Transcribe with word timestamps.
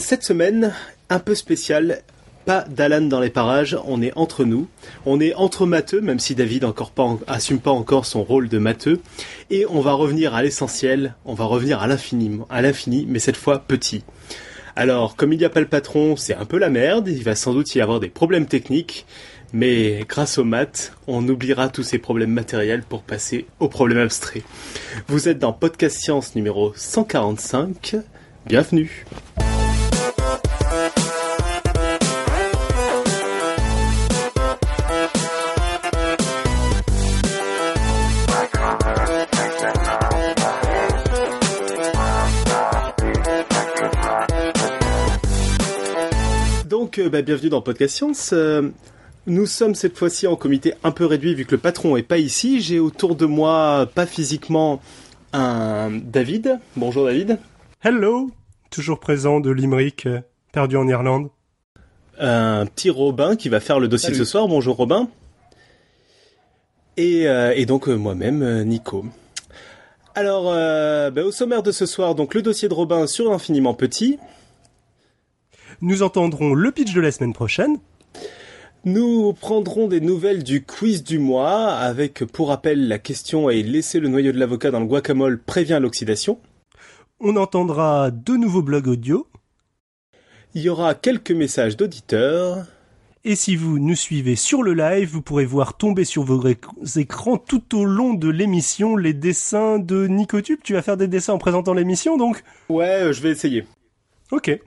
Cette 0.00 0.24
semaine, 0.24 0.72
un 1.10 1.18
peu 1.18 1.34
spéciale, 1.34 2.00
pas 2.46 2.64
d'Alan 2.68 3.02
dans 3.02 3.20
les 3.20 3.28
parages, 3.28 3.76
on 3.84 4.00
est 4.00 4.16
entre 4.16 4.46
nous, 4.46 4.66
on 5.04 5.20
est 5.20 5.34
entre 5.34 5.66
matheux, 5.66 6.00
même 6.00 6.18
si 6.18 6.34
David 6.34 6.64
encore 6.64 6.90
pas 6.90 7.18
assume 7.26 7.60
pas 7.60 7.70
encore 7.70 8.06
son 8.06 8.24
rôle 8.24 8.48
de 8.48 8.56
matheux, 8.56 9.00
et 9.50 9.66
on 9.66 9.80
va 9.80 9.92
revenir 9.92 10.34
à 10.34 10.42
l'essentiel, 10.42 11.14
on 11.26 11.34
va 11.34 11.44
revenir 11.44 11.82
à 11.82 11.86
l'infini, 11.86 12.40
à 12.48 12.62
l'infini, 12.62 13.06
mais 13.08 13.18
cette 13.18 13.36
fois 13.36 13.58
petit. 13.58 14.02
Alors, 14.74 15.16
comme 15.16 15.34
il 15.34 15.38
n'y 15.38 15.44
a 15.44 15.50
pas 15.50 15.60
le 15.60 15.68
patron, 15.68 16.16
c'est 16.16 16.34
un 16.34 16.46
peu 16.46 16.58
la 16.58 16.70
merde, 16.70 17.06
il 17.08 17.22
va 17.22 17.34
sans 17.34 17.52
doute 17.52 17.74
y 17.74 17.80
avoir 17.82 18.00
des 18.00 18.08
problèmes 18.08 18.46
techniques, 18.46 19.04
mais 19.52 20.06
grâce 20.08 20.38
aux 20.38 20.44
maths, 20.44 20.94
on 21.08 21.28
oubliera 21.28 21.68
tous 21.68 21.82
ces 21.82 21.98
problèmes 21.98 22.32
matériels 22.32 22.84
pour 22.88 23.02
passer 23.02 23.46
aux 23.60 23.68
problèmes 23.68 23.98
abstraits. 23.98 24.44
Vous 25.08 25.28
êtes 25.28 25.38
dans 25.38 25.52
Podcast 25.52 25.98
Science 26.00 26.34
numéro 26.34 26.72
145, 26.74 27.96
bienvenue 28.46 29.04
Donc, 46.90 46.98
euh, 46.98 47.08
bah, 47.08 47.22
bienvenue 47.22 47.50
dans 47.50 47.62
Podcast 47.62 47.94
Science. 47.94 48.30
Euh, 48.32 48.68
nous 49.28 49.46
sommes 49.46 49.76
cette 49.76 49.96
fois-ci 49.96 50.26
en 50.26 50.34
comité 50.34 50.74
un 50.82 50.90
peu 50.90 51.06
réduit 51.06 51.36
vu 51.36 51.44
que 51.44 51.54
le 51.54 51.60
patron 51.60 51.96
est 51.96 52.02
pas 52.02 52.18
ici. 52.18 52.60
J'ai 52.60 52.80
autour 52.80 53.14
de 53.14 53.26
moi, 53.26 53.88
pas 53.94 54.06
physiquement, 54.06 54.82
un 55.32 55.92
David. 55.92 56.58
Bonjour 56.74 57.04
David. 57.04 57.38
Hello, 57.84 58.32
toujours 58.70 58.98
présent 58.98 59.38
de 59.38 59.52
Limerick, 59.52 60.06
euh, 60.06 60.18
perdu 60.50 60.76
en 60.76 60.88
Irlande. 60.88 61.28
Un 62.18 62.66
petit 62.66 62.90
Robin 62.90 63.36
qui 63.36 63.48
va 63.48 63.60
faire 63.60 63.78
le 63.78 63.86
dossier 63.86 64.10
de 64.10 64.16
ce 64.16 64.24
soir. 64.24 64.48
Bonjour 64.48 64.74
Robin. 64.74 65.08
Et, 66.96 67.26
et 67.54 67.66
donc 67.66 67.86
moi-même, 67.86 68.64
Nico. 68.64 69.04
Alors, 70.16 70.46
bah, 71.12 71.22
au 71.22 71.30
sommaire 71.30 71.62
de 71.62 71.70
ce 71.70 71.86
soir, 71.86 72.16
donc 72.16 72.34
le 72.34 72.42
dossier 72.42 72.68
de 72.68 72.74
Robin 72.74 73.06
sur 73.06 73.30
l'infiniment 73.30 73.74
petit. 73.74 74.18
Nous 75.82 76.02
entendrons 76.02 76.52
le 76.52 76.70
pitch 76.72 76.92
de 76.92 77.00
la 77.00 77.10
semaine 77.10 77.32
prochaine. 77.32 77.78
Nous 78.84 79.32
prendrons 79.32 79.88
des 79.88 80.00
nouvelles 80.00 80.42
du 80.42 80.62
quiz 80.64 81.02
du 81.02 81.18
mois 81.18 81.70
avec, 81.70 82.24
pour 82.24 82.48
rappel, 82.48 82.86
la 82.88 82.98
question 82.98 83.48
est 83.48 83.62
laisser 83.62 83.98
le 83.98 84.08
noyau 84.08 84.32
de 84.32 84.38
l'avocat 84.38 84.70
dans 84.70 84.80
le 84.80 84.86
guacamole 84.86 85.38
prévient 85.38 85.78
l'oxydation. 85.80 86.38
On 87.18 87.36
entendra 87.36 88.10
deux 88.10 88.36
nouveaux 88.36 88.62
blogs 88.62 88.88
audio. 88.88 89.26
Il 90.54 90.62
y 90.62 90.68
aura 90.68 90.94
quelques 90.94 91.30
messages 91.30 91.76
d'auditeurs. 91.76 92.66
Et 93.24 93.36
si 93.36 93.56
vous 93.56 93.78
nous 93.78 93.94
suivez 93.94 94.36
sur 94.36 94.62
le 94.62 94.74
live, 94.74 95.10
vous 95.10 95.22
pourrez 95.22 95.44
voir 95.44 95.76
tomber 95.76 96.04
sur 96.04 96.24
vos 96.24 96.42
écrans 96.96 97.36
tout 97.36 97.78
au 97.78 97.84
long 97.84 98.14
de 98.14 98.28
l'émission 98.28 98.96
les 98.96 99.12
dessins 99.12 99.78
de 99.78 100.06
Nicotube. 100.06 100.60
Tu 100.62 100.72
vas 100.72 100.82
faire 100.82 100.96
des 100.96 101.08
dessins 101.08 101.34
en 101.34 101.38
présentant 101.38 101.74
l'émission 101.74 102.16
donc? 102.16 102.42
Ouais, 102.68 103.12
je 103.12 103.20
vais 103.22 103.30
essayer. 103.30 103.66
Ok. 104.30 104.58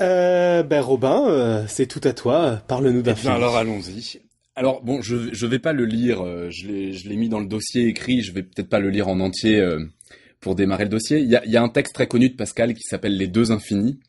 Euh, 0.00 0.62
ben 0.62 0.80
Robin, 0.80 1.26
euh, 1.28 1.64
c'est 1.68 1.86
tout 1.86 2.00
à 2.04 2.12
toi. 2.12 2.62
Parle-nous 2.68 3.02
d'un 3.02 3.12
eh 3.12 3.16
film. 3.16 3.32
Alors 3.32 3.56
allons-y. 3.56 4.20
Alors 4.56 4.82
bon, 4.82 5.00
je 5.02 5.32
je 5.32 5.46
vais 5.46 5.58
pas 5.58 5.72
le 5.72 5.84
lire. 5.84 6.22
Euh, 6.22 6.48
je 6.50 6.66
l'ai 6.66 6.92
je 6.92 7.08
l'ai 7.08 7.16
mis 7.16 7.28
dans 7.28 7.40
le 7.40 7.46
dossier 7.46 7.86
écrit. 7.86 8.22
Je 8.22 8.32
vais 8.32 8.42
peut-être 8.42 8.68
pas 8.68 8.80
le 8.80 8.90
lire 8.90 9.08
en 9.08 9.20
entier 9.20 9.60
euh, 9.60 9.78
pour 10.40 10.54
démarrer 10.54 10.84
le 10.84 10.90
dossier. 10.90 11.18
Il 11.18 11.28
y 11.28 11.36
a 11.36 11.44
il 11.44 11.50
y 11.50 11.56
a 11.56 11.62
un 11.62 11.68
texte 11.68 11.94
très 11.94 12.06
connu 12.06 12.30
de 12.30 12.36
Pascal 12.36 12.74
qui 12.74 12.82
s'appelle 12.82 13.16
Les 13.16 13.28
deux 13.28 13.52
infinis, 13.52 14.00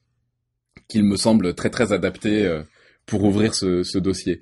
qu'il 0.87 1.03
me 1.03 1.17
semble 1.17 1.53
très 1.53 1.69
très 1.69 1.91
adapté 1.91 2.61
pour 3.05 3.23
ouvrir 3.23 3.53
ce 3.53 3.83
ce 3.83 3.97
dossier. 3.97 4.41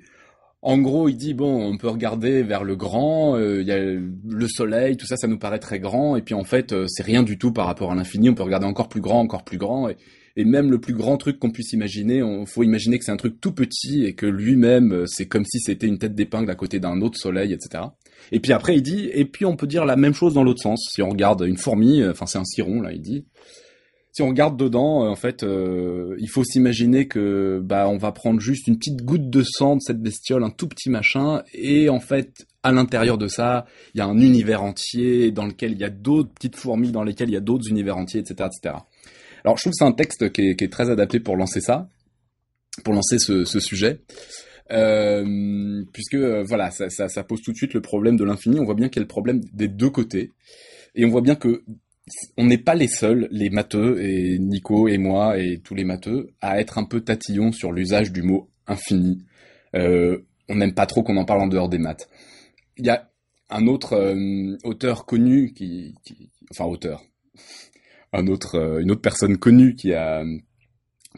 En 0.62 0.76
gros, 0.76 1.08
il 1.08 1.16
dit 1.16 1.32
bon, 1.32 1.64
on 1.64 1.78
peut 1.78 1.88
regarder 1.88 2.42
vers 2.42 2.64
le 2.64 2.76
grand, 2.76 3.38
il 3.38 3.62
y 3.62 3.72
a 3.72 3.78
le 3.78 4.48
soleil, 4.48 4.98
tout 4.98 5.06
ça, 5.06 5.16
ça 5.16 5.26
nous 5.26 5.38
paraît 5.38 5.58
très 5.58 5.80
grand, 5.80 6.16
et 6.16 6.22
puis 6.22 6.34
en 6.34 6.44
fait, 6.44 6.74
c'est 6.86 7.02
rien 7.02 7.22
du 7.22 7.38
tout 7.38 7.50
par 7.50 7.64
rapport 7.64 7.90
à 7.92 7.94
l'infini. 7.94 8.28
On 8.28 8.34
peut 8.34 8.42
regarder 8.42 8.66
encore 8.66 8.90
plus 8.90 9.00
grand, 9.00 9.20
encore 9.20 9.42
plus 9.42 9.56
grand, 9.56 9.88
et, 9.88 9.96
et 10.36 10.44
même 10.44 10.70
le 10.70 10.80
plus 10.80 10.94
grand 10.94 11.16
truc 11.16 11.38
qu'on 11.38 11.50
puisse 11.50 11.72
imaginer, 11.72 12.22
on 12.22 12.46
faut 12.46 12.62
imaginer 12.62 12.98
que 12.98 13.04
c'est 13.04 13.12
un 13.12 13.16
truc 13.16 13.40
tout 13.40 13.52
petit 13.52 14.04
et 14.04 14.14
que 14.14 14.26
lui-même, 14.26 14.92
euh, 14.92 15.06
c'est 15.06 15.26
comme 15.26 15.44
si 15.44 15.60
c'était 15.60 15.86
une 15.86 15.98
tête 15.98 16.14
d'épingle 16.14 16.50
à 16.50 16.54
côté 16.54 16.78
d'un 16.78 17.00
autre 17.00 17.18
soleil, 17.18 17.52
etc. 17.52 17.84
Et 18.32 18.40
puis 18.40 18.52
après, 18.52 18.76
il 18.76 18.82
dit, 18.82 19.10
et 19.12 19.24
puis 19.24 19.44
on 19.44 19.56
peut 19.56 19.66
dire 19.66 19.84
la 19.84 19.96
même 19.96 20.14
chose 20.14 20.34
dans 20.34 20.44
l'autre 20.44 20.62
sens. 20.62 20.88
Si 20.92 21.02
on 21.02 21.10
regarde 21.10 21.42
une 21.46 21.56
fourmi, 21.56 22.02
euh, 22.02 22.12
enfin 22.12 22.26
c'est 22.26 22.38
un 22.38 22.44
ciron 22.44 22.80
là, 22.80 22.92
il 22.92 23.00
dit. 23.00 23.24
Si 24.12 24.22
on 24.22 24.28
regarde 24.28 24.56
dedans, 24.56 25.04
euh, 25.04 25.08
en 25.08 25.16
fait, 25.16 25.44
il 25.44 26.28
faut 26.28 26.44
s'imaginer 26.44 27.06
que 27.06 27.60
bah 27.62 27.88
on 27.88 27.96
va 27.96 28.12
prendre 28.12 28.40
juste 28.40 28.66
une 28.66 28.76
petite 28.76 29.02
goutte 29.04 29.30
de 29.30 29.42
sang 29.42 29.76
de 29.76 29.80
cette 29.80 30.00
bestiole, 30.00 30.42
un 30.42 30.50
tout 30.50 30.68
petit 30.68 30.90
machin, 30.90 31.42
et 31.54 31.88
en 31.88 32.00
fait, 32.00 32.46
à 32.62 32.72
l'intérieur 32.72 33.18
de 33.18 33.28
ça, 33.28 33.66
il 33.94 33.98
y 33.98 34.00
a 34.00 34.06
un 34.06 34.18
univers 34.18 34.62
entier 34.62 35.30
dans 35.30 35.46
lequel 35.46 35.72
il 35.72 35.78
y 35.78 35.84
a 35.84 35.90
d'autres 35.90 36.30
petites 36.30 36.56
fourmis, 36.56 36.90
dans 36.90 37.04
lesquelles 37.04 37.30
il 37.30 37.34
y 37.34 37.36
a 37.36 37.40
d'autres 37.40 37.68
univers 37.68 37.96
entiers, 37.96 38.20
etc., 38.20 38.48
etc. 38.52 38.76
Alors 39.44 39.56
je 39.56 39.62
trouve 39.62 39.72
que 39.72 39.76
c'est 39.78 39.84
un 39.84 39.92
texte 39.92 40.32
qui 40.32 40.48
est, 40.48 40.72
très 40.72 40.90
adapté 40.90 41.20
pour 41.20 41.36
lancer 41.36 41.60
ça, 41.60 41.88
pour 42.84 42.94
lancer 42.94 43.18
ce, 43.18 43.44
sujet. 43.44 44.00
Euh, 44.72 45.82
puisque 45.92 46.14
euh, 46.14 46.44
voilà, 46.44 46.70
ça, 46.70 47.24
pose 47.24 47.42
tout 47.42 47.52
de 47.52 47.56
suite 47.56 47.74
le 47.74 47.80
problème 47.80 48.16
de 48.16 48.24
l'infini. 48.24 48.60
On 48.60 48.64
voit 48.64 48.74
bien 48.74 48.88
qu'il 48.88 49.00
y 49.00 49.02
a 49.02 49.04
le 49.04 49.08
problème 49.08 49.40
des 49.52 49.68
deux 49.68 49.90
côtés, 49.90 50.30
et 50.94 51.04
on 51.04 51.10
voit 51.10 51.22
bien 51.22 51.34
que 51.34 51.64
on 52.36 52.44
n'est 52.44 52.58
pas 52.58 52.74
les 52.74 52.88
seuls, 52.88 53.28
les 53.30 53.50
matheux 53.50 54.02
et 54.02 54.38
Nico 54.40 54.88
et 54.88 54.98
moi 54.98 55.38
et 55.38 55.60
tous 55.62 55.76
les 55.76 55.84
matheux, 55.84 56.30
à 56.40 56.60
être 56.60 56.78
un 56.78 56.84
peu 56.84 57.02
tatillons 57.02 57.52
sur 57.52 57.70
l'usage 57.70 58.10
du 58.10 58.22
mot 58.22 58.50
infini. 58.66 59.24
Euh, 59.76 60.18
on 60.48 60.56
n'aime 60.56 60.74
pas 60.74 60.86
trop 60.86 61.04
qu'on 61.04 61.16
en 61.16 61.24
parle 61.24 61.42
en 61.42 61.46
dehors 61.46 61.68
des 61.68 61.78
maths. 61.78 62.08
Il 62.76 62.86
y 62.86 62.90
a 62.90 63.10
un 63.48 63.66
autre 63.66 64.14
auteur 64.64 65.06
connu 65.06 65.52
qui, 65.52 65.94
enfin 66.50 66.64
auteur, 66.64 67.04
un 68.12 68.26
autre, 68.26 68.56
euh, 68.56 68.80
une 68.80 68.90
autre 68.90 69.00
personne 69.00 69.36
connue 69.38 69.74
qui 69.74 69.92
a 69.92 70.24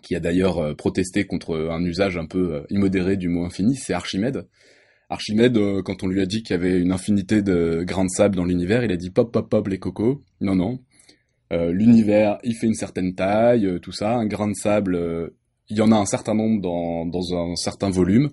qui 0.02 0.16
a 0.16 0.20
d'ailleurs 0.20 0.58
euh, 0.58 0.74
protesté 0.74 1.24
contre 1.24 1.68
un 1.70 1.84
usage 1.84 2.16
un 2.16 2.26
peu 2.26 2.54
euh, 2.54 2.62
immodéré 2.70 3.16
du 3.16 3.28
mot 3.28 3.44
infini, 3.44 3.76
c'est 3.76 3.92
Archimède. 3.92 4.48
Archimède, 5.10 5.58
quand 5.82 6.02
on 6.02 6.06
lui 6.06 6.22
a 6.22 6.26
dit 6.26 6.42
qu'il 6.42 6.56
y 6.56 6.58
avait 6.58 6.80
une 6.80 6.90
infinité 6.90 7.42
de 7.42 7.84
grains 7.86 8.04
de 8.06 8.10
sable 8.10 8.34
dans 8.34 8.46
l'univers, 8.46 8.82
il 8.82 8.92
a 8.92 8.96
dit 8.96 9.10
pop 9.10 9.30
pop 9.30 9.50
pop 9.50 9.68
les 9.68 9.78
cocos. 9.78 10.22
Non 10.40 10.54
non, 10.54 10.80
l'univers 11.50 12.38
il 12.44 12.54
fait 12.54 12.66
une 12.66 12.72
certaine 12.72 13.14
taille, 13.14 13.78
tout 13.82 13.92
ça. 13.92 14.14
Un 14.14 14.24
grain 14.24 14.48
de 14.48 14.54
sable, 14.54 15.30
il 15.68 15.76
y 15.76 15.82
en 15.82 15.92
a 15.92 15.96
un 15.96 16.06
certain 16.06 16.34
nombre 16.34 16.62
dans 16.62 17.04
dans 17.04 17.36
un 17.36 17.56
certain 17.56 17.90
volume, 17.90 18.30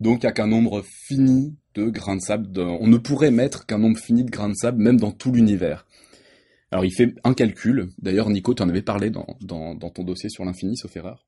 donc 0.00 0.24
il 0.24 0.26
n'y 0.26 0.30
a 0.30 0.32
qu'un 0.32 0.48
nombre 0.48 0.82
fini 0.82 1.54
de 1.76 1.90
grains 1.90 2.16
de 2.16 2.22
sable. 2.22 2.48
On 2.58 2.88
ne 2.88 2.98
pourrait 2.98 3.30
mettre 3.30 3.64
qu'un 3.64 3.78
nombre 3.78 3.98
fini 3.98 4.24
de 4.24 4.30
grains 4.30 4.48
de 4.48 4.56
sable 4.56 4.82
même 4.82 4.98
dans 4.98 5.12
tout 5.12 5.30
l'univers. 5.30 5.86
Alors 6.72 6.84
il 6.84 6.92
fait 6.92 7.14
un 7.24 7.34
calcul, 7.34 7.88
d'ailleurs 7.98 8.28
Nico, 8.28 8.54
tu 8.54 8.62
en 8.62 8.68
avais 8.68 8.82
parlé 8.82 9.10
dans, 9.10 9.26
ton 9.46 10.04
dossier 10.04 10.28
sur 10.28 10.44
l'infini, 10.44 10.76
sauf 10.76 10.96
erreur. 10.96 11.26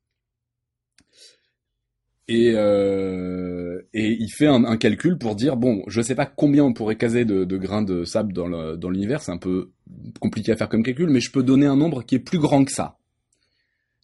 Et, 2.31 2.53
euh, 2.55 3.81
et 3.95 4.17
il 4.21 4.29
fait 4.29 4.47
un, 4.47 4.77
calcul 4.77 5.17
pour 5.17 5.35
dire, 5.35 5.57
bon, 5.57 5.83
je 5.87 6.03
sais 6.03 6.15
pas 6.15 6.27
combien 6.27 6.63
on 6.65 6.75
pourrait 6.75 6.97
caser 6.97 7.25
de, 7.25 7.57
grains 7.57 7.83
de 7.83 8.05
sable 8.05 8.33
dans 8.33 8.91
l'univers, 8.91 9.23
c'est 9.23 9.33
un 9.33 9.39
peu 9.39 9.73
compliqué 10.21 10.53
à 10.53 10.57
faire 10.57 10.69
comme 10.69 10.83
calcul, 10.83 11.09
mais 11.09 11.21
je 11.21 11.31
peux 11.31 11.43
donner 11.43 11.67
un 11.67 11.77
nombre 11.77 12.03
qui 12.03 12.17
est 12.17 12.21
plus 12.21 12.39
grand 12.39 12.65
que 12.65 12.73
ça. 12.73 12.98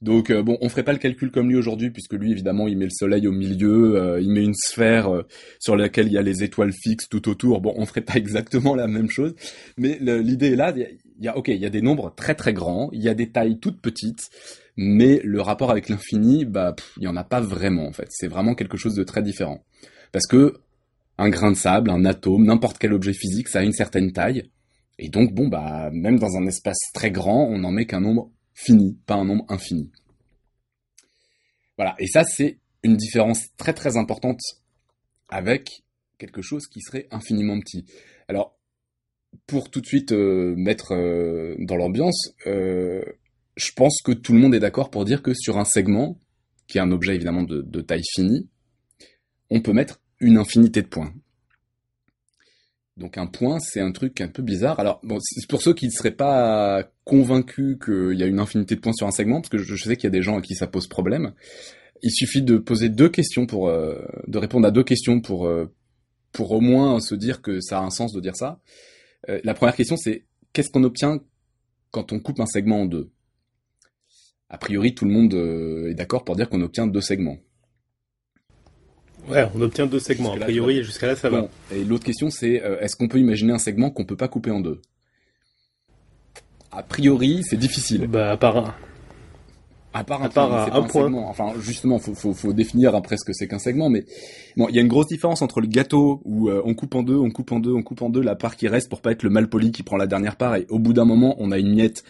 Donc 0.05 0.29
euh, 0.29 0.43
bon, 0.43 0.59
on 0.61 0.69
ferait 0.69 0.83
pas 0.83 0.93
le 0.93 0.99
calcul 0.99 1.31
comme 1.31 1.49
lui 1.49 1.57
aujourd'hui, 1.57 1.91
puisque 1.91 2.13
lui 2.13 2.31
évidemment 2.31 2.69
il 2.69 2.77
met 2.77 2.85
le 2.85 2.91
soleil 2.91 3.27
au 3.27 3.33
milieu, 3.33 3.97
euh, 3.97 4.21
il 4.21 4.31
met 4.31 4.45
une 4.45 4.55
sphère 4.55 5.09
euh, 5.09 5.23
sur 5.59 5.77
laquelle 5.77 6.09
il 6.09 6.13
y 6.13 6.19
a 6.19 6.23
les 6.23 6.45
étoiles 6.45 6.75
fixes 6.75 7.09
tout 7.09 7.27
autour. 7.31 7.63
Bon, 7.63 7.73
on 7.79 7.87
ferait 7.87 8.03
pas 8.03 8.15
exactement 8.17 8.75
la 8.75 8.87
même 8.87 9.09
chose, 9.09 9.35
mais 9.79 9.99
l'idée 9.99 10.53
est 10.53 10.57
là. 10.57 10.75
Il 10.77 11.25
y 11.25 11.29
a 11.29 11.39
ok, 11.39 11.49
il 11.49 11.57
y 11.57 11.65
a 11.65 11.71
des 11.71 11.81
nombres 11.81 12.13
très 12.15 12.35
très 12.35 12.53
grands, 12.53 12.91
il 12.93 13.03
y 13.03 13.09
a 13.09 13.15
des 13.15 13.31
tailles 13.31 13.59
toutes 13.61 13.81
petites, 13.81 14.29
mais 14.77 15.23
le 15.25 15.41
rapport 15.41 15.71
avec 15.71 15.89
l'infini, 15.89 16.45
bah 16.45 16.77
il 16.99 17.05
y 17.05 17.09
en 17.09 17.17
a 17.17 17.25
pas 17.25 17.41
vraiment 17.41 17.87
en 17.87 17.93
fait. 17.93 18.09
C'est 18.11 18.29
vraiment 18.29 18.55
quelque 18.55 18.77
chose 18.77 18.95
de 18.95 19.05
très 19.05 19.23
différent, 19.23 19.65
parce 20.13 20.27
que 20.27 20.59
un 21.17 21.31
grain 21.31 21.51
de 21.51 21.57
sable, 21.57 21.89
un 21.89 22.05
atome, 22.05 22.45
n'importe 22.45 22.77
quel 22.77 22.93
objet 22.93 23.15
physique, 23.15 23.49
ça 23.49 23.61
a 23.61 23.63
une 23.63 23.73
certaine 23.73 24.13
taille, 24.13 24.51
et 24.99 25.09
donc 25.09 25.33
bon 25.33 25.49
bah 25.49 25.89
même 25.95 26.19
dans 26.19 26.37
un 26.37 26.47
espace 26.47 26.93
très 26.93 27.11
grand, 27.11 27.47
on 27.49 27.61
n'en 27.61 27.71
met 27.71 27.87
qu'un 27.87 28.01
nombre 28.01 28.31
fini, 28.55 28.97
pas 29.07 29.15
un 29.15 29.25
nombre 29.25 29.45
infini. 29.49 29.91
Voilà, 31.77 31.95
et 31.99 32.07
ça 32.07 32.25
c'est 32.25 32.59
une 32.83 32.97
différence 32.97 33.49
très 33.57 33.73
très 33.73 33.97
importante 33.97 34.41
avec 35.29 35.83
quelque 36.19 36.43
chose 36.43 36.67
qui 36.67 36.81
serait 36.81 37.09
infiniment 37.11 37.59
petit. 37.61 37.85
Alors, 38.29 38.57
pour 39.47 39.71
tout 39.71 39.81
de 39.81 39.87
suite 39.87 40.13
euh, 40.13 40.55
mettre 40.57 40.93
euh, 40.93 41.57
dans 41.59 41.77
l'ambiance, 41.77 42.35
euh, 42.47 43.03
je 43.57 43.73
pense 43.73 44.01
que 44.03 44.13
tout 44.13 44.33
le 44.33 44.39
monde 44.39 44.55
est 44.55 44.61
d'accord 44.61 44.91
pour 44.91 45.05
dire 45.05 45.23
que 45.23 45.35
sur 45.35 45.59
un 45.59 45.65
segment, 45.65 46.19
qui 46.67 46.79
est 46.79 46.81
un 46.81 46.93
objet 46.93 47.15
évidemment 47.15 47.43
de, 47.43 47.63
de 47.63 47.81
taille 47.81 48.05
finie, 48.15 48.49
on 49.51 49.61
peut 49.61 49.73
mettre 49.73 50.01
une 50.21 50.39
infinité 50.39 50.83
de 50.83 50.87
points. 50.87 51.13
Donc 52.97 53.19
un 53.19 53.27
point, 53.27 53.59
c'est 53.59 53.81
un 53.81 53.91
truc 53.91 54.21
un 54.21 54.29
peu 54.29 54.43
bizarre. 54.43 54.79
Alors 54.79 55.01
bon, 55.03 55.19
pour 55.49 55.63
ceux 55.63 55.75
qui 55.75 55.87
ne 55.87 55.91
seraient 55.91 56.13
pas 56.13 56.89
convaincus 57.05 57.77
qu'il 57.85 58.15
y 58.17 58.23
a 58.23 58.27
une 58.27 58.39
infinité 58.39 58.77
de 58.77 58.81
points 58.81 58.93
sur 58.93 59.07
un 59.07 59.11
segment, 59.11 59.41
parce 59.41 59.49
que 59.49 59.59
je, 59.59 59.75
sais 59.77 59.97
qu'il 59.97 60.05
y 60.05 60.07
a 60.09 60.11
des 60.11 60.23
gens 60.23 60.39
à 60.39 60.43
qui 60.43 60.55
ça 60.55 60.69
pose 60.69 60.87
problème. 60.87 61.33
Il 62.03 62.13
suffit 62.13 62.43
de 62.43 62.57
poser 62.57 62.91
deux 62.91 63.09
questions 63.09 63.47
pour 63.47 63.69
euh, 63.69 64.01
de 64.29 64.39
répondre 64.39 64.67
à 64.67 64.71
deux 64.71 64.85
questions 64.85 65.21
pour 65.21 65.47
euh, 65.47 65.73
pour 66.33 66.53
au 66.53 66.61
moins 66.61 67.01
se 67.01 67.15
dire 67.15 67.43
que 67.43 67.61
ça 67.61 67.79
a 67.79 67.83
un 67.83 67.91
sens 67.91 68.13
de 68.13 68.21
dire 68.21 68.37
ça. 68.37 68.61
Euh, 69.29 69.41
la 69.43 69.55
première 69.55 69.75
question, 69.75 69.97
c'est 69.97 70.25
qu'est-ce 70.53 70.71
qu'on 70.71 70.85
obtient 70.85 71.21
quand 71.91 72.13
on 72.13 72.21
coupe 72.21 72.41
un 72.41 72.47
segment 72.47 72.83
en 72.83 72.87
deux? 72.87 73.11
A 74.51 74.59
priori, 74.59 74.95
tout 74.95 75.05
le 75.05 75.11
monde 75.11 75.35
est 75.89 75.95
d'accord 75.95 76.25
pour 76.25 76.37
dire 76.37 76.49
qu'on 76.49 76.61
obtient 76.61 76.87
deux 76.87 77.01
segments. 77.01 77.39
Ouais, 79.29 79.47
on 79.55 79.61
obtient 79.61 79.87
deux 79.87 80.01
segments. 80.01 80.35
A 80.35 80.39
priori, 80.39 80.83
jusqu'à 80.83 81.07
là, 81.07 81.17
ça 81.17 81.31
va. 81.31 81.49
Et 81.73 81.85
l'autre 81.85 82.05
question, 82.05 82.31
c'est 82.31 82.63
euh, 82.63 82.81
est-ce 82.81 82.97
qu'on 82.97 83.09
peut 83.09 83.19
imaginer 83.19 83.53
un 83.53 83.59
segment 83.59 83.91
qu'on 83.91 84.05
peut 84.05 84.17
pas 84.17 84.29
couper 84.29 84.51
en 84.51 84.61
deux? 84.61 84.81
A 86.73 86.83
priori, 86.83 87.43
c'est 87.45 87.57
difficile. 87.57 88.07
Bah, 88.07 88.33
à 88.33 88.37
part 88.37 88.57
un. 88.57 88.75
À 89.97 90.03
part 90.03 90.23
un, 90.23 90.29
point. 90.83 91.13
Enfin, 91.15 91.53
justement, 91.61 92.01
faut, 92.01 92.17
faut, 92.17 92.35
faut 92.35 92.53
définir 92.53 92.97
après 92.97 93.17
ce 93.17 93.25
que 93.25 93.33
c'est 93.33 93.47
qu'un 93.47 93.61
segment. 93.61 93.89
Mais 93.89 94.05
bon, 94.57 94.69
il 94.69 94.75
y 94.75 94.79
a 94.79 94.83
une 94.83 94.89
grosse 94.89 95.07
différence 95.07 95.41
entre 95.41 95.61
le 95.61 95.69
gâteau 95.69 96.21
où 96.25 96.49
euh, 96.49 96.61
on 96.65 96.75
coupe 96.75 96.97
en 96.97 97.05
deux, 97.05 97.15
on 97.15 97.31
coupe 97.31 97.53
en 97.53 97.61
deux, 97.61 97.73
on 97.73 97.83
coupe 97.85 98.03
en 98.03 98.11
deux, 98.11 98.21
la 98.21 98.35
part 98.35 98.57
qui 98.57 98.67
reste 98.67 98.89
pour 98.89 99.03
pas 99.03 99.13
être 99.13 99.23
le 99.23 99.31
mal 99.31 99.49
poli 99.49 99.71
qui 99.71 99.85
prend 99.85 99.97
la 99.97 100.09
dernière 100.09 100.35
part. 100.35 100.57
Et 100.57 100.67
au 100.69 100.81
bout 100.81 100.95
d'un 100.95 101.05
moment, 101.05 101.37
on 101.39 101.53
a 101.53 101.59
une 101.59 101.73
miette 101.73 102.03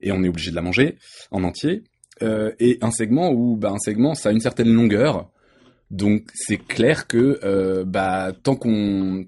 et 0.00 0.10
on 0.10 0.24
est 0.24 0.28
obligé 0.28 0.50
de 0.50 0.56
la 0.56 0.62
manger 0.62 0.96
en 1.30 1.44
entier. 1.44 1.84
Euh, 2.22 2.50
et 2.58 2.78
un 2.80 2.90
segment 2.90 3.30
où, 3.30 3.56
bah, 3.56 3.70
un 3.70 3.78
segment, 3.78 4.16
ça 4.16 4.30
a 4.30 4.32
une 4.32 4.40
certaine 4.40 4.72
longueur 4.72 5.30
donc 5.90 6.28
c'est 6.34 6.58
clair 6.58 7.06
que 7.06 7.40
euh, 7.44 7.84
bah 7.84 8.32
tant 8.42 8.56
qu'on 8.56 9.26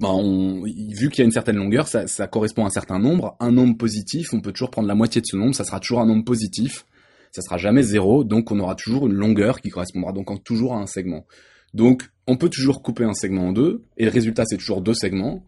bah, 0.00 0.08
on, 0.12 0.62
vu 0.62 1.10
qu'il 1.10 1.18
y 1.18 1.22
a 1.22 1.24
une 1.24 1.30
certaine 1.30 1.56
longueur, 1.56 1.86
ça, 1.86 2.06
ça, 2.06 2.26
correspond 2.26 2.64
à 2.64 2.68
un 2.68 2.70
certain 2.70 2.98
nombre. 2.98 3.36
Un 3.38 3.52
nombre 3.52 3.76
positif, 3.76 4.32
on 4.32 4.40
peut 4.40 4.52
toujours 4.52 4.70
prendre 4.70 4.88
la 4.88 4.94
moitié 4.94 5.20
de 5.20 5.26
ce 5.26 5.36
nombre, 5.36 5.54
ça 5.54 5.64
sera 5.64 5.78
toujours 5.78 6.00
un 6.00 6.06
nombre 6.06 6.24
positif. 6.24 6.86
Ça 7.32 7.42
sera 7.42 7.58
jamais 7.58 7.82
zéro, 7.82 8.24
donc 8.24 8.50
on 8.50 8.58
aura 8.58 8.74
toujours 8.74 9.06
une 9.06 9.12
longueur 9.12 9.60
qui 9.60 9.68
correspondra 9.68 10.12
donc 10.12 10.42
toujours 10.42 10.74
à 10.74 10.78
un 10.78 10.86
segment. 10.86 11.26
Donc 11.74 12.10
on 12.26 12.36
peut 12.36 12.48
toujours 12.48 12.82
couper 12.82 13.04
un 13.04 13.14
segment 13.14 13.48
en 13.48 13.52
deux, 13.52 13.84
et 13.96 14.04
le 14.04 14.10
résultat 14.10 14.44
c'est 14.46 14.56
toujours 14.56 14.80
deux 14.80 14.94
segments. 14.94 15.44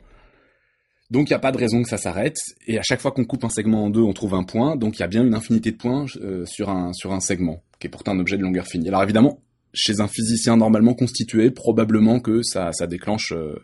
Donc 1.11 1.29
il 1.29 1.33
n'y 1.33 1.37
a 1.37 1.41
pas 1.41 1.50
de 1.50 1.59
raison 1.59 1.83
que 1.83 1.89
ça 1.89 1.99
s'arrête, 1.99 2.39
et 2.67 2.79
à 2.79 2.83
chaque 2.83 3.00
fois 3.00 3.11
qu'on 3.11 3.25
coupe 3.25 3.44
un 3.44 3.49
segment 3.49 3.85
en 3.85 3.91
deux, 3.91 4.00
on 4.00 4.12
trouve 4.12 4.35
un 4.35 4.44
point, 4.44 4.77
donc 4.77 4.99
il 4.99 5.00
y 5.00 5.03
a 5.03 5.09
bien 5.09 5.25
une 5.25 5.35
infinité 5.35 5.73
de 5.73 5.77
points 5.77 6.06
euh, 6.21 6.47
sur, 6.47 6.71
un, 6.71 6.93
sur 6.93 7.12
un 7.12 7.21
segment, 7.21 7.62
qui 7.81 7.89
est 7.89 7.91
pourtant 7.91 8.12
un 8.12 8.21
objet 8.21 8.37
de 8.37 8.43
longueur 8.43 8.67
finie. 8.67 8.89
Alors 8.89 9.03
évidemment, 9.03 9.41
chez 9.75 10.01
un 10.01 10.09
physicien 10.09 10.57
normalement 10.57 10.95
constitué, 10.95 11.51
probablement 11.51 12.21
que 12.21 12.43
ça, 12.43 12.73
ça 12.73 12.87
déclenche 12.87 13.33
euh, 13.33 13.55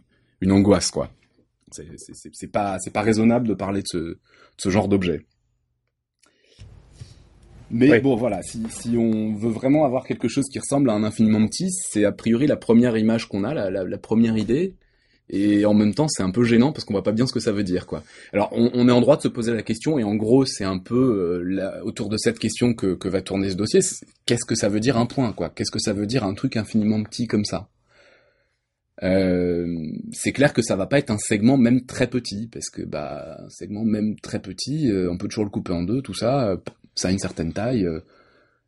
une 0.40 0.52
angoisse, 0.52 0.90
quoi. 0.90 1.10
C'est 1.70 2.50
pas, 2.50 2.78
pas 2.94 3.02
raisonnable 3.02 3.46
de 3.46 3.54
parler 3.54 3.82
de 3.82 3.86
ce, 3.86 3.98
de 3.98 4.18
ce 4.56 4.70
genre 4.70 4.88
d'objet. 4.88 5.26
Mais 7.70 8.00
bon, 8.00 8.16
voilà, 8.16 8.42
si, 8.42 8.62
si 8.70 8.96
on 8.96 9.34
veut 9.34 9.50
vraiment 9.50 9.84
avoir 9.84 10.06
quelque 10.06 10.28
chose 10.28 10.46
qui 10.50 10.58
ressemble 10.58 10.88
à 10.88 10.94
un 10.94 11.04
infiniment 11.04 11.46
petit, 11.46 11.70
c'est 11.70 12.04
a 12.04 12.12
priori 12.12 12.46
la 12.46 12.56
première 12.56 12.96
image 12.96 13.28
qu'on 13.28 13.44
a, 13.44 13.52
la, 13.52 13.70
la, 13.70 13.84
la, 13.84 13.98
première 13.98 14.38
idée 14.38 14.74
et 15.30 15.66
en 15.66 15.74
même 15.74 15.94
temps 15.94 16.08
c'est 16.08 16.22
un 16.22 16.30
peu 16.30 16.44
gênant 16.44 16.72
parce 16.72 16.84
qu'on 16.84 16.94
voit 16.94 17.02
pas 17.02 17.12
bien 17.12 17.26
ce 17.26 17.32
que 17.32 17.40
ça 17.40 17.52
veut 17.52 17.62
dire 17.62 17.86
quoi. 17.86 18.02
Alors 18.32 18.50
on, 18.52 18.70
on, 18.72 18.88
est 18.88 18.92
en 18.92 19.00
droit 19.00 19.16
de 19.16 19.22
se 19.22 19.28
poser 19.28 19.52
la 19.52 19.62
question 19.62 19.98
et 19.98 20.04
en 20.04 20.14
gros 20.14 20.46
c'est 20.46 20.64
un 20.64 20.78
peu 20.78 21.42
euh, 21.44 21.82
autour 21.82 22.08
de 22.08 22.16
cette 22.16 22.38
question 22.38 22.74
que, 22.74 22.94
que 22.94 23.08
va 23.08 23.20
tourner 23.20 23.50
ce 23.50 23.56
dossier. 23.56 23.80
Qu'est-ce 24.26 24.44
que 24.44 24.54
ça 24.54 24.68
veut 24.68 24.80
dire 24.80 24.96
un 24.96 25.06
point 25.06 25.32
quoi? 25.32 25.50
Qu'est-ce 25.50 25.70
que 25.70 25.78
ça 25.78 25.92
veut 25.92 26.06
dire 26.06 26.24
un 26.24 26.34
truc 26.34 26.56
infiniment 26.56 27.02
petit 27.02 27.26
comme 27.26 27.44
ça? 27.44 27.68
Euh, 29.02 29.92
C'est 30.12 30.32
clair 30.32 30.52
que 30.52 30.62
ça 30.62 30.76
va 30.76 30.86
pas 30.86 30.98
être 30.98 31.10
un 31.10 31.18
segment 31.18 31.56
même 31.56 31.84
très 31.84 32.08
petit 32.08 32.48
parce 32.48 32.70
que 32.70 32.82
bah 32.82 33.38
un 33.44 33.48
segment 33.50 33.84
même 33.84 34.18
très 34.20 34.40
petit, 34.40 34.90
euh, 34.90 35.10
on 35.10 35.18
peut 35.18 35.28
toujours 35.28 35.44
le 35.44 35.50
couper 35.50 35.72
en 35.72 35.82
deux, 35.82 36.02
tout 36.02 36.14
ça, 36.14 36.56
ça 36.94 37.08
a 37.08 37.10
une 37.12 37.18
certaine 37.18 37.52
taille. 37.52 37.86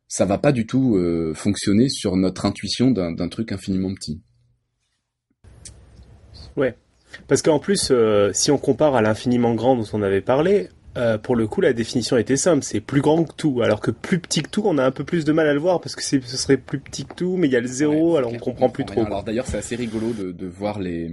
ça 0.07 0.25
va 0.25 0.37
pas 0.37 0.51
du 0.51 0.65
tout 0.67 0.97
fonctionner 1.33 1.89
sur 1.89 2.15
notre 2.15 2.45
intuition 2.45 2.91
d'un 2.91 3.29
truc 3.29 3.51
infiniment 3.51 3.93
petit. 3.93 4.21
Ouais. 6.57 6.75
Parce 7.27 7.41
qu'en 7.41 7.59
plus, 7.59 7.89
euh, 7.91 8.31
si 8.33 8.51
on 8.51 8.57
compare 8.57 8.95
à 8.95 9.01
l'infiniment 9.01 9.53
grand 9.53 9.75
dont 9.75 9.87
on 9.93 10.01
avait 10.01 10.21
parlé, 10.21 10.69
euh, 10.97 11.17
pour 11.17 11.37
le 11.37 11.47
coup, 11.47 11.61
la 11.61 11.71
définition 11.71 12.17
était 12.17 12.35
simple, 12.35 12.63
c'est 12.63 12.81
plus 12.81 13.01
grand 13.01 13.23
que 13.23 13.33
tout. 13.33 13.61
Alors 13.61 13.79
que 13.79 13.91
plus 13.91 14.19
petit 14.19 14.41
que 14.41 14.49
tout, 14.49 14.63
on 14.65 14.77
a 14.77 14.83
un 14.83 14.91
peu 14.91 15.05
plus 15.05 15.23
de 15.23 15.31
mal 15.31 15.47
à 15.47 15.53
le 15.53 15.59
voir 15.59 15.79
parce 15.79 15.95
que 15.95 16.03
ce 16.03 16.19
serait 16.19 16.57
plus 16.57 16.79
petit 16.79 17.05
que 17.05 17.15
tout, 17.15 17.37
mais 17.37 17.47
il 17.47 17.53
y 17.53 17.55
a 17.55 17.61
le 17.61 17.67
zéro, 17.67 18.17
alors 18.17 18.33
on 18.33 18.39
comprend 18.39 18.69
plus 18.69 18.83
trop. 18.83 19.05
Alors 19.05 19.23
d'ailleurs, 19.23 19.47
c'est 19.47 19.57
assez 19.57 19.75
rigolo 19.75 20.11
de, 20.11 20.31
de 20.31 20.47
voir 20.47 20.79
les. 20.79 21.09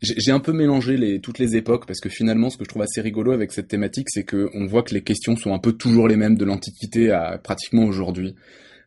J'ai 0.00 0.30
un 0.30 0.38
peu 0.38 0.52
mélangé 0.52 0.96
les 0.96 1.20
toutes 1.20 1.40
les 1.40 1.56
époques 1.56 1.86
parce 1.86 2.00
que 2.00 2.08
finalement, 2.08 2.50
ce 2.50 2.56
que 2.56 2.64
je 2.64 2.68
trouve 2.68 2.82
assez 2.82 3.00
rigolo 3.00 3.32
avec 3.32 3.50
cette 3.50 3.68
thématique, 3.68 4.08
c'est 4.10 4.24
que 4.24 4.48
on 4.54 4.66
voit 4.66 4.84
que 4.84 4.94
les 4.94 5.02
questions 5.02 5.36
sont 5.36 5.52
un 5.52 5.58
peu 5.58 5.72
toujours 5.72 6.06
les 6.06 6.16
mêmes 6.16 6.36
de 6.36 6.44
l'Antiquité 6.44 7.10
à 7.10 7.38
pratiquement 7.38 7.84
aujourd'hui. 7.84 8.36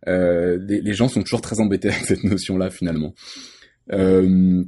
Euh, 0.08 0.58
les, 0.66 0.80
les, 0.80 0.94
gens 0.94 1.10
sont 1.10 1.22
toujours 1.22 1.42
très 1.42 1.60
embêtés 1.60 1.90
avec 1.90 2.06
cette 2.06 2.24
notion-là 2.24 2.70
finalement. 2.70 3.14
Euh, 3.92 4.64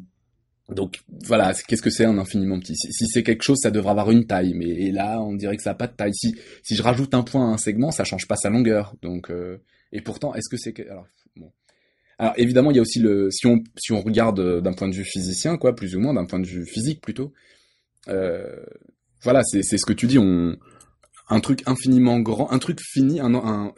donc 0.71 1.01
voilà, 1.25 1.53
qu'est-ce 1.67 1.81
que 1.81 1.89
c'est 1.89 2.05
un 2.05 2.17
infiniment 2.17 2.59
petit? 2.59 2.75
Si, 2.75 3.05
c'est 3.07 3.23
quelque 3.23 3.43
chose, 3.43 3.59
ça 3.61 3.71
devrait 3.71 3.91
avoir 3.91 4.11
une 4.11 4.25
taille, 4.25 4.53
mais 4.53 4.91
là, 4.91 5.21
on 5.21 5.35
dirait 5.35 5.57
que 5.57 5.63
ça 5.63 5.71
n'a 5.71 5.75
pas 5.75 5.87
de 5.87 5.95
taille. 5.95 6.13
Si, 6.13 6.35
je 6.69 6.81
rajoute 6.81 7.13
un 7.13 7.23
point 7.23 7.49
à 7.49 7.53
un 7.53 7.57
segment, 7.57 7.91
ça 7.91 8.03
change 8.03 8.27
pas 8.27 8.35
sa 8.35 8.49
longueur. 8.49 8.95
Donc 9.01 9.29
euh, 9.29 9.61
et 9.91 10.01
pourtant, 10.01 10.33
est-ce 10.33 10.49
que 10.49 10.57
c'est 10.57 10.77
alors 10.89 11.07
bon. 11.35 11.51
Alors 12.17 12.33
évidemment, 12.37 12.71
il 12.71 12.77
y 12.77 12.79
a 12.79 12.81
aussi 12.81 12.99
le 12.99 13.29
si 13.31 13.47
on 13.91 14.01
regarde 14.01 14.39
euh, 14.39 14.61
d'un 14.61 14.73
point 14.73 14.87
de 14.87 14.95
vue 14.95 15.05
physicien, 15.05 15.57
quoi, 15.57 15.75
plus 15.75 15.95
ou 15.95 15.99
moins 15.99 16.13
d'un 16.13 16.25
point 16.25 16.39
de 16.39 16.47
vue 16.47 16.65
physique 16.65 17.01
plutôt. 17.01 17.33
Euh, 18.07 18.63
voilà, 19.23 19.43
c'est 19.43 19.63
c'est 19.63 19.77
ce 19.77 19.85
que 19.85 19.93
tu 19.93 20.07
dis. 20.07 20.17
Un 21.31 21.39
truc 21.39 21.63
infiniment 21.65 22.19
grand, 22.19 22.51
un 22.51 22.59
truc 22.59 22.81
fini, 22.81 23.21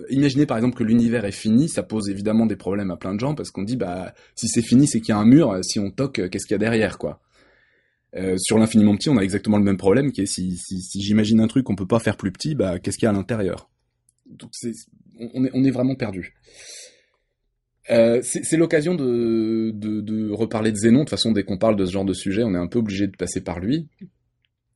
imaginez 0.09 0.47
par 0.47 0.57
exemple 0.57 0.75
que 0.75 0.83
l'univers 0.83 1.23
est 1.23 1.31
fini, 1.31 1.69
ça 1.69 1.83
pose 1.83 2.09
évidemment 2.09 2.47
des 2.47 2.55
problèmes 2.55 2.89
à 2.89 2.97
plein 2.97 3.13
de 3.13 3.19
gens 3.19 3.35
parce 3.35 3.51
qu'on 3.51 3.61
dit 3.61 3.77
bah 3.77 4.13
si 4.35 4.47
c'est 4.47 4.63
fini 4.63 4.88
c'est 4.88 5.00
qu'il 5.00 5.09
y 5.09 5.11
a 5.11 5.19
un 5.19 5.25
mur, 5.25 5.59
si 5.63 5.79
on 5.79 5.91
toque 5.91 6.29
qu'est-ce 6.29 6.47
qu'il 6.47 6.55
y 6.55 6.55
a 6.55 6.57
derrière 6.57 6.97
quoi. 6.97 7.21
Euh, 8.15 8.38
sur 8.38 8.57
l'infiniment 8.57 8.95
petit, 8.95 9.09
on 9.09 9.17
a 9.17 9.21
exactement 9.21 9.57
le 9.57 9.63
même 9.63 9.77
problème 9.77 10.11
qui 10.11 10.21
est 10.21 10.25
si, 10.25 10.59
j'imagine 10.95 11.39
un 11.41 11.47
truc 11.47 11.65
qu'on 11.65 11.75
peut 11.75 11.88
pas 11.88 12.00
faire 12.00 12.17
plus 12.17 12.31
petit, 12.31 12.55
bah 12.55 12.79
qu'est-ce 12.79 12.97
qu'il 12.97 13.05
y 13.05 13.07
a 13.07 13.11
à 13.11 13.13
l'intérieur? 13.13 13.69
Donc 14.25 14.51
on 15.33 15.63
est 15.63 15.71
vraiment 15.71 15.95
perdu. 15.95 16.33
Euh, 17.91 18.21
c'est 18.23 18.57
l'occasion 18.57 18.95
de, 18.95 19.71
de, 19.75 20.01
de, 20.01 20.31
reparler 20.31 20.71
de 20.71 20.77
Zénon. 20.77 21.00
De 21.00 21.03
toute 21.03 21.09
façon, 21.11 21.33
dès 21.33 21.44
qu'on 21.44 21.57
parle 21.57 21.75
de 21.75 21.85
ce 21.85 21.91
genre 21.91 22.05
de 22.05 22.13
sujet, 22.13 22.44
on 22.44 22.55
est 22.55 22.57
un 22.57 22.67
peu 22.67 22.79
obligé 22.79 23.07
de 23.07 23.15
passer 23.15 23.41
par 23.41 23.59
lui. 23.59 23.89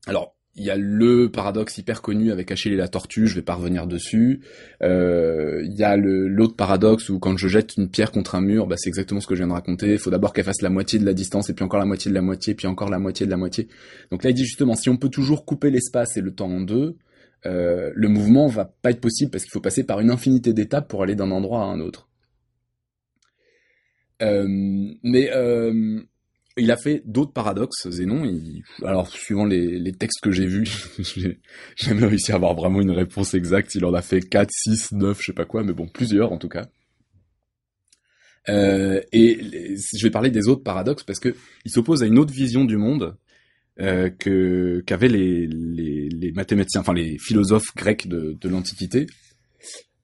Alors, 0.07 0.36
il 0.57 0.63
y 0.63 0.71
a 0.71 0.75
le 0.75 1.29
paradoxe 1.29 1.77
hyper 1.77 2.01
connu 2.01 2.31
avec 2.31 2.51
Achille 2.51 2.73
et 2.73 2.77
la 2.77 2.87
tortue, 2.87 3.27
je 3.27 3.35
vais 3.35 3.43
pas 3.43 3.53
revenir 3.53 3.85
dessus. 3.85 4.41
Euh, 4.81 5.61
il 5.63 5.73
y 5.73 5.83
a 5.83 5.95
l'autre 5.95 6.55
paradoxe 6.55 7.09
où 7.09 7.19
quand 7.19 7.37
je 7.37 7.47
jette 7.47 7.77
une 7.77 7.89
pierre 7.89 8.11
contre 8.11 8.33
un 8.33 8.41
mur, 8.41 8.65
bah, 8.65 8.75
c'est 8.77 8.89
exactement 8.89 9.21
ce 9.21 9.27
que 9.27 9.35
je 9.35 9.41
viens 9.41 9.47
de 9.47 9.53
raconter. 9.53 9.93
Il 9.93 9.99
faut 9.99 10.09
d'abord 10.09 10.33
qu'elle 10.33 10.45
fasse 10.45 10.63
la 10.63 10.71
moitié 10.71 10.97
de 10.97 11.05
la 11.05 11.13
distance, 11.13 11.51
et 11.51 11.53
puis 11.53 11.63
encore 11.63 11.79
la 11.79 11.85
moitié 11.85 12.09
de 12.09 12.15
la 12.15 12.23
moitié, 12.23 12.55
puis 12.55 12.65
encore 12.65 12.89
la 12.89 12.97
moitié 12.97 13.27
de 13.27 13.31
la 13.31 13.37
moitié. 13.37 13.67
Donc 14.09 14.23
là, 14.23 14.31
il 14.31 14.33
dit 14.33 14.45
justement, 14.45 14.75
si 14.75 14.89
on 14.89 14.97
peut 14.97 15.09
toujours 15.09 15.45
couper 15.45 15.69
l'espace 15.69 16.17
et 16.17 16.21
le 16.21 16.33
temps 16.33 16.49
en 16.49 16.61
deux, 16.61 16.97
euh, 17.45 17.91
le 17.93 18.07
mouvement 18.07 18.47
va 18.47 18.65
pas 18.65 18.89
être 18.89 18.99
possible 18.99 19.29
parce 19.29 19.43
qu'il 19.43 19.51
faut 19.51 19.61
passer 19.61 19.83
par 19.83 19.99
une 19.99 20.09
infinité 20.09 20.53
d'étapes 20.53 20.87
pour 20.87 21.03
aller 21.03 21.15
d'un 21.15 21.29
endroit 21.29 21.61
à 21.61 21.65
un 21.65 21.79
autre. 21.79 22.09
Euh, 24.23 24.47
mais 25.03 25.29
il 26.57 26.71
a 26.71 26.77
fait 26.77 27.01
d'autres 27.05 27.33
paradoxes, 27.33 27.89
Zénon. 27.89 28.25
Il... 28.25 28.63
Alors, 28.83 29.07
suivant 29.09 29.45
les, 29.45 29.91
textes 29.93 30.21
que 30.21 30.31
j'ai 30.31 30.45
vus, 30.45 30.67
j'ai 30.99 31.39
jamais 31.75 32.05
réussi 32.05 32.31
à 32.31 32.35
avoir 32.35 32.55
vraiment 32.55 32.81
une 32.81 32.91
réponse 32.91 33.33
exacte. 33.33 33.75
Il 33.75 33.85
en 33.85 33.93
a 33.93 34.01
fait 34.01 34.21
4, 34.21 34.49
6, 34.51 34.91
9, 34.93 35.19
je 35.19 35.25
sais 35.25 35.33
pas 35.33 35.45
quoi, 35.45 35.63
mais 35.63 35.73
bon, 35.73 35.87
plusieurs 35.87 36.31
en 36.31 36.37
tout 36.37 36.49
cas. 36.49 36.67
Euh, 38.49 39.01
et 39.11 39.39
je 39.75 40.03
vais 40.03 40.09
parler 40.09 40.31
des 40.31 40.47
autres 40.47 40.63
paradoxes 40.63 41.03
parce 41.03 41.19
que 41.19 41.35
il 41.65 41.71
s'oppose 41.71 42.01
à 42.01 42.05
une 42.05 42.17
autre 42.17 42.33
vision 42.33 42.63
du 42.63 42.77
monde 42.77 43.17
euh, 43.79 44.09
que 44.09 44.81
qu'avaient 44.87 45.09
les, 45.09 45.45
les, 45.47 46.09
les, 46.09 46.31
mathématiciens, 46.31 46.81
enfin 46.81 46.93
les 46.93 47.17
philosophes 47.19 47.75
grecs 47.75 48.07
de, 48.07 48.37
de 48.39 48.49
l'Antiquité, 48.49 49.05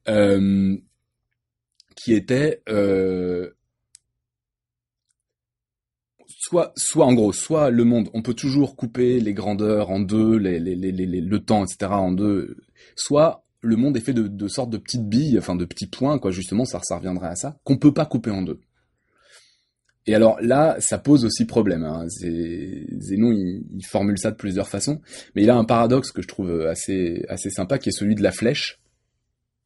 euh, 0.08 0.78
qui 1.96 2.14
était 2.14 2.62
euh, 2.70 3.50
soit, 6.44 6.74
soit 6.76 7.06
en 7.06 7.14
gros, 7.14 7.32
soit 7.32 7.70
le 7.70 7.86
monde, 7.86 8.10
on 8.14 8.22
peut 8.22 8.34
toujours 8.34 8.76
couper 8.76 9.22
les 9.22 9.34
grandeurs 9.34 9.90
en 9.90 10.02
deux, 10.02 10.36
les, 10.36 10.60
les, 10.60 10.76
les, 10.76 10.92
le 10.92 11.40
temps, 11.40 11.64
etc. 11.64 11.92
en 11.92 12.12
deux, 12.12 12.58
soit 12.98 13.46
le 13.62 13.78
monde 13.78 13.96
est 13.96 14.02
fait 14.02 14.14
de, 14.14 14.28
de 14.28 14.48
sortes 14.50 14.70
de 14.70 14.78
petites 14.78 15.08
billes, 15.08 15.38
enfin 15.40 15.56
de 15.56 15.64
petits 15.64 15.88
points, 15.88 16.20
quoi, 16.20 16.32
justement, 16.32 16.66
ça, 16.66 16.82
ça 16.84 16.98
reviendrait 16.98 17.30
à 17.30 17.36
ça, 17.36 17.58
qu'on 17.64 17.78
peut 17.78 17.94
pas 17.94 18.06
couper 18.06 18.30
en 18.30 18.42
deux. 18.42 18.60
Et 20.06 20.16
alors 20.16 20.38
là, 20.42 20.76
ça 20.82 20.98
pose 20.98 21.24
aussi 21.24 21.46
problème. 21.46 21.86
Hein. 21.86 22.08
Zénon, 22.10 23.32
il, 23.32 23.64
il, 23.74 23.86
formule 23.86 24.18
ça 24.18 24.32
de 24.32 24.36
plusieurs 24.36 24.68
façons, 24.68 25.00
mais 25.34 25.44
il 25.44 25.50
a 25.50 25.56
un 25.56 25.64
paradoxe 25.64 26.12
que 26.12 26.22
je 26.22 26.28
trouve 26.28 26.60
assez 26.64 27.24
assez 27.30 27.50
sympa, 27.50 27.78
qui 27.78 27.88
est 27.88 27.98
celui 27.98 28.16
de 28.16 28.22
la 28.22 28.34
flèche. 28.34 28.82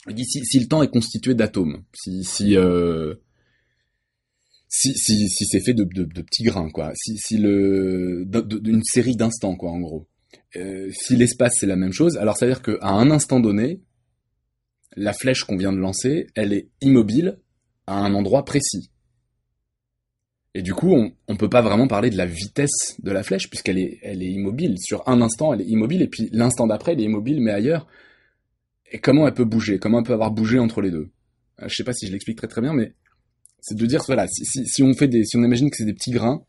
Il 0.08 0.14
dit 0.14 0.26
si, 0.26 0.46
si 0.46 0.60
le 0.60 0.68
temps 0.68 0.84
est 0.84 0.92
constitué 0.92 1.34
d'atomes, 1.34 1.82
si 1.92 2.24
si 2.24 2.56
euh, 2.56 3.16
si 4.70 4.94
si 4.96 5.30
si 5.30 5.46
c'est 5.46 5.62
fait 5.62 5.74
de, 5.74 5.84
de, 5.84 6.04
de, 6.04 6.22
petits 6.22 6.44
grains 6.44 6.70
quoi, 6.70 6.92
si 6.96 7.18
si 7.18 7.38
le 7.38 8.26
d'une 8.26 8.84
série 8.84 9.16
d'instants 9.16 9.56
quoi 9.56 9.72
en 9.72 9.80
gros. 9.80 10.08
Euh, 10.56 10.90
si 10.92 11.16
l'espace 11.16 11.54
c'est 11.60 11.66
la 11.66 11.76
même 11.76 11.94
chose, 11.94 12.18
alors 12.18 12.38
ça 12.38 12.46
veut 12.46 12.52
dire 12.52 12.62
qu'à 12.62 12.88
un 12.88 13.12
instant 13.12 13.40
donné, 13.40 13.82
la 14.96 15.14
flèche 15.14 15.44
qu'on 15.44 15.58
vient 15.58 15.72
de 15.72 15.78
lancer, 15.78 16.28
elle 16.36 16.54
est 16.54 16.70
immobile 16.82 17.40
à 17.86 18.00
un 18.00 18.14
endroit 18.14 18.44
précis. 18.44 18.92
Et 20.54 20.64
du 20.64 20.74
coup, 20.74 20.92
on 20.92 21.34
ne 21.34 21.38
peut 21.38 21.50
pas 21.50 21.62
vraiment 21.62 21.88
parler 21.88 22.10
de 22.10 22.18
la 22.18 22.26
vitesse 22.26 22.96
de 23.00 23.12
la 23.12 23.22
flèche 23.24 23.50
puisqu'elle 23.50 23.78
est, 23.78 24.00
elle 24.02 24.24
est 24.24 24.32
immobile. 24.32 24.76
Sur 24.80 25.08
un 25.08 25.22
instant, 25.22 25.54
elle 25.54 25.62
est 25.62 25.68
immobile 25.68 26.02
et 26.02 26.08
puis 26.08 26.30
l'instant 26.32 26.66
d'après, 26.66 26.94
elle 26.94 27.02
est 27.02 27.06
immobile 27.06 27.42
mais 27.42 27.52
ailleurs. 27.52 27.88
Et 28.92 29.00
comment 29.00 29.28
elle 29.28 29.34
peut 29.34 29.46
bouger? 29.46 29.80
Comment 29.80 30.00
elle 30.00 30.06
peut 30.06 30.14
avoir 30.14 30.32
bougé 30.32 30.60
entre 30.60 30.82
les 30.82 30.92
deux? 30.92 31.10
Euh, 31.62 31.68
Je 31.68 31.76
sais 31.76 31.84
pas 31.84 31.94
si 31.94 32.08
je 32.08 32.12
l'explique 32.12 32.38
très 32.38 32.48
très 32.48 32.62
bien, 32.62 32.74
mais 32.74 32.94
c'est 33.60 33.76
de 33.76 33.86
dire 33.86 34.04
voilà, 34.06 34.28
si, 34.28 34.84
on 34.84 34.94
fait 34.94 35.08
des, 35.08 35.26
si 35.26 35.38
on 35.38 35.44
imagine 35.44 35.70
que 35.70 35.78
c'est 35.78 35.86
des 35.86 35.94
petits 35.94 36.12
grains, 36.12 36.44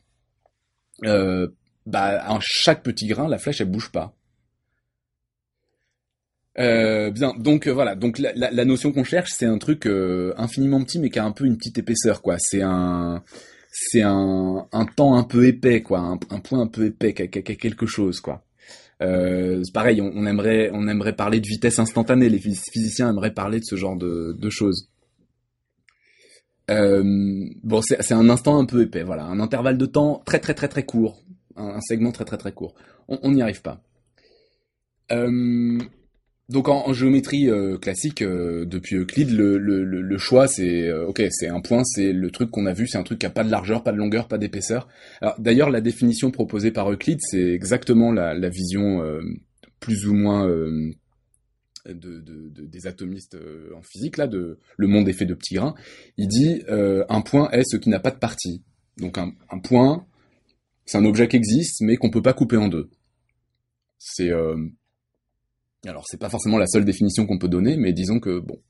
euh, 1.04 1.48
bah, 1.86 2.22
à 2.22 2.38
chaque 2.40 2.82
petit 2.82 3.06
grain, 3.06 3.28
la 3.28 3.38
flèche 3.38 3.60
elle 3.60 3.70
bouge 3.70 3.90
pas. 3.90 4.14
Euh, 6.58 7.10
bien, 7.10 7.34
donc 7.38 7.66
euh, 7.66 7.72
voilà, 7.72 7.94
donc 7.94 8.18
la, 8.18 8.64
notion 8.64 8.92
qu'on 8.92 9.04
cherche, 9.04 9.30
c'est 9.32 9.46
un 9.46 9.58
truc 9.58 9.88
infiniment 10.36 10.82
petit, 10.82 10.98
mais 10.98 11.10
qui 11.10 11.18
a 11.18 11.24
un 11.24 11.32
peu 11.32 11.44
une 11.44 11.56
petite 11.56 11.78
épaisseur, 11.78 12.20
quoi. 12.20 12.36
C'est 12.38 12.62
un, 12.62 13.22
c'est 13.70 14.02
un, 14.02 14.66
un 14.72 14.84
temps 14.86 15.16
un 15.16 15.24
peu 15.24 15.46
épais, 15.46 15.82
quoi, 15.82 16.00
un, 16.00 16.40
point 16.40 16.60
un 16.60 16.66
peu 16.66 16.86
épais, 16.86 17.14
qui 17.14 17.22
a, 17.22 17.28
quelque 17.28 17.86
chose, 17.86 18.20
quoi. 18.20 18.44
Pareil, 18.98 20.00
on, 20.00 20.10
on, 20.14 20.26
aimerait, 20.26 20.70
on 20.72 20.88
aimerait 20.88 21.14
parler 21.14 21.40
de 21.40 21.46
vitesse 21.46 21.78
instantanée. 21.78 22.28
Les 22.28 22.40
physiciens 22.40 23.10
aimeraient 23.10 23.34
parler 23.34 23.60
de 23.60 23.64
ce 23.64 23.76
genre 23.76 23.96
de, 23.96 24.36
de 24.36 24.50
choses. 24.50 24.88
Euh, 26.70 27.02
bon, 27.62 27.80
c'est 27.82 28.12
un 28.12 28.28
instant 28.28 28.58
un 28.58 28.66
peu 28.66 28.82
épais, 28.82 29.02
voilà, 29.02 29.24
un 29.24 29.40
intervalle 29.40 29.78
de 29.78 29.86
temps 29.86 30.22
très 30.26 30.38
très 30.38 30.54
très 30.54 30.68
très 30.68 30.84
court, 30.84 31.22
un, 31.56 31.80
segment 31.80 32.12
très 32.12 32.24
très 32.24 32.36
très 32.36 32.52
court. 32.52 32.74
On 33.08 33.30
n'y 33.30 33.40
arrive 33.40 33.62
pas. 33.62 33.82
Euh, 35.12 35.78
donc 36.48 36.68
en, 36.68 36.94
géométrie 36.94 37.50
euh, 37.50 37.76
classique, 37.76 38.22
euh, 38.22 38.64
depuis 38.64 38.96
Euclide, 38.96 39.30
le, 39.30 39.58
le, 39.58 39.84
le 39.84 40.18
choix 40.18 40.48
c'est 40.48 40.88
euh, 40.88 41.06
ok, 41.06 41.22
c'est 41.30 41.48
un 41.48 41.60
point, 41.60 41.84
c'est 41.84 42.12
le 42.12 42.30
truc 42.30 42.50
qu'on 42.50 42.64
a 42.64 42.72
vu, 42.72 42.86
c'est 42.86 42.96
un 42.96 43.02
truc 43.02 43.18
qui 43.18 43.26
a 43.26 43.30
pas 43.30 43.44
de 43.44 43.50
largeur, 43.50 43.82
pas 43.82 43.92
de 43.92 43.98
longueur, 43.98 44.28
pas 44.28 44.38
d'épaisseur. 44.38 44.88
D'ailleurs, 45.38 45.68
la 45.68 45.82
définition 45.82 46.30
proposée 46.30 46.70
par 46.70 46.90
Euclide, 46.90 47.18
c'est 47.20 47.52
exactement 47.52 48.12
la, 48.12 48.32
la 48.32 48.48
vision 48.48 49.02
plus 49.78 50.06
ou 50.06 50.14
moins 50.14 50.48
de, 51.94 52.20
de, 52.20 52.48
de, 52.48 52.66
des 52.66 52.86
atomistes 52.86 53.36
en 53.76 53.82
physique 53.82 54.16
là, 54.16 54.26
de 54.26 54.58
le 54.76 54.86
monde 54.86 55.08
est 55.08 55.12
fait 55.12 55.26
de 55.26 55.34
petits 55.34 55.54
grains. 55.54 55.74
Il 56.16 56.28
dit 56.28 56.62
un 56.68 57.20
point 57.20 57.50
est 57.50 57.64
ce 57.64 57.76
qui 57.76 57.88
n'a 57.88 58.00
pas 58.00 58.10
de 58.10 58.18
partie. 58.18 58.62
Donc 58.96 59.16
un, 59.18 59.32
point, 59.62 60.06
c'est 60.86 60.98
un 60.98 61.04
objet 61.04 61.28
qui 61.28 61.36
existe 61.36 61.80
mais 61.80 61.96
qu'on 61.96 62.10
peut 62.10 62.22
pas 62.22 62.32
couper 62.32 62.56
en 62.56 62.68
deux. 62.68 62.90
C'est 63.98 64.30
alors 65.86 66.04
c'est 66.06 66.18
pas 66.18 66.28
forcément 66.28 66.58
la 66.58 66.66
seule 66.66 66.84
définition 66.84 67.26
qu'on 67.26 67.38
peut 67.38 67.48
donner, 67.48 67.76
mais 67.76 67.92
disons 67.92 68.20
que 68.20 68.40
bon. 68.40 68.60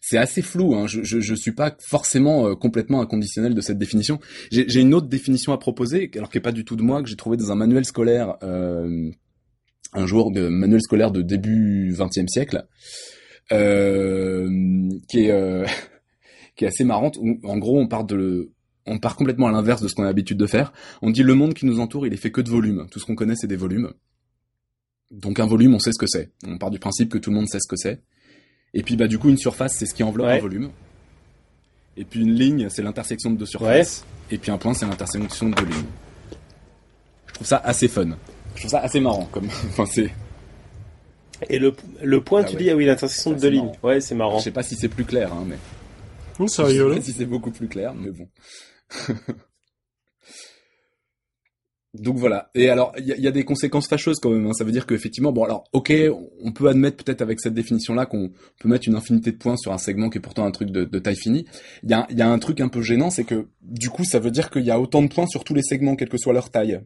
C'est 0.00 0.18
assez 0.18 0.40
flou, 0.40 0.76
hein. 0.76 0.86
je, 0.86 1.02
je, 1.02 1.18
je 1.18 1.34
suis 1.34 1.50
pas 1.50 1.76
forcément 1.80 2.46
euh, 2.46 2.54
complètement 2.54 3.00
inconditionnel 3.00 3.54
de 3.54 3.60
cette 3.60 3.76
définition. 3.76 4.20
J'ai 4.52 4.80
une 4.80 4.94
autre 4.94 5.08
définition 5.08 5.52
à 5.52 5.58
proposer, 5.58 6.08
alors 6.14 6.30
qui 6.30 6.38
est 6.38 6.40
pas 6.40 6.52
du 6.52 6.64
tout 6.64 6.76
de 6.76 6.82
moi, 6.82 7.02
que 7.02 7.08
j'ai 7.08 7.16
trouvé 7.16 7.36
dans 7.36 7.50
un 7.50 7.56
manuel 7.56 7.84
scolaire 7.84 8.36
euh, 8.44 9.10
un 9.92 10.06
jour, 10.06 10.30
de 10.30 10.48
manuel 10.48 10.80
scolaire 10.80 11.10
de 11.10 11.22
début 11.22 11.92
20e 11.92 12.28
siècle, 12.28 12.66
euh, 13.52 14.48
qui 15.08 15.26
est 15.26 15.30
euh, 15.30 15.66
qui 16.56 16.64
est 16.64 16.68
assez 16.68 16.84
marrante. 16.84 17.18
en 17.44 17.58
gros, 17.58 17.78
on 17.78 17.86
part 17.86 18.04
de 18.04 18.50
on 18.86 18.98
part 18.98 19.16
complètement 19.16 19.48
à 19.48 19.52
l'inverse 19.52 19.82
de 19.82 19.88
ce 19.88 19.94
qu'on 19.94 20.04
a 20.04 20.06
l'habitude 20.06 20.38
de 20.38 20.46
faire. 20.46 20.72
On 21.02 21.10
dit 21.10 21.22
le 21.22 21.34
monde 21.34 21.54
qui 21.54 21.66
nous 21.66 21.80
entoure, 21.80 22.06
il 22.06 22.12
est 22.12 22.18
fait 22.18 22.30
que 22.30 22.40
de 22.40 22.48
volumes. 22.48 22.86
Tout 22.90 23.00
ce 23.00 23.04
qu'on 23.04 23.16
connaît, 23.16 23.34
c'est 23.36 23.48
des 23.48 23.56
volumes. 23.56 23.92
Donc 25.10 25.40
un 25.40 25.46
volume, 25.46 25.74
on 25.74 25.78
sait 25.78 25.92
ce 25.92 25.98
que 25.98 26.06
c'est. 26.06 26.30
On 26.46 26.58
part 26.58 26.70
du 26.70 26.78
principe 26.78 27.10
que 27.10 27.18
tout 27.18 27.30
le 27.30 27.36
monde 27.36 27.48
sait 27.48 27.58
ce 27.60 27.68
que 27.68 27.76
c'est. 27.76 28.02
Et 28.74 28.82
puis 28.82 28.96
bah 28.96 29.08
du 29.08 29.18
coup 29.18 29.28
une 29.28 29.38
surface, 29.38 29.76
c'est 29.76 29.86
ce 29.86 29.94
qui 29.94 30.02
enveloppe 30.02 30.28
un 30.28 30.38
volume. 30.38 30.70
Et 31.96 32.04
puis 32.04 32.20
une 32.20 32.34
ligne, 32.34 32.68
c'est 32.68 32.82
l'intersection 32.82 33.30
de 33.30 33.36
deux 33.36 33.46
surfaces. 33.46 34.04
Et 34.30 34.38
puis 34.38 34.50
un 34.50 34.58
point, 34.58 34.74
c'est 34.74 34.86
l'intersection 34.86 35.48
de 35.48 35.54
deux 35.54 35.64
lignes. 35.64 35.86
Je 37.28 37.34
trouve 37.34 37.46
ça 37.46 37.60
assez 37.64 37.88
fun. 37.88 38.16
Je 38.56 38.62
trouve 38.62 38.70
ça 38.70 38.80
assez 38.80 39.00
marrant 39.00 39.28
comme. 39.30 39.46
enfin 39.68 39.86
c'est. 39.86 40.10
Et 41.50 41.58
le, 41.58 41.74
le 42.02 42.20
point, 42.22 42.40
ah 42.42 42.44
tu 42.44 42.56
dis 42.56 42.70
ah 42.70 42.76
oui 42.76 42.86
l'intersection 42.86 43.32
de 43.32 43.38
deux 43.38 43.48
lignes. 43.48 43.72
Ouais, 43.82 44.00
c'est 44.00 44.14
marrant. 44.14 44.38
Je 44.38 44.44
sais 44.44 44.50
pas 44.50 44.62
si 44.62 44.74
c'est 44.74 44.88
plus 44.88 45.04
clair, 45.04 45.32
hein, 45.32 45.44
mais. 45.46 45.56
Non, 46.40 46.48
c'est 46.48 46.62
rigolo. 46.62 46.88
Je 46.94 46.94
sais 46.94 47.00
pas 47.00 47.04
si 47.04 47.12
c'est 47.12 47.26
beaucoup 47.26 47.50
plus 47.50 47.68
clair, 47.68 47.94
mais 47.94 48.10
bon. 48.10 48.28
Donc 51.94 52.16
voilà. 52.18 52.50
Et 52.54 52.68
alors, 52.68 52.92
il 52.98 53.06
y, 53.06 53.26
a, 53.26 53.30
des 53.30 53.44
conséquences 53.44 53.88
fâcheuses 53.88 54.18
quand 54.20 54.28
même. 54.30 54.46
Hein. 54.46 54.52
Ça 54.52 54.64
veut 54.64 54.72
dire 54.72 54.86
qu'effectivement, 54.86 55.32
bon 55.32 55.44
alors, 55.44 55.64
ok, 55.72 55.92
on 56.42 56.52
peut 56.52 56.68
admettre 56.68 57.02
peut-être 57.02 57.22
avec 57.22 57.40
cette 57.40 57.54
définition-là 57.54 58.04
qu'on 58.04 58.32
peut 58.60 58.68
mettre 58.68 58.86
une 58.86 58.96
infinité 58.96 59.32
de 59.32 59.36
points 59.38 59.56
sur 59.56 59.72
un 59.72 59.78
segment 59.78 60.10
qui 60.10 60.18
est 60.18 60.20
pourtant 60.20 60.44
un 60.44 60.50
truc 60.50 60.70
de, 60.70 60.98
taille 60.98 61.16
finie. 61.16 61.46
Il 61.84 61.90
y 61.90 61.94
a, 61.94 62.06
y 62.10 62.20
a, 62.20 62.28
un 62.28 62.38
truc 62.38 62.60
un 62.60 62.68
peu 62.68 62.82
gênant, 62.82 63.08
c'est 63.08 63.24
que 63.24 63.46
du 63.62 63.88
coup, 63.88 64.04
ça 64.04 64.18
veut 64.18 64.30
dire 64.30 64.50
qu'il 64.50 64.64
y 64.64 64.70
a 64.70 64.78
autant 64.78 65.02
de 65.02 65.08
points 65.08 65.26
sur 65.26 65.44
tous 65.44 65.54
les 65.54 65.62
segments, 65.62 65.96
quelle 65.96 66.08
que 66.08 66.18
soit 66.18 66.32
leur 66.34 66.50
taille. 66.50 66.80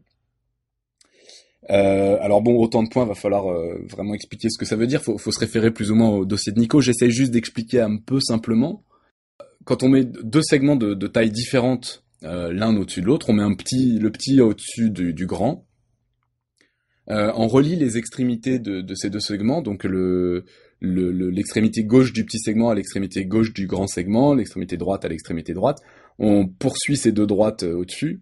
Euh, 1.69 2.17
alors 2.21 2.41
bon, 2.41 2.55
autant 2.55 2.83
de 2.83 2.89
points, 2.89 3.05
va 3.05 3.13
falloir 3.13 3.51
euh, 3.51 3.85
vraiment 3.89 4.13
expliquer 4.13 4.49
ce 4.49 4.57
que 4.57 4.65
ça 4.65 4.75
veut 4.75 4.87
dire. 4.87 5.01
Faut, 5.01 5.17
faut 5.17 5.31
se 5.31 5.39
référer 5.39 5.71
plus 5.71 5.91
ou 5.91 5.95
moins 5.95 6.09
au 6.09 6.25
dossier 6.25 6.51
de 6.51 6.59
Nico. 6.59 6.81
J'essaie 6.81 7.11
juste 7.11 7.31
d'expliquer 7.31 7.81
un 7.81 7.97
peu 7.97 8.19
simplement. 8.19 8.83
Quand 9.63 9.83
on 9.83 9.89
met 9.89 10.05
deux 10.05 10.41
segments 10.41 10.75
de, 10.75 10.95
de 10.95 11.07
taille 11.07 11.31
différente 11.31 12.03
euh, 12.23 12.53
l'un 12.53 12.75
au-dessus 12.77 13.01
de 13.01 13.07
l'autre. 13.07 13.29
On 13.29 13.33
met 13.33 13.43
le 13.43 13.55
petit 14.11 14.41
au-dessus 14.41 14.91
du, 14.91 15.25
grand. 15.25 15.65
On 17.07 17.47
relie 17.47 17.75
les 17.75 17.97
extrémités 17.97 18.59
de, 18.59 18.95
ces 18.95 19.09
deux 19.09 19.19
segments, 19.19 19.61
donc 19.61 19.83
le, 19.83 20.45
l'extrémité 20.81 21.83
gauche 21.83 22.13
du 22.13 22.25
petit 22.25 22.39
segment 22.39 22.69
à 22.69 22.75
l'extrémité 22.75 23.25
gauche 23.25 23.53
du 23.53 23.67
grand 23.67 23.87
segment, 23.87 24.33
l'extrémité 24.33 24.77
droite 24.77 25.03
à 25.03 25.09
l'extrémité 25.09 25.53
droite. 25.53 25.79
On 26.19 26.47
poursuit 26.47 26.95
ces 26.95 27.11
deux 27.11 27.25
droites 27.25 27.63
au-dessus. 27.63 28.21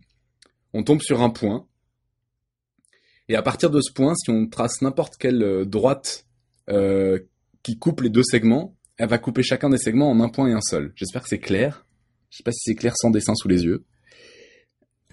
On 0.73 0.83
tombe 0.83 1.01
sur 1.01 1.21
un 1.21 1.29
point. 1.29 1.67
Et 3.29 3.35
à 3.35 3.41
partir 3.41 3.69
de 3.69 3.79
ce 3.79 3.93
point, 3.93 4.13
si 4.15 4.29
on 4.29 4.47
trace 4.47 4.81
n'importe 4.81 5.15
quelle 5.17 5.65
droite 5.65 6.25
qui 7.63 7.77
coupe 7.77 8.01
les 8.01 8.09
deux 8.09 8.23
segments, 8.23 8.75
elle 8.97 9.07
va 9.07 9.17
couper 9.17 9.43
chacun 9.43 9.69
des 9.69 9.77
segments 9.77 10.11
en 10.11 10.19
un 10.19 10.29
point 10.29 10.47
et 10.47 10.53
un 10.53 10.61
seul. 10.61 10.91
J'espère 10.95 11.23
que 11.23 11.29
c'est 11.29 11.39
clair. 11.39 11.85
Je 12.29 12.37
sais 12.37 12.43
pas 12.43 12.51
si 12.51 12.59
c'est 12.65 12.75
clair 12.75 12.93
sans 12.97 13.09
dessin 13.09 13.33
sous 13.33 13.47
les 13.47 13.63
yeux. 13.63 13.85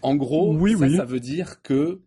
En 0.03 0.17
gros, 0.17 0.55
oui, 0.55 0.77
ça, 0.79 0.89
ça 0.97 1.05
veut 1.05 1.21
dire 1.21 1.63
que 1.63 2.01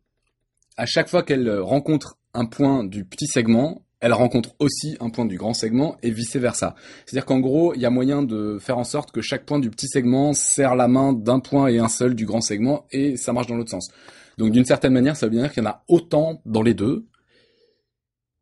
à 0.77 0.85
chaque 0.85 1.09
fois 1.09 1.23
qu'elle 1.23 1.49
rencontre 1.59 2.17
un 2.33 2.45
point 2.45 2.83
du 2.83 3.05
petit 3.05 3.27
segment, 3.27 3.85
elle 4.01 4.13
rencontre 4.13 4.55
aussi 4.59 4.95
un 4.99 5.09
point 5.09 5.25
du 5.25 5.37
grand 5.37 5.53
segment 5.53 5.97
et 6.03 6.11
vice 6.11 6.35
versa. 6.35 6.75
C'est-à-dire 7.05 7.25
qu'en 7.25 7.39
gros, 7.39 7.73
il 7.73 7.81
y 7.81 7.85
a 7.85 7.89
moyen 7.89 8.23
de 8.23 8.57
faire 8.59 8.77
en 8.77 8.83
sorte 8.83 9.11
que 9.11 9.21
chaque 9.21 9.45
point 9.45 9.59
du 9.59 9.69
petit 9.69 9.87
segment 9.87 10.33
serre 10.33 10.75
la 10.75 10.87
main 10.87 11.11
d'un 11.11 11.39
point 11.39 11.67
et 11.67 11.79
un 11.79 11.89
seul 11.89 12.15
du 12.15 12.25
grand 12.25 12.41
segment 12.41 12.85
et 12.91 13.17
ça 13.17 13.33
marche 13.33 13.47
dans 13.47 13.55
l'autre 13.55 13.71
sens. 13.71 13.89
Donc 14.39 14.51
d'une 14.51 14.65
certaine 14.65 14.93
manière, 14.93 15.15
ça 15.15 15.27
veut 15.27 15.35
dire 15.35 15.51
qu'il 15.53 15.63
y 15.63 15.67
en 15.67 15.69
a 15.69 15.83
autant 15.87 16.41
dans 16.45 16.63
les 16.63 16.73
deux 16.73 17.05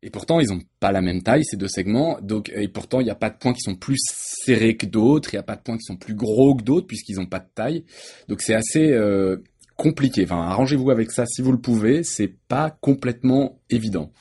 et 0.04 0.10
pourtant, 0.12 0.40
ils 0.40 0.50
n'ont 0.50 0.62
pas 0.80 0.92
la 0.92 1.02
même 1.02 1.24
taille, 1.24 1.44
ces 1.44 1.58
deux 1.58 1.68
segments. 1.68 2.20
Donc, 2.22 2.52
et 2.56 2.68
pourtant, 2.68 3.02
il 3.02 3.06
n'y 3.06 3.10
a 3.10 3.16
pas 3.16 3.32
de 3.32 3.38
points 3.38 3.54
qui 3.54 3.62
sont 3.62 3.76
plus 3.76 4.00
serrés 4.08 4.78
que 4.78 4.86
d'autres. 4.86 5.34
Il 5.34 5.38
n'y 5.38 5.40
a 5.40 5.44
pas 5.44 5.56
de 5.56 5.62
points 5.62 5.78
qui 5.78 5.84
sont 5.84 5.98
plus 5.98 6.14
gros 6.14 6.56
que 6.56 6.64
d'autres, 6.64 6.86
puisqu'ils 6.86 7.16
n'ont 7.16 7.26
pas 7.26 7.40
de 7.40 7.50
taille. 7.54 7.84
Donc, 8.28 8.42
c'est 8.42 8.54
assez 8.54 8.92
euh, 8.92 9.38
compliqué. 9.76 10.24
Enfin, 10.24 10.42
arrangez-vous 10.44 10.92
avec 10.92 11.12
ça 11.12 11.26
si 11.26 11.42
vous 11.42 11.52
le 11.52 11.60
pouvez. 11.60 12.04
C'est 12.04 12.34
pas 12.48 12.70
complètement 12.70 13.60
évident. 13.72 14.14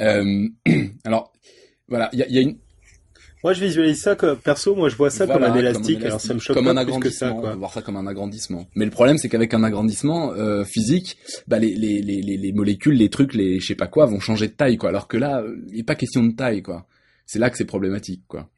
Euh, 0.00 0.48
alors, 1.04 1.32
voilà, 1.86 2.08
il 2.14 2.20
y 2.20 2.38
a, 2.38 2.40
une, 2.40 2.56
moi, 3.44 3.52
je 3.52 3.64
visualise 3.64 4.00
ça 4.00 4.16
comme 4.16 4.38
perso. 4.38 4.74
Moi, 4.74 4.88
je 4.88 4.96
vois 4.96 5.10
ça 5.10 5.26
comme, 5.26 5.44
un 5.44 5.54
élastique, 5.54 6.02
Alors, 6.02 6.20
ça 6.20 6.34
me 6.34 6.40
choque 6.40 6.56
comme 6.56 6.64
pas 6.64 6.72
un 6.72 6.76
agrandissement. 6.76 7.36
Que 7.40 7.46
ça, 7.46 7.54
voir 7.54 7.72
ça 7.72 7.82
comme 7.82 7.96
un 7.96 8.06
agrandissement. 8.06 8.66
Mais 8.74 8.86
le 8.86 8.90
problème, 8.90 9.18
c'est 9.18 9.28
qu'avec 9.28 9.54
un 9.54 9.62
agrandissement 9.62 10.32
euh, 10.32 10.64
physique, 10.64 11.18
bah 11.46 11.58
les, 11.58 11.74
les, 11.74 12.02
les, 12.02 12.22
les, 12.22 12.52
molécules, 12.52 12.94
les 12.94 13.10
trucs, 13.10 13.34
les 13.34 13.60
je 13.60 13.66
sais 13.66 13.74
pas 13.74 13.86
quoi, 13.86 14.06
vont 14.06 14.18
changer 14.18 14.48
de 14.48 14.54
taille, 14.54 14.78
quoi. 14.78 14.88
Alors 14.88 15.06
que 15.06 15.18
là, 15.18 15.44
il 15.68 15.76
n'est 15.76 15.82
pas 15.84 15.94
question 15.94 16.24
de 16.24 16.32
taille, 16.32 16.62
quoi. 16.62 16.86
C'est 17.26 17.38
là 17.38 17.50
que 17.50 17.56
c'est 17.56 17.64
problématique, 17.64 18.24
quoi. 18.26 18.48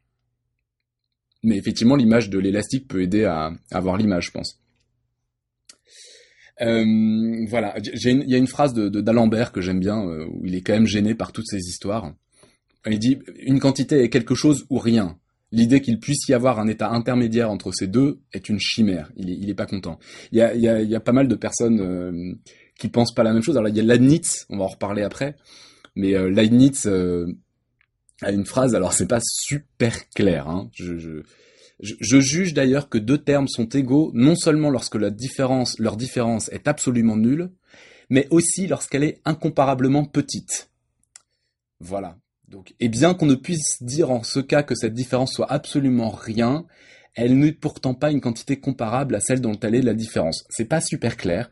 Mais 1.42 1.56
effectivement, 1.56 1.96
l'image 1.96 2.30
de 2.30 2.38
l'élastique 2.38 2.88
peut 2.88 3.02
aider 3.02 3.24
à, 3.24 3.52
à 3.72 3.76
avoir 3.76 3.96
l'image, 3.96 4.26
je 4.26 4.30
pense. 4.30 4.60
Euh, 6.62 7.44
voilà, 7.48 7.74
il 7.78 8.30
y 8.30 8.34
a 8.34 8.38
une 8.38 8.46
phrase 8.46 8.72
de 8.72 8.88
d'Alembert 8.88 9.52
que 9.52 9.60
j'aime 9.60 9.80
bien, 9.80 10.06
euh, 10.06 10.26
où 10.30 10.46
il 10.46 10.54
est 10.54 10.62
quand 10.62 10.72
même 10.72 10.86
gêné 10.86 11.14
par 11.14 11.32
toutes 11.32 11.46
ces 11.46 11.58
histoires. 11.58 12.12
Il 12.86 12.98
dit 12.98 13.18
une 13.40 13.58
quantité 13.58 14.02
est 14.02 14.10
quelque 14.10 14.34
chose 14.34 14.66
ou 14.70 14.78
rien. 14.78 15.18
L'idée 15.52 15.80
qu'il 15.80 16.00
puisse 16.00 16.28
y 16.28 16.34
avoir 16.34 16.58
un 16.58 16.66
état 16.66 16.90
intermédiaire 16.90 17.50
entre 17.50 17.72
ces 17.72 17.86
deux 17.86 18.20
est 18.32 18.48
une 18.48 18.58
chimère. 18.58 19.12
Il 19.16 19.48
est, 19.48 19.54
pas 19.54 19.66
content. 19.66 19.98
Il 20.32 20.38
y 20.38 20.94
a, 20.94 21.00
pas 21.00 21.12
mal 21.12 21.28
de 21.28 21.34
personnes 21.34 21.80
euh, 21.80 22.34
qui 22.78 22.88
pensent 22.88 23.14
pas 23.14 23.22
la 23.22 23.32
même 23.32 23.42
chose. 23.42 23.56
Alors 23.56 23.68
il 23.68 23.76
y 23.76 23.80
a 23.80 23.84
Leibniz, 23.84 24.46
on 24.50 24.58
va 24.58 24.64
en 24.64 24.68
reparler 24.68 25.02
après, 25.02 25.36
mais 25.94 26.14
euh, 26.14 26.28
Leibniz 26.28 26.86
euh, 26.86 27.26
a 28.22 28.32
une 28.32 28.44
phrase. 28.44 28.74
Alors 28.74 28.92
c'est 28.92 29.06
pas 29.06 29.20
super 29.22 30.08
clair. 30.10 30.48
Hein. 30.48 30.68
Je, 30.74 31.22
juge 32.20 32.52
d'ailleurs 32.52 32.88
que 32.88 32.98
deux 32.98 33.18
termes 33.18 33.48
sont 33.48 33.68
égaux 33.68 34.10
non 34.14 34.34
seulement 34.34 34.70
lorsque 34.70 34.96
leur 34.96 35.12
différence 35.12 36.48
est 36.48 36.66
absolument 36.66 37.16
nulle, 37.16 37.50
mais 38.10 38.26
aussi 38.30 38.66
lorsqu'elle 38.66 39.04
est 39.04 39.20
incomparablement 39.24 40.04
petite. 40.04 40.70
Voilà. 41.78 42.18
Donc, 42.48 42.74
et 42.78 42.88
bien 42.88 43.14
qu'on 43.14 43.26
ne 43.26 43.34
puisse 43.34 43.82
dire 43.82 44.10
en 44.10 44.22
ce 44.22 44.40
cas 44.40 44.62
que 44.62 44.74
cette 44.74 44.94
différence 44.94 45.32
soit 45.32 45.50
absolument 45.50 46.10
rien, 46.10 46.64
elle 47.14 47.38
n'est 47.38 47.52
pourtant 47.52 47.94
pas 47.94 48.10
une 48.10 48.20
quantité 48.20 48.60
comparable 48.60 49.14
à 49.14 49.20
celle 49.20 49.40
dont 49.40 49.58
elle 49.60 49.74
est 49.74 49.82
la 49.82 49.94
différence. 49.94 50.44
C'est 50.50 50.66
pas 50.66 50.80
super 50.80 51.16
clair, 51.16 51.50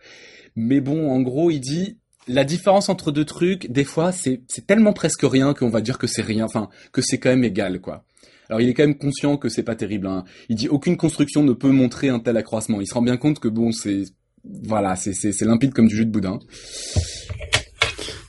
mais 0.56 0.80
bon, 0.80 1.10
en 1.10 1.20
gros, 1.20 1.50
il 1.50 1.60
dit 1.60 1.98
la 2.28 2.44
différence 2.44 2.88
entre 2.88 3.12
deux 3.12 3.24
trucs, 3.24 3.70
des 3.70 3.84
fois, 3.84 4.12
c'est 4.12 4.46
tellement 4.66 4.92
presque 4.92 5.22
rien 5.24 5.52
qu'on 5.52 5.68
va 5.68 5.80
dire 5.80 5.98
que 5.98 6.06
c'est 6.06 6.22
rien, 6.22 6.44
enfin, 6.44 6.68
que 6.92 7.02
c'est 7.02 7.18
quand 7.18 7.30
même 7.30 7.44
égal, 7.44 7.80
quoi. 7.80 8.04
Alors 8.48 8.60
il 8.60 8.68
est 8.68 8.74
quand 8.74 8.86
même 8.86 8.98
conscient 8.98 9.36
que 9.36 9.48
c'est 9.48 9.62
pas 9.62 9.74
terrible. 9.74 10.06
Hein. 10.06 10.24
Il 10.50 10.56
dit 10.56 10.68
aucune 10.68 10.98
construction 10.98 11.42
ne 11.42 11.54
peut 11.54 11.70
montrer 11.70 12.10
un 12.10 12.20
tel 12.20 12.36
accroissement. 12.36 12.80
Il 12.80 12.86
se 12.86 12.94
rend 12.94 13.02
bien 13.02 13.16
compte 13.16 13.38
que 13.38 13.48
bon, 13.48 13.72
c'est 13.72 14.04
voilà, 14.44 14.94
c'est 14.96 15.40
limpide 15.40 15.72
comme 15.72 15.88
du 15.88 15.96
jus 15.96 16.04
de 16.04 16.10
boudin. 16.10 16.38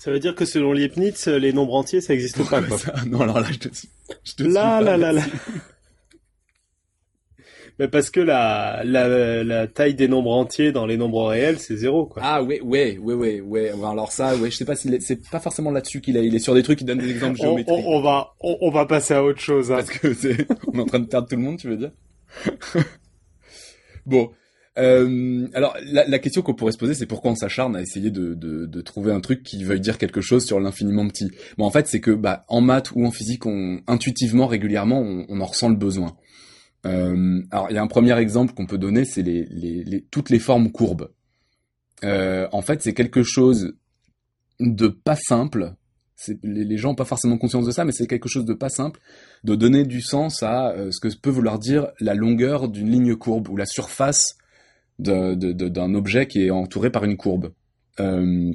Ça 0.05 0.12
veut 0.12 0.19
dire 0.19 0.35
que 0.35 0.45
selon 0.45 0.71
Leibniz, 0.71 1.25
les 1.25 1.51
nombres 1.51 1.74
entiers, 1.74 2.00
ça 2.00 2.13
n'existe 2.13 2.47
pas. 2.47 2.62
Quoi. 2.62 2.77
non, 3.07 3.21
alors 3.21 3.39
là, 3.39 3.47
je 3.51 3.57
te, 3.57 3.69
je 4.24 4.35
te 4.35 4.43
là, 4.43 4.79
là, 4.79 4.97
là, 4.97 5.12
là. 5.12 5.24
Mais 7.79 7.88
parce 7.88 8.12
que 8.12 8.19
la, 8.19 8.83
la, 8.83 9.43
la 9.43 9.65
taille 9.65 9.95
des 9.95 10.07
nombres 10.07 10.31
entiers 10.31 10.71
dans 10.71 10.85
les 10.85 10.95
nombres 10.95 11.29
réels, 11.29 11.57
c'est 11.57 11.75
zéro, 11.75 12.05
quoi. 12.05 12.21
Ah 12.24 12.43
ouais, 12.43 12.62
ouais, 12.62 13.00
ouais, 13.00 13.15
ouais, 13.15 13.41
ouais. 13.41 13.71
Alors 13.83 14.12
ça, 14.12 14.35
ouais, 14.35 14.51
je 14.51 14.57
sais 14.57 14.65
pas 14.65 14.75
si 14.75 14.95
c'est 15.01 15.27
pas 15.27 15.39
forcément 15.39 15.71
là-dessus 15.71 16.01
qu'il 16.01 16.17
est. 16.17 16.27
Il 16.27 16.35
est 16.35 16.39
sur 16.39 16.53
des 16.53 16.62
trucs 16.62 16.77
qui 16.77 16.85
donnent 16.85 17.00
des 17.00 17.09
exemples 17.09 17.39
géométriques. 17.39 17.83
On, 17.88 18.00
va, 18.00 18.35
on, 18.41 18.69
va 18.69 18.85
passer 18.85 19.15
à 19.15 19.24
autre 19.24 19.41
chose. 19.41 19.71
Hein. 19.71 19.77
Parce 19.77 19.89
que 19.89 20.13
c'est, 20.13 20.45
on 20.71 20.77
est 20.77 20.81
en 20.83 20.85
train 20.85 21.00
de 21.00 21.07
perdre 21.07 21.27
tout 21.27 21.35
le 21.35 21.41
monde, 21.41 21.57
tu 21.57 21.67
veux 21.67 21.77
dire? 21.77 21.93
Bon. 24.05 24.29
Euh, 24.77 25.48
alors 25.53 25.75
la, 25.86 26.05
la 26.05 26.20
question 26.20 26.41
qu'on 26.41 26.53
pourrait 26.53 26.74
se 26.74 26.77
poser, 26.77 26.94
c'est 26.94 27.05
pourquoi 27.05 27.32
on 27.32 27.36
s'acharne 27.36 27.77
à 27.77 27.82
essayer 27.82 28.12
de, 28.12 28.34
de, 28.34 28.65
de, 28.65 28.82
trouver 28.82 29.13
un 29.13 29.22
truc 29.22 29.41
qui 29.41 29.63
veuille 29.63 29.79
dire 29.79 29.98
quelque 29.98 30.20
chose 30.20 30.46
sur 30.46 30.60
l'infiniment 30.60 31.08
petit? 31.08 31.32
Bon, 31.58 31.65
en 31.65 31.72
fait, 31.72 31.88
c'est 31.88 32.01
que 32.01 32.12
bah, 32.12 32.44
en 32.50 32.60
maths 32.60 32.91
ou 32.94 33.05
en 33.05 33.12
physique, 33.12 33.46
on, 33.46 33.79
intuitivement, 33.88 34.48
régulièrement, 34.48 35.00
on, 35.00 35.25
on 35.29 35.39
en 35.39 35.46
ressent 35.46 35.70
le 35.70 35.75
besoin. 35.75 36.17
Euh, 36.86 37.41
alors, 37.51 37.67
il 37.70 37.75
y 37.75 37.77
a 37.77 37.82
un 37.82 37.88
premier 37.88 38.17
exemple 38.17 38.53
qu'on 38.53 38.65
peut 38.65 38.77
donner, 38.77 39.05
c'est 39.05 39.24
les, 39.24 39.46
les, 39.46 40.01
toutes 40.12 40.29
les 40.29 40.39
formes 40.39 40.72
courbes. 40.72 41.10
Euh, 42.03 42.48
en 42.51 42.62
fait, 42.62 42.82
c'est 42.82 42.94
quelque 42.94 43.24
chose 43.24 43.75
de 44.60 44.88
pas 44.88 45.15
simple. 45.15 45.74
Les, 46.44 46.63
les, 46.63 46.77
gens 46.77 46.89
n'ont 46.89 46.96
pas 46.96 47.05
forcément 47.05 47.38
conscience 47.38 47.65
de 47.65 47.72
ça, 47.72 47.86
mais 47.86 47.91
c'est 47.91 48.08
quelque 48.08 48.29
chose 48.29 48.46
de 48.46 48.53
pas 48.53 48.70
simple 48.70 49.00
de 49.44 49.55
donner 49.55 49.86
du 49.86 50.01
sens 50.01 50.44
à 50.44 50.72
euh, 50.72 50.91
ce 50.91 51.00
que 51.00 51.13
peut 51.17 51.29
vouloir 51.29 51.60
dire 51.60 51.88
la 52.00 52.13
longueur 52.13 52.70
d'une 52.70 52.89
ligne 52.89 53.15
courbe 53.15 53.50
ou 53.50 53.58
la 53.58 53.65
surface 53.65 54.38
d'un 54.99 55.93
objet 55.93 56.27
qui 56.27 56.45
est 56.45 56.51
entouré 56.51 56.89
par 56.89 57.03
une 57.03 57.17
courbe. 57.17 57.51
Euh, 57.99 58.53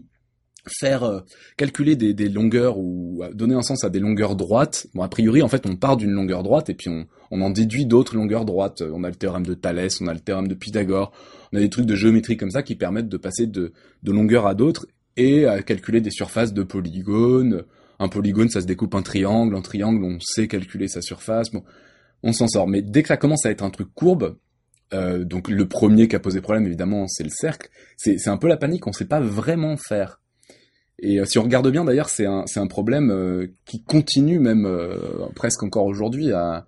faire 0.68 1.04
euh, 1.04 1.20
calculer 1.56 1.97
des, 1.97 2.28
longueurs 2.28 2.78
ou 2.78 3.23
donner 3.32 3.54
un 3.54 3.62
sens 3.62 3.85
à 3.85 3.90
des 3.90 3.99
longueurs 3.99 4.37
droites. 4.37 4.87
Bon, 4.94 5.02
a 5.02 5.09
priori, 5.09 5.42
en 5.42 5.49
fait, 5.49 5.66
on 5.66 5.76
part 5.76 5.97
d'une 5.97 6.11
longueur 6.11 6.42
droite 6.42 6.68
et 6.68 6.75
puis 6.75 6.88
on, 6.90 7.06
on 7.30 7.40
en 7.40 7.50
déduit 7.50 7.87
d'autres 7.87 8.16
longueurs 8.16 8.44
droites. 8.44 8.82
On 8.82 9.04
a 9.04 9.09
le 9.09 9.14
théorème 9.14 9.47
de 9.47 9.54
Thalès, 9.54 10.00
on 10.00 10.06
a 10.06 10.14
le 10.14 10.20
théorème 10.20 10.49
de 10.49 10.54
Pythagore, 10.54 11.12
on 11.52 11.56
a 11.56 11.61
des 11.61 11.70
trucs 11.70 11.87
de 11.87 11.94
géométrie 11.94 12.37
comme 12.37 12.50
ça 12.50 12.62
qui 12.62 12.75
permettent 12.75 13.09
de 13.09 13.16
passer 13.16 13.47
de, 13.47 13.73
de 14.02 14.12
longueur 14.12 14.47
à 14.47 14.54
d'autres 14.54 14.87
et 15.16 15.47
à 15.47 15.62
calculer 15.62 16.00
des 16.00 16.11
surfaces 16.11 16.52
de 16.52 16.62
polygones. 16.62 17.64
Un 17.99 18.09
polygone, 18.09 18.49
ça 18.49 18.62
se 18.62 18.66
découpe 18.66 18.94
un 18.94 19.02
triangle. 19.02 19.54
Un 19.54 19.61
triangle, 19.61 20.02
on 20.04 20.18
sait 20.20 20.49
calculer 20.49 20.88
sa 20.88 21.02
surface. 21.02 21.50
Bon, 21.50 21.62
on 22.23 22.32
s'en 22.32 22.49
sort. 22.49 22.66
Mais 22.66 22.82
dès 22.82 23.02
que 23.02 23.09
ça 23.09 23.16
commence 23.16 23.44
à 23.44 23.50
être 23.50 23.62
un 23.62 23.70
truc 23.70 23.88
courbe, 23.94 24.37
euh, 24.92 25.25
donc 25.25 25.49
le 25.49 25.68
premier 25.68 26.09
qui 26.09 26.16
a 26.16 26.20
posé 26.20 26.40
problème, 26.40 26.66
évidemment, 26.66 27.06
c'est 27.09 27.25
le 27.25 27.30
cercle. 27.30 27.68
C'est 27.97 28.28
un 28.28 28.37
peu 28.37 28.49
la 28.49 28.56
panique, 28.56 28.87
on 28.87 28.92
sait 28.92 29.06
pas 29.06 29.20
vraiment 29.20 29.76
faire. 29.76 30.20
Et 31.00 31.18
euh, 31.18 31.25
si 31.25 31.38
on 31.38 31.42
regarde 31.42 31.68
bien, 31.70 31.85
d'ailleurs, 31.85 32.09
c'est 32.09 32.26
un, 32.26 32.44
un 32.54 32.66
problème 32.66 33.11
euh, 33.11 33.52
qui 33.64 33.83
continue 33.83 34.38
même 34.38 34.66
euh, 34.66 35.26
presque 35.35 35.62
encore 35.62 35.87
aujourd'hui 35.87 36.33
à, 36.33 36.66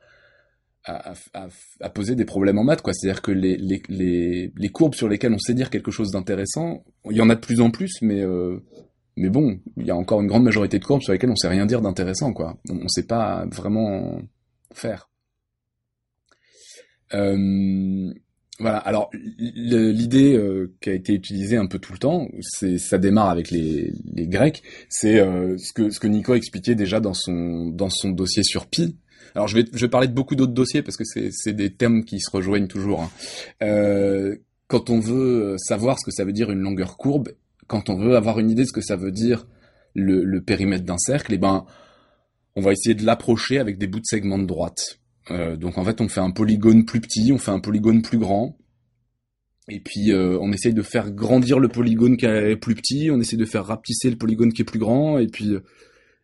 à, 0.85 1.13
à, 1.35 1.49
à, 1.81 1.91
poser 1.91 2.15
des 2.15 2.25
problèmes 2.25 2.59
en 2.59 2.65
maths. 2.65 2.83
C'est-à-dire 2.93 3.23
que 3.23 3.31
les, 3.31 3.57
les, 3.57 3.83
les, 3.89 4.53
les, 4.57 4.69
courbes 4.71 4.95
sur 4.95 5.09
lesquelles 5.09 5.35
on 5.35 5.39
sait 5.39 5.55
dire 5.55 5.71
quelque 5.71 5.91
chose 5.91 6.11
d'intéressant, 6.11 6.83
il 7.11 7.17
y 7.17 7.21
en 7.21 7.31
a 7.31 7.35
de 7.35 7.41
plus 7.41 7.61
en 7.61 7.71
plus, 7.71 8.01
mais, 8.01 8.25
mais 9.17 9.29
bon, 9.29 9.61
il 9.77 9.87
y 9.87 9.91
a 9.91 9.97
encore 9.97 10.23
une 10.23 10.29
grande 10.29 10.45
majorité 10.45 10.79
de 10.79 10.85
courbes 10.85 11.03
sur 11.03 11.13
lesquelles 11.13 11.31
on 11.31 11.37
sait 11.37 11.49
rien 11.49 11.67
dire 11.67 11.83
d'intéressant. 11.83 12.33
Quoi. 12.33 12.57
On 12.71 12.75
ne 12.75 12.89
sait 12.89 13.07
pas 13.07 13.45
vraiment 13.51 14.19
faire. 14.73 15.11
Euh, 17.15 18.13
voilà. 18.63 18.79
Alors 18.79 19.11
l'idée 19.39 20.37
euh, 20.37 20.73
qui 20.81 20.91
a 20.91 20.93
été 20.93 21.15
utilisée 21.15 21.57
un 21.57 21.67
peu 21.67 21.79
tout 21.79 21.93
le 21.93 21.99
temps, 21.99 22.29
c'est 22.41 22.79
ça 22.79 22.99
démarre 22.99 23.31
avec 23.31 23.51
les, 23.51 23.93
les 24.13 24.27
Grecs. 24.27 24.63
C'est 24.89 25.19
euh, 25.19 25.57
ce 25.59 25.73
que 25.73 25.91
ce 25.91 25.99
que 25.99 26.07
Nico 26.07 26.35
expliquait 26.35 26.75
déjà 26.75 27.01
dans 27.01 27.15
son 27.15 27.67
dans 27.69 27.91
son 27.91 28.11
dossier 28.11 28.43
sur 28.45 28.67
pi. 28.67 28.97
Alors 29.35 29.49
je 29.49 29.57
vais 29.57 29.65
je 29.73 29.81
vais 29.81 29.89
parler 29.89 30.07
de 30.07 30.13
beaucoup 30.13 30.37
d'autres 30.37 30.53
dossiers 30.53 30.83
parce 30.83 30.97
que 30.97 31.05
c'est 31.05 31.31
c'est 31.33 31.55
des 31.55 31.75
termes 31.75 32.05
qui 32.05 32.21
se 32.21 32.31
rejoignent 32.31 32.69
toujours. 32.69 33.03
Hein. 33.03 33.11
Euh, 33.63 34.37
quand 34.69 34.91
on 34.91 35.01
veut 35.01 35.57
savoir 35.59 35.99
ce 35.99 36.05
que 36.05 36.13
ça 36.13 36.25
veut 36.25 36.33
dire 36.33 36.51
une 36.51 36.61
longueur 36.61 36.97
courbe, 36.97 37.31
quand 37.67 37.91
on 37.91 37.97
veut 37.97 38.17
avoir 38.17 38.39
une 38.39 38.51
idée 38.51 38.63
de 38.63 38.69
ce 38.69 38.73
que 38.73 38.81
ça 38.81 38.97
veut 38.97 39.13
dire 39.13 39.47
le, 39.95 40.25
le 40.25 40.41
périmètre 40.41 40.85
d'un 40.85 40.99
cercle, 40.99 41.33
et 41.33 41.35
eh 41.35 41.39
ben 41.39 41.67
on 42.55 42.61
va 42.61 42.73
essayer 42.73 42.95
de 42.95 43.05
l'approcher 43.05 43.59
avec 43.59 43.77
des 43.79 43.87
bouts 43.87 44.01
de 44.01 44.07
segments 44.07 44.39
de 44.39 44.47
droite. 44.47 45.01
Euh, 45.31 45.57
donc 45.57 45.79
en 45.79 45.85
fait, 45.85 46.01
on 46.01 46.09
fait 46.09 46.21
un 46.21 46.31
polygone 46.31 46.85
plus 46.85 47.01
petit, 47.01 47.33
on 47.33 47.39
fait 47.39 47.51
un 47.51 47.61
polygone 47.61 48.03
plus 48.03 48.19
grand, 48.19 48.59
et 49.69 49.81
puis 49.81 50.13
euh, 50.13 50.39
on 50.41 50.53
essaye 50.53 50.75
de 50.75 50.83
faire 50.83 51.11
grandir 51.13 51.61
le 51.61 51.69
polygone 51.69 52.17
qui 52.17 52.27
est 52.27 52.57
plus 52.57 52.75
petit, 52.75 53.11
on 53.11 53.21
essaie 53.21 53.37
de 53.37 53.45
faire 53.45 53.65
rapetisser 53.65 54.11
le 54.11 54.17
polygone 54.17 54.53
qui 54.53 54.63
est 54.63 54.67
plus 54.67 54.81
grand, 54.81 55.19
et 55.19 55.29
puis 55.29 55.57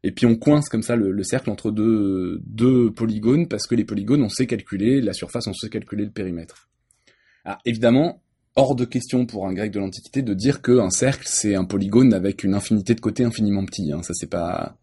et 0.04 0.12
puis 0.12 0.26
on 0.26 0.36
coince 0.36 0.68
comme 0.68 0.82
ça 0.82 0.94
le, 0.96 1.22
cercle 1.24 1.50
entre 1.50 1.70
deux, 1.70 2.40
deux 2.44 2.92
polygones 2.92 3.48
parce 3.48 3.66
que 3.66 3.74
les 3.74 3.84
polygones 3.84 4.22
on 4.22 4.28
sait 4.28 4.46
calculer 4.46 5.00
la 5.00 5.12
surface, 5.12 5.46
on 5.46 5.52
sait 5.52 5.68
calculer 5.68 6.04
le 6.04 6.10
périmètre. 6.10 6.68
Ah, 7.44 7.58
évidemment, 7.64 8.22
hors 8.54 8.74
de 8.74 8.84
question 8.84 9.26
pour 9.26 9.46
un 9.46 9.52
grec 9.54 9.72
de 9.72 9.80
l'Antiquité 9.80 10.22
de 10.22 10.34
dire 10.34 10.62
qu'un 10.62 10.90
cercle 10.90 11.24
c'est 11.26 11.54
un 11.54 11.64
polygone 11.64 12.14
avec 12.14 12.44
une 12.44 12.54
infinité 12.54 12.94
de 12.94 13.00
côtés 13.00 13.24
infiniment 13.24 13.64
petits. 13.64 13.92
Hein. 13.92 14.02
Ça 14.02 14.14
c'est 14.14 14.30
pas 14.30 14.78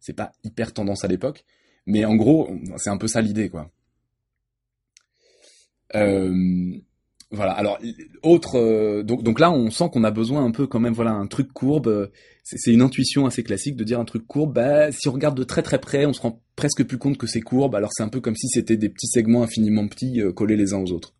c'est 0.00 0.14
pas 0.16 0.32
hyper 0.42 0.72
tendance 0.72 1.04
à 1.04 1.08
l'époque. 1.08 1.44
Mais 1.86 2.04
en 2.04 2.16
gros, 2.16 2.50
c'est 2.78 2.90
un 2.90 2.98
peu 2.98 3.08
ça 3.08 3.20
l'idée, 3.20 3.48
quoi. 3.48 3.70
Euh, 5.94 6.72
voilà. 7.30 7.52
Alors, 7.52 7.78
autre. 8.22 8.58
Euh, 8.58 9.02
donc, 9.02 9.38
là, 9.38 9.50
on 9.52 9.70
sent 9.70 9.88
qu'on 9.92 10.04
a 10.04 10.10
besoin 10.10 10.44
un 10.44 10.50
peu 10.50 10.66
quand 10.66 10.80
même, 10.80 10.94
voilà, 10.94 11.12
un 11.12 11.26
truc 11.26 11.52
courbe. 11.52 12.10
C'est 12.42 12.72
une 12.72 12.82
intuition 12.82 13.26
assez 13.26 13.42
classique 13.42 13.76
de 13.76 13.84
dire 13.84 14.00
un 14.00 14.04
truc 14.04 14.26
courbe. 14.26 14.54
Bah, 14.54 14.92
si 14.92 15.08
on 15.08 15.12
regarde 15.12 15.36
de 15.36 15.44
très 15.44 15.62
très 15.62 15.78
près, 15.78 16.06
on 16.06 16.12
se 16.12 16.20
rend 16.20 16.42
presque 16.56 16.84
plus 16.84 16.98
compte 16.98 17.18
que 17.18 17.26
c'est 17.26 17.40
courbe. 17.40 17.74
Alors, 17.74 17.90
c'est 17.92 18.02
un 18.02 18.08
peu 18.08 18.20
comme 18.20 18.36
si 18.36 18.48
c'était 18.48 18.76
des 18.76 18.88
petits 18.88 19.08
segments 19.08 19.42
infiniment 19.42 19.86
petits 19.88 20.20
euh, 20.20 20.32
collés 20.32 20.56
les 20.56 20.72
uns 20.74 20.78
aux 20.78 20.92
autres. 20.92 21.14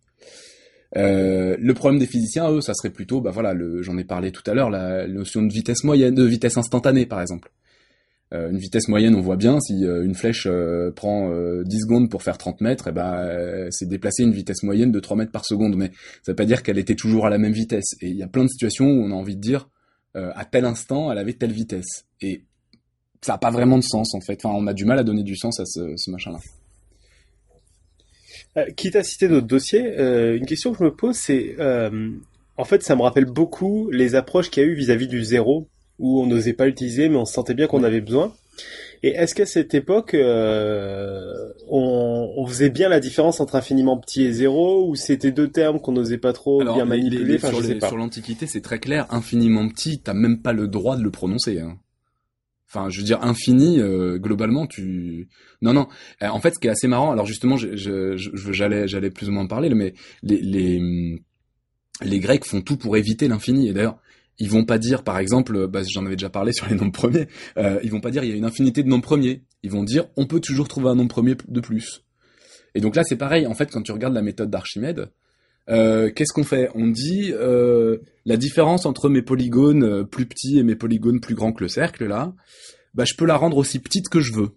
Le 0.94 1.72
problème 1.74 2.00
des 2.00 2.06
physiciens, 2.06 2.50
eux, 2.50 2.60
ça 2.62 2.72
serait 2.72 2.90
plutôt, 2.90 3.20
bah 3.20 3.30
voilà, 3.30 3.54
j'en 3.82 3.98
ai 3.98 4.04
parlé 4.04 4.32
tout 4.32 4.42
à 4.46 4.54
l'heure, 4.54 4.70
la 4.70 5.06
notion 5.06 5.42
de 5.42 5.52
vitesse 5.52 5.84
moyenne, 5.84 6.14
de 6.14 6.24
vitesse 6.24 6.56
instantanée, 6.56 7.04
par 7.04 7.20
exemple. 7.20 7.52
Euh, 8.34 8.50
une 8.50 8.58
vitesse 8.58 8.88
moyenne, 8.88 9.14
on 9.14 9.20
voit 9.20 9.36
bien, 9.36 9.60
si 9.60 9.84
euh, 9.84 10.04
une 10.04 10.16
flèche 10.16 10.48
euh, 10.50 10.90
prend 10.90 11.30
10 11.62 11.80
secondes 11.80 12.10
pour 12.10 12.22
faire 12.22 12.38
30 12.38 12.60
mètres, 12.60 12.88
et 12.88 12.90
eh 12.90 12.94
ben, 12.94 13.68
c'est 13.70 13.88
déplacer 13.88 14.24
une 14.24 14.32
vitesse 14.32 14.64
moyenne 14.64 14.90
de 14.90 14.98
3 15.00 15.16
mètres 15.16 15.32
par 15.32 15.44
seconde. 15.44 15.76
Mais 15.76 15.90
ça 16.22 16.32
veut 16.32 16.36
pas 16.36 16.44
dire 16.44 16.62
qu'elle 16.62 16.78
était 16.78 16.96
toujours 16.96 17.26
à 17.26 17.30
la 17.30 17.38
même 17.38 17.52
vitesse. 17.52 17.94
Et 18.00 18.08
il 18.08 18.16
y 18.16 18.22
a 18.22 18.28
plein 18.28 18.44
de 18.44 18.48
situations 18.48 18.86
où 18.86 19.04
on 19.04 19.10
a 19.12 19.14
envie 19.14 19.36
de 19.36 19.40
dire, 19.40 19.68
à 20.14 20.46
tel 20.46 20.64
instant, 20.64 21.12
elle 21.12 21.18
avait 21.18 21.34
telle 21.34 21.52
vitesse. 21.52 22.06
Et 22.22 22.44
ça 23.20 23.32
n'a 23.32 23.38
pas 23.38 23.50
vraiment 23.50 23.76
de 23.76 23.82
sens, 23.82 24.14
en 24.14 24.20
fait. 24.20 24.40
Enfin, 24.42 24.56
on 24.58 24.66
a 24.66 24.72
du 24.72 24.86
mal 24.86 24.98
à 24.98 25.04
donner 25.04 25.22
du 25.22 25.36
sens 25.36 25.60
à 25.60 25.66
ce, 25.66 26.10
machin-là. 26.10 26.38
quitte 28.76 28.96
à 28.96 29.02
citer 29.02 29.28
d'autres 29.28 29.46
dossiers, 29.46 29.84
une 29.98 30.46
question 30.46 30.72
que 30.72 30.78
je 30.78 30.84
me 30.84 30.94
pose, 30.94 31.16
c'est... 31.16 31.54
en 32.56 32.64
fait, 32.64 32.82
ça 32.82 32.96
me 32.96 33.02
rappelle 33.02 33.26
beaucoup 33.26 33.90
les 33.90 34.14
approches 34.14 34.50
qu'il 34.50 34.62
y 34.62 34.66
a 34.66 34.68
eu 34.70 34.74
vis-à-vis 34.74 35.06
-vis 35.06 35.10
du 35.10 35.22
zéro 35.22 35.68
où 35.98 36.20
on 36.20 36.26
n'osait 36.26 36.52
pas 36.52 36.66
l'utiliser, 36.66 37.08
mais 37.08 37.16
on 37.16 37.24
sentait 37.24 37.54
bien 37.54 37.66
qu'on 37.66 37.84
avait 37.84 38.00
besoin. 38.00 38.32
Et 39.02 39.10
est-ce 39.10 39.34
qu'à 39.34 39.46
cette 39.46 39.74
époque, 39.74 40.14
euh, 40.14 41.52
on, 41.68 42.32
on, 42.36 42.46
faisait 42.46 42.70
bien 42.70 42.88
la 42.88 43.00
différence 43.00 43.40
entre 43.40 43.54
infiniment 43.54 43.98
petit 43.98 44.24
et 44.24 44.32
zéro, 44.32 44.88
ou 44.88 44.96
c'était 44.96 45.32
deux 45.32 45.48
termes 45.48 45.80
qu'on 45.80 45.92
n'osait 45.92 46.18
pas 46.18 46.32
trop 46.32 46.62
bien 46.62 46.84
manipuler? 46.84 47.38
Sur 47.38 47.96
l'Antiquité, 47.96 48.46
c'est 48.46 48.62
très 48.62 48.78
clair. 48.78 49.06
Infiniment 49.10 49.68
petit, 49.68 50.00
t'as 50.00 50.14
même 50.14 50.40
pas 50.40 50.52
le 50.52 50.68
droit 50.68 50.96
de 50.96 51.02
le 51.02 51.10
prononcer. 51.10 51.60
Hein. 51.60 51.78
Enfin, 52.68 52.88
je 52.88 52.98
veux 52.98 53.04
dire, 53.04 53.22
infini, 53.22 53.78
euh, 53.78 54.18
globalement, 54.18 54.66
tu... 54.66 55.28
Non, 55.62 55.72
non. 55.72 55.86
Euh, 56.22 56.28
en 56.28 56.40
fait, 56.40 56.54
ce 56.54 56.58
qui 56.58 56.66
est 56.66 56.70
assez 56.70 56.88
marrant, 56.88 57.12
alors 57.12 57.26
justement, 57.26 57.56
j'allais 57.56 57.76
je, 57.76 58.16
je, 58.16 58.86
j'allais 58.86 59.10
plus 59.10 59.28
ou 59.28 59.32
moins 59.32 59.44
en 59.44 59.46
parler, 59.46 59.68
mais 59.70 59.94
les, 60.22 60.40
les, 60.40 61.22
les 62.02 62.18
Grecs 62.18 62.44
font 62.44 62.62
tout 62.62 62.76
pour 62.76 62.96
éviter 62.96 63.28
l'infini. 63.28 63.68
Et 63.68 63.72
d'ailleurs, 63.72 63.98
ils 64.38 64.50
vont 64.50 64.64
pas 64.64 64.78
dire, 64.78 65.02
par 65.02 65.18
exemple, 65.18 65.66
bah, 65.66 65.82
j'en 65.88 66.04
avais 66.04 66.16
déjà 66.16 66.30
parlé 66.30 66.52
sur 66.52 66.68
les 66.68 66.74
nombres 66.74 66.92
premiers, 66.92 67.28
euh, 67.56 67.80
ils 67.82 67.90
vont 67.90 68.00
pas 68.00 68.10
dire 68.10 68.24
il 68.24 68.30
y 68.30 68.32
a 68.32 68.36
une 68.36 68.44
infinité 68.44 68.82
de 68.82 68.88
nombres 68.88 69.04
premiers. 69.04 69.42
Ils 69.62 69.70
vont 69.70 69.84
dire 69.84 70.06
on 70.16 70.26
peut 70.26 70.40
toujours 70.40 70.68
trouver 70.68 70.88
un 70.90 70.94
nombre 70.94 71.10
premier 71.10 71.36
de 71.48 71.60
plus. 71.60 72.04
Et 72.74 72.80
donc 72.80 72.94
là, 72.94 73.04
c'est 73.04 73.16
pareil. 73.16 73.46
En 73.46 73.54
fait, 73.54 73.70
quand 73.70 73.82
tu 73.82 73.92
regardes 73.92 74.14
la 74.14 74.22
méthode 74.22 74.50
d'Archimède, 74.50 75.10
euh, 75.68 76.10
qu'est-ce 76.14 76.32
qu'on 76.32 76.44
fait? 76.44 76.70
On 76.74 76.86
dit 76.86 77.32
euh, 77.32 77.98
la 78.24 78.36
différence 78.36 78.86
entre 78.86 79.08
mes 79.08 79.22
polygones 79.22 79.82
euh, 79.82 80.04
plus 80.04 80.26
petits 80.26 80.58
et 80.58 80.62
mes 80.62 80.76
polygones 80.76 81.20
plus 81.20 81.34
grands 81.34 81.52
que 81.52 81.64
le 81.64 81.68
cercle, 81.68 82.06
là, 82.06 82.34
bah, 82.94 83.04
je 83.04 83.14
peux 83.14 83.26
la 83.26 83.36
rendre 83.36 83.56
aussi 83.56 83.78
petite 83.78 84.08
que 84.08 84.20
je 84.20 84.32
veux. 84.32 84.50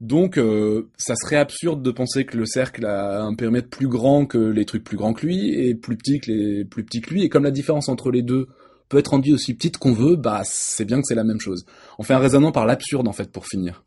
Donc, 0.00 0.36
euh, 0.36 0.90
ça 0.98 1.14
serait 1.16 1.36
absurde 1.36 1.82
de 1.82 1.90
penser 1.90 2.26
que 2.26 2.36
le 2.36 2.44
cercle 2.44 2.84
a 2.84 3.22
un 3.22 3.34
périmètre 3.34 3.68
plus 3.68 3.88
grand 3.88 4.26
que 4.26 4.36
les 4.36 4.66
trucs 4.66 4.84
plus 4.84 4.98
grands 4.98 5.14
que 5.14 5.24
lui 5.24 5.54
et 5.54 5.74
plus 5.74 5.96
petit 5.96 6.20
que 6.20 6.30
les 6.30 6.64
plus 6.64 6.84
petits 6.84 7.00
que 7.00 7.10
lui. 7.10 7.22
Et 7.22 7.28
comme 7.30 7.44
la 7.44 7.50
différence 7.50 7.88
entre 7.88 8.10
les 8.10 8.22
deux 8.22 8.46
peut 8.88 8.98
être 8.98 9.08
rendue 9.08 9.32
aussi 9.32 9.54
petite 9.54 9.78
qu'on 9.78 9.92
veut, 9.92 10.16
bah 10.16 10.42
c'est 10.44 10.84
bien 10.84 10.98
que 10.98 11.04
c'est 11.06 11.14
la 11.14 11.24
même 11.24 11.40
chose. 11.40 11.64
On 11.98 12.02
fait 12.02 12.14
un 12.14 12.18
raisonnement 12.18 12.52
par 12.52 12.66
l'absurde 12.66 13.08
en 13.08 13.12
fait 13.12 13.30
pour 13.32 13.46
finir. 13.46 13.84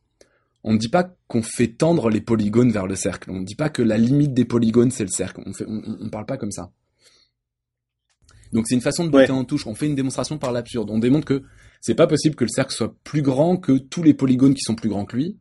On 0.63 0.74
ne 0.74 0.78
dit 0.78 0.89
pas 0.89 1.15
qu'on 1.28 1.43
fait 1.43 1.67
tendre 1.67 2.10
les 2.10 2.22
polygones 2.22 2.72
vers 2.72 2.88
le 2.88 2.95
cercle. 2.95 3.30
On 3.32 3.39
ne 3.39 3.45
dit 3.45 3.56
pas 3.56 3.69
que 3.69 3.82
la 3.82 3.98
limite 3.98 4.34
des 4.34 4.45
polygones 4.45 4.91
c'est 4.91 5.06
le 5.06 5.12
cercle. 5.12 5.41
On 5.45 5.54
fait, 5.54 5.65
on, 5.67 6.10
parle 6.10 6.26
pas 6.26 6.38
comme 6.38 6.52
ça. 6.52 6.72
Donc 8.52 8.65
c'est 8.67 8.76
une 8.76 8.82
façon 8.82 9.06
de 9.06 9.10
botter 9.10 9.32
en 9.32 9.45
touche. 9.45 9.67
On 9.67 9.76
fait 9.76 9.86
une 9.86 9.95
démonstration 9.95 10.39
par 10.39 10.52
l'absurde. 10.52 10.89
On 10.89 10.98
démontre 10.98 11.26
que 11.26 11.43
c'est 11.82 11.95
pas 11.95 12.08
possible 12.08 12.36
que 12.36 12.43
le 12.43 12.50
cercle 12.50 12.74
soit 12.74 12.95
plus 13.04 13.22
grand 13.22 13.58
que 13.58 13.78
tous 13.78 14.02
les 14.02 14.15
polygones 14.15 14.56
qui 14.56 14.63
sont 14.63 14.76
plus 14.76 14.89
grands 14.89 15.06
que 15.06 15.15
lui 15.15 15.38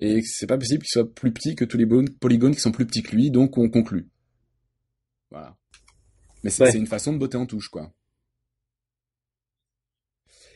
et 0.00 0.22
c'est 0.24 0.46
pas 0.46 0.56
possible 0.56 0.82
qu'il 0.82 0.90
soit 0.90 1.14
plus 1.14 1.30
petit 1.30 1.54
que 1.54 1.64
tous 1.64 1.76
les 1.76 1.86
polygones 1.86 2.54
qui 2.54 2.60
sont 2.60 2.72
plus 2.72 2.86
petits 2.86 3.02
que 3.02 3.14
lui, 3.14 3.30
donc 3.30 3.58
on 3.58 3.68
conclut. 3.68 4.08
Voilà. 5.30 5.56
Mais 6.42 6.50
c'est 6.50 6.72
une 6.74 6.86
façon 6.86 7.12
de 7.12 7.18
botter 7.18 7.36
en 7.36 7.44
touche, 7.44 7.68
quoi. 7.68 7.92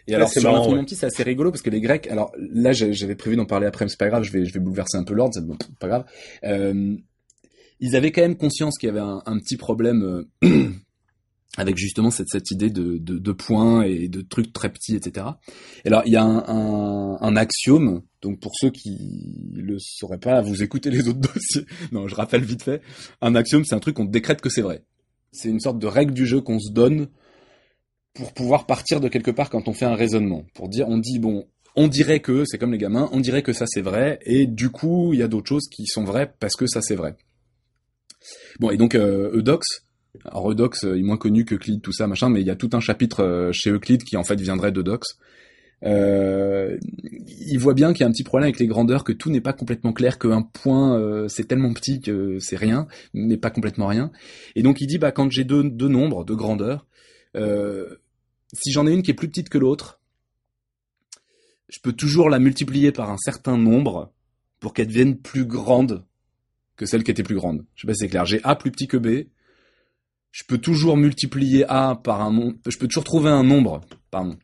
Et 0.06 0.14
alors, 0.14 0.28
sur 0.28 0.42
petit, 0.84 0.96
c'est 0.96 1.06
assez 1.06 1.22
rigolo 1.22 1.50
parce 1.50 1.62
que 1.62 1.70
les 1.70 1.80
Grecs, 1.80 2.06
alors 2.08 2.32
là, 2.36 2.72
j'avais 2.72 3.14
prévu 3.14 3.36
d'en 3.36 3.46
parler 3.46 3.66
après, 3.66 3.84
mais 3.84 3.88
c'est 3.90 3.98
pas 3.98 4.08
grave, 4.08 4.22
je 4.22 4.32
vais, 4.32 4.44
je 4.44 4.52
vais 4.52 4.60
bouleverser 4.60 4.96
un 4.98 5.04
peu 5.04 5.14
l'ordre, 5.14 5.34
c'est 5.34 5.78
pas 5.78 5.88
grave. 5.88 6.04
Euh, 6.44 6.96
ils 7.80 7.96
avaient 7.96 8.12
quand 8.12 8.22
même 8.22 8.36
conscience 8.36 8.78
qu'il 8.78 8.88
y 8.88 8.90
avait 8.90 9.00
un, 9.00 9.22
un 9.26 9.38
petit 9.38 9.56
problème 9.56 10.26
euh, 10.42 10.70
avec 11.56 11.76
justement 11.76 12.10
cette, 12.10 12.28
cette 12.28 12.50
idée 12.50 12.70
de, 12.70 12.98
de, 12.98 13.18
de, 13.18 13.32
points 13.32 13.82
et 13.82 14.08
de 14.08 14.22
trucs 14.22 14.52
très 14.52 14.70
petits, 14.70 14.96
etc. 14.96 15.26
Et 15.84 15.88
alors, 15.88 16.02
il 16.06 16.12
y 16.12 16.16
a 16.16 16.24
un, 16.24 16.44
un, 16.48 17.18
un, 17.20 17.36
axiome, 17.36 18.02
donc 18.22 18.40
pour 18.40 18.52
ceux 18.56 18.70
qui 18.70 19.52
le 19.52 19.78
sauraient 19.78 20.18
pas, 20.18 20.40
vous 20.40 20.62
écoutez 20.62 20.90
les 20.90 21.08
autres 21.08 21.20
dossiers. 21.34 21.66
Non, 21.92 22.08
je 22.08 22.14
rappelle 22.14 22.44
vite 22.44 22.62
fait. 22.62 22.82
Un 23.20 23.34
axiome, 23.34 23.64
c'est 23.64 23.74
un 23.74 23.80
truc 23.80 23.96
qu'on 23.96 24.04
décrète 24.04 24.40
que 24.40 24.50
c'est 24.50 24.62
vrai. 24.62 24.82
C'est 25.32 25.48
une 25.48 25.60
sorte 25.60 25.78
de 25.78 25.86
règle 25.86 26.12
du 26.12 26.26
jeu 26.26 26.40
qu'on 26.40 26.58
se 26.58 26.72
donne 26.72 27.08
pour 28.14 28.32
pouvoir 28.32 28.66
partir 28.66 29.00
de 29.00 29.08
quelque 29.08 29.30
part 29.30 29.50
quand 29.50 29.68
on 29.68 29.72
fait 29.72 29.86
un 29.86 29.96
raisonnement. 29.96 30.44
Pour 30.54 30.68
dire, 30.68 30.88
on 30.88 30.98
dit, 30.98 31.18
bon, 31.18 31.46
on 31.76 31.88
dirait 31.88 32.20
que, 32.20 32.44
c'est 32.44 32.58
comme 32.58 32.72
les 32.72 32.78
gamins, 32.78 33.08
on 33.12 33.20
dirait 33.20 33.42
que 33.42 33.52
ça 33.52 33.66
c'est 33.66 33.80
vrai, 33.80 34.20
et 34.24 34.46
du 34.46 34.70
coup, 34.70 35.12
il 35.12 35.18
y 35.18 35.22
a 35.22 35.28
d'autres 35.28 35.48
choses 35.48 35.68
qui 35.68 35.86
sont 35.86 36.04
vraies 36.04 36.32
parce 36.38 36.54
que 36.54 36.66
ça 36.66 36.80
c'est 36.80 36.94
vrai. 36.94 37.16
Bon, 38.60 38.70
et 38.70 38.76
donc, 38.76 38.94
euh, 38.94 39.32
Eudox, 39.34 39.84
alors 40.24 40.50
Eudox 40.50 40.84
est 40.84 41.02
moins 41.02 41.16
connu 41.16 41.44
que 41.44 41.56
Euclide, 41.56 41.82
tout 41.82 41.92
ça, 41.92 42.06
machin, 42.06 42.28
mais 42.28 42.40
il 42.40 42.46
y 42.46 42.50
a 42.50 42.56
tout 42.56 42.70
un 42.72 42.80
chapitre 42.80 43.22
euh, 43.22 43.52
chez 43.52 43.70
Euclide 43.70 44.04
qui 44.04 44.16
en 44.16 44.24
fait 44.24 44.40
viendrait 44.40 44.72
d'Eudox. 44.72 45.18
Euh, 45.84 46.78
il 47.02 47.58
voit 47.58 47.74
bien 47.74 47.92
qu'il 47.92 48.00
y 48.00 48.04
a 48.04 48.06
un 48.06 48.12
petit 48.12 48.24
problème 48.24 48.46
avec 48.46 48.58
les 48.58 48.66
grandeurs, 48.66 49.04
que 49.04 49.12
tout 49.12 49.30
n'est 49.30 49.40
pas 49.40 49.52
complètement 49.52 49.92
clair, 49.92 50.18
qu'un 50.18 50.42
point 50.42 50.98
euh, 50.98 51.28
c'est 51.28 51.44
tellement 51.44 51.72
petit 51.74 52.00
que 52.00 52.38
c'est 52.38 52.56
rien, 52.56 52.86
n'est 53.12 53.36
pas 53.36 53.50
complètement 53.50 53.86
rien. 53.86 54.10
Et 54.56 54.62
donc 54.62 54.80
il 54.80 54.86
dit 54.86 54.98
bah 54.98 55.12
quand 55.12 55.30
j'ai 55.30 55.44
deux, 55.44 55.64
deux 55.64 55.88
nombres 55.88 56.24
de 56.24 56.34
grandeur, 56.34 56.86
euh, 57.36 57.96
si 58.52 58.72
j'en 58.72 58.86
ai 58.86 58.92
une 58.92 59.02
qui 59.02 59.10
est 59.10 59.14
plus 59.14 59.28
petite 59.28 59.48
que 59.48 59.58
l'autre, 59.58 60.00
je 61.68 61.80
peux 61.80 61.92
toujours 61.92 62.30
la 62.30 62.38
multiplier 62.38 62.92
par 62.92 63.10
un 63.10 63.18
certain 63.18 63.58
nombre 63.58 64.12
pour 64.60 64.72
qu'elle 64.72 64.86
devienne 64.86 65.18
plus 65.18 65.44
grande 65.44 66.04
que 66.76 66.86
celle 66.86 67.04
qui 67.04 67.10
était 67.10 67.22
plus 67.22 67.34
grande. 67.34 67.64
Je 67.74 67.82
sais 67.82 67.86
pas 67.86 67.94
si 67.94 68.00
c'est 68.00 68.08
clair. 68.08 68.24
J'ai 68.24 68.40
A 68.44 68.56
plus 68.56 68.70
petit 68.70 68.86
que 68.86 68.96
B, 68.96 69.28
je 70.34 70.42
peux 70.42 70.58
toujours 70.58 70.96
multiplier 70.96 71.64
A 71.68 71.94
par 71.94 72.20
un 72.20 72.32
nombre, 72.32 72.56
je 72.66 72.76
peux 72.76 72.88
toujours 72.88 73.04
trouver 73.04 73.30
un 73.30 73.44
nombre, 73.44 73.82
pardon, 74.10 74.36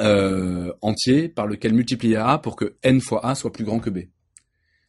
euh, 0.00 0.72
entier 0.82 1.28
par 1.28 1.46
lequel 1.46 1.74
multiplier 1.74 2.16
A 2.16 2.38
pour 2.38 2.56
que 2.56 2.74
n 2.82 3.00
fois 3.00 3.24
A 3.24 3.36
soit 3.36 3.52
plus 3.52 3.64
grand 3.64 3.78
que 3.78 3.88
B. 3.88 4.00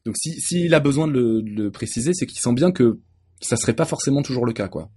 Donc 0.04 0.16
si 0.18 0.42
s'il 0.42 0.74
a 0.74 0.80
besoin 0.80 1.08
de 1.08 1.44
le, 1.46 1.70
préciser, 1.70 2.16
c'est 2.16 2.26
qu'il 2.26 2.40
sent 2.40 2.54
bien 2.54 2.72
que 2.72 3.00
ça 3.42 3.58
serait 3.58 3.76
pas 3.76 3.86
forcément 3.86 4.24
toujours 4.24 4.48
le 4.48 4.54
cas, 4.54 4.68
quoi. 4.68 4.90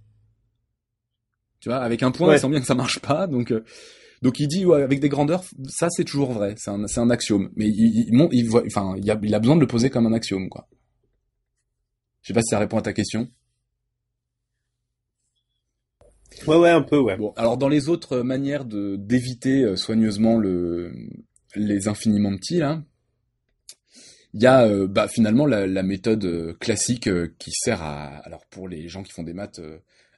Tu 1.59 1.69
vois, 1.69 1.77
avec 1.77 2.01
un 2.01 2.09
point, 2.09 2.33
il 2.33 2.39
sent 2.39 2.49
bien 2.49 2.59
que 2.59 2.65
ça 2.65 2.73
marche 2.73 2.97
pas, 2.97 3.27
donc 3.27 3.51
euh, 3.51 3.63
donc 4.23 4.39
il 4.39 4.47
dit 4.47 4.65
ouais, 4.65 4.81
avec 4.81 5.01
des 5.01 5.09
grandeurs, 5.09 5.43
ça 5.69 5.87
c'est 5.91 6.03
toujours 6.03 6.31
vrai, 6.31 6.55
c'est 6.57 6.71
un 6.71 6.87
c'est 6.87 6.99
un 6.99 7.11
axiome, 7.11 7.51
mais 7.55 7.67
il, 7.67 8.07
il, 8.09 8.27
il 8.31 8.49
voit, 8.49 8.63
enfin 8.65 8.95
il 8.97 9.11
a, 9.11 9.19
il 9.21 9.35
a 9.35 9.39
besoin 9.39 9.55
de 9.55 9.61
le 9.61 9.67
poser 9.67 9.91
comme 9.91 10.07
un 10.07 10.13
axiome, 10.13 10.49
quoi. 10.49 10.67
Je 12.23 12.29
sais 12.29 12.33
pas 12.33 12.41
si 12.41 12.49
ça 12.49 12.57
répond 12.57 12.79
à 12.79 12.81
ta 12.81 12.91
question. 12.91 13.29
Ouais, 16.47 16.57
ouais, 16.57 16.69
un 16.69 16.81
peu, 16.81 16.99
ouais. 16.99 17.17
Bon, 17.17 17.33
alors 17.37 17.57
dans 17.57 17.69
les 17.69 17.89
autres 17.89 18.19
manières 18.19 18.65
de 18.65 18.95
d'éviter 18.97 19.63
euh, 19.63 19.75
soigneusement 19.75 20.37
le 20.37 20.91
les 21.55 21.87
infiniment 21.87 22.35
petits 22.35 22.59
là, 22.59 22.83
il 24.33 24.41
y 24.41 24.45
a 24.45 24.67
euh, 24.67 24.87
bah, 24.87 25.07
finalement 25.07 25.45
la, 25.45 25.83
méthode 25.83 26.25
euh, 26.25 26.53
classique 26.59 27.09
qui 27.39 27.51
sert 27.51 27.81
à 27.81 28.17
alors 28.25 28.45
pour 28.49 28.67
les 28.67 28.87
gens 28.89 29.03
qui 29.03 29.13
font 29.13 29.23
des 29.23 29.33
maths 29.33 29.61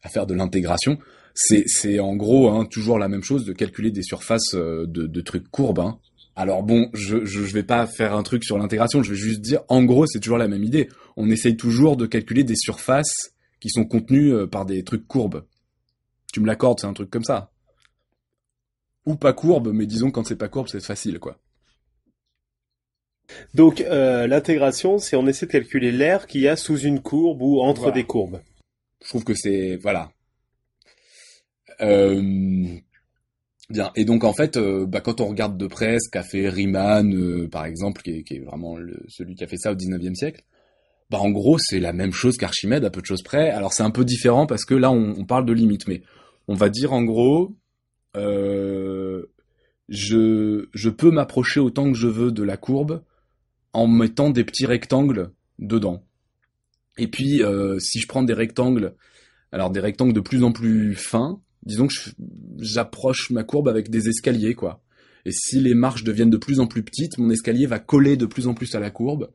à 0.04 0.10
faire 0.10 0.26
de 0.26 0.34
l'intégration, 0.34 0.98
c'est 1.34 2.00
en 2.00 2.16
gros 2.16 2.50
hein, 2.50 2.66
toujours 2.66 3.00
la 3.00 3.08
même 3.08 3.24
chose 3.24 3.46
de 3.46 3.54
calculer 3.54 3.92
des 3.92 4.04
surfaces 4.04 4.54
de, 4.54 5.22
trucs 5.22 5.50
courbes. 5.50 5.80
Hein. 5.80 6.00
Alors 6.36 6.64
bon, 6.64 6.90
je, 6.94 7.26
je, 7.26 7.44
je 7.44 7.54
vais 7.54 7.64
pas 7.64 7.88
faire 7.88 8.16
un 8.16 8.24
truc 8.24 8.44
sur 8.44 8.58
l'intégration, 8.58 9.02
je 9.02 9.12
vais 9.12 9.18
juste 9.18 9.42
dire 9.42 9.62
en 9.70 9.84
gros 9.84 10.06
c'est 10.08 10.20
toujours 10.20 10.38
la 10.38 10.48
même 10.48 10.64
idée. 10.64 10.90
On 11.16 11.30
essaye 11.30 11.56
toujours 11.56 11.96
de 11.96 12.06
calculer 12.06 12.44
des 12.44 12.56
surfaces 12.56 13.34
qui 13.60 13.70
sont 13.70 13.86
contenues 13.86 14.48
par 14.48 14.66
des 14.66 14.84
trucs 14.84 15.08
courbes 15.08 15.44
tu 16.34 16.40
me 16.40 16.48
l'accordes, 16.48 16.80
c'est 16.80 16.88
un 16.88 16.94
truc 16.94 17.10
comme 17.10 17.24
ça. 17.24 17.52
Ou 19.06 19.16
pas 19.16 19.34
courbe, 19.34 19.72
mais 19.74 19.86
disons 19.86 20.12
quand 20.12 20.26
c'est 20.26 20.36
pas 20.36 20.50
courbe, 20.50 20.68
c'est 20.68 20.84
facile, 20.84 21.20
quoi. 21.20 21.38
Donc 23.54 23.82
euh, 23.82 24.28
l'intégration, 24.28 25.00
c'est 25.00 25.16
on 25.16 25.28
essaie 25.28 25.46
de 25.46 25.52
calculer 25.52 25.92
l'air 25.92 26.28
qu'il 26.28 26.42
y 26.42 26.48
a 26.48 26.56
sous 26.56 26.78
une 26.78 27.02
courbe 27.02 27.42
ou 27.42 27.60
entre 27.62 27.92
des 27.92 28.04
courbes. 28.04 28.42
Je 29.04 29.10
trouve 29.10 29.24
que 29.24 29.34
c'est 29.34 29.78
voilà. 29.78 30.12
Euh, 31.82 32.66
bien. 33.70 33.92
Et 33.96 34.06
donc 34.06 34.24
en 34.24 34.34
fait, 34.34 34.58
euh, 34.58 34.86
bah, 34.86 35.02
quand 35.02 35.22
on 35.22 35.28
regarde 35.28 35.58
de 35.58 35.68
près 35.68 35.98
ce 36.00 36.10
qu'a 36.10 36.24
fait 36.24 36.50
Riemann, 36.50 37.50
par 37.50 37.66
exemple, 37.66 38.02
qui 38.02 38.12
est, 38.12 38.40
vraiment 38.40 38.78
celui 39.08 39.36
qui 39.36 39.44
a 39.44 39.48
fait 39.48 39.58
ça 39.58 39.72
au 39.72 39.76
19e 39.76 40.16
siècle, 40.16 40.44
bah 41.10 41.20
en 41.20 41.30
gros 41.30 41.58
c'est 41.60 41.80
la 41.80 41.94
même 41.94 42.12
chose 42.12 42.38
qu'Archimède 42.38 42.86
à 42.86 42.90
peu 42.90 43.02
de 43.02 43.06
choses 43.06 43.24
près. 43.24 43.50
Alors 43.50 43.74
c'est 43.74 43.84
un 43.84 43.92
peu 43.92 44.06
différent 44.06 44.46
parce 44.46 44.66
que 44.66 44.76
là 44.76 44.92
on, 44.92 45.26
parle 45.26 45.46
de 45.46 45.54
limites, 45.54 45.88
mais 45.88 46.02
on 46.48 46.56
va 46.56 46.70
dire 46.70 46.94
en 46.94 47.04
gros, 47.04 47.56
euh, 48.16 49.26
je, 49.90 50.68
je 50.74 50.90
peux 50.90 51.12
m'approcher 51.12 51.60
autant 51.60 51.92
que 51.92 51.98
je 51.98 52.08
veux 52.08 52.32
de 52.32 52.44
la 52.44 52.58
courbe 52.58 53.02
en 53.74 53.88
mettant 53.88 54.30
des 54.30 54.44
petits 54.44 54.66
rectangles 54.66 55.32
dedans. 55.60 56.04
Et 56.98 57.08
puis, 57.08 57.44
euh, 57.44 57.78
si 57.80 58.00
je 58.00 58.08
prends 58.08 58.24
des 58.24 58.34
rectangles, 58.34 58.96
alors 59.52 59.70
des 59.70 59.80
rectangles 59.80 60.14
de 60.14 60.20
plus 60.20 60.44
en 60.44 60.52
plus 60.52 60.96
fins, 60.96 61.40
disons 61.64 61.88
que 61.88 61.94
j'approche 62.60 63.30
ma 63.30 63.44
courbe 63.44 63.68
avec 63.68 63.90
des 63.90 64.10
escaliers, 64.10 64.56
quoi. 64.56 64.82
Et 65.26 65.32
si 65.32 65.60
les 65.60 65.74
marches 65.74 66.04
deviennent 66.04 66.30
de 66.30 66.38
plus 66.38 66.60
en 66.60 66.68
plus 66.68 66.84
petites, 66.84 67.18
mon 67.18 67.30
escalier 67.30 67.66
va 67.66 67.80
coller 67.80 68.16
de 68.18 68.26
plus 68.26 68.48
en 68.48 68.54
plus 68.54 68.74
à 68.76 68.80
la 68.80 68.90
courbe. 68.90 69.30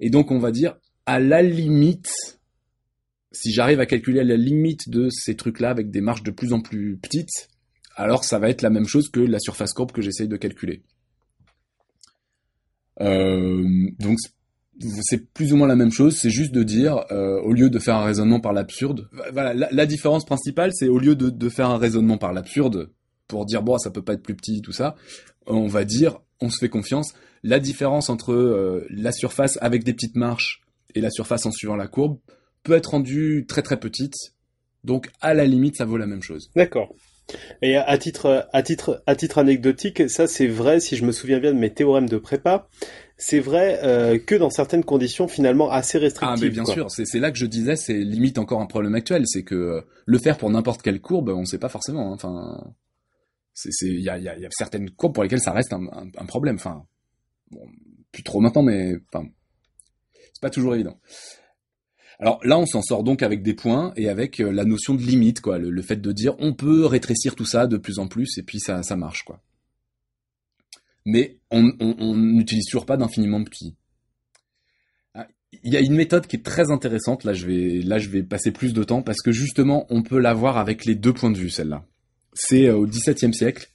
Et 0.00 0.10
donc, 0.10 0.30
on 0.30 0.38
va 0.38 0.50
dire, 0.50 0.76
à 1.06 1.20
la 1.20 1.42
limite, 1.42 2.40
si 3.32 3.52
j'arrive 3.52 3.80
à 3.80 3.86
calculer 3.86 4.24
la 4.24 4.36
limite 4.36 4.88
de 4.88 5.08
ces 5.10 5.36
trucs-là 5.36 5.70
avec 5.70 5.90
des 5.90 6.00
marges 6.00 6.22
de 6.22 6.30
plus 6.30 6.52
en 6.52 6.60
plus 6.60 6.96
petites, 6.96 7.48
alors 7.96 8.24
ça 8.24 8.38
va 8.38 8.48
être 8.50 8.62
la 8.62 8.70
même 8.70 8.86
chose 8.86 9.08
que 9.08 9.20
la 9.20 9.38
surface 9.38 9.72
courbe 9.72 9.92
que 9.92 10.02
j'essaye 10.02 10.28
de 10.28 10.36
calculer. 10.36 10.82
Euh, 13.00 13.64
donc 13.98 14.18
c'est 15.02 15.32
plus 15.32 15.52
ou 15.52 15.56
moins 15.56 15.66
la 15.66 15.76
même 15.76 15.90
chose, 15.90 16.16
c'est 16.16 16.30
juste 16.30 16.52
de 16.52 16.62
dire, 16.62 17.04
euh, 17.10 17.40
au 17.40 17.52
lieu 17.52 17.70
de 17.70 17.78
faire 17.78 17.96
un 17.96 18.04
raisonnement 18.04 18.40
par 18.40 18.52
l'absurde, 18.52 19.08
voilà, 19.32 19.54
la, 19.54 19.86
différence 19.86 20.26
principale, 20.26 20.72
c'est 20.74 20.88
au 20.88 20.98
lieu 20.98 21.14
de, 21.14 21.48
faire 21.48 21.70
un 21.70 21.78
raisonnement 21.78 22.18
par 22.18 22.32
l'absurde, 22.32 22.90
pour 23.26 23.46
dire, 23.46 23.62
bon, 23.62 23.78
ça 23.78 23.90
peut 23.90 24.02
pas 24.02 24.12
être 24.12 24.22
plus 24.22 24.36
petit, 24.36 24.60
tout 24.60 24.72
ça, 24.72 24.94
on 25.46 25.66
va 25.66 25.84
dire, 25.84 26.20
on 26.40 26.50
se 26.50 26.58
fait 26.58 26.68
confiance, 26.68 27.14
la 27.42 27.60
différence 27.60 28.10
entre 28.10 28.32
euh, 28.32 28.86
la 28.90 29.12
surface 29.12 29.58
avec 29.60 29.84
des 29.84 29.92
petites 29.92 30.16
marches 30.16 30.62
et 30.94 31.00
la 31.00 31.10
surface 31.10 31.46
en 31.46 31.50
suivant 31.50 31.76
la 31.76 31.86
courbe, 31.86 32.18
peut 32.62 32.74
être 32.74 32.90
rendue 32.90 33.44
très 33.48 33.62
très 33.62 33.78
petite. 33.78 34.14
Donc 34.84 35.10
à 35.20 35.34
la 35.34 35.44
limite, 35.44 35.76
ça 35.76 35.84
vaut 35.84 35.96
la 35.96 36.06
même 36.06 36.22
chose. 36.22 36.50
D'accord. 36.56 36.94
Et 37.60 37.76
à 37.76 37.98
titre, 37.98 38.48
à 38.52 38.62
titre, 38.62 39.02
à 39.06 39.16
titre 39.16 39.38
anecdotique, 39.38 40.08
ça 40.08 40.26
c'est 40.26 40.46
vrai 40.46 40.78
si 40.78 40.96
je 40.96 41.04
me 41.04 41.12
souviens 41.12 41.40
bien 41.40 41.52
de 41.52 41.58
mes 41.58 41.72
théorèmes 41.72 42.08
de 42.08 42.18
prépa. 42.18 42.68
C'est 43.18 43.40
vrai 43.40 43.80
euh, 43.82 44.18
que 44.18 44.34
dans 44.34 44.50
certaines 44.50 44.84
conditions 44.84 45.26
finalement 45.26 45.70
assez 45.70 45.98
restrictives. 45.98 46.36
Ah 46.38 46.40
mais 46.40 46.50
bien 46.50 46.64
sûr, 46.64 46.90
c'est 46.90 47.18
là 47.18 47.30
que 47.30 47.38
je 47.38 47.46
disais, 47.46 47.74
c'est 47.74 47.98
limite 47.98 48.38
encore 48.38 48.60
un 48.60 48.66
problème 48.66 48.94
actuel, 48.94 49.22
c'est 49.26 49.42
que 49.42 49.54
euh, 49.54 49.80
le 50.04 50.18
faire 50.18 50.36
pour 50.36 50.50
n'importe 50.50 50.82
quelle 50.82 51.00
courbe, 51.00 51.30
on 51.30 51.40
ne 51.40 51.46
sait 51.46 51.58
pas 51.58 51.70
forcément. 51.70 52.16
Hein. 52.22 52.74
C'est 53.58 53.70
il 53.86 54.00
y 54.00 54.10
a, 54.10 54.18
y, 54.18 54.48
certaines 54.50 54.90
courbes 54.90 55.14
pour 55.14 55.22
lesquelles 55.22 55.40
ça 55.40 55.52
reste 55.52 55.72
un, 55.72 56.26
problème. 56.26 56.56
Enfin, 56.56 56.84
plus 58.12 58.22
trop 58.22 58.40
maintenant, 58.40 58.62
mais 58.62 58.96
enfin, 59.12 59.26
C'est 60.32 60.42
pas 60.42 60.50
toujours 60.50 60.74
évident. 60.74 61.00
Alors 62.18 62.40
là, 62.44 62.58
on 62.58 62.66
s'en 62.66 62.82
sort 62.82 63.02
donc 63.02 63.22
avec 63.22 63.42
des 63.42 63.54
points 63.54 63.92
et 63.96 64.08
avec 64.08 64.38
la 64.38 64.64
notion 64.64 64.94
de 64.94 65.02
limite, 65.02 65.40
quoi. 65.40 65.58
Le, 65.58 65.82
fait 65.82 65.96
de 65.96 66.12
dire 66.12 66.36
on 66.38 66.54
peut 66.54 66.86
rétrécir 66.86 67.34
tout 67.34 67.44
ça 67.44 67.66
de 67.66 67.78
plus 67.78 67.98
en 67.98 68.08
plus 68.08 68.38
et 68.38 68.42
puis 68.42 68.60
ça, 68.60 68.82
marche, 68.96 69.24
quoi. 69.24 69.42
Mais 71.06 71.38
on 71.50 71.62
n'utilise 72.14 72.66
toujours 72.66 72.86
pas 72.86 72.96
d'infiniment 72.96 73.42
petit 73.42 73.76
il 75.62 75.72
y 75.72 75.76
a 75.76 75.80
une 75.80 75.94
méthode 75.94 76.26
qui 76.26 76.36
est 76.36 76.44
très 76.44 76.70
intéressante. 76.70 77.24
Là, 77.24 77.32
je 77.32 77.46
vais, 77.46 77.80
là, 77.82 77.98
je 77.98 78.08
vais 78.08 78.22
passer 78.22 78.52
plus 78.52 78.72
de 78.72 78.84
temps 78.84 79.02
parce 79.02 79.20
que 79.20 79.32
justement, 79.32 79.86
on 79.90 80.02
peut 80.02 80.18
l'avoir 80.18 80.58
avec 80.58 80.84
les 80.84 80.94
deux 80.94 81.12
points 81.12 81.30
de 81.30 81.38
vue, 81.38 81.50
celle-là. 81.50 81.84
C'est 82.36 82.66
euh, 82.66 82.76
au 82.76 82.86
XVIIe 82.86 83.34
siècle, 83.34 83.68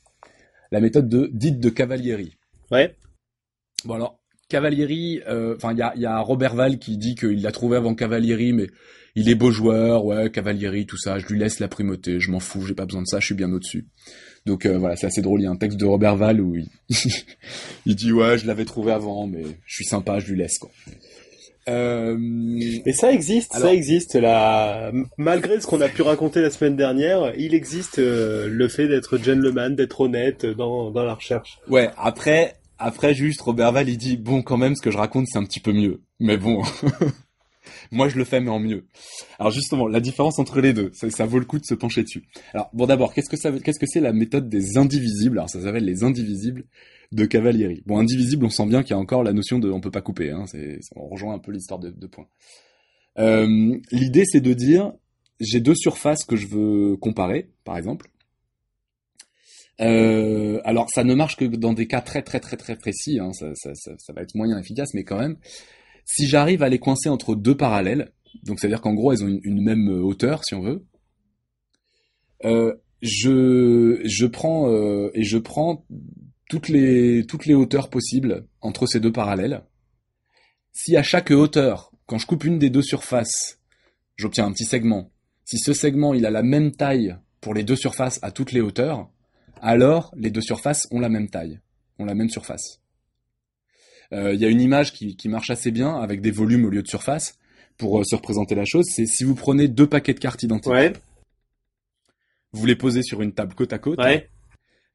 la 0.72 0.80
méthode 0.80 1.10
de 1.10 1.30
dite 1.34 1.60
de 1.60 1.70
Cavalieri. 1.70 2.38
Ouais. 2.70 2.96
Bon 3.84 3.96
alors, 3.96 4.20
Cavalieri, 4.50 5.22
euh, 5.28 5.56
enfin, 5.56 5.74
il 5.74 5.80
y 5.80 5.82
a, 5.82 5.94
y 5.96 6.06
a 6.06 6.20
Robert 6.20 6.56
Val 6.56 6.78
qui 6.78 6.98
dit 6.98 7.16
qu'il 7.16 7.42
l'a 7.42 7.52
trouvé 7.52 7.78
avant 7.78 7.96
Cavalieri, 7.96 8.54
mais 8.54 8.68
il 9.16 9.30
est 9.30 9.36
beau 9.36 9.52
joueur, 9.52 10.06
ouais, 10.06 10.30
Cavalieri, 10.30 10.86
tout 10.86 10.98
ça. 10.98 11.20
Je 11.20 11.26
lui 11.28 11.40
laisse 11.40 11.60
la 11.60 11.68
primauté. 11.68 12.20
Je 12.20 12.32
m'en 12.32 12.40
fous, 12.40 12.66
j'ai 12.66 12.76
pas 12.76 12.86
besoin 12.86 13.02
de 13.02 13.08
ça. 13.08 13.20
Je 13.20 13.26
suis 13.26 13.36
bien 13.36 13.52
au-dessus. 13.52 13.88
Donc 14.46 14.66
euh, 14.66 14.78
voilà, 14.78 14.96
c'est 14.96 15.08
assez 15.08 15.22
drôle. 15.22 15.42
Il 15.42 15.46
y 15.46 15.48
a 15.48 15.52
un 15.52 15.58
texte 15.58 15.80
de 15.80 15.86
Robert 15.86 16.16
Val 16.16 16.42
où 16.42 16.56
il, 16.56 16.68
il 17.86 17.96
dit 17.96 18.12
ouais, 18.12 18.38
je 18.38 18.46
l'avais 18.46 18.66
trouvé 18.66 18.92
avant, 18.92 19.28
mais 19.28 19.44
je 19.66 19.74
suis 19.74 19.86
sympa, 19.86 20.20
je 20.20 20.32
lui 20.32 20.38
laisse 20.38 20.60
quoi. 20.60 20.72
Euh... 21.70 22.16
Mais 22.20 22.94
ça 22.94 23.12
existe, 23.12 23.54
ça 23.54 23.74
existe. 23.74 24.16
Là, 24.16 24.92
malgré 25.18 25.60
ce 25.60 25.68
qu'on 25.68 25.82
a 25.82 25.88
pu 25.88 26.02
raconter 26.02 26.42
la 26.42 26.50
semaine 26.50 26.76
dernière, 26.76 27.34
il 27.38 27.54
existe 27.54 28.00
euh, 28.00 28.48
le 28.50 28.68
fait 28.68 28.88
d'être 28.88 29.18
gentleman, 29.18 29.76
d'être 29.76 30.02
honnête 30.02 30.46
dans, 30.46 30.92
dans 30.92 31.04
la 31.04 31.14
recherche. 31.14 31.60
Ouais. 31.70 31.90
Après, 31.98 32.56
après 32.82 33.14
juste 33.14 33.42
Robert 33.42 33.72
Val, 33.72 33.90
il 33.90 33.98
dit 33.98 34.18
bon 34.18 34.42
quand 34.42 34.58
même 34.58 34.76
ce 34.76 34.82
que 34.82 34.92
je 34.92 34.98
raconte 34.98 35.28
c'est 35.28 35.38
un 35.38 35.46
petit 35.46 35.60
peu 35.60 35.72
mieux. 35.72 36.02
Mais 36.20 36.38
bon, 36.38 36.64
moi 37.92 38.10
je 38.10 38.18
le 38.18 38.26
fais 38.26 38.42
mais 38.42 38.50
en 38.50 38.60
mieux. 38.60 38.88
Alors 39.40 39.52
justement, 39.52 39.88
la 39.88 40.00
différence 40.00 40.40
entre 40.40 40.60
les 40.62 40.74
deux, 40.74 40.90
ça, 40.94 41.10
ça 41.12 41.26
vaut 41.26 41.40
le 41.40 41.46
coup 41.46 41.60
de 41.60 41.66
se 41.66 41.76
pencher 41.76 42.04
dessus. 42.04 42.24
Alors 42.54 42.70
bon 42.74 42.88
d'abord, 42.88 43.14
qu'est-ce 43.14 43.30
que 43.30 43.38
ça, 43.38 43.52
qu'est-ce 43.52 43.80
que 43.80 43.86
c'est 43.86 44.00
la 44.00 44.14
méthode 44.14 44.50
des 44.50 44.78
indivisibles? 44.78 45.38
Alors 45.38 45.50
ça 45.50 45.62
s'appelle 45.62 45.86
les 45.86 46.04
indivisibles 46.04 46.66
de 47.12 47.26
Cavalieri. 47.26 47.84
Bon, 47.86 47.98
indivisible, 47.98 48.46
on 48.46 48.50
sent 48.50 48.68
bien 48.68 48.84
qu'il 48.84 48.92
y 48.92 48.94
a 48.94 49.00
encore 49.00 49.24
la 49.24 49.34
notion 49.34 49.60
de 49.60 49.70
on 49.70 49.82
peut 49.82 49.92
pas 49.92 50.02
couper. 50.02 50.32
Hein, 50.32 50.46
c'est, 50.48 50.80
on 50.96 51.08
rejoint 51.08 51.34
un 51.34 51.40
peu 51.40 51.52
l'histoire 51.52 51.80
de, 51.80 51.90
de 51.90 52.08
points. 52.08 52.28
Euh, 53.20 53.78
l'idée, 53.92 54.24
c'est 54.26 54.42
de 54.42 54.54
dire 54.54 54.94
j'ai 55.40 55.60
deux 55.60 55.76
surfaces 55.76 56.24
que 56.24 56.36
je 56.36 56.48
veux 56.48 56.96
comparer, 56.98 57.50
par 57.64 57.78
exemple. 57.78 58.10
Euh, 59.82 60.62
alors, 60.64 60.88
ça 60.94 61.04
ne 61.04 61.16
marche 61.16 61.36
que 61.36 61.46
dans 61.46 61.74
des 61.74 61.88
cas 61.88 62.02
très 62.02 62.22
très 62.22 62.40
très 62.40 62.58
très 62.58 62.76
précis. 62.76 63.20
Hein, 63.20 63.32
ça, 63.34 64.14
va 64.14 64.22
être 64.22 64.36
moyen 64.36 64.58
efficace, 64.60 64.94
mais 64.94 65.04
quand 65.04 65.18
même, 65.18 65.38
si 66.06 66.28
j'arrive 66.28 66.64
à 66.64 66.70
les 66.70 66.80
coincer 66.80 67.10
entre 67.10 67.36
deux 67.36 67.58
parallèles, 67.58 68.12
donc 68.44 68.60
c'est 68.60 68.68
à 68.68 68.70
dire 68.70 68.82
qu'en 68.82 68.94
gros, 68.94 69.12
elles 69.12 69.24
ont 69.24 69.40
une, 69.44 69.62
même 69.62 69.90
hauteur, 69.90 70.46
si 70.46 70.54
on 70.54 70.62
veut. 70.62 70.86
Euh, 72.46 72.76
je 73.02 74.02
je 74.04 74.26
prends 74.28 74.70
euh, 74.70 75.10
et 75.16 75.24
je 75.24 75.38
prends 75.38 75.86
toutes 76.52 76.68
les, 76.68 77.26
toutes 77.26 77.46
les 77.46 77.54
hauteurs 77.54 77.90
possibles 77.90 78.46
entre 78.60 78.86
ces 78.86 79.00
deux 79.00 79.14
parallèles. 79.14 79.64
Si 80.74 80.98
à 80.98 81.02
chaque 81.02 81.32
hauteur, 81.32 81.94
quand 82.08 82.18
je 82.18 82.28
coupe 82.28 82.44
une 82.44 82.60
des 82.60 82.70
deux 82.70 82.82
surfaces, 82.82 83.62
j'obtiens 84.18 84.48
un 84.48 84.52
petit 84.52 84.66
segment, 84.66 85.14
si 85.46 85.58
ce 85.60 85.72
segment 85.72 86.14
il 86.14 86.26
a 86.26 86.30
la 86.30 86.44
même 86.44 86.74
taille 86.74 87.16
pour 87.40 87.54
les 87.54 87.64
deux 87.64 87.78
surfaces 87.78 88.20
à 88.22 88.32
toutes 88.32 88.52
les 88.52 88.60
hauteurs, 88.60 89.10
alors 89.62 90.14
les 90.18 90.30
deux 90.30 90.42
surfaces 90.42 90.90
ont 90.92 91.00
la 91.00 91.08
même 91.08 91.30
taille, 91.30 91.62
ont 92.00 92.06
la 92.06 92.16
même 92.16 92.30
surface. 92.30 92.82
Euh, 94.12 94.34
il 94.34 94.42
y 94.42 94.46
a 94.46 94.50
une 94.50 94.60
image 94.60 94.92
qui, 94.92 95.16
qui, 95.16 95.30
marche 95.30 95.52
assez 95.52 95.72
bien 95.72 95.96
avec 96.02 96.20
des 96.20 96.32
volumes 96.32 96.66
au 96.66 96.70
lieu 96.70 96.84
de 96.84 96.88
surface 96.90 97.40
pour 97.78 97.98
euh, 97.98 98.04
se 98.04 98.18
représenter 98.18 98.56
la 98.56 98.66
chose. 98.66 98.88
C'est 98.94 99.06
si 99.06 99.24
vous 99.24 99.36
prenez 99.36 99.70
deux 99.70 99.88
paquets 99.88 100.14
de 100.14 100.20
cartes 100.20 100.44
identiques, 100.44 100.98
vous 102.52 102.66
les 102.66 102.76
posez 102.76 103.04
sur 103.04 103.22
une 103.22 103.32
table 103.32 103.56
côte 103.56 103.72
à 103.72 103.80
côte, 103.80 104.00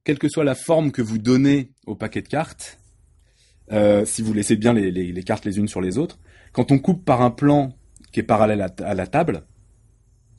quelle 0.06 0.20
que 0.20 0.28
soit 0.28 0.44
la 0.44 0.54
forme 0.54 0.92
que 0.92 1.02
vous 1.02 1.18
donnez 1.18 1.72
au 1.84 1.96
paquet 1.96 2.22
de 2.22 2.28
cartes, 2.28 2.78
euh, 3.72 4.04
si 4.04 4.22
vous 4.22 4.32
laissez 4.32 4.54
bien 4.54 4.72
les, 4.72 5.22
cartes 5.24 5.44
les 5.44 5.58
unes 5.58 5.66
sur 5.66 5.80
les 5.80 5.98
autres, 5.98 6.20
quand 6.52 6.70
on 6.70 6.78
coupe 6.78 7.04
par 7.04 7.22
un 7.22 7.32
plan 7.32 7.72
qui 8.12 8.20
est 8.20 8.22
parallèle 8.22 8.64
à, 8.84 8.94
la 8.94 9.06
table, 9.08 9.42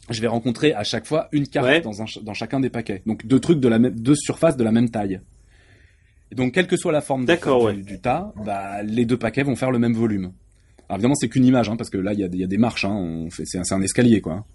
je 0.09 0.21
vais 0.21 0.27
rencontrer 0.27 0.73
à 0.73 0.85
chaque 0.85 1.05
fois 1.05 1.27
une 1.33 1.49
carte 1.49 1.83
dans, 1.83 2.33
chacun 2.33 2.61
des 2.61 2.69
paquets. 2.69 3.03
Donc 3.05 3.25
deux 3.25 3.41
trucs 3.41 3.59
de 3.59 3.67
la 3.67 3.77
même, 3.77 3.93
deux 3.93 4.15
surfaces 4.15 4.55
de 4.55 4.63
la 4.63 4.71
même 4.71 4.89
taille. 4.89 5.19
Et 6.31 6.35
donc 6.35 6.53
quelle 6.53 6.67
que 6.67 6.77
soit 6.77 6.93
la 6.93 7.01
forme 7.01 7.25
du, 7.25 7.99
tas, 7.99 8.33
bah, 8.45 8.83
les 8.83 9.03
deux 9.03 9.17
paquets 9.17 9.43
vont 9.43 9.57
faire 9.57 9.71
le 9.71 9.79
même 9.79 9.93
volume. 9.93 10.31
Alors 10.87 10.95
évidemment 10.95 11.15
c'est 11.15 11.27
qu'une 11.27 11.43
image, 11.43 11.67
hein, 11.67 11.75
parce 11.75 11.89
que 11.89 11.97
là 11.97 12.13
il 12.13 12.19
y 12.19 12.23
a, 12.23 12.47
des 12.47 12.57
marches, 12.57 12.85
hein, 12.85 13.27
c'est 13.31 13.57
un, 13.57 13.63
un 13.69 13.81
escalier 13.81 14.21
quoi. 14.21 14.45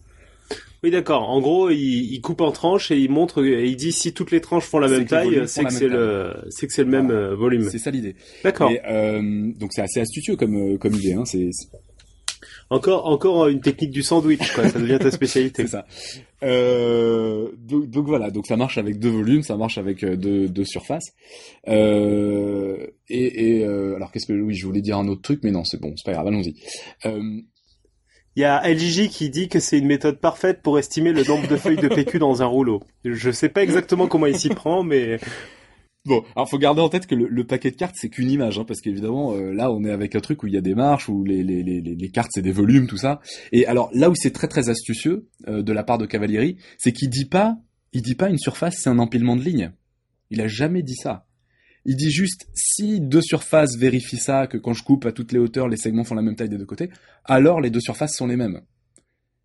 Oui, 0.83 0.91
d'accord. 0.91 1.29
En 1.31 1.41
gros, 1.41 1.71
il, 1.71 2.21
coupe 2.21 2.41
en 2.41 2.51
tranches 2.51 2.91
et 2.91 2.99
il 2.99 3.09
montre 3.09 3.45
et 3.45 3.69
il 3.69 3.77
dit 3.77 3.93
si 3.93 4.13
toutes 4.13 4.33
les 4.33 4.41
tranches 4.41 4.65
font 4.65 4.81
la 4.81 4.89
même 4.89 5.07
taille, 5.07 5.43
c'est 5.47 5.65
que 5.65 5.73
c'est 5.73 5.89
le, 5.89 6.35
c'est 6.51 6.67
que 6.67 6.73
c'est 6.73 6.83
le 6.83 6.91
même 6.91 7.13
euh, 7.13 7.37
volume. 7.37 7.69
C'est 7.71 7.79
ça 7.79 7.93
l'idée. 7.93 8.17
D'accord. 8.43 8.73
Euh, 8.89 9.53
donc 9.59 9.73
c'est 9.73 9.83
assez 9.83 10.01
astucieux 10.01 10.35
comme 10.35 10.75
euh, 10.75 10.79
comme 10.79 10.95
idée. 10.95 11.13
Hein. 11.13 11.25
C'est 11.25 11.51
encore 12.69 13.07
encore 13.07 13.47
une 13.47 13.61
technique 13.61 13.93
du 13.93 14.03
sandwich. 14.03 14.53
Quoi. 14.55 14.69
ça 14.69 14.81
devient 14.81 14.99
ta 15.01 15.11
spécialité. 15.13 15.63
c'est 15.63 15.69
ça. 15.69 15.87
Euh, 16.43 17.51
donc, 17.59 17.89
donc, 17.89 18.07
voilà. 18.09 18.33
Donc 18.33 18.49
ça 18.49 18.57
marche 18.57 18.77
avec 18.77 18.99
deux 18.99 19.11
volumes, 19.11 19.43
ça 19.43 19.57
marche 19.57 19.79
avec 19.79 20.05
deux, 20.05 20.49
deux 20.49 20.65
surfaces. 20.65 21.13
et, 21.69 22.93
et 23.09 23.65
alors 23.65 24.11
qu'est-ce 24.11 24.27
que 24.27 24.33
oui, 24.33 24.55
je 24.55 24.67
voulais 24.67 24.81
dire 24.81 24.99
un 24.99 25.07
autre 25.07 25.23
truc, 25.23 25.41
mais 25.45 25.53
non, 25.53 25.63
c'est 25.63 25.81
bon, 25.81 25.95
c'est 25.97 26.07
pas 26.07 26.15
grave. 26.15 26.27
Allons-y. 26.27 26.57
Il 28.37 28.41
y 28.41 28.45
a 28.45 28.67
LGJ 28.67 29.09
qui 29.09 29.29
dit 29.29 29.49
que 29.49 29.61
c'est 29.61 29.79
une 29.79 29.87
méthode 29.87 30.19
parfaite 30.19 30.63
pour 30.63 30.79
estimer 30.79 31.13
le 31.13 31.23
nombre 31.25 31.47
de 31.49 31.57
feuilles 31.57 31.77
de 31.77 31.89
PQ 31.89 32.19
dans 32.19 32.43
un 32.43 32.47
rouleau. 32.47 32.81
Je 33.05 33.31
sais 33.31 33.51
pas 33.51 33.63
exactement 33.63 34.07
comment 34.07 34.27
il 34.27 34.37
s'y 34.37 34.49
prend, 34.49 34.83
mais 34.83 35.19
Bon, 36.05 36.25
alors 36.35 36.51
faut 36.51 36.59
garder 36.59 36.81
en 36.81 36.89
tête 36.89 37.07
que 37.07 37.15
le, 37.15 37.47
paquet 37.47 37.71
de 37.71 37.77
cartes 37.77 37.95
c'est 37.97 38.09
qu'une 38.09 38.29
image, 38.29 38.59
hein, 38.59 38.65
parce 38.67 38.81
qu'évidemment 38.81 39.35
euh, 39.35 39.53
là 39.53 39.71
on 39.71 39.85
est 39.85 39.91
avec 39.91 40.17
un 40.17 40.21
truc 40.21 40.43
où 40.43 40.49
il 40.49 40.53
y 40.53 40.57
a 40.57 40.61
des 40.61 40.75
marches, 40.75 41.09
où 41.09 41.23
les, 41.23 41.45
les, 41.45 41.63
les, 41.63 41.81
les 41.81 42.09
cartes 42.11 42.31
c'est 42.35 42.43
des 42.43 42.51
volumes, 42.51 42.89
tout 42.89 42.97
ça. 42.97 43.21
Et 43.53 43.67
alors 43.67 43.89
là 43.95 44.11
où 44.11 44.15
c'est 44.17 44.33
très 44.33 44.49
très 44.49 44.69
astucieux 44.69 45.29
euh, 45.47 45.63
de 45.63 45.73
la 45.73 45.85
part 45.85 45.99
de 45.99 46.07
Cavalieri, 46.07 46.57
c'est 46.77 46.93
qu'il 46.93 47.09
dit 47.09 47.27
pas, 47.27 47.57
il 47.93 48.03
dit 48.03 48.17
pas 48.17 48.31
une 48.31 48.39
surface 48.39 48.79
c'est 48.79 48.91
un 48.91 48.99
empilement 48.99 49.37
de 49.37 49.43
lignes. 49.43 49.71
Il 50.31 50.41
a 50.41 50.49
jamais 50.49 50.83
dit 50.83 50.97
ça. 50.97 51.27
Il 51.85 51.97
dit 51.97 52.11
juste 52.11 52.47
si 52.55 53.01
deux 53.01 53.23
surfaces 53.23 53.77
vérifient 53.77 54.19
ça, 54.19 54.47
que 54.47 54.57
quand 54.57 54.73
je 54.73 54.85
coupe 54.85 55.05
à 55.05 55.13
toutes 55.13 55.33
les 55.33 55.39
hauteurs, 55.39 55.69
les 55.69 55.77
segments 55.77 56.05
font 56.05 56.15
la 56.15 56.23
même 56.23 56.37
taille 56.37 56.49
des 56.49 56.59
deux 56.59 56.67
côtés, 56.67 56.91
alors 57.25 57.61
les 57.61 57.71
deux 57.71 57.81
surfaces 57.81 58.17
sont 58.17 58.27
les 58.27 58.37
mêmes. 58.37 58.61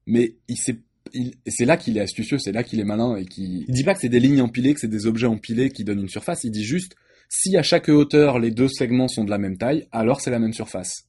Mais 0.06 0.36
c'est 0.56 1.66
là 1.66 1.78
qu'il 1.78 1.98
est 1.98 2.02
astucieux, 2.02 2.38
c'est 2.38 2.52
là 2.52 2.64
qu'il 2.64 2.80
est 2.80 2.86
malin 2.86 3.16
et 3.16 3.26
qui 3.26 3.66
il 3.68 3.74
dit 3.74 3.84
pas 3.84 3.94
que 3.94 4.02
c'est 4.02 4.10
des 4.10 4.20
lignes 4.20 4.42
empilées, 4.42 4.74
que 4.74 4.80
c'est 4.80 4.88
des 4.88 5.08
objets 5.08 5.28
empilés 5.28 5.72
qui 5.72 5.84
donnent 5.84 6.02
une 6.02 6.10
surface. 6.10 6.44
Il 6.44 6.52
dit 6.52 6.64
juste 6.64 6.96
si 7.30 7.58
à 7.58 7.64
chaque 7.64 7.90
hauteur 7.90 8.40
les 8.40 8.52
deux 8.52 8.70
segments 8.70 9.08
sont 9.08 9.24
de 9.24 9.30
la 9.30 9.38
même 9.38 9.58
taille, 9.58 9.88
alors 9.92 10.22
c'est 10.22 10.32
la 10.32 10.40
même 10.40 10.54
surface. 10.54 11.08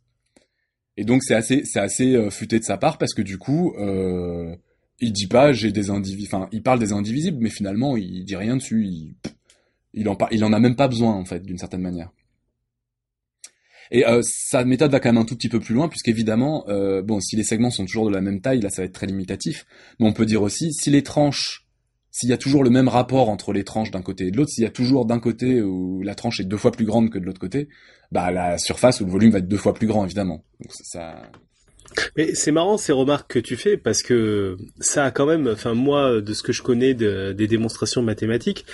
Et 0.97 1.05
donc 1.05 1.23
c'est 1.23 1.35
assez 1.35 1.63
c'est 1.65 1.79
assez 1.79 2.17
euh, 2.17 2.31
futé 2.31 2.59
de 2.59 2.65
sa 2.65 2.77
part 2.77 2.99
parce 2.99 3.15
que 3.15 3.23
du 3.23 3.39
coup 3.39 3.75
euh, 3.79 4.57
il 4.99 5.13
dit 5.13 5.29
pas 5.29 5.53
j'ai 5.53 5.71
des 5.73 5.91
indivisibles, 5.91 6.35
enfin 6.35 6.49
il 6.53 6.63
parle 6.63 6.81
des 6.81 6.93
indivisibles, 6.93 7.39
mais 7.41 7.51
finalement 7.51 7.97
il 7.97 8.25
dit 8.25 8.37
rien 8.37 8.57
dessus. 8.57 8.85
Il, 8.85 9.15
il 9.95 10.09
en, 10.09 10.17
il 10.31 10.45
en 10.45 10.53
a 10.53 10.61
même 10.61 10.77
pas 10.77 10.89
besoin 10.89 11.15
en 11.15 11.25
fait, 11.25 11.41
d'une 11.43 11.59
certaine 11.59 11.83
manière. 11.83 12.11
Et 13.91 14.07
euh, 14.07 14.21
sa 14.23 14.65
méthode 14.65 14.91
va 14.91 15.01
quand 15.01 15.11
même 15.11 15.23
un 15.23 15.25
tout 15.25 15.37
petit 15.37 15.49
peu 15.49 15.61
plus 15.61 15.75
loin, 15.75 15.89
puisqu'évidemment, 15.89 16.65
euh, 16.69 17.03
bon, 17.03 17.21
si 17.21 17.37
les 17.37 17.45
segments 17.45 17.71
sont 17.71 17.87
toujours 17.87 18.09
de 18.09 18.15
la 18.15 18.21
même 18.21 18.41
taille, 18.41 18.61
là, 18.61 18.71
ça 18.71 18.83
va 18.83 18.87
être 18.87 18.93
très 18.93 19.07
limitatif. 19.07 19.67
Mais 19.99 20.07
on 20.07 20.13
peut 20.13 20.27
dire 20.27 20.43
aussi, 20.43 20.73
si 20.73 20.91
les 20.91 21.03
tranches, 21.03 21.67
s'il 22.11 22.29
y 22.29 22.33
a 22.33 22.37
toujours 22.37 22.63
le 22.63 22.71
même 22.71 22.89
rapport 22.89 23.31
entre 23.31 23.53
les 23.53 23.65
tranches 23.65 23.91
d'un 23.91 24.03
côté 24.03 24.27
et 24.27 24.31
de 24.31 24.37
l'autre, 24.37 24.51
s'il 24.51 24.65
y 24.65 24.67
a 24.67 24.71
toujours 24.71 25.07
d'un 25.07 25.21
côté 25.21 25.63
où 25.63 26.03
la 26.03 26.15
tranche 26.15 26.41
est 26.41 26.45
deux 26.45 26.57
fois 26.57 26.73
plus 26.73 26.85
grande 26.85 27.11
que 27.11 27.19
de 27.19 27.25
l'autre 27.25 27.41
côté, 27.41 27.69
bah 28.13 28.31
la 28.31 28.59
surface 28.59 29.01
ou 29.01 29.07
le 29.07 29.11
volume 29.11 29.31
va 29.31 29.39
être 29.39 29.49
deux 29.49 29.57
fois 29.57 29.75
plus 29.75 29.87
grand, 29.87 30.05
évidemment. 30.05 30.45
Donc 30.61 30.73
ça, 30.73 31.23
mais 32.17 32.35
c'est 32.35 32.53
marrant 32.53 32.77
ces 32.77 32.93
remarques 32.93 33.33
que 33.33 33.39
tu 33.39 33.57
fais 33.57 33.77
parce 33.77 34.03
que 34.03 34.57
ça 34.81 35.05
a 35.05 35.11
quand 35.11 35.27
même, 35.27 35.49
enfin 35.49 35.75
moi 35.75 36.21
de 36.21 36.33
ce 36.33 36.43
que 36.43 36.53
je 36.53 36.63
connais 36.63 36.95
de, 36.95 37.33
des 37.33 37.47
démonstrations 37.47 38.03
mathématiques, 38.03 38.67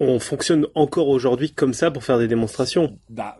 on 0.00 0.18
fonctionne 0.18 0.66
encore 0.74 1.08
aujourd'hui 1.08 1.50
comme 1.52 1.74
ça 1.74 1.90
pour 1.90 2.04
faire 2.04 2.18
des 2.18 2.28
démonstrations. 2.28 2.98
Bah 3.08 3.38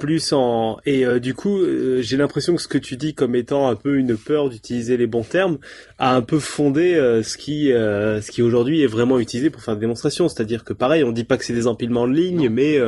plus 0.00 0.32
en 0.32 0.78
et 0.86 1.04
euh, 1.04 1.20
du 1.20 1.34
coup 1.34 1.58
euh, 1.58 2.00
j'ai 2.02 2.16
l'impression 2.16 2.56
que 2.56 2.62
ce 2.62 2.66
que 2.66 2.78
tu 2.78 2.96
dis 2.96 3.14
comme 3.14 3.36
étant 3.36 3.68
un 3.68 3.76
peu 3.76 3.98
une 3.98 4.16
peur 4.16 4.48
d'utiliser 4.48 4.96
les 4.96 5.06
bons 5.06 5.22
termes 5.22 5.58
a 5.98 6.16
un 6.16 6.22
peu 6.22 6.40
fondé 6.40 6.94
euh, 6.94 7.22
ce 7.22 7.36
qui 7.36 7.66
ce 7.70 8.30
qui 8.30 8.42
aujourd'hui 8.42 8.82
est 8.82 8.86
vraiment 8.86 9.18
utilisé 9.18 9.50
pour 9.50 9.62
faire 9.62 9.74
des 9.74 9.82
démonstrations. 9.82 10.28
C'est-à-dire 10.28 10.64
que 10.64 10.72
pareil 10.72 11.04
on 11.04 11.12
dit 11.12 11.24
pas 11.24 11.36
que 11.36 11.44
c'est 11.44 11.52
des 11.52 11.66
empilements 11.66 12.08
de 12.08 12.14
lignes 12.14 12.48
mais 12.48 12.78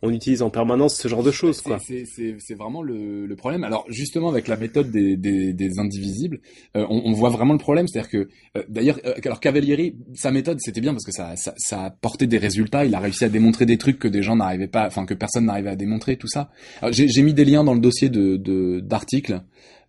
on 0.00 0.10
utilise 0.10 0.42
en 0.42 0.50
permanence 0.50 0.96
ce 0.96 1.08
genre 1.08 1.24
de 1.24 1.32
choses 1.32 1.60
quoi. 1.60 1.78
c'est 1.80 2.54
vraiment 2.54 2.82
le, 2.82 3.26
le, 3.26 3.36
problème. 3.36 3.64
Alors 3.64 3.84
justement 3.88 4.28
avec 4.28 4.46
la 4.46 4.56
méthode 4.56 4.90
des, 4.90 5.16
des, 5.16 5.52
des 5.52 5.78
indivisibles 5.78 6.40
on, 6.74 7.02
on, 7.04 7.12
voit 7.12 7.30
vraiment 7.30 7.52
le 7.52 7.58
problème. 7.58 7.88
C'est-à-dire 7.88 8.10
que 8.10 8.28
d'ailleurs 8.68 9.00
alors 9.24 9.40
Cavalieri 9.40 9.96
sa 10.14 10.30
méthode 10.30 10.58
c'était 10.60 10.80
bien 10.80 10.92
parce 10.92 11.04
que 11.04 11.12
ça, 11.12 11.34
ça 11.34 11.52
ça 11.56 11.84
a 11.84 11.90
porté 11.90 12.28
des 12.28 12.38
résultats. 12.38 12.84
Il 12.84 12.94
a 12.94 13.00
réussi 13.00 13.24
à 13.24 13.28
démontrer 13.28 13.66
des 13.66 13.76
trucs 13.76 13.98
que 13.98 14.08
des 14.08 14.22
gens 14.22 14.36
n'arrivaient 14.36 14.68
pas 14.68 14.86
enfin 14.86 15.04
que 15.04 15.14
personne 15.14 15.46
n'arrivait 15.46 15.70
à 15.70 15.76
démontrer 15.76 16.16
tout 16.16 16.28
ça 16.28 16.50
J'ai 16.90 17.22
mis 17.22 17.34
des 17.34 17.44
liens 17.44 17.64
dans 17.64 17.74
le 17.74 17.80
dossier 17.80 18.10
d'articles 18.10 19.42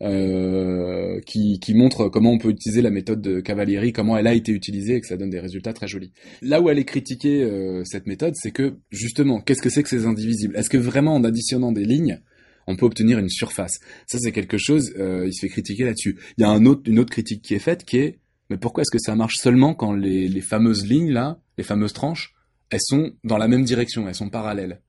euh, 0.04 1.20
qui, 1.26 1.74
montrent 1.76 2.10
comment 2.10 2.32
on 2.32 2.38
peut 2.40 2.50
utiliser 2.50 2.82
la 2.82 2.90
méthode 2.90 3.22
de 3.22 3.40
Cavalieri, 3.40 3.94
comment 3.94 4.18
elle 4.18 4.28
a 4.28 4.34
été 4.34 4.52
utilisée 4.52 4.96
et 4.96 5.02
que 5.02 5.08
ça 5.08 5.16
donne 5.16 5.30
des 5.30 5.40
résultats 5.40 5.74
très 5.74 5.88
jolis. 5.88 6.12
Là 6.42 6.60
où 6.60 6.70
elle 6.70 6.80
est 6.80 6.86
critiquée 6.86 7.44
euh, 7.44 7.84
cette 7.86 8.08
méthode, 8.08 8.34
c'est 8.36 8.52
que 8.52 8.78
justement, 8.90 9.42
qu'est-ce 9.42 9.62
que 9.62 9.70
c'est 9.70 9.84
que 9.84 9.90
ces 9.90 10.06
indivisibles? 10.06 10.56
Est-ce 10.58 10.70
que 10.70 10.78
vraiment 10.78 11.14
en 11.14 11.24
additionnant 11.24 11.72
des 11.72 11.86
lignes, 11.86 12.20
on 12.68 12.76
peut 12.76 12.86
obtenir 12.86 13.20
une 13.20 13.30
surface? 13.30 13.80
Ça, 14.08 14.18
c'est 14.20 14.32
quelque 14.32 14.58
chose. 14.58 14.92
Euh, 14.98 15.28
il 15.28 15.34
se 15.34 15.42
fait 15.42 15.50
critiquer 15.50 15.86
là-dessus. 15.86 16.18
Il 16.38 16.42
y 16.42 16.46
a 16.46 16.50
une 16.50 16.68
autre 16.68 17.12
critique 17.12 17.44
qui 17.44 17.54
est 17.54 17.60
faite, 17.60 17.86
qui 17.86 17.98
est 17.98 18.18
mais 18.50 18.58
pourquoi 18.58 18.82
est-ce 18.82 18.92
que 18.92 19.00
ça 19.00 19.16
marche 19.16 19.38
seulement 19.38 19.74
quand 19.74 19.94
les, 19.94 20.28
les 20.28 20.42
fameuses 20.42 20.86
lignes 20.86 21.12
là, 21.12 21.40
les 21.58 21.64
fameuses 21.64 21.94
tranches, 21.94 22.34
elles 22.70 22.82
sont 22.82 23.14
dans 23.24 23.38
la 23.38 23.48
même 23.48 23.64
direction, 23.64 24.10
elles 24.10 24.16
sont 24.16 24.30
parallèles? 24.30 24.82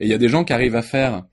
Et 0.00 0.06
il 0.06 0.08
y 0.08 0.14
a 0.14 0.18
des 0.18 0.28
gens 0.28 0.44
qui 0.44 0.52
arrivent 0.52 0.76
à 0.76 0.82
faire 0.82 1.26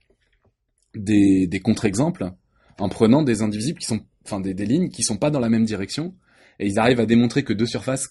des, 0.96 1.48
des 1.48 1.60
contre-exemples 1.60 2.32
en 2.80 2.90
prenant 2.90 3.24
des 3.24 3.42
indivisibles 3.42 3.80
qui 3.80 3.88
sont, 3.88 4.02
enfin 4.26 4.40
des, 4.40 4.54
lignes 4.54 4.90
qui 4.90 5.04
sont 5.04 5.18
pas 5.18 5.30
dans 5.30 5.40
la 5.40 5.50
même 5.50 5.66
direction, 5.66 6.14
et 6.60 6.68
ils 6.68 6.80
arrivent 6.80 7.00
à 7.00 7.06
démontrer 7.06 7.44
que 7.44 7.54
deux 7.54 7.66
surfaces 7.66 8.10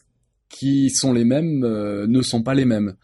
qui 0.49 0.91
sont 0.91 1.13
les 1.13 1.25
mêmes 1.25 1.65
euh, 1.65 2.07
ne 2.07 2.23
sont 2.23 2.43
pas 2.43 2.55
les 2.55 2.65
mêmes. 2.65 2.95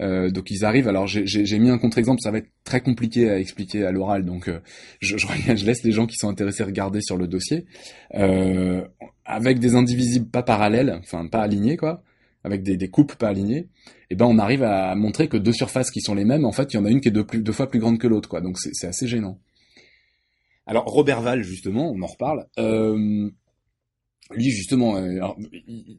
Euh, 0.00 0.30
donc 0.30 0.50
ils 0.50 0.64
arrivent. 0.64 0.88
Alors 0.88 1.06
j'ai 1.06 1.58
mis 1.58 1.70
un 1.70 1.78
contre-exemple, 1.78 2.20
ça 2.22 2.30
va 2.30 2.38
être 2.38 2.48
très 2.64 2.80
compliqué 2.80 3.28
à 3.28 3.38
expliquer 3.38 3.84
à 3.84 3.92
l'oral, 3.92 4.24
donc 4.24 4.48
euh, 4.48 4.60
je, 5.00 5.16
je, 5.18 5.26
je, 5.26 5.66
laisse 5.66 5.82
les 5.84 5.92
gens 5.92 6.06
qui 6.06 6.16
sont 6.16 6.28
intéressés 6.28 6.64
regarder 6.64 7.00
sur 7.02 7.16
le 7.16 7.26
dossier. 7.26 7.66
Euh, 8.14 8.82
avec 9.24 9.58
des 9.58 9.74
indivisibles 9.74 10.28
pas 10.28 10.42
parallèles, 10.42 10.98
enfin 11.00 11.26
pas 11.28 11.42
alignés 11.42 11.76
quoi, 11.76 12.02
avec 12.44 12.62
des, 12.62 12.76
des 12.76 12.88
coupes 12.88 13.14
pas 13.16 13.28
alignées, 13.28 13.68
et 14.10 14.14
eh 14.14 14.16
ben 14.16 14.26
on 14.26 14.38
arrive 14.38 14.62
à 14.62 14.94
montrer 14.96 15.28
que 15.28 15.36
deux 15.36 15.52
surfaces 15.52 15.90
qui 15.90 16.00
sont 16.00 16.14
les 16.14 16.24
mêmes, 16.24 16.44
en 16.44 16.52
fait 16.52 16.72
il 16.72 16.76
y 16.76 16.80
en 16.80 16.84
a 16.84 16.90
une 16.90 17.00
qui 17.00 17.08
est 17.08 17.12
deux, 17.12 17.24
plus, 17.24 17.42
deux 17.42 17.52
fois 17.52 17.68
plus 17.68 17.78
grande 17.78 17.98
que 17.98 18.06
l'autre 18.06 18.28
quoi. 18.28 18.40
Donc 18.40 18.58
c'est 18.58 18.86
assez 18.86 19.06
gênant. 19.06 19.38
Alors 20.66 20.84
Robert 20.84 21.20
Val 21.20 21.42
justement, 21.42 21.90
on 21.90 22.02
en 22.02 22.06
reparle. 22.06 22.46
Euh, 22.58 23.30
lui 24.32 24.50
justement, 24.50 24.96
euh, 24.96 25.20
il, 25.68 25.98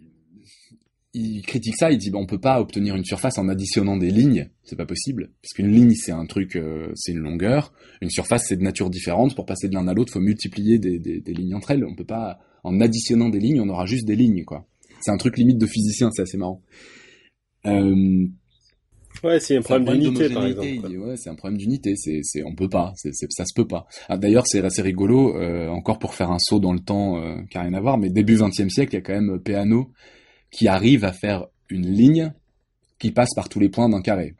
il, 1.13 1.41
critique 1.43 1.77
ça, 1.77 1.91
il 1.91 1.97
dit 1.97 2.09
bah, 2.09 2.19
on 2.19 2.25
peut 2.25 2.39
pas 2.39 2.59
obtenir 2.59 2.95
une 2.95 3.05
surface 3.05 3.37
en 3.37 3.47
additionnant 3.47 3.97
des 3.97 4.11
lignes, 4.11 4.49
c'est 4.63 4.75
pas 4.75 4.85
possible, 4.85 5.31
parce 5.41 5.53
qu'une 5.53 5.71
ligne 5.71 5.93
c'est 5.93 6.11
un 6.11 6.25
truc, 6.25 6.55
euh, 6.55 6.91
c'est 6.95 7.11
une 7.11 7.19
longueur, 7.19 7.71
une 8.01 8.09
surface 8.09 8.45
c'est 8.47 8.57
de 8.57 8.63
nature 8.63 8.89
différente. 8.89 9.35
Pour 9.35 9.45
passer 9.45 9.69
de 9.69 9.73
l'un 9.73 9.87
à 9.87 9.93
l'autre, 9.93 10.11
faut 10.11 10.19
multiplier 10.19 10.79
des, 10.79 10.99
des, 10.99 11.19
des, 11.19 11.33
lignes 11.33 11.55
entre 11.55 11.71
elles. 11.71 11.85
On 11.85 11.95
peut 11.95 12.03
pas 12.03 12.39
en 12.63 12.79
additionnant 12.81 13.29
des 13.29 13.39
lignes, 13.39 13.61
on 13.61 13.69
aura 13.69 13.85
juste 13.85 14.05
des 14.05 14.15
lignes 14.15 14.43
quoi. 14.43 14.67
C'est 15.01 15.11
un 15.11 15.17
truc 15.17 15.37
limite 15.37 15.57
de 15.57 15.65
physicien, 15.65 16.09
c'est 16.11 16.21
assez 16.21 16.37
marrant. 16.37 16.61
Euh, 17.65 18.27
Ouais, 19.23 19.39
c'est 19.39 19.57
un 19.57 19.61
problème 19.61 19.99
d'unité, 19.99 20.29
par 20.29 20.45
exemple. 20.45 20.87
Ouais, 20.97 21.15
c'est 21.15 21.29
un 21.29 21.35
problème 21.35 21.57
d'unité. 21.57 21.95
C'est, 21.95 22.21
c'est, 22.23 22.43
on 22.43 22.55
peut 22.55 22.69
pas. 22.69 22.93
C'est, 22.95 23.11
ça 23.29 23.45
se 23.45 23.53
peut 23.53 23.67
pas. 23.67 23.85
Ah, 24.09 24.17
d'ailleurs, 24.17 24.47
c'est 24.47 24.63
assez 24.63 24.81
rigolo, 24.81 25.37
euh, 25.37 25.67
encore 25.67 25.99
pour 25.99 26.15
faire 26.15 26.31
un 26.31 26.39
saut 26.39 26.59
dans 26.59 26.73
le 26.73 26.79
temps 26.79 27.17
euh, 27.17 27.37
qui 27.49 27.57
a 27.57 27.61
rien 27.61 27.73
à 27.73 27.81
voir, 27.81 27.97
mais 27.97 28.09
début 28.09 28.35
20e 28.35 28.69
siècle, 28.69 28.93
il 28.93 28.95
y 28.95 28.99
a 28.99 29.01
quand 29.01 29.13
même 29.13 29.39
Peano 29.39 29.91
qui 30.49 30.67
arrive 30.67 31.05
à 31.05 31.13
faire 31.13 31.45
une 31.69 31.87
ligne 31.87 32.33
qui 32.99 33.11
passe 33.11 33.33
par 33.35 33.47
tous 33.47 33.59
les 33.59 33.69
points 33.69 33.89
d'un 33.89 34.01
carré. 34.01 34.35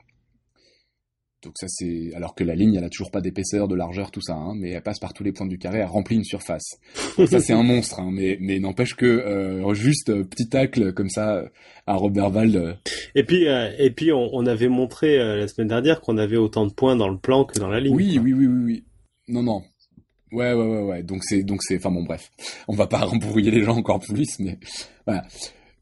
Donc 1.44 1.54
ça 1.58 1.68
c'est 1.68 2.14
alors 2.16 2.36
que 2.36 2.44
la 2.44 2.56
ligne 2.56 2.76
elle 2.76 2.84
a 2.84 2.90
toujours 2.90 3.12
pas 3.12 3.22
d'épaisseur, 3.22 3.68
de 3.68 3.76
largeur, 3.76 4.12
tout 4.12 4.22
ça, 4.22 4.36
hein, 4.36 4.54
mais 4.56 4.72
elle 4.72 4.84
passe 4.84 5.00
par 5.00 5.14
tous 5.14 5.24
les 5.24 5.32
points 5.32 5.48
du 5.48 5.58
carré, 5.58 5.80
elle 5.80 5.86
remplit 5.86 6.16
une 6.18 6.24
surface. 6.24 6.78
Donc 7.18 7.30
ça 7.30 7.40
c'est 7.40 7.54
un 7.54 7.64
monstre, 7.64 8.00
hein, 8.00 8.10
mais 8.12 8.38
mais 8.40 8.60
n'empêche 8.60 8.96
que 8.96 9.06
euh, 9.06 9.74
juste 9.74 10.10
euh, 10.10 10.24
petit 10.24 10.50
tacle 10.50 10.94
comme 10.94 11.10
ça 11.10 11.44
à 11.88 11.96
Robert 11.96 12.30
Val. 12.30 12.56
Euh. 12.56 12.74
Et 13.16 13.24
puis 13.24 13.48
euh, 13.48 13.72
et 13.78 13.92
puis 13.92 14.12
on, 14.12 14.30
on 14.34 14.46
avait 14.46 14.68
montré 14.70 15.20
euh, 15.20 15.38
la 15.38 15.48
semaine 15.48 15.68
dernière 15.68 16.02
qu'on 16.02 16.18
avait 16.18 16.38
autant 16.38 16.66
de 16.66 16.74
points 16.74 16.96
dans 16.96 17.10
le 17.10 17.18
plan 17.18 17.46
que 17.46 17.60
dans 17.60 17.70
la 17.70 17.80
ligne. 17.80 17.96
Oui 17.96 18.20
oui 18.22 18.34
oui 18.34 18.48
oui 18.48 18.64
oui. 18.64 18.84
Non 19.28 19.44
non. 19.44 19.64
Ouais 20.32 20.54
ouais 20.54 20.66
ouais 20.66 20.82
ouais. 20.84 21.04
Donc 21.04 21.24
c'est 21.24 21.44
donc 21.44 21.64
c'est 21.64 21.78
enfin 21.78 21.92
bon 21.92 22.04
bref. 22.04 22.30
On 22.68 22.76
va 22.76 22.88
pas 22.88 23.00
rembrouiller 23.06 23.52
les 23.52 23.64
gens 23.64 23.78
encore 23.78 24.00
plus, 24.00 24.40
mais 24.40 24.58
voilà. 25.06 25.24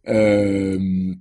Euh, 0.07 1.13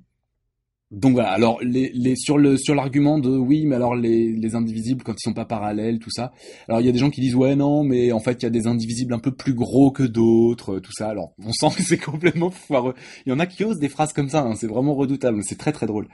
donc 0.91 1.13
voilà. 1.13 1.31
Alors 1.31 1.61
les, 1.63 1.91
les 1.93 2.17
sur 2.17 2.39
le 2.39 2.57
sur 2.57 2.75
l'argument 2.75 3.19
de 3.19 3.29
oui, 3.29 3.67
mais 3.67 3.77
alors 3.77 3.95
les, 3.95 4.33
les 4.33 4.55
indivisibles 4.55 5.03
quand 5.03 5.13
ils 5.13 5.23
sont 5.23 5.35
pas 5.35 5.45
parallèles, 5.45 5.99
tout 5.99 6.11
ça. 6.11 6.33
Alors 6.67 6.81
il 6.81 6.87
y 6.87 6.89
a 6.89 6.93
des 6.93 6.99
gens 6.99 7.11
qui 7.11 7.21
disent 7.21 7.35
ouais 7.35 7.57
non, 7.57 7.85
mais 7.85 8.11
en 8.13 8.21
fait 8.21 8.43
il 8.43 8.45
y 8.45 8.47
a 8.47 8.51
des 8.51 8.67
indivisibles 8.67 9.13
un 9.13 9.19
peu 9.19 9.33
plus 9.33 9.53
gros 9.53 9.91
que 9.91 10.03
d'autres, 10.03 10.79
tout 10.79 10.93
ça. 10.93 11.11
Alors 11.11 11.35
on 11.45 11.53
sent 11.53 11.77
que 11.77 11.83
c'est 11.83 11.99
complètement 12.05 12.51
foireux. 12.51 12.95
Il 13.27 13.31
y 13.31 13.33
en 13.33 13.39
a 13.39 13.47
qui 13.47 13.65
osent 13.65 13.79
des 13.79 13.91
phrases 13.91 14.15
comme 14.15 14.31
ça. 14.31 14.43
Hein, 14.43 14.55
c'est 14.55 14.67
vraiment 14.67 14.95
redoutable. 14.95 15.43
C'est 15.43 15.59
très 15.59 15.73
très 15.73 15.87
drôle. 15.87 16.09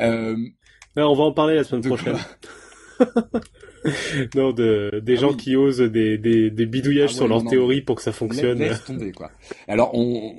Euh... 0.00 0.36
Ouais, 0.96 1.04
on 1.04 1.14
va 1.14 1.24
en 1.24 1.32
parler 1.32 1.54
la 1.54 1.64
semaine 1.64 1.84
prochaine. 1.84 2.16
non, 4.34 4.52
de, 4.52 5.00
des 5.04 5.14
ah 5.14 5.20
gens 5.20 5.30
oui. 5.30 5.36
qui 5.36 5.56
osent 5.56 5.80
des, 5.80 6.18
des, 6.18 6.50
des 6.50 6.66
bidouillages 6.66 7.10
ah 7.10 7.12
ouais, 7.12 7.16
sur 7.16 7.28
leur 7.28 7.42
non, 7.42 7.50
théorie 7.50 7.82
pour 7.82 7.96
que 7.96 8.02
ça 8.02 8.12
fonctionne. 8.12 8.58
Laisse 8.58 8.84
tomber, 8.84 9.12
quoi. 9.12 9.30
Alors, 9.66 9.94
on, 9.94 10.34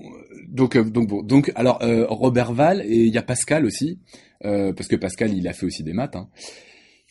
donc, 0.47 0.75
euh, 0.75 0.83
donc 0.83 1.07
bon, 1.07 1.23
donc, 1.23 1.51
alors, 1.55 1.81
euh, 1.83 2.05
Robert 2.09 2.53
Val 2.53 2.81
et 2.81 3.05
il 3.05 3.13
y 3.13 3.17
a 3.17 3.21
Pascal 3.21 3.65
aussi, 3.65 3.99
euh, 4.45 4.73
parce 4.73 4.87
que 4.87 4.95
Pascal, 4.95 5.33
il 5.33 5.47
a 5.47 5.53
fait 5.53 5.65
aussi 5.65 5.83
des 5.83 5.93
maths, 5.93 6.15
hein, 6.15 6.29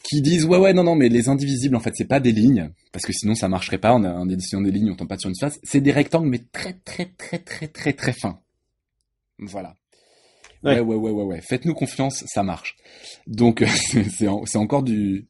qui 0.02 0.20
disent, 0.22 0.44
ouais, 0.44 0.58
ouais, 0.58 0.72
non, 0.72 0.84
non, 0.84 0.94
mais 0.94 1.08
les 1.08 1.28
indivisibles, 1.28 1.76
en 1.76 1.80
fait, 1.80 1.92
c'est 1.94 2.08
pas 2.08 2.20
des 2.20 2.32
lignes, 2.32 2.70
parce 2.92 3.04
que 3.04 3.12
sinon, 3.12 3.34
ça 3.34 3.48
marcherait 3.48 3.78
pas, 3.78 3.92
en, 3.92 4.04
en 4.04 4.28
édition 4.28 4.60
des 4.60 4.70
lignes, 4.70 4.90
on 4.90 4.96
tombe 4.96 5.08
pas 5.08 5.18
sur 5.18 5.28
une 5.28 5.36
face, 5.38 5.58
c'est 5.62 5.80
des 5.80 5.92
rectangles, 5.92 6.28
mais 6.28 6.40
très, 6.52 6.74
très, 6.84 7.06
très, 7.16 7.38
très, 7.38 7.68
très, 7.68 7.92
très 7.92 8.12
fins. 8.12 8.40
Voilà. 9.38 9.76
Ouais, 10.64 10.80
ouais, 10.80 10.96
ouais, 10.96 11.10
ouais, 11.10 11.22
ouais. 11.22 11.40
Faites-nous 11.40 11.74
confiance, 11.74 12.24
ça 12.26 12.42
marche. 12.42 12.76
Donc, 13.28 13.64
c'est 14.08 14.58
encore 14.58 14.82
du, 14.82 15.28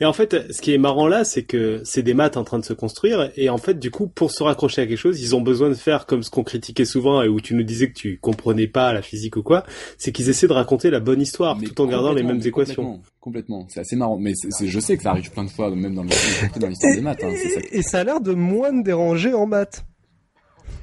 mais 0.00 0.06
en 0.06 0.12
fait, 0.12 0.52
ce 0.52 0.62
qui 0.62 0.72
est 0.72 0.78
marrant 0.78 1.08
là, 1.08 1.24
c'est 1.24 1.42
que 1.42 1.82
c'est 1.84 2.02
des 2.02 2.14
maths 2.14 2.36
en 2.36 2.44
train 2.44 2.58
de 2.58 2.64
se 2.64 2.72
construire, 2.72 3.30
et 3.36 3.50
en 3.50 3.58
fait, 3.58 3.78
du 3.78 3.90
coup, 3.90 4.06
pour 4.06 4.30
se 4.30 4.42
raccrocher 4.42 4.82
à 4.82 4.86
quelque 4.86 4.98
chose, 4.98 5.20
ils 5.20 5.34
ont 5.34 5.40
besoin 5.40 5.68
de 5.68 5.74
faire 5.74 6.06
comme 6.06 6.22
ce 6.22 6.30
qu'on 6.30 6.44
critiquait 6.44 6.84
souvent 6.84 7.22
et 7.22 7.28
où 7.28 7.40
tu 7.40 7.54
nous 7.54 7.62
disais 7.62 7.88
que 7.88 7.94
tu 7.94 8.18
comprenais 8.18 8.66
pas 8.66 8.92
la 8.92 9.02
physique 9.02 9.36
ou 9.36 9.42
quoi, 9.42 9.64
c'est 9.98 10.12
qu'ils 10.12 10.28
essaient 10.28 10.48
de 10.48 10.52
raconter 10.52 10.90
la 10.90 11.00
bonne 11.00 11.20
histoire 11.20 11.56
mais 11.56 11.66
tout 11.66 11.80
en 11.82 11.86
gardant 11.86 12.12
les 12.12 12.22
mêmes 12.22 12.40
équations. 12.44 13.00
Complètement, 13.20 13.66
c'est 13.68 13.80
assez 13.80 13.96
marrant. 13.96 14.16
Mais 14.18 14.32
c 14.34 14.68
je 14.68 14.80
sais 14.80 14.96
que 14.96 15.02
ça 15.02 15.10
arrive 15.10 15.30
plein 15.30 15.44
de 15.44 15.50
fois, 15.50 15.70
même 15.74 15.94
dans 15.94 16.02
l'histoire 16.02 16.94
des 16.94 17.00
maths. 17.00 17.22
Hein, 17.22 17.34
ça 17.34 17.60
et 17.70 17.82
ça 17.82 18.00
a 18.00 18.04
l'air 18.04 18.20
de 18.20 18.32
moins 18.32 18.72
me 18.72 18.82
déranger 18.82 19.34
en 19.34 19.46
maths, 19.46 19.84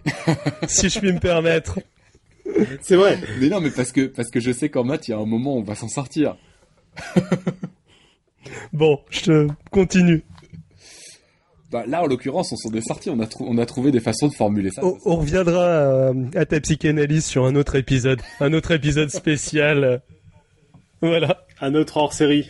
si 0.68 0.90
je 0.90 1.00
puis 1.00 1.12
me 1.12 1.20
permettre. 1.20 1.80
C'est 2.82 2.96
vrai. 2.96 3.18
Mais 3.40 3.50
non, 3.50 3.60
mais 3.60 3.72
parce 3.72 3.92
que 3.92 4.06
parce 4.06 4.30
que 4.30 4.40
je 4.40 4.52
sais 4.52 4.70
qu'en 4.70 4.84
maths, 4.84 5.08
il 5.08 5.12
y 5.12 5.14
a 5.14 5.18
un 5.18 5.26
moment 5.26 5.56
où 5.56 5.60
on 5.60 5.64
va 5.64 5.76
s'en 5.76 5.88
sortir. 5.88 6.38
Bon, 8.74 9.00
je 9.10 9.22
te 9.22 9.48
continue. 9.72 10.24
Bah, 11.72 11.84
là, 11.88 12.04
en 12.04 12.06
l'occurrence, 12.06 12.52
on 12.52 12.56
s'en 12.56 12.72
est 12.74 12.82
sorti. 12.82 13.10
On 13.10 13.20
a, 13.22 13.28
on 13.40 13.58
a 13.58 13.66
trouvé 13.66 13.92
des 13.92 14.00
façons 14.00 14.28
de 14.28 14.34
formuler 14.34 14.70
ça. 14.70 14.86
On, 14.86 14.98
on 15.06 15.16
reviendra 15.18 15.64
euh, 15.64 16.14
à 16.36 16.46
ta 16.46 16.60
psychanalyse 16.60 17.26
sur 17.26 17.46
un 17.46 17.56
autre 17.56 17.76
épisode, 17.76 18.22
un 18.40 18.54
autre 18.54 18.72
épisode 18.72 19.10
spécial. 19.10 20.02
Voilà. 21.02 21.46
Un 21.62 21.74
autre 21.74 21.98
hors 21.98 22.14
série. 22.14 22.50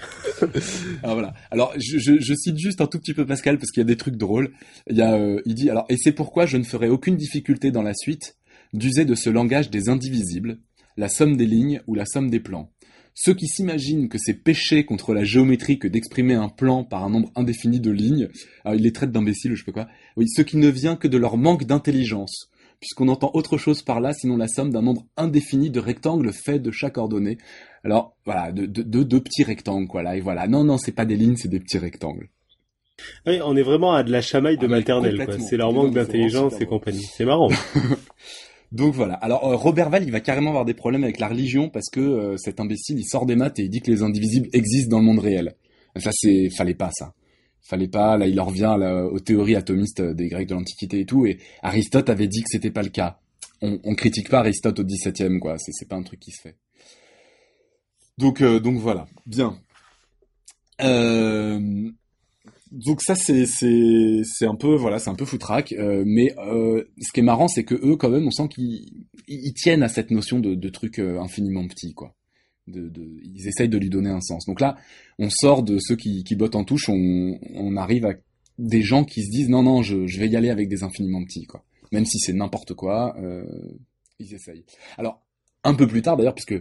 alors 1.04 1.14
voilà. 1.16 1.34
Alors 1.52 1.74
je, 1.78 1.98
je, 2.00 2.20
je, 2.20 2.34
cite 2.34 2.58
juste 2.58 2.82
un 2.82 2.88
tout 2.88 3.00
petit 3.00 3.14
peu 3.14 3.26
Pascal 3.26 3.58
parce 3.58 3.72
qu'il 3.72 3.82
y 3.82 3.86
a 3.86 3.88
des 3.88 3.98
trucs 3.98 4.18
drôles. 4.18 4.52
Il 4.90 4.98
y 4.98 5.02
a, 5.02 5.14
euh, 5.14 5.42
il 5.46 5.54
dit 5.54 5.70
alors 5.70 5.86
et 5.90 5.98
c'est 5.98 6.12
pourquoi 6.12 6.46
je 6.46 6.58
ne 6.58 6.64
ferai 6.64 6.90
aucune 6.90 7.16
difficulté 7.16 7.72
dans 7.72 7.84
la 7.84 7.94
suite 7.94 8.36
d'user 8.74 9.06
de 9.06 9.16
ce 9.16 9.30
langage 9.30 9.70
des 9.70 9.90
indivisibles, 9.90 10.58
la 10.98 11.08
somme 11.08 11.38
des 11.38 11.46
lignes 11.46 11.82
ou 11.88 11.96
la 11.96 12.06
somme 12.06 12.30
des 12.30 12.40
plans. 12.40 12.72
Ceux 13.18 13.34
qui 13.34 13.48
s'imaginent 13.48 14.10
que 14.10 14.18
c'est 14.18 14.34
péché 14.34 14.84
contre 14.84 15.14
la 15.14 15.24
géométrie 15.24 15.80
que 15.80 15.88
d'exprimer 15.88 16.34
un 16.34 16.50
plan 16.50 16.84
par 16.84 17.06
un 17.06 17.10
nombre 17.10 17.32
indéfini 17.36 17.80
de 17.80 17.90
lignes, 17.90 18.28
alors 18.66 18.76
il 18.76 18.84
les 18.84 18.92
traite 18.92 19.12
d'imbéciles 19.12 19.54
ou 19.54 19.56
je 19.56 19.64
sais 19.64 19.72
pas 19.72 19.84
quoi, 19.84 19.92
oui, 20.18 20.28
ce 20.28 20.42
qui 20.42 20.58
ne 20.58 20.68
vient 20.68 20.98
que 20.98 21.08
de 21.08 21.18
leur 21.18 21.38
manque 21.38 21.64
d'intelligence, 21.64 22.52
puisqu'on 22.82 23.08
entend 23.08 23.32
autre 23.34 23.58
chose 23.58 23.84
par 23.84 24.02
là 24.02 24.12
sinon 24.14 24.36
la 24.36 24.50
somme 24.50 24.70
d'un 24.70 24.82
nombre 24.82 25.06
indéfini 25.16 25.70
de 25.70 25.80
rectangles 25.80 26.34
faits 26.34 26.62
de 26.62 26.72
chaque 26.72 26.98
ordonnée. 26.98 27.38
Alors 27.86 28.18
voilà, 28.26 28.52
de 28.52 28.66
deux 28.66 28.84
de, 28.84 29.04
de 29.04 29.20
petits 29.20 29.46
rectangles, 29.46 29.88
quoi, 29.88 30.04
là, 30.04 30.18
et 30.18 30.22
voilà. 30.22 30.48
Non, 30.48 30.66
non, 30.66 30.78
c'est 30.78 30.92
pas 30.92 31.06
des 31.06 31.16
lignes, 31.16 31.38
c'est 31.38 31.48
des 31.48 31.62
petits 31.62 31.78
rectangles. 31.78 32.30
Oui, 33.26 33.40
on 33.44 33.56
est 33.56 33.64
vraiment 33.64 33.94
à 33.94 34.04
de 34.04 34.12
la 34.12 34.22
chamaille 34.22 34.58
de 34.58 34.66
ah, 34.66 34.70
maternelle, 34.70 35.24
quoi. 35.26 35.40
C'est 35.40 35.58
leur 35.58 35.72
manque 35.72 35.94
d'intelligence 35.94 36.60
et 36.60 36.66
compagnie. 36.66 37.04
C'est 37.04 37.26
marrant. 37.26 37.50
Donc 38.72 38.94
voilà. 38.94 39.14
Alors 39.16 39.48
euh, 39.48 39.56
Robert 39.56 39.90
Val, 39.90 40.04
il 40.04 40.12
va 40.12 40.20
carrément 40.20 40.50
avoir 40.50 40.66
des 40.66 40.74
problèmes 40.74 41.04
avec 41.04 41.20
la 41.20 41.28
religion 41.28 41.70
parce 41.70 41.90
que 41.90 42.00
euh, 42.00 42.38
cet 42.38 42.60
imbécile, 42.60 43.00
il 43.00 43.06
sort 43.06 43.26
des 43.26 43.36
maths 43.36 43.60
et 43.60 43.64
il 43.64 43.70
dit 43.70 43.82
que 43.82 43.92
les 43.92 44.02
indivisibles 44.02 44.50
existent 44.54 44.92
dans 44.92 45.00
le 45.00 45.06
monde 45.06 45.20
réel. 45.20 45.56
Ça, 45.98 46.12
c'est 46.14 46.50
fallait 46.50 46.74
pas 46.74 46.92
ça. 46.94 47.14
Fallait 47.62 47.88
pas. 47.88 48.18
Là, 48.18 48.28
il 48.28 48.40
en 48.40 48.46
revient 48.46 48.78
aux 49.12 49.20
théories 49.20 49.56
atomistes 49.56 50.02
des 50.02 50.28
Grecs 50.28 50.48
de 50.48 50.54
l'Antiquité 50.54 51.00
et 51.00 51.06
tout. 51.06 51.26
Et 51.26 51.40
Aristote 51.64 52.10
avait 52.10 52.28
dit 52.28 52.42
que 52.42 52.50
c'était 52.50 52.72
pas 52.72 52.84
le 52.84 52.90
cas. 52.90 53.20
On, 53.62 53.80
on 53.84 53.96
critique 53.96 54.30
pas 54.30 54.40
Aristote 54.40 54.80
au 54.80 54.84
XVIIe, 54.84 55.40
quoi. 55.40 55.58
C'est, 55.58 55.72
c'est 55.72 55.88
pas 55.88 55.96
un 55.96 56.04
truc 56.04 56.20
qui 56.20 56.32
se 56.32 56.42
fait. 56.42 56.58
Donc, 58.18 58.42
euh, 58.42 58.60
donc 58.60 58.78
voilà. 58.78 59.08
Bien. 59.26 59.60
Euh, 60.82 61.60
donc 62.72 63.02
ça 63.02 63.16
c'est 63.16 63.46
c'est 63.46 64.22
c'est 64.24 64.48
un 64.48 64.56
peu 64.56 64.76
voilà 64.76 64.98
c'est 65.00 65.10
un 65.10 65.16
peu 65.16 65.26
foutraque 65.26 65.72
euh, 65.74 66.04
mais 66.06 66.34
euh, 66.40 66.84
ce 67.00 67.12
qui 67.14 67.20
est 67.20 67.24
marrant 67.24 67.48
c'est 67.48 67.64
que 67.64 67.76
eux 67.76 67.96
quand 67.96 68.10
même 68.10 68.26
on 68.26 68.32
sent 68.32 68.48
qu'ils 68.50 69.06
ils 69.28 69.54
tiennent 69.54 69.84
à 69.84 69.88
cette 69.88 70.12
notion 70.12 70.40
de, 70.40 70.56
de 70.56 70.70
truc 70.70 71.00
euh, 71.00 71.20
infiniment 71.20 71.68
petit 71.68 71.94
quoi 71.94 72.16
De, 72.68 72.90
de, 72.90 73.20
ils 73.24 73.48
essayent 73.48 73.70
de 73.70 73.78
lui 73.78 73.90
donner 73.90 74.10
un 74.10 74.22
sens. 74.22 74.46
Donc 74.48 74.60
là, 74.60 74.76
on 75.20 75.30
sort 75.30 75.62
de 75.62 75.78
ceux 75.80 75.96
qui, 75.96 76.24
qui 76.24 76.36
bottent 76.36 76.56
en 76.56 76.64
touche, 76.64 76.90
on, 76.90 77.40
on 77.54 77.78
arrive 77.78 78.06
à 78.06 78.14
des 78.58 78.82
gens 78.82 79.04
qui 79.04 79.24
se 79.24 79.30
disent 79.30 79.50
non 79.50 79.64
non, 79.64 79.84
je, 79.84 80.08
je 80.08 80.20
vais 80.20 80.28
y 80.28 80.36
aller 80.36 80.50
avec 80.50 80.68
des 80.68 80.82
infiniment 80.84 81.24
petits 81.24 81.46
quoi. 81.46 81.64
Même 81.92 82.06
si 82.06 82.18
c'est 82.20 82.34
n'importe 82.34 82.74
quoi, 82.74 83.16
euh, 83.20 83.46
ils 84.20 84.34
essayent. 84.34 84.66
Alors 84.98 85.22
un 85.64 85.76
peu 85.76 85.88
plus 85.88 86.02
tard 86.02 86.18
d'ailleurs, 86.18 86.36
puisque 86.36 86.60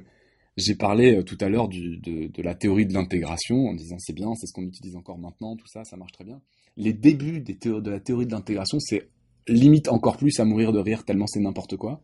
j'ai 0.56 0.74
parlé 0.74 1.16
euh, 1.16 1.22
tout 1.22 1.38
à 1.40 1.48
l'heure 1.48 1.68
de, 1.68 2.28
de, 2.28 2.42
la 2.42 2.54
théorie 2.54 2.86
de 2.86 2.94
l'intégration 2.94 3.66
en 3.66 3.74
disant 3.74 3.96
c'est 3.98 4.12
bien, 4.12 4.34
c'est 4.34 4.46
ce 4.46 4.52
qu'on 4.52 4.62
utilise 4.62 4.96
encore 4.96 5.18
maintenant, 5.18 5.56
tout 5.56 5.66
ça, 5.66 5.84
ça 5.84 5.96
marche 5.96 6.12
très 6.12 6.24
bien. 6.24 6.40
Les 6.76 6.92
débuts 6.92 7.40
des 7.40 7.54
de 7.54 7.90
la 7.90 8.00
théorie 8.00 8.26
de 8.26 8.32
l'intégration, 8.32 8.78
c'est 8.80 9.08
limite 9.46 9.88
encore 9.88 10.16
plus 10.16 10.38
à 10.40 10.44
mourir 10.44 10.72
de 10.72 10.78
rire 10.78 11.04
tellement 11.04 11.26
c'est 11.26 11.40
n'importe 11.40 11.76
quoi. 11.76 12.02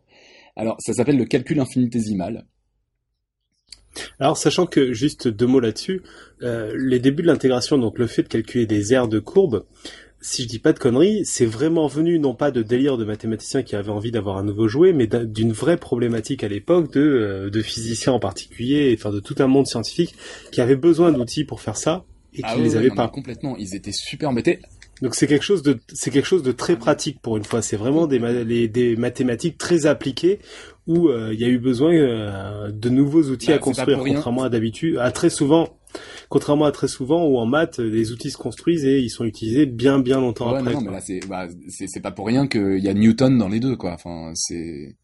Alors 0.57 0.77
ça 0.81 0.93
s'appelle 0.93 1.17
le 1.17 1.25
calcul 1.25 1.61
infinitésimal. 1.61 2.47
Alors, 4.19 4.37
sachant 4.37 4.67
que, 4.67 4.93
juste 4.93 5.29
deux 5.29 5.47
mots 5.47 5.61
là-dessus, 5.61 6.03
euh, 6.43 6.73
les 6.79 7.01
débuts 7.01 7.23
de 7.23 7.27
l'intégration, 7.27 7.79
donc 7.79 7.99
le 7.99 8.07
fait 8.07 8.23
de 8.23 8.29
calculer 8.29 8.67
des 8.67 8.93
aires 8.93 9.09
de 9.09 9.19
courbes, 9.19 9.65
si 10.21 10.43
je 10.43 10.49
dis 10.49 10.59
pas 10.59 10.73
de 10.73 10.79
conneries, 10.79 11.25
c'est 11.25 11.47
vraiment 11.47 11.87
venu 11.87 12.19
non 12.19 12.35
pas 12.35 12.51
de 12.51 12.63
délire 12.63 12.99
de 12.99 13.05
mathématiciens 13.05 13.63
qui 13.63 13.75
avaient 13.75 13.91
envie 13.91 14.11
d'avoir 14.11 14.37
un 14.37 14.45
nouveau 14.45 14.69
jouet, 14.69 14.93
mais 14.93 15.07
d'une 15.07 15.53
vraie 15.53 15.79
problématique 15.79 16.45
à 16.45 16.49
l'époque 16.49 16.93
de, 16.93 17.01
euh, 17.01 17.51
de 17.51 17.63
physiciens 17.63 18.13
en 18.13 18.21
particulier, 18.21 18.95
enfin 18.99 19.11
de 19.11 19.21
tout 19.21 19.37
un 19.39 19.47
monde 19.47 19.67
scientifique 19.67 20.15
qui 20.53 20.61
avait 20.61 20.77
besoin 20.77 21.13
d'outils 21.13 21.45
pour 21.45 21.61
faire 21.61 21.77
ça 21.77 22.05
et 22.35 22.41
ah 22.45 22.55
qui 22.55 22.61
les 22.61 22.77
avait 22.77 22.91
pas. 22.91 23.09
Complètement, 23.09 23.57
ils 23.57 23.75
étaient 23.75 23.93
super 23.93 24.29
embêtés. 24.29 24.61
Donc 25.03 25.15
c'est 25.15 25.27
quelque 25.27 25.45
chose 25.45 25.63
de 25.63 25.79
c'est 25.93 26.11
quelque 26.11 26.27
chose 26.27 26.43
de 26.43 26.53
très 26.53 26.77
pratique 26.77 27.21
pour 27.23 27.39
une 27.39 27.45
fois. 27.45 27.63
C'est 27.63 27.77
vraiment 27.77 28.07
des, 28.07 28.69
des 28.69 28.97
mathématiques 28.97 29.57
très 29.57 29.87
appliquées 29.87 30.41
où 30.87 31.09
euh, 31.09 31.31
il 31.33 31.41
y 31.41 31.45
a 31.45 31.49
eu 31.49 31.59
besoin 31.59 31.95
euh, 31.95 32.71
de 32.71 32.89
nouveaux 32.91 33.23
outils 33.23 33.49
bah, 33.49 33.55
à 33.55 33.59
construire, 33.59 33.99
contrairement 33.99 34.43
à 34.43 34.49
d'habitude, 34.51 34.99
à 34.99 35.11
très 35.11 35.31
souvent, 35.31 35.69
contrairement 36.31 36.65
à 36.65 36.73
très 36.73 36.89
souvent 36.89 37.27
où 37.27 37.37
en 37.37 37.45
maths 37.45 37.79
les 37.79 38.13
outils 38.13 38.31
se 38.31 38.39
construisent 38.39 38.87
et 38.87 39.01
ils 39.01 39.11
sont 39.11 39.27
utilisés 39.27 39.67
bien 39.67 39.99
bien 39.99 40.21
longtemps 40.21 40.55
après. 40.55 40.73
Non, 40.73 40.81
mais 40.81 40.93
là 40.93 41.01
c'est 41.03 41.21
bah, 41.29 41.49
c'est 41.69 42.01
pas 42.01 42.13
pour 42.13 42.27
rien 42.27 42.47
qu'il 42.47 42.79
y 42.79 42.89
a 42.89 42.95
Newton 42.95 43.37
dans 43.37 43.49
les 43.49 43.61
deux 43.61 43.77
quoi. 43.77 43.93
Enfin 43.93 44.33
c'est 44.35 44.97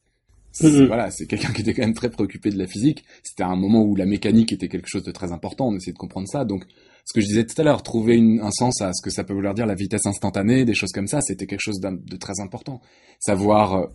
mm-hmm. 0.60 0.86
voilà, 0.86 1.10
c'est 1.10 1.26
quelqu'un 1.26 1.52
qui 1.52 1.60
était 1.60 1.74
quand 1.74 1.82
même 1.82 1.94
très 1.94 2.10
préoccupé 2.10 2.50
de 2.50 2.58
la 2.58 2.66
physique. 2.66 3.04
C'était 3.22 3.42
un 3.42 3.56
moment 3.56 3.82
où 3.82 3.96
la 3.96 4.06
mécanique 4.06 4.52
était 4.52 4.68
quelque 4.68 4.88
chose 4.88 5.02
de 5.02 5.10
très 5.10 5.32
important. 5.32 5.68
On 5.68 5.76
essayait 5.76 5.92
de 5.92 5.98
comprendre 5.98 6.28
ça. 6.28 6.44
Donc, 6.46 6.64
ce 7.04 7.12
que 7.12 7.20
je 7.20 7.26
disais 7.26 7.44
tout 7.44 7.60
à 7.60 7.64
l'heure, 7.64 7.82
trouver 7.82 8.18
un 8.18 8.50
sens 8.50 8.80
à 8.80 8.92
ce 8.92 9.02
que 9.02 9.10
ça 9.10 9.22
peut 9.22 9.34
vouloir 9.34 9.54
dire 9.54 9.66
la 9.66 9.74
vitesse 9.74 10.06
instantanée, 10.06 10.64
des 10.64 10.74
choses 10.74 10.90
comme 10.92 11.06
ça, 11.06 11.20
c'était 11.20 11.46
quelque 11.46 11.60
chose 11.60 11.80
de 11.80 12.16
très 12.16 12.40
important. 12.40 12.80
Savoir. 13.20 13.88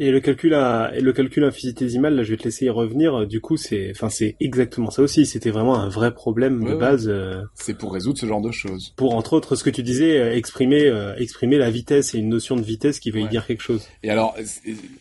Euh, 0.00 0.04
et 0.04 0.10
le 0.10 0.20
calcul 0.20 0.54
à, 0.54 0.92
et 0.94 1.00
le 1.00 1.12
calcul 1.12 1.44
infinitésimal, 1.44 2.14
là, 2.14 2.22
je 2.22 2.30
vais 2.30 2.36
te 2.36 2.44
laisser 2.44 2.66
y 2.66 2.70
revenir. 2.70 3.26
Du 3.26 3.40
coup, 3.40 3.56
c'est, 3.56 3.90
enfin, 3.90 4.08
c'est 4.08 4.36
exactement 4.40 4.90
ça 4.90 5.02
aussi. 5.02 5.26
C'était 5.26 5.50
vraiment 5.50 5.76
un 5.76 5.88
vrai 5.88 6.14
problème 6.14 6.64
de 6.64 6.74
base. 6.74 7.08
Euh, 7.08 7.42
c'est 7.54 7.76
pour 7.76 7.92
résoudre 7.92 8.18
ce 8.18 8.26
genre 8.26 8.42
de 8.42 8.50
choses. 8.50 8.92
Pour 8.96 9.14
entre 9.14 9.34
autres, 9.34 9.56
ce 9.56 9.64
que 9.64 9.70
tu 9.70 9.82
disais, 9.82 10.18
euh, 10.18 10.34
exprimer, 10.34 10.90
exprimer 11.18 11.58
la 11.58 11.70
vitesse 11.70 12.14
et 12.14 12.18
une 12.18 12.28
notion 12.28 12.56
de 12.56 12.62
vitesse 12.62 13.00
qui 13.00 13.10
veut 13.10 13.20
y 13.20 13.28
dire 13.28 13.46
quelque 13.46 13.62
chose. 13.62 13.86
Et 14.02 14.10
alors, 14.10 14.36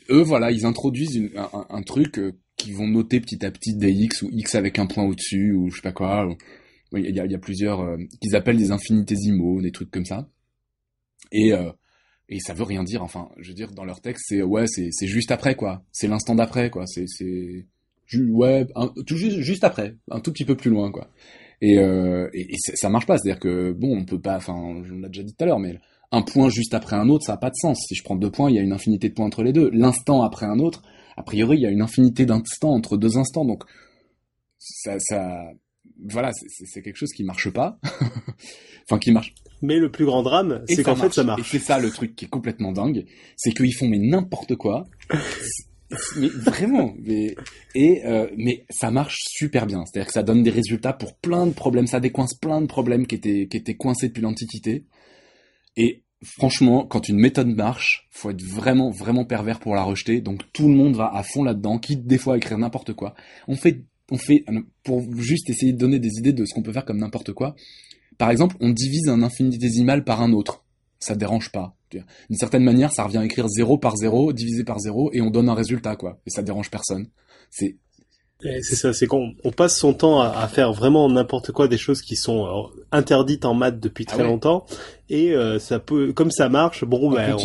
eux, 0.10 0.22
voilà, 0.22 0.52
ils 0.52 0.66
introduisent 0.66 1.30
un, 1.36 1.66
un, 1.70 1.82
truc 1.82 2.20
qui 2.56 2.72
vont 2.72 2.88
noter 2.88 3.20
petit 3.20 3.46
à 3.46 3.52
petit 3.52 3.76
des 3.76 3.92
x 3.92 4.24
ou 4.24 4.30
x 4.32 4.56
avec 4.56 4.80
un 4.80 4.88
point 4.88 5.04
au-dessus 5.04 5.54
ou 5.54 5.70
je 5.70 5.76
sais 5.76 5.82
pas 5.82 5.92
quoi 5.92 6.28
il 6.94 7.16
y 7.16 7.20
a, 7.20 7.26
y 7.26 7.36
a, 7.36 7.40
plusieurs 7.40 7.82
euh, 7.82 7.98
qu'ils 8.22 8.36
appellent 8.36 8.58
des 8.58 8.72
infinitésimaux, 8.72 9.62
des 9.62 9.72
trucs 9.72 9.92
comme 9.92 10.06
ça. 10.06 10.30
Et 11.32 11.54
euh, 11.54 11.72
et 12.30 12.40
ça 12.40 12.54
veut 12.54 12.64
rien 12.64 12.84
dire. 12.84 13.04
Enfin, 13.04 13.30
je 13.38 13.50
veux 13.50 13.56
dire, 13.56 13.72
dans 13.72 13.86
leur 13.86 14.02
texte, 14.02 14.26
c'est 14.30 14.42
ouais, 14.42 14.66
c'est 14.68 15.08
juste 15.08 15.32
après 15.32 15.56
quoi. 15.56 15.84
C'est 15.92 16.08
l'instant 16.08 16.36
d'après 16.36 16.70
quoi. 16.70 16.86
C'est 16.88 17.06
c'est 17.08 17.66
ouais, 18.16 18.68
tout 19.06 19.18
juste 19.18 19.40
juste 19.40 19.64
après, 19.64 19.96
un 20.12 20.20
tout 20.20 20.32
petit 20.32 20.46
peu 20.46 20.56
plus 20.56 20.72
loin 20.72 20.92
quoi. 20.92 21.10
Et 21.62 21.80
euh, 21.80 22.30
et, 22.34 22.56
ça 22.58 22.90
marche 22.90 23.06
pas. 23.06 23.18
C'est-à-dire 23.18 23.40
que 23.40 23.72
bon, 23.72 23.98
on 23.98 24.06
peut 24.06 24.22
pas. 24.22 24.38
Enfin, 24.38 24.54
on 24.54 24.82
l'a 25.00 25.08
déjà 25.08 25.24
dit 25.24 25.34
tout 25.34 25.44
à 25.44 25.48
l'heure, 25.48 25.60
mais 25.60 25.78
un 26.12 26.22
point 26.22 26.50
juste 26.50 26.74
après 26.74 26.96
un 26.96 27.10
autre, 27.10 27.26
ça 27.26 27.34
a 27.34 27.38
pas 27.38 27.50
de 27.50 27.56
sens. 27.56 27.80
Si 27.88 27.96
je 27.96 28.04
prends 28.04 28.16
deux 28.16 28.32
points, 28.32 28.50
il 28.50 28.56
y 28.56 28.60
a 28.60 28.62
une 28.62 28.74
infinité 28.74 29.10
de 29.10 29.14
points 29.14 29.26
entre 29.26 29.44
les 29.44 29.54
deux. 29.54 29.70
L'instant 29.72 30.24
après 30.24 30.46
un 30.46 30.60
autre, 30.60 30.84
a 31.18 31.24
priori, 31.24 31.58
il 31.58 31.62
y 31.62 31.66
a 31.66 31.72
une 31.72 31.82
infinité 31.82 32.26
d'instants 32.26 32.74
entre 32.74 32.98
deux 32.98 33.18
instants. 33.18 33.46
Donc 33.46 33.64
ça, 34.60 34.98
ça, 35.00 35.52
voilà, 36.08 36.32
c'est 36.34 36.82
quelque 36.82 36.98
chose 36.98 37.12
qui 37.12 37.24
marche 37.24 37.50
pas. 37.50 37.80
enfin, 38.90 39.00
qui 39.00 39.12
marche. 39.12 39.34
Mais 39.62 39.78
le 39.78 39.92
plus 39.92 40.06
grand 40.06 40.24
drame, 40.24 40.64
c'est 40.68 40.84
qu'en 40.84 40.96
fait, 40.96 41.14
ça 41.14 41.24
marche. 41.24 41.42
Et 41.42 41.44
c'est 41.44 41.66
ça 41.66 41.80
le 41.80 41.90
truc 41.90 42.16
qui 42.16 42.26
est 42.26 42.30
complètement 42.30 42.72
dingue, 42.72 43.06
c'est 43.36 43.52
qu'ils 43.52 43.74
font 43.74 43.88
mais 43.88 44.00
n'importe 44.00 44.56
quoi. 44.56 44.88
mais 46.18 46.28
vraiment, 46.28 46.94
mais 47.00 47.36
et 47.74 48.06
euh, 48.06 48.28
mais 48.38 48.66
ça 48.70 48.92
marche 48.92 49.20
super 49.30 49.66
bien. 49.66 49.84
C'est-à-dire 49.86 50.08
que 50.08 50.14
ça 50.14 50.24
donne 50.24 50.44
des 50.44 50.50
résultats 50.50 50.94
pour 50.94 51.16
plein 51.16 51.46
de 51.48 51.54
problèmes, 51.54 51.88
ça 51.88 52.00
décoince 52.00 52.34
plein 52.34 52.62
de 52.62 52.68
problèmes 52.68 53.08
qui 53.08 53.16
étaient 53.16 53.48
qui 53.48 53.58
étaient 53.58 53.76
coincés 53.76 54.10
depuis 54.10 54.22
l'Antiquité. 54.22 54.86
Et 55.76 56.04
franchement, 56.24 56.86
quand 56.86 57.08
une 57.08 57.20
méthode 57.20 57.48
marche, 57.48 58.08
faut 58.12 58.32
être 58.32 58.44
vraiment 58.44 58.92
vraiment 58.92 59.26
pervers 59.26 59.60
pour 59.60 59.76
la 59.76 59.84
rejeter. 59.84 60.22
Donc 60.22 60.42
tout 60.52 60.68
le 60.68 60.74
monde 60.74 60.96
va 60.96 61.10
à 61.14 61.24
fond 61.24 61.44
là-dedans, 61.44 61.80
quitte 61.80 62.06
des 62.06 62.18
fois 62.18 62.34
à 62.34 62.38
écrire 62.38 62.58
n'importe 62.58 62.94
quoi. 62.94 63.16
On 63.48 63.56
fait 63.56 63.84
on 64.12 64.18
fait, 64.18 64.46
pour 64.84 65.04
juste 65.18 65.50
essayer 65.50 65.74
de 65.74 65.78
donner 65.78 66.00
des 66.00 66.18
idées 66.18 66.34
de 66.34 66.46
ce 66.46 66.54
qu'on 66.54 66.62
peut 66.62 66.72
faire 66.72 66.86
comme 66.86 67.00
n'importe 67.00 67.34
quoi, 67.34 67.56
par 68.18 68.32
exemple, 68.32 68.56
on 68.60 68.70
divise 68.70 69.10
un 69.10 69.22
infinitésimal 69.24 70.04
par 70.04 70.22
un 70.22 70.34
autre. 70.34 70.64
Ça 71.00 71.16
dérange 71.16 71.52
pas. 71.52 71.76
D'une 71.92 72.38
certaine 72.38 72.64
manière, 72.64 72.92
ça 72.92 73.04
revient 73.04 73.20
à 73.20 73.26
écrire 73.26 73.48
0 73.48 73.78
par 73.78 73.96
0, 73.96 74.34
divisé 74.34 74.64
par 74.64 74.80
0, 74.80 75.12
et 75.14 75.22
on 75.22 75.30
donne 75.30 75.50
un 75.50 75.54
résultat, 75.54 75.96
quoi. 75.96 76.20
Et 76.26 76.30
ça 76.30 76.42
dérange 76.42 76.70
personne. 76.70 77.08
C'est 77.50 77.78
c'est 78.40 78.76
ça, 78.76 78.94
c'est 78.94 79.08
qu'on 79.08 79.34
on 79.44 79.52
passe 79.52 79.76
son 79.78 79.94
temps 79.94 80.22
à, 80.22 80.48
faire 80.48 80.72
vraiment 80.72 81.10
n'importe 81.10 81.52
quoi, 81.52 81.68
des 81.68 81.78
choses 81.78 82.04
qui 82.04 82.16
sont 82.16 82.46
euh, 82.46 82.84
interdites 82.92 83.46
en 83.46 83.56
maths 83.56 83.80
depuis 83.80 84.06
très 84.06 84.22
ah 84.22 84.28
longtemps, 84.28 84.66
et 85.10 85.32
euh, 85.32 85.58
ça 85.58 85.80
peut, 85.80 86.14
comme 86.14 86.30
ça 86.30 86.48
marche, 86.48 86.86
bon, 86.86 87.10
on, 87.10 87.12
ben, 87.14 87.36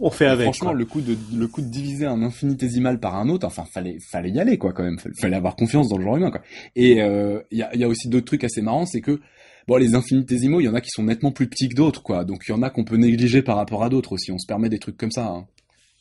on, 0.00 0.10
fait 0.10 0.26
avec. 0.26 0.44
Franchement, 0.44 0.74
le 0.74 0.84
coup 0.84 1.00
de 1.00 1.16
le 1.34 1.48
coup 1.48 1.62
de 1.62 1.68
diviser 1.68 2.04
un 2.04 2.22
infinitésimal 2.22 3.00
par 3.00 3.16
un 3.16 3.30
autre, 3.30 3.46
enfin, 3.46 3.64
fallait 3.64 3.96
fallait 3.98 4.30
y 4.30 4.38
aller 4.38 4.58
quoi, 4.58 4.74
quand 4.74 4.82
même, 4.82 4.98
fallait 5.18 5.36
avoir 5.36 5.56
confiance 5.56 5.88
dans 5.88 5.96
le 5.96 6.04
genre 6.04 6.18
humain 6.18 6.30
quoi. 6.30 6.42
Et 6.74 7.00
euh, 7.00 7.40
il 7.50 7.58
y, 7.58 7.62
a, 7.62 7.74
y 7.74 7.84
a 7.84 7.88
aussi 7.88 8.08
d'autres 8.08 8.26
trucs 8.26 8.44
assez 8.44 8.60
marrants, 8.60 8.84
c'est 8.84 9.00
que 9.00 9.20
bon, 9.66 9.76
les 9.76 9.94
infinitésimaux, 9.94 10.60
il 10.60 10.64
y 10.64 10.68
en 10.68 10.74
a 10.74 10.80
qui 10.80 10.90
sont 10.90 11.04
nettement 11.04 11.32
plus 11.32 11.48
petits 11.48 11.68
que 11.68 11.74
d'autres 11.74 12.02
quoi, 12.02 12.24
donc 12.24 12.44
il 12.48 12.52
y 12.52 12.54
en 12.54 12.62
a 12.62 12.70
qu'on 12.70 12.84
peut 12.84 12.96
négliger 12.96 13.42
par 13.42 13.56
rapport 13.56 13.84
à 13.84 13.88
d'autres 13.88 14.12
aussi. 14.12 14.32
On 14.32 14.38
se 14.38 14.46
permet 14.46 14.68
des 14.68 14.78
trucs 14.78 14.96
comme 14.96 15.10
ça. 15.10 15.26
Hein. 15.26 15.46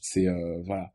C'est 0.01 0.27
voilà. 0.65 0.91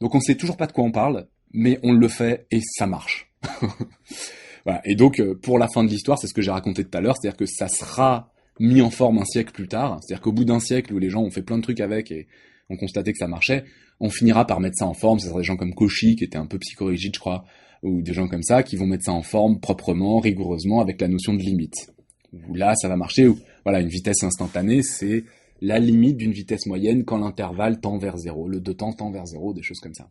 Donc 0.00 0.14
on 0.14 0.20
sait 0.20 0.34
toujours 0.34 0.56
pas 0.56 0.66
de 0.66 0.72
quoi 0.72 0.84
on 0.84 0.92
parle 0.92 1.26
mais 1.52 1.78
on 1.82 1.92
le 1.92 2.08
fait 2.08 2.46
et 2.50 2.60
ça 2.60 2.86
marche. 2.86 3.30
voilà. 4.64 4.80
Et 4.84 4.94
donc, 4.94 5.20
euh, 5.20 5.34
pour 5.34 5.58
la 5.58 5.68
fin 5.68 5.84
de 5.84 5.88
l'histoire, 5.88 6.18
c'est 6.18 6.26
ce 6.26 6.34
que 6.34 6.42
j'ai 6.42 6.50
raconté 6.50 6.84
tout 6.84 6.96
à 6.96 7.00
l'heure, 7.00 7.16
c'est-à-dire 7.16 7.36
que 7.36 7.46
ça 7.46 7.68
sera 7.68 8.32
mis 8.58 8.82
en 8.82 8.90
forme 8.90 9.18
un 9.18 9.24
siècle 9.24 9.52
plus 9.52 9.68
tard, 9.68 9.98
c'est-à-dire 10.02 10.20
qu'au 10.20 10.32
bout 10.32 10.44
d'un 10.44 10.60
siècle 10.60 10.92
où 10.92 10.98
les 10.98 11.08
gens 11.08 11.22
ont 11.22 11.30
fait 11.30 11.42
plein 11.42 11.56
de 11.56 11.62
trucs 11.62 11.80
avec 11.80 12.10
et 12.10 12.28
ont 12.68 12.76
constaté 12.76 13.12
que 13.12 13.18
ça 13.18 13.26
marchait, 13.26 13.64
on 14.00 14.10
finira 14.10 14.46
par 14.46 14.60
mettre 14.60 14.76
ça 14.76 14.86
en 14.86 14.94
forme, 14.94 15.18
ce 15.18 15.28
sera 15.28 15.40
des 15.40 15.44
gens 15.44 15.56
comme 15.56 15.74
Cauchy, 15.74 16.14
qui 16.14 16.24
était 16.24 16.36
un 16.36 16.46
peu 16.46 16.58
psychorigide, 16.58 17.14
je 17.14 17.20
crois, 17.20 17.44
ou 17.82 18.02
des 18.02 18.12
gens 18.12 18.28
comme 18.28 18.42
ça, 18.42 18.62
qui 18.62 18.76
vont 18.76 18.86
mettre 18.86 19.04
ça 19.04 19.12
en 19.12 19.22
forme 19.22 19.60
proprement, 19.60 20.20
rigoureusement, 20.20 20.80
avec 20.80 21.00
la 21.00 21.08
notion 21.08 21.32
de 21.32 21.40
limite. 21.40 21.90
Où 22.32 22.54
là, 22.54 22.74
ça 22.76 22.88
va 22.88 22.96
marcher, 22.96 23.26
ou 23.26 23.38
voilà, 23.64 23.80
une 23.80 23.88
vitesse 23.88 24.22
instantanée, 24.22 24.82
c'est 24.82 25.24
la 25.60 25.78
limite 25.78 26.16
d'une 26.16 26.32
vitesse 26.32 26.66
moyenne 26.66 27.04
quand 27.04 27.18
l'intervalle 27.18 27.80
tend 27.80 27.98
vers 27.98 28.16
zéro, 28.16 28.48
le 28.48 28.60
deux 28.60 28.74
temps 28.74 28.92
tend 28.92 29.10
vers 29.10 29.26
zéro, 29.26 29.52
des 29.52 29.62
choses 29.62 29.80
comme 29.80 29.94
ça. 29.94 30.08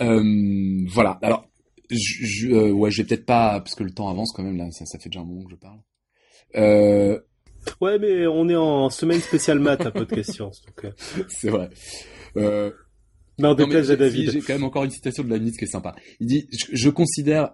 Euh, 0.00 0.84
voilà. 0.88 1.18
Alors, 1.22 1.48
je, 1.90 2.48
euh, 2.48 2.72
ouais, 2.72 2.90
je 2.90 3.02
vais 3.02 3.08
peut-être 3.08 3.26
pas 3.26 3.60
parce 3.60 3.74
que 3.74 3.84
le 3.84 3.90
temps 3.90 4.08
avance 4.08 4.32
quand 4.32 4.42
même 4.42 4.56
là. 4.56 4.70
Ça, 4.70 4.86
ça 4.86 4.98
fait 4.98 5.08
déjà 5.08 5.20
un 5.20 5.24
moment 5.24 5.44
que 5.44 5.50
je 5.50 5.56
parle. 5.56 5.80
Euh... 6.56 7.20
Ouais, 7.80 7.98
mais 7.98 8.26
on 8.26 8.48
est 8.48 8.56
en 8.56 8.90
semaine 8.90 9.20
spéciale 9.20 9.58
maths 9.58 9.86
à 9.86 9.90
Podcast 9.90 10.32
Science. 10.32 10.62
Donc... 10.62 10.92
C'est 11.28 11.50
vrai. 11.50 11.68
Euh... 12.36 12.70
Non, 13.38 13.54
déplaise 13.54 13.90
à 13.90 13.96
David. 13.96 14.30
J'ai 14.30 14.40
quand 14.40 14.54
même 14.54 14.64
encore 14.64 14.84
une 14.84 14.90
citation 14.90 15.24
de 15.24 15.30
la 15.30 15.38
ministre 15.38 15.58
qui 15.58 15.64
est 15.64 15.68
sympa. 15.68 15.94
Il 16.20 16.26
dit 16.26 16.48
je, 16.52 16.66
je 16.72 16.90
considère 16.90 17.52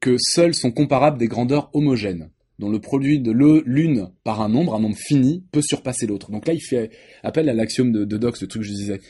que 0.00 0.16
seuls 0.18 0.54
sont 0.54 0.70
comparables 0.70 1.18
des 1.18 1.28
grandeurs 1.28 1.70
homogènes 1.74 2.30
dont 2.58 2.70
le 2.70 2.80
produit 2.80 3.20
de 3.20 3.30
l'une 3.30 4.10
par 4.24 4.40
un 4.40 4.48
nombre, 4.48 4.74
un 4.74 4.80
nombre 4.80 4.96
fini, 4.96 5.44
peut 5.52 5.62
surpasser 5.62 6.06
l'autre. 6.06 6.32
Donc 6.32 6.46
là, 6.46 6.54
il 6.54 6.60
fait 6.60 6.90
appel 7.22 7.48
à 7.48 7.54
l'axiome 7.54 7.92
de, 7.92 8.04
de 8.04 8.16
Dox, 8.16 8.40
le 8.42 8.48
truc 8.48 8.62
que 8.62 8.68
je 8.68 8.72
disais. 8.72 9.00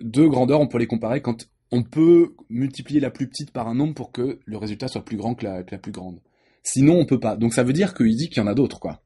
Deux 0.00 0.28
grandeurs, 0.28 0.60
on 0.60 0.68
peut 0.68 0.78
les 0.78 0.86
comparer 0.86 1.20
quand 1.20 1.48
on 1.72 1.82
peut 1.82 2.34
multiplier 2.48 3.00
la 3.00 3.10
plus 3.10 3.28
petite 3.28 3.50
par 3.50 3.68
un 3.68 3.74
nombre 3.74 3.94
pour 3.94 4.12
que 4.12 4.38
le 4.44 4.56
résultat 4.56 4.88
soit 4.88 5.04
plus 5.04 5.16
grand 5.16 5.34
que 5.34 5.44
la, 5.44 5.64
plus 5.64 5.92
grande. 5.92 6.20
Sinon, 6.62 6.98
on 6.98 7.06
peut 7.06 7.20
pas. 7.20 7.36
Donc 7.36 7.54
ça 7.54 7.64
veut 7.64 7.72
dire 7.72 7.94
qu'il 7.94 8.16
dit 8.16 8.28
qu'il 8.28 8.38
y 8.38 8.40
en 8.40 8.46
a 8.46 8.54
d'autres, 8.54 8.78
quoi. 8.78 9.02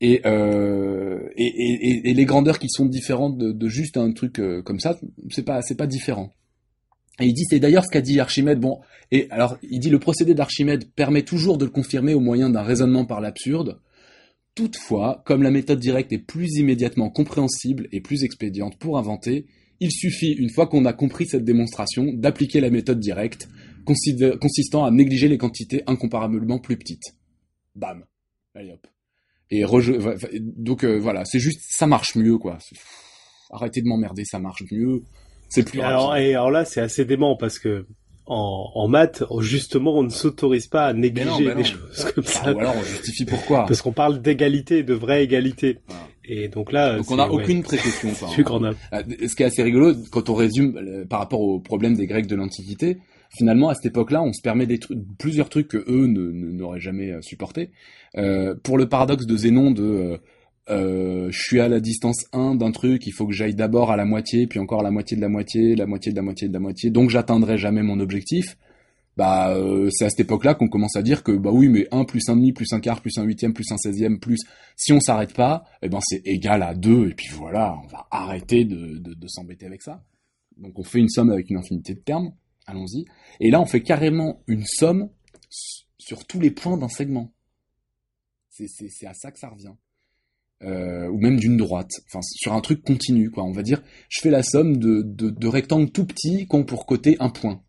Et, 0.00 0.20
euh, 0.26 1.28
les 1.36 2.24
grandeurs 2.26 2.58
qui 2.58 2.68
sont 2.68 2.86
différentes 2.86 3.38
de, 3.38 3.68
juste 3.68 3.96
un 3.96 4.12
truc 4.12 4.38
euh, 4.38 4.62
comme 4.62 4.80
ça, 4.80 4.98
c'est 5.30 5.44
pas 5.44 5.62
c'est 5.62 5.76
pas 5.76 5.86
différent. 5.86 6.34
Et 7.20 7.26
il 7.26 7.32
dit 7.32 7.44
c'est 7.48 7.60
d'ailleurs 7.60 7.84
ce 7.84 7.90
qu'a 7.90 8.00
dit 8.00 8.20
Archimède. 8.20 8.60
Bon, 8.60 8.80
et 9.10 9.28
alors 9.30 9.56
il 9.62 9.80
dit 9.80 9.90
le 9.90 9.98
procédé 9.98 10.34
d'Archimède 10.34 10.90
permet 10.94 11.22
toujours 11.22 11.58
de 11.58 11.64
le 11.64 11.70
confirmer 11.70 12.14
au 12.14 12.20
moyen 12.20 12.50
d'un 12.50 12.62
raisonnement 12.62 13.04
par 13.04 13.20
l'absurde. 13.20 13.80
Toutefois, 14.54 15.22
comme 15.26 15.42
la 15.42 15.50
méthode 15.50 15.78
directe 15.78 16.12
est 16.12 16.18
plus 16.18 16.56
immédiatement 16.56 17.10
compréhensible 17.10 17.88
et 17.92 18.00
plus 18.00 18.24
expédiente 18.24 18.78
pour 18.78 18.96
inventer, 18.96 19.46
il 19.80 19.92
suffit, 19.92 20.32
une 20.32 20.50
fois 20.50 20.66
qu'on 20.66 20.86
a 20.86 20.94
compris 20.94 21.26
cette 21.26 21.44
démonstration, 21.44 22.12
d'appliquer 22.14 22.60
la 22.60 22.70
méthode 22.70 22.98
directe, 22.98 23.48
consistant 23.84 24.84
à 24.84 24.90
négliger 24.90 25.28
les 25.28 25.36
quantités 25.36 25.82
incomparablement 25.86 26.58
plus 26.58 26.78
petites. 26.78 27.14
Bam. 27.74 28.04
Allez 28.54 28.72
hop. 28.72 28.86
Et 29.50 29.64
donc 30.40 30.84
euh, 30.84 30.98
voilà, 30.98 31.24
c'est 31.24 31.38
juste 31.38 31.60
ça 31.68 31.86
marche 31.86 32.16
mieux 32.16 32.38
quoi. 32.38 32.58
Arrêtez 33.50 33.80
de 33.80 33.86
m'emmerder, 33.86 34.24
ça 34.24 34.40
marche 34.40 34.64
mieux. 34.72 35.02
C'est 35.48 35.62
plus 35.62 35.80
alors, 35.80 36.16
et 36.16 36.34
alors 36.34 36.50
là, 36.50 36.64
c'est 36.64 36.80
assez 36.80 37.04
dément 37.04 37.36
parce 37.36 37.58
que 37.58 37.86
en, 38.26 38.70
en 38.74 38.88
maths, 38.88 39.22
justement, 39.40 39.96
on 39.96 40.02
ne 40.02 40.08
s'autorise 40.10 40.66
pas 40.66 40.86
à 40.86 40.92
négliger 40.92 41.54
des 41.54 41.64
choses 41.64 42.12
comme 42.14 42.24
ça. 42.24 42.52
Ou 42.52 42.58
alors 42.58 42.74
on 42.76 42.82
justifie 42.82 43.24
pourquoi. 43.24 43.66
Parce 43.66 43.82
qu'on 43.82 43.92
parle 43.92 44.20
d'égalité, 44.20 44.82
de 44.82 44.94
vraie 44.94 45.22
égalité. 45.22 45.78
Et 46.24 46.48
donc 46.48 46.72
là, 46.72 46.96
donc 46.96 47.10
on 47.10 47.16
n'a 47.16 47.30
aucune 47.30 47.62
précaution. 47.62 48.10
Enfin, 48.40 48.72
euh, 48.92 49.02
Ce 49.28 49.36
qui 49.36 49.44
est 49.44 49.46
assez 49.46 49.62
rigolo, 49.62 49.94
quand 50.10 50.28
on 50.28 50.34
résume 50.34 50.76
euh, 50.76 51.04
par 51.04 51.20
rapport 51.20 51.40
au 51.40 51.60
problème 51.60 51.94
des 51.94 52.06
Grecs 52.06 52.26
de 52.26 52.34
l'Antiquité, 52.34 52.98
finalement 53.30 53.68
à 53.68 53.74
cette 53.74 53.86
époque-là, 53.86 54.22
on 54.22 54.32
se 54.32 54.42
permet 54.42 54.66
des 54.66 54.78
trucs, 54.78 54.98
plusieurs 55.18 55.48
trucs 55.48 55.68
que 55.68 55.84
eux 55.88 56.06
n'auraient 56.06 56.80
jamais 56.80 57.12
euh, 57.12 57.22
supporté. 57.22 57.70
Euh, 58.16 58.54
pour 58.62 58.78
le 58.78 58.88
paradoxe 58.88 59.26
de 59.26 59.36
Zénon 59.36 59.70
de 59.70 59.82
euh, 59.82 60.18
je 60.68 61.30
suis 61.32 61.60
à 61.60 61.68
la 61.68 61.80
distance 61.80 62.24
1 62.32 62.56
d'un 62.56 62.72
truc, 62.72 63.06
il 63.06 63.12
faut 63.12 63.26
que 63.26 63.32
j'aille 63.32 63.54
d'abord 63.54 63.90
à 63.90 63.96
la 63.96 64.04
moitié, 64.04 64.46
puis 64.46 64.58
encore 64.58 64.80
à 64.80 64.84
la 64.84 64.90
moitié 64.90 65.16
de 65.16 65.22
la 65.22 65.28
moitié, 65.28 65.76
la 65.76 65.86
moitié 65.86 66.12
de 66.12 66.16
la 66.16 66.22
moitié 66.22 66.48
de 66.48 66.52
la 66.52 66.60
moitié, 66.60 66.90
donc 66.90 67.10
j'atteindrai 67.10 67.58
jamais 67.58 67.82
mon 67.82 68.00
objectif. 68.00 68.56
Bah, 69.16 69.54
euh, 69.54 69.88
c'est 69.90 70.04
à 70.04 70.10
cette 70.10 70.20
époque-là 70.20 70.54
qu'on 70.54 70.68
commence 70.68 70.94
à 70.94 71.02
dire 71.02 71.22
que 71.22 71.32
bah 71.32 71.50
oui, 71.50 71.68
mais 71.68 71.88
1 71.90 72.04
plus 72.04 72.28
1 72.28 72.36
demi 72.36 72.52
plus 72.52 72.70
un 72.72 72.80
quart 72.80 73.00
plus 73.00 73.16
un 73.16 73.22
huitième 73.22 73.54
plus 73.54 73.72
un 73.72 73.78
seizième 73.78 74.18
plus, 74.20 74.40
si 74.76 74.92
on 74.92 75.00
s'arrête 75.00 75.32
pas, 75.32 75.64
eh 75.80 75.88
ben 75.88 76.00
c'est 76.02 76.20
égal 76.26 76.62
à 76.62 76.74
2 76.74 77.08
et 77.08 77.14
puis 77.14 77.28
voilà, 77.32 77.78
on 77.82 77.86
va 77.86 78.06
arrêter 78.10 78.66
de, 78.66 78.98
de, 78.98 79.14
de 79.14 79.28
s'embêter 79.28 79.64
avec 79.64 79.82
ça. 79.82 80.04
Donc 80.58 80.78
on 80.78 80.82
fait 80.82 80.98
une 80.98 81.08
somme 81.08 81.30
avec 81.30 81.48
une 81.48 81.56
infinité 81.56 81.94
de 81.94 82.00
termes, 82.00 82.32
allons-y. 82.66 83.06
Et 83.40 83.50
là, 83.50 83.60
on 83.60 83.66
fait 83.66 83.82
carrément 83.82 84.42
une 84.46 84.64
somme 84.64 85.08
sur 85.98 86.26
tous 86.26 86.40
les 86.40 86.50
points 86.50 86.76
d'un 86.76 86.88
segment. 86.88 87.32
C'est 88.50 89.06
à 89.06 89.14
ça 89.14 89.30
que 89.30 89.38
ça 89.38 89.48
revient 89.48 89.74
euh, 90.62 91.08
ou 91.08 91.18
même 91.18 91.38
d'une 91.38 91.56
droite, 91.56 91.90
enfin 92.06 92.20
sur 92.22 92.52
un 92.52 92.60
truc 92.60 92.82
continu 92.82 93.30
quoi. 93.30 93.44
On 93.44 93.52
va 93.52 93.62
dire, 93.62 93.82
je 94.08 94.20
fais 94.20 94.30
la 94.30 94.42
somme 94.42 94.78
de, 94.78 95.02
de, 95.02 95.48
rectangles 95.48 95.90
tout 95.90 96.06
petits 96.06 96.46
qui 96.48 96.56
ont 96.56 96.64
pour 96.64 96.86
côté 96.86 97.16
un 97.20 97.28
point, 97.28 97.62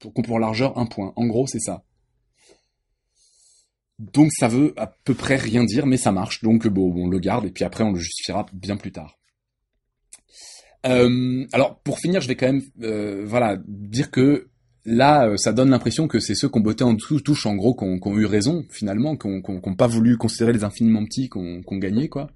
qui 0.00 0.08
ont 0.08 0.22
pour 0.22 0.38
largeur 0.40 0.78
un 0.78 0.86
point. 0.86 1.12
En 1.16 1.26
gros, 1.26 1.46
c'est 1.46 1.60
ça. 1.60 1.84
Donc 3.98 4.32
ça 4.32 4.48
veut 4.48 4.74
à 4.76 4.86
peu 4.86 5.14
près 5.14 5.36
rien 5.36 5.64
dire, 5.64 5.86
mais 5.86 5.96
ça 5.96 6.12
marche. 6.12 6.42
Donc 6.42 6.66
bon, 6.66 6.92
on 6.96 7.08
le 7.08 7.18
garde 7.18 7.46
et 7.46 7.50
puis 7.50 7.64
après 7.64 7.84
on 7.84 7.92
le 7.92 8.00
justifiera 8.00 8.46
bien 8.52 8.76
plus 8.76 8.92
tard. 8.92 9.18
Euh, 10.86 11.46
alors 11.52 11.80
pour 11.80 11.98
finir, 11.98 12.20
je 12.20 12.28
vais 12.28 12.36
quand 12.36 12.46
même 12.46 12.62
euh, 12.82 13.24
voilà 13.26 13.58
dire 13.66 14.10
que 14.10 14.47
là, 14.88 15.28
euh, 15.28 15.36
ça 15.36 15.52
donne 15.52 15.70
l'impression 15.70 16.08
que 16.08 16.18
c'est 16.18 16.34
ceux 16.34 16.48
qui 16.48 16.58
ont 16.58 16.62
botté 16.62 16.84
en 16.84 16.96
touche, 16.96 17.46
en 17.46 17.54
gros, 17.54 17.74
qui 17.74 17.84
ont, 17.84 18.18
eu 18.18 18.26
raison, 18.26 18.64
finalement, 18.70 19.16
qui 19.16 19.28
n'ont 19.28 19.74
pas 19.76 19.86
voulu 19.86 20.16
considérer 20.16 20.52
les 20.52 20.64
infiniment 20.64 21.04
petits, 21.04 21.28
qui 21.28 21.38
ont, 21.38 21.78
gagné, 21.78 22.08
quoi. 22.08 22.30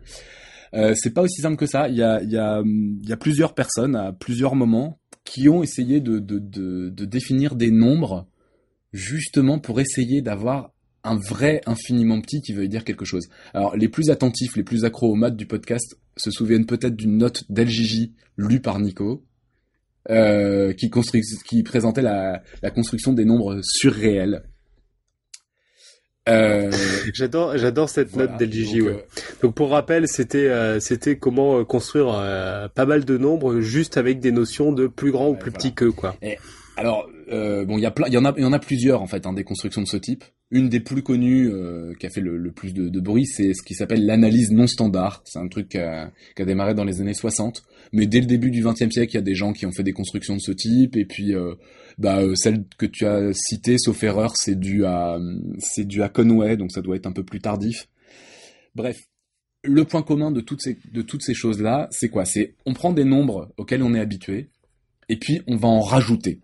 Euh, 0.75 0.95
c'est 0.97 1.13
pas 1.13 1.23
aussi 1.23 1.43
simple 1.43 1.57
que 1.57 1.67
ça. 1.67 1.89
Il 1.89 1.97
y 1.97 2.03
a, 2.03 2.23
y, 2.23 2.37
a, 2.37 2.63
y 2.65 3.13
a 3.13 3.17
plusieurs 3.17 3.55
personnes, 3.55 3.97
à 3.97 4.13
plusieurs 4.13 4.55
moments, 4.55 4.99
qui 5.25 5.49
ont 5.49 5.63
essayé 5.63 6.01
de, 6.01 6.19
de, 6.19 6.39
de, 6.39 6.89
de 6.89 7.05
définir 7.05 7.55
des 7.55 7.71
nombres, 7.71 8.27
justement 8.93 9.59
pour 9.59 9.81
essayer 9.81 10.23
d'avoir 10.23 10.73
un 11.05 11.17
vrai 11.17 11.61
infiniment 11.67 12.21
petit 12.21 12.41
qui 12.41 12.53
veut 12.53 12.69
dire 12.69 12.85
quelque 12.85 13.05
chose. 13.05 13.29
Alors, 13.55 13.77
les 13.77 13.89
plus 13.89 14.11
attentifs, 14.11 14.57
les 14.57 14.63
plus 14.63 14.85
accros 14.85 15.11
aux 15.11 15.17
maths 15.17 15.37
du 15.37 15.47
podcast 15.47 15.99
se 16.17 16.31
souviennent 16.31 16.67
peut-être 16.67 16.97
d'une 16.97 17.19
note 17.19 17.45
d'LJJ 17.51 18.11
lue 18.37 18.61
par 18.61 18.79
Nico, 18.79 19.25
euh, 20.11 20.73
qui, 20.73 20.91
qui 21.45 21.63
présentait 21.63 22.03
la, 22.03 22.43
la, 22.63 22.71
construction 22.71 23.13
des 23.13 23.25
nombres 23.25 23.61
surréels. 23.63 24.43
Euh... 26.29 26.71
j'adore, 27.15 27.57
j'adore 27.57 27.89
cette 27.89 28.17
note 28.17 28.37
d'LGJ. 28.37 28.79
Donc, 28.79 28.87
ouais. 28.87 28.93
Euh, 28.93 28.97
donc 29.43 29.55
pour 29.55 29.71
rappel, 29.71 30.09
c'était 30.09 30.49
euh, 30.49 30.81
c'était 30.81 31.17
comment 31.17 31.59
euh, 31.59 31.65
construire 31.65 32.07
pas 32.75 32.87
mal 32.87 33.05
de 33.05 33.19
nombres 33.19 33.61
juste 33.61 33.97
avec 33.97 34.21
des 34.21 34.33
notions 34.33 34.73
de 34.73 34.87
plus 34.87 35.13
grand 35.13 35.29
ou 35.29 35.35
plus 35.35 35.53
petit 35.53 35.75
que 35.75 35.87
quoi. 35.87 36.17
Et 36.23 36.39
alors 36.77 37.09
bon, 37.31 37.79
il 37.79 37.81
y 37.81 38.13
y 38.13 38.17
en 38.17 38.25
a, 38.25 38.41
y 38.41 38.45
en 38.45 38.53
a 38.53 38.59
plusieurs 38.59 39.03
en 39.03 39.07
fait, 39.07 39.27
hein, 39.27 39.33
des 39.33 39.45
constructions 39.45 39.83
de 39.83 39.89
ce 39.89 39.97
type. 39.97 40.25
Une 40.51 40.69
des 40.69 40.81
plus 40.81 41.03
connues 41.03 41.51
qui 41.99 42.07
a 42.07 42.11
fait 42.11 42.21
le, 42.21 42.37
le 42.37 42.53
plus 42.53 42.75
de, 42.75 42.89
de 42.89 43.01
bruit, 43.01 43.27
c'est 43.27 43.55
ce 43.55 43.63
qui 43.63 43.75
s'appelle 43.75 44.05
l'analyse 44.05 44.51
non 44.51 44.67
standard. 44.67 45.23
C'est 45.25 45.39
un 45.39 45.49
truc 45.49 45.71
qui 45.71 45.79
a, 45.79 46.13
a 46.39 46.45
démarré 46.45 46.75
dans 46.75 46.85
les 46.85 47.01
années 47.01 47.15
60 47.15 47.63
mais 47.93 48.07
dès 48.07 48.21
le 48.21 48.27
début 48.27 48.51
du 48.51 48.63
XXe 48.65 48.91
siècle, 48.91 49.13
il 49.13 49.15
y 49.15 49.19
a 49.19 49.23
des 49.23 49.35
gens 49.35 49.53
qui 49.53 49.67
ont 49.67 49.73
fait 49.73 49.83
des 49.83 49.93
constructions 49.93 50.35
de 50.35 50.41
ce 50.41 50.51
type, 50.51 50.97
et 50.97 51.05
puis 51.05 51.35
euh, 51.35 51.55
bah, 51.99 52.21
euh, 52.21 52.35
celle 52.35 52.65
que 52.79 52.87
tu 52.87 53.07
as 53.07 53.33
citée, 53.35 53.77
sauf 53.79 54.03
erreur, 54.03 54.37
c'est 54.37 54.59
dû 54.59 54.87
à 54.87 55.19
c'est 55.59 55.85
dû 55.85 56.03
à 56.03 56.09
Conway, 56.09 56.57
donc 56.57 56.73
ça 56.73 56.81
doit 56.81 56.97
être 56.97 57.07
un 57.07 57.13
peu 57.13 57.23
plus 57.23 57.41
tardif. 57.41 57.89
Bref, 58.75 58.99
le 59.63 59.85
point 59.85 60.03
commun 60.03 60.31
de 60.31 60.41
toutes 60.41 60.63
ces 60.63 60.79
de 60.91 61.03
toutes 61.03 61.23
ces 61.23 61.35
choses 61.35 61.61
là, 61.61 61.89
c'est 61.91 62.09
quoi? 62.09 62.25
C'est 62.25 62.55
on 62.65 62.73
prend 62.73 62.93
des 62.93 63.05
nombres 63.05 63.53
auxquels 63.59 63.83
on 63.83 63.95
est 63.95 64.01
habitué, 64.01 64.49
et 65.11 65.17
puis 65.17 65.43
on 65.47 65.57
va 65.57 65.69
en 65.69 65.81
rajouter. 65.81 66.41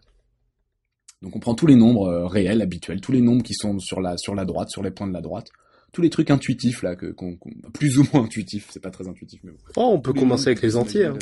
Donc 1.23 1.35
on 1.35 1.41
prend 1.41 1.55
tous 1.55 1.66
les 1.66 1.75
nombres 1.75 2.09
euh, 2.09 2.27
réels, 2.27 2.62
habituels, 2.62 3.01
tous 3.01 3.12
les 3.12 3.21
nombres 3.21 3.43
qui 3.43 3.55
sont 3.55 3.79
sur 3.79 4.01
la 4.01 4.16
sur 4.16 4.35
la 4.35 4.45
droite, 4.45 4.71
sur 4.71 4.83
les 4.83 4.91
points 4.91 5.09
de 5.09 5.12
la 5.12 5.21
droite, 5.21 5.49
tous 5.93 6.03
les 6.03 6.11
trucs 6.11 6.31
intuitifs 6.31 6.83
là, 6.83 6.97
que, 6.97 7.14
plus 7.73 7.99
ou 7.99 8.07
moins 8.12 8.25
intuitifs, 8.25 8.69
c'est 8.71 8.83
pas 8.83 8.91
très 8.91 9.09
intuitif, 9.09 9.41
mais 9.43 9.53
bon. 9.53 9.59
Oh, 9.77 9.91
on 9.95 10.01
peut 10.01 10.12
commencer 10.12 10.49
avec 10.49 10.62
les 10.62 10.77
entiers. 10.77 11.07
Hein. 11.07 11.19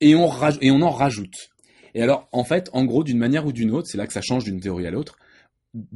Et 0.00 0.14
on 0.14 0.30
et 0.60 0.70
on 0.70 0.82
en 0.82 0.90
rajoute. 0.90 1.50
Et 1.94 2.02
alors, 2.02 2.28
en 2.32 2.44
fait, 2.44 2.70
en 2.72 2.84
gros, 2.84 3.04
d'une 3.04 3.18
manière 3.18 3.46
ou 3.46 3.52
d'une 3.52 3.70
autre, 3.70 3.86
c'est 3.86 3.98
là 3.98 4.06
que 4.06 4.12
ça 4.12 4.22
change 4.22 4.44
d'une 4.44 4.60
théorie 4.60 4.86
à 4.86 4.90
l'autre. 4.90 5.16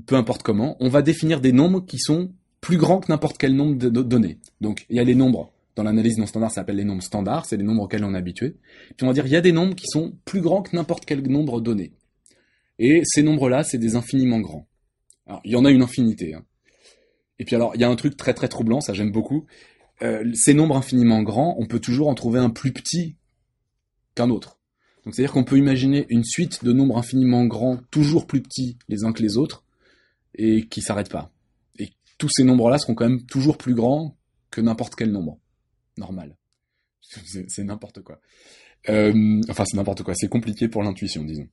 Peu 0.06 0.14
importe 0.14 0.42
comment, 0.42 0.76
on 0.80 0.88
va 0.88 1.02
définir 1.02 1.40
des 1.40 1.52
nombres 1.52 1.84
qui 1.84 1.98
sont 1.98 2.32
plus 2.60 2.76
grands 2.76 3.00
que 3.00 3.10
n'importe 3.10 3.38
quel 3.38 3.54
nombre 3.54 3.76
de 3.76 3.88
données. 3.88 4.38
Donc, 4.60 4.86
il 4.90 4.96
y 4.96 5.00
a 5.00 5.04
les 5.04 5.14
nombres 5.14 5.52
dans 5.76 5.82
l'analyse 5.82 6.18
non 6.18 6.26
standard, 6.26 6.50
ça 6.50 6.56
s'appelle 6.56 6.76
les 6.76 6.84
nombres 6.84 7.02
standards, 7.02 7.44
c'est 7.46 7.58
les 7.58 7.62
nombres 7.62 7.82
auxquels 7.82 8.04
on 8.04 8.14
est 8.14 8.18
habitué. 8.18 8.56
Puis 8.96 9.04
on 9.04 9.06
va 9.06 9.12
dire, 9.12 9.26
il 9.26 9.32
y 9.32 9.36
a 9.36 9.42
des 9.42 9.52
nombres 9.52 9.74
qui 9.74 9.86
sont 9.86 10.16
plus 10.24 10.40
grands 10.40 10.62
que 10.62 10.74
n'importe 10.74 11.04
quel 11.04 11.22
nombre 11.28 11.60
donné. 11.60 11.92
Et 12.78 13.02
ces 13.04 13.22
nombres-là, 13.22 13.62
c'est 13.62 13.78
des 13.78 13.94
infiniment 13.94 14.40
grands. 14.40 14.66
Alors, 15.26 15.40
il 15.44 15.52
y 15.52 15.56
en 15.56 15.64
a 15.64 15.70
une 15.70 15.82
infinité. 15.82 16.34
Hein. 16.34 16.44
Et 17.38 17.44
puis 17.44 17.54
alors, 17.54 17.74
il 17.74 17.80
y 17.80 17.84
a 17.84 17.90
un 17.90 17.96
truc 17.96 18.16
très 18.16 18.32
très 18.32 18.48
troublant, 18.48 18.80
ça 18.80 18.94
j'aime 18.94 19.12
beaucoup. 19.12 19.46
Euh, 20.02 20.24
ces 20.34 20.54
nombres 20.54 20.76
infiniment 20.76 21.22
grands, 21.22 21.56
on 21.58 21.66
peut 21.66 21.80
toujours 21.80 22.08
en 22.08 22.14
trouver 22.14 22.40
un 22.40 22.50
plus 22.50 22.72
petit 22.72 23.16
qu'un 24.14 24.30
autre. 24.30 24.58
Donc 25.04 25.14
c'est-à-dire 25.14 25.32
qu'on 25.32 25.44
peut 25.44 25.58
imaginer 25.58 26.06
une 26.08 26.24
suite 26.24 26.64
de 26.64 26.72
nombres 26.72 26.96
infiniment 26.96 27.44
grands, 27.44 27.78
toujours 27.90 28.26
plus 28.26 28.42
petits 28.42 28.78
les 28.88 29.04
uns 29.04 29.12
que 29.12 29.22
les 29.22 29.36
autres, 29.36 29.64
et 30.34 30.66
qui 30.66 30.80
s'arrêtent 30.80 31.12
pas. 31.12 31.30
Et 31.78 31.90
tous 32.18 32.30
ces 32.30 32.44
nombres-là 32.44 32.78
seront 32.78 32.94
quand 32.94 33.08
même 33.08 33.24
toujours 33.24 33.58
plus 33.58 33.74
grands 33.74 34.16
que 34.50 34.60
n'importe 34.60 34.94
quel 34.94 35.12
nombre. 35.12 35.38
Normal. 35.96 36.36
C'est 37.48 37.64
n'importe 37.64 38.02
quoi. 38.02 38.20
Euh, 38.88 39.40
enfin, 39.48 39.64
c'est 39.64 39.76
n'importe 39.76 40.02
quoi. 40.02 40.14
C'est 40.14 40.28
compliqué 40.28 40.68
pour 40.68 40.82
l'intuition, 40.82 41.24
disons. 41.24 41.48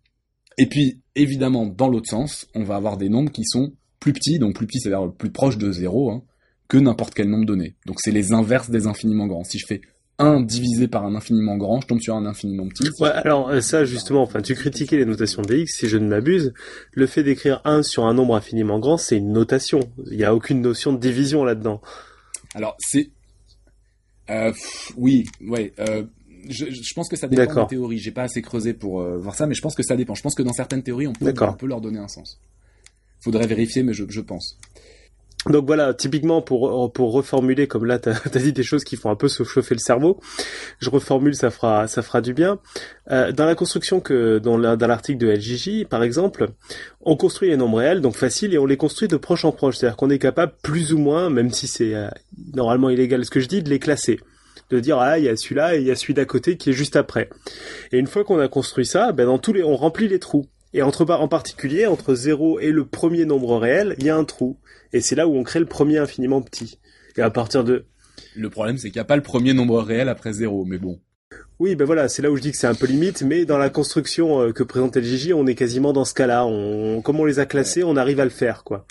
Et 0.57 0.67
puis, 0.67 1.01
évidemment, 1.15 1.65
dans 1.65 1.87
l'autre 1.87 2.09
sens, 2.09 2.47
on 2.53 2.63
va 2.63 2.75
avoir 2.75 2.97
des 2.97 3.09
nombres 3.09 3.31
qui 3.31 3.43
sont 3.45 3.73
plus 3.99 4.13
petits, 4.13 4.39
donc 4.39 4.55
plus 4.55 4.67
petits, 4.67 4.79
c'est-à-dire 4.79 5.11
plus 5.13 5.31
proches 5.31 5.57
de 5.57 5.71
zéro, 5.71 6.11
hein, 6.11 6.23
que 6.67 6.77
n'importe 6.77 7.13
quel 7.13 7.29
nombre 7.29 7.45
donné. 7.45 7.75
Donc 7.85 7.97
c'est 8.01 8.11
les 8.11 8.33
inverses 8.33 8.69
des 8.69 8.85
infiniment 8.85 9.27
grands. 9.27 9.43
Si 9.43 9.57
je 9.57 9.65
fais 9.65 9.81
1 10.19 10.41
divisé 10.41 10.87
par 10.87 11.05
un 11.05 11.15
infiniment 11.15 11.57
grand, 11.57 11.81
je 11.81 11.87
tombe 11.87 12.01
sur 12.01 12.15
un 12.15 12.25
infiniment 12.25 12.67
petit. 12.67 12.89
Ouais, 12.99 13.09
alors 13.09 13.49
euh, 13.49 13.61
ça 13.61 13.85
justement, 13.85 14.21
enfin 14.21 14.41
tu 14.41 14.55
critiquais 14.55 14.97
les 14.97 15.05
notations 15.05 15.41
de 15.41 15.55
x, 15.55 15.77
si 15.79 15.87
je 15.87 15.97
ne 15.97 16.07
m'abuse, 16.07 16.53
le 16.91 17.07
fait 17.07 17.23
d'écrire 17.23 17.61
1 17.65 17.83
sur 17.83 18.05
un 18.05 18.13
nombre 18.13 18.35
infiniment 18.35 18.79
grand, 18.79 18.97
c'est 18.97 19.17
une 19.17 19.31
notation. 19.31 19.79
Il 20.11 20.17
n'y 20.17 20.23
a 20.23 20.35
aucune 20.35 20.61
notion 20.61 20.93
de 20.93 20.99
division 20.99 21.43
là-dedans. 21.43 21.81
Alors 22.53 22.75
c'est... 22.79 23.09
Euh, 24.29 24.53
oui, 24.97 25.25
ouais. 25.41 25.73
Euh, 25.79 26.03
je, 26.49 26.65
je, 26.69 26.93
pense 26.93 27.09
que 27.09 27.15
ça 27.15 27.27
dépend 27.27 27.53
de 27.53 27.59
la 27.59 27.65
théorie. 27.65 27.99
J'ai 27.99 28.11
pas 28.11 28.23
assez 28.23 28.41
creusé 28.41 28.73
pour 28.73 29.01
euh, 29.01 29.17
voir 29.17 29.35
ça, 29.35 29.47
mais 29.47 29.55
je 29.55 29.61
pense 29.61 29.75
que 29.75 29.83
ça 29.83 29.95
dépend. 29.95 30.15
Je 30.15 30.21
pense 30.21 30.35
que 30.35 30.43
dans 30.43 30.53
certaines 30.53 30.83
théories, 30.83 31.07
on 31.07 31.13
peut, 31.13 31.33
on 31.41 31.53
peut 31.53 31.67
leur 31.67 31.81
donner 31.81 31.99
un 31.99 32.07
sens. 32.07 32.39
Faudrait 33.19 33.47
vérifier, 33.47 33.83
mais 33.83 33.93
je, 33.93 34.03
je 34.09 34.21
pense. 34.21 34.57
Donc 35.49 35.65
voilà, 35.65 35.93
typiquement 35.93 36.41
pour 36.41 36.93
pour 36.93 37.11
reformuler, 37.11 37.67
comme 37.67 37.85
là 37.85 37.99
tu 37.99 38.09
as, 38.09 38.29
dit 38.39 38.53
des 38.53 38.63
choses 38.63 38.83
qui 38.83 38.95
font 38.95 39.09
un 39.09 39.15
peu 39.15 39.27
se 39.27 39.43
chauffer 39.43 39.75
le 39.75 39.79
cerveau, 39.79 40.19
je 40.79 40.89
reformule, 40.89 41.35
ça 41.35 41.51
fera 41.51 41.87
ça 41.87 42.01
fera 42.01 42.21
du 42.21 42.33
bien. 42.33 42.59
Euh, 43.11 43.33
dans 43.33 43.45
la 43.45 43.55
construction 43.55 43.99
que 43.99 44.39
dans 44.39 44.57
l'article 44.57 45.19
de 45.19 45.27
LJJ, 45.27 45.85
par 45.89 46.01
exemple, 46.03 46.47
on 47.01 47.17
construit 47.17 47.49
les 47.49 47.57
nombres 47.57 47.79
réels, 47.79 47.99
donc 47.99 48.15
facile, 48.15 48.53
et 48.53 48.57
on 48.57 48.65
les 48.65 48.77
construit 48.77 49.09
de 49.09 49.17
proche 49.17 49.43
en 49.43 49.51
proche, 49.51 49.77
c'est-à-dire 49.77 49.97
qu'on 49.97 50.09
est 50.09 50.19
capable 50.19 50.53
plus 50.61 50.93
ou 50.93 50.97
moins, 50.97 51.29
même 51.29 51.51
si 51.51 51.67
c'est 51.67 51.93
euh, 51.93 52.07
normalement 52.53 52.89
illégal 52.89 53.25
ce 53.25 53.29
que 53.29 53.41
je 53.41 53.47
dis, 53.47 53.61
de 53.61 53.69
les 53.69 53.79
classer 53.79 54.19
de 54.69 54.79
dire 54.79 54.97
ah 54.97 55.19
il 55.19 55.25
y 55.25 55.29
a 55.29 55.35
celui-là 55.35 55.75
et 55.75 55.81
il 55.81 55.87
y 55.87 55.91
a 55.91 55.95
celui 55.95 56.13
d'à 56.13 56.25
côté 56.25 56.57
qui 56.57 56.69
est 56.69 56.73
juste 56.73 56.95
après. 56.95 57.29
Et 57.91 57.99
une 57.99 58.07
fois 58.07 58.23
qu'on 58.23 58.39
a 58.39 58.47
construit 58.47 58.85
ça, 58.85 59.11
ben 59.11 59.25
dans 59.25 59.37
tous 59.37 59.53
les 59.53 59.63
on 59.63 59.75
remplit 59.75 60.07
les 60.07 60.19
trous. 60.19 60.47
Et 60.73 60.81
entre 60.81 61.05
en 61.11 61.27
particulier 61.27 61.85
entre 61.85 62.15
0 62.15 62.59
et 62.59 62.71
le 62.71 62.85
premier 62.85 63.25
nombre 63.25 63.57
réel, 63.57 63.95
il 63.99 64.05
y 64.05 64.09
a 64.09 64.15
un 64.15 64.23
trou. 64.25 64.57
Et 64.91 65.01
c'est 65.01 65.15
là 65.15 65.27
où 65.27 65.35
on 65.35 65.43
crée 65.43 65.59
le 65.59 65.65
premier 65.67 65.97
infiniment 65.99 66.41
petit. 66.41 66.79
Et 67.17 67.21
à 67.21 67.29
partir 67.29 67.63
de 67.63 67.85
le 68.35 68.49
problème 68.49 68.77
c'est 68.77 68.89
qu'il 68.89 68.97
n'y 68.97 69.01
a 69.01 69.05
pas 69.05 69.15
le 69.15 69.21
premier 69.21 69.53
nombre 69.53 69.79
réel 69.81 70.09
après 70.09 70.33
0, 70.33 70.65
mais 70.65 70.77
bon. 70.79 70.99
Oui, 71.59 71.75
ben 71.75 71.85
voilà, 71.85 72.09
c'est 72.09 72.21
là 72.21 72.31
où 72.31 72.35
je 72.35 72.41
dis 72.41 72.51
que 72.51 72.57
c'est 72.57 72.67
un 72.67 72.73
peu 72.75 72.87
limite, 72.87 73.21
mais 73.21 73.45
dans 73.45 73.57
la 73.57 73.69
construction 73.69 74.41
euh, 74.41 74.51
que 74.51 74.63
présentait 74.63 74.99
le 75.01 75.05
Gigi, 75.07 75.33
on 75.33 75.45
est 75.47 75.55
quasiment 75.55 75.93
dans 75.93 76.05
ce 76.05 76.13
cas-là. 76.13 76.45
On, 76.45 77.01
comme 77.01 77.19
on 77.19 77.25
les 77.25 77.39
a 77.39 77.45
classés, 77.45 77.83
on 77.83 77.95
arrive 77.95 78.19
à 78.19 78.23
le 78.23 78.29
faire, 78.31 78.63
quoi. 78.63 78.85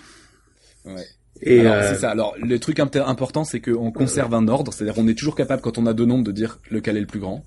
Ouais. 0.84 1.04
Et 1.40 1.60
Alors, 1.60 1.74
euh, 1.74 1.88
c'est 1.94 2.00
ça. 2.00 2.10
Alors, 2.10 2.34
le 2.40 2.58
truc 2.58 2.78
imp- 2.80 2.96
important, 2.96 3.44
c'est 3.44 3.60
qu'on 3.60 3.90
conserve 3.92 4.32
un 4.34 4.46
ordre, 4.48 4.72
c'est-à-dire 4.72 4.94
qu'on 4.94 5.08
est 5.08 5.18
toujours 5.18 5.34
capable, 5.36 5.60
quand 5.62 5.76
on 5.78 5.86
a 5.86 5.92
deux 5.92 6.06
nombres, 6.06 6.24
de 6.24 6.32
dire 6.32 6.58
lequel 6.70 6.96
est 6.96 7.00
le 7.00 7.06
plus 7.06 7.20
grand. 7.20 7.44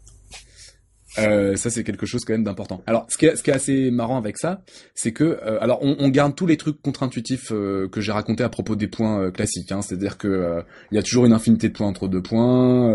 Euh, 1.18 1.56
ça, 1.56 1.70
c'est 1.70 1.84
quelque 1.84 2.06
chose 2.06 2.26
quand 2.26 2.34
même 2.34 2.44
d'important. 2.44 2.84
Alors, 2.88 3.06
ce 3.10 3.18
qui, 3.18 3.26
est, 3.26 3.36
ce 3.36 3.44
qui 3.44 3.50
est 3.50 3.54
assez 3.54 3.92
marrant 3.92 4.18
avec 4.18 4.38
ça, 4.38 4.64
c'est 4.94 5.14
que, 5.14 5.24
euh, 5.24 5.58
alors, 5.62 5.80
on, 5.82 5.96
on 6.00 6.10
garde 6.10 6.36
tous 6.36 6.46
les 6.46 6.58
trucs 6.58 6.82
contre-intuitifs 6.82 7.52
euh, 7.52 7.88
que 7.88 8.02
j'ai 8.02 8.12
racontés 8.12 8.44
à 8.44 8.50
propos 8.50 8.76
des 8.76 8.88
points 8.88 9.22
euh, 9.22 9.32
classiques. 9.32 9.72
Hein, 9.72 9.82
c'est-à-dire 9.82 10.18
que 10.18 10.28
euh, 10.28 10.62
il 10.92 10.96
y 10.96 10.98
a 10.98 11.04
toujours 11.04 11.26
une 11.26 11.34
infinité 11.34 11.70
de 11.70 11.74
points 11.74 11.88
entre 11.88 12.08
deux 12.08 12.22
points. 12.22 12.92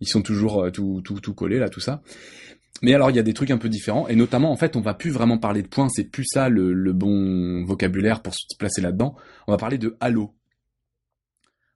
ils 0.00 0.08
sont 0.08 0.22
toujours 0.22 0.70
tout, 0.72 1.02
tout, 1.04 1.20
tout 1.20 1.34
collés 1.34 1.58
là, 1.58 1.68
tout 1.68 1.80
ça. 1.80 2.02
Mais 2.82 2.94
alors, 2.94 3.10
il 3.10 3.16
y 3.16 3.18
a 3.18 3.22
des 3.22 3.32
trucs 3.32 3.50
un 3.50 3.58
peu 3.58 3.68
différents, 3.68 4.06
et 4.08 4.16
notamment, 4.16 4.52
en 4.52 4.56
fait, 4.56 4.76
on 4.76 4.80
va 4.80 4.94
plus 4.94 5.10
vraiment 5.10 5.38
parler 5.38 5.62
de 5.62 5.68
points. 5.68 5.88
C'est 5.88 6.04
plus 6.04 6.26
ça 6.26 6.48
le, 6.48 6.72
le 6.72 6.92
bon 6.92 7.64
vocabulaire 7.64 8.22
pour 8.22 8.34
se 8.34 8.56
placer 8.58 8.82
là-dedans. 8.82 9.16
On 9.46 9.52
va 9.52 9.58
parler 9.58 9.78
de 9.78 9.96
halo. 10.00 10.34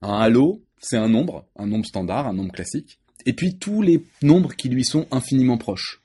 Un 0.03 0.19
halo, 0.19 0.63
c'est 0.79 0.97
un 0.97 1.09
nombre, 1.09 1.47
un 1.57 1.67
nombre 1.67 1.85
standard, 1.85 2.27
un 2.27 2.33
nombre 2.33 2.53
classique, 2.53 3.01
et 3.27 3.33
puis 3.33 3.57
tous 3.59 3.83
les 3.83 4.05
nombres 4.23 4.55
qui 4.55 4.69
lui 4.69 4.85
sont 4.85 5.07
infiniment 5.11 5.59
proches. 5.59 6.01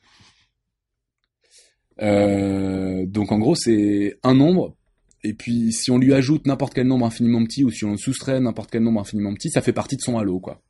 Euh, 2.02 3.06
donc 3.06 3.32
en 3.32 3.40
gros, 3.40 3.56
c'est 3.56 4.18
un 4.24 4.34
nombre, 4.34 4.76
et 5.24 5.34
puis 5.34 5.72
si 5.72 5.92
on 5.92 5.98
lui 5.98 6.14
ajoute 6.14 6.46
n'importe 6.46 6.74
quel 6.74 6.88
nombre 6.88 7.06
infiniment 7.06 7.44
petit, 7.44 7.64
ou 7.64 7.72
si 7.72 7.86
on 7.86 7.98
soustrait 7.98 8.40
n'importe 8.40 8.72
quel 8.72 8.84
nombre 8.84 9.02
infiniment 9.02 9.34
petit, 9.34 9.50
ça 9.50 9.62
fait 9.62 9.74
partie 9.74 9.96
de 9.96 10.02
son 10.02 10.18
halo, 10.18 10.40
quoi. 10.40 10.62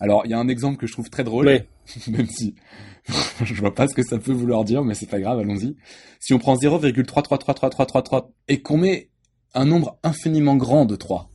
Alors, 0.00 0.22
il 0.26 0.30
y 0.32 0.34
a 0.34 0.38
un 0.38 0.48
exemple 0.48 0.76
que 0.76 0.86
je 0.86 0.92
trouve 0.92 1.08
très 1.08 1.22
drôle, 1.24 1.46
Ouais. 1.46 1.68
même 2.08 2.26
si 2.26 2.54
je 3.44 3.54
vois 3.54 3.74
pas 3.74 3.86
ce 3.86 3.94
que 3.94 4.02
ça 4.02 4.18
peut 4.18 4.32
vouloir 4.32 4.64
dire, 4.64 4.82
mais 4.82 4.94
c'est 4.94 5.06
pas 5.06 5.20
grave, 5.20 5.38
allons-y. 5.38 5.76
Si 6.20 6.34
on 6.34 6.38
prend 6.38 6.56
0,33333333 6.56 8.30
et 8.48 8.60
qu'on 8.60 8.78
met 8.78 9.10
un 9.54 9.66
nombre 9.66 9.98
infiniment 10.02 10.56
grand 10.56 10.84
de 10.84 10.96
3, 10.96 11.30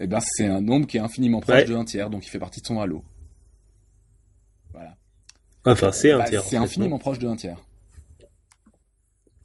eh 0.00 0.06
ben 0.06 0.18
c'est 0.20 0.46
un 0.46 0.60
nombre 0.60 0.86
qui 0.86 0.96
est 0.96 1.00
infiniment 1.00 1.40
proche 1.40 1.56
Ouais. 1.56 1.64
de 1.64 1.74
1 1.74 1.84
tiers, 1.84 2.10
donc 2.10 2.26
il 2.26 2.30
fait 2.30 2.38
partie 2.38 2.60
de 2.60 2.66
son 2.66 2.80
halo. 2.80 3.02
Voilà. 4.72 4.94
enfin, 5.64 5.92
c'est 5.92 6.10
un 6.12 6.18
Bah, 6.18 6.24
tiers. 6.24 6.42
c'est 6.42 6.56
en 6.58 6.60
fait, 6.60 6.64
infiniment 6.66 6.98
proche 6.98 7.18
de 7.18 7.28
1 7.28 7.36
tiers. 7.36 7.56
non 7.56 7.62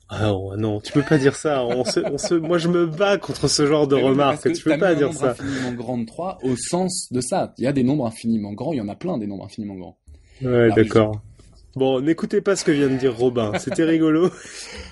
Ah 0.09 0.33
oh, 0.33 0.55
non, 0.57 0.81
tu 0.81 0.91
peux 0.91 1.03
pas 1.03 1.17
dire 1.17 1.35
ça. 1.35 1.63
On 1.65 1.85
se, 1.85 1.99
on 2.01 2.17
se, 2.17 2.33
moi, 2.35 2.57
je 2.57 2.67
me 2.67 2.85
bats 2.85 3.17
contre 3.17 3.47
ce 3.47 3.65
genre 3.65 3.87
de 3.87 3.95
oui, 3.95 4.01
remarques. 4.03 4.43
que 4.43 4.49
Tu 4.49 4.63
peux 4.63 4.77
pas 4.77 4.89
un 4.89 4.95
dire 4.95 5.13
ça. 5.13 5.31
infiniment 5.31 5.71
grand 5.73 5.97
de 5.97 6.05
3 6.05 6.39
au 6.43 6.55
sens 6.57 7.07
de 7.11 7.21
ça. 7.21 7.53
Il 7.57 7.63
y 7.63 7.67
a 7.67 7.73
des 7.73 7.83
nombres 7.83 8.05
infiniment 8.05 8.51
grands, 8.53 8.73
il 8.73 8.77
y 8.77 8.81
en 8.81 8.89
a 8.89 8.95
plein 8.95 9.17
des 9.17 9.27
nombres 9.27 9.45
infiniment 9.45 9.75
grands. 9.75 9.97
Ouais, 10.41 10.69
Ah, 10.71 10.75
d'accord. 10.75 11.21
Bon, 11.75 12.01
n'écoutez 12.01 12.41
pas 12.41 12.57
ce 12.57 12.65
que 12.65 12.71
vient 12.71 12.89
de 12.89 12.97
dire 12.97 13.15
Robin. 13.15 13.53
C'était 13.57 13.85
rigolo. 13.85 14.29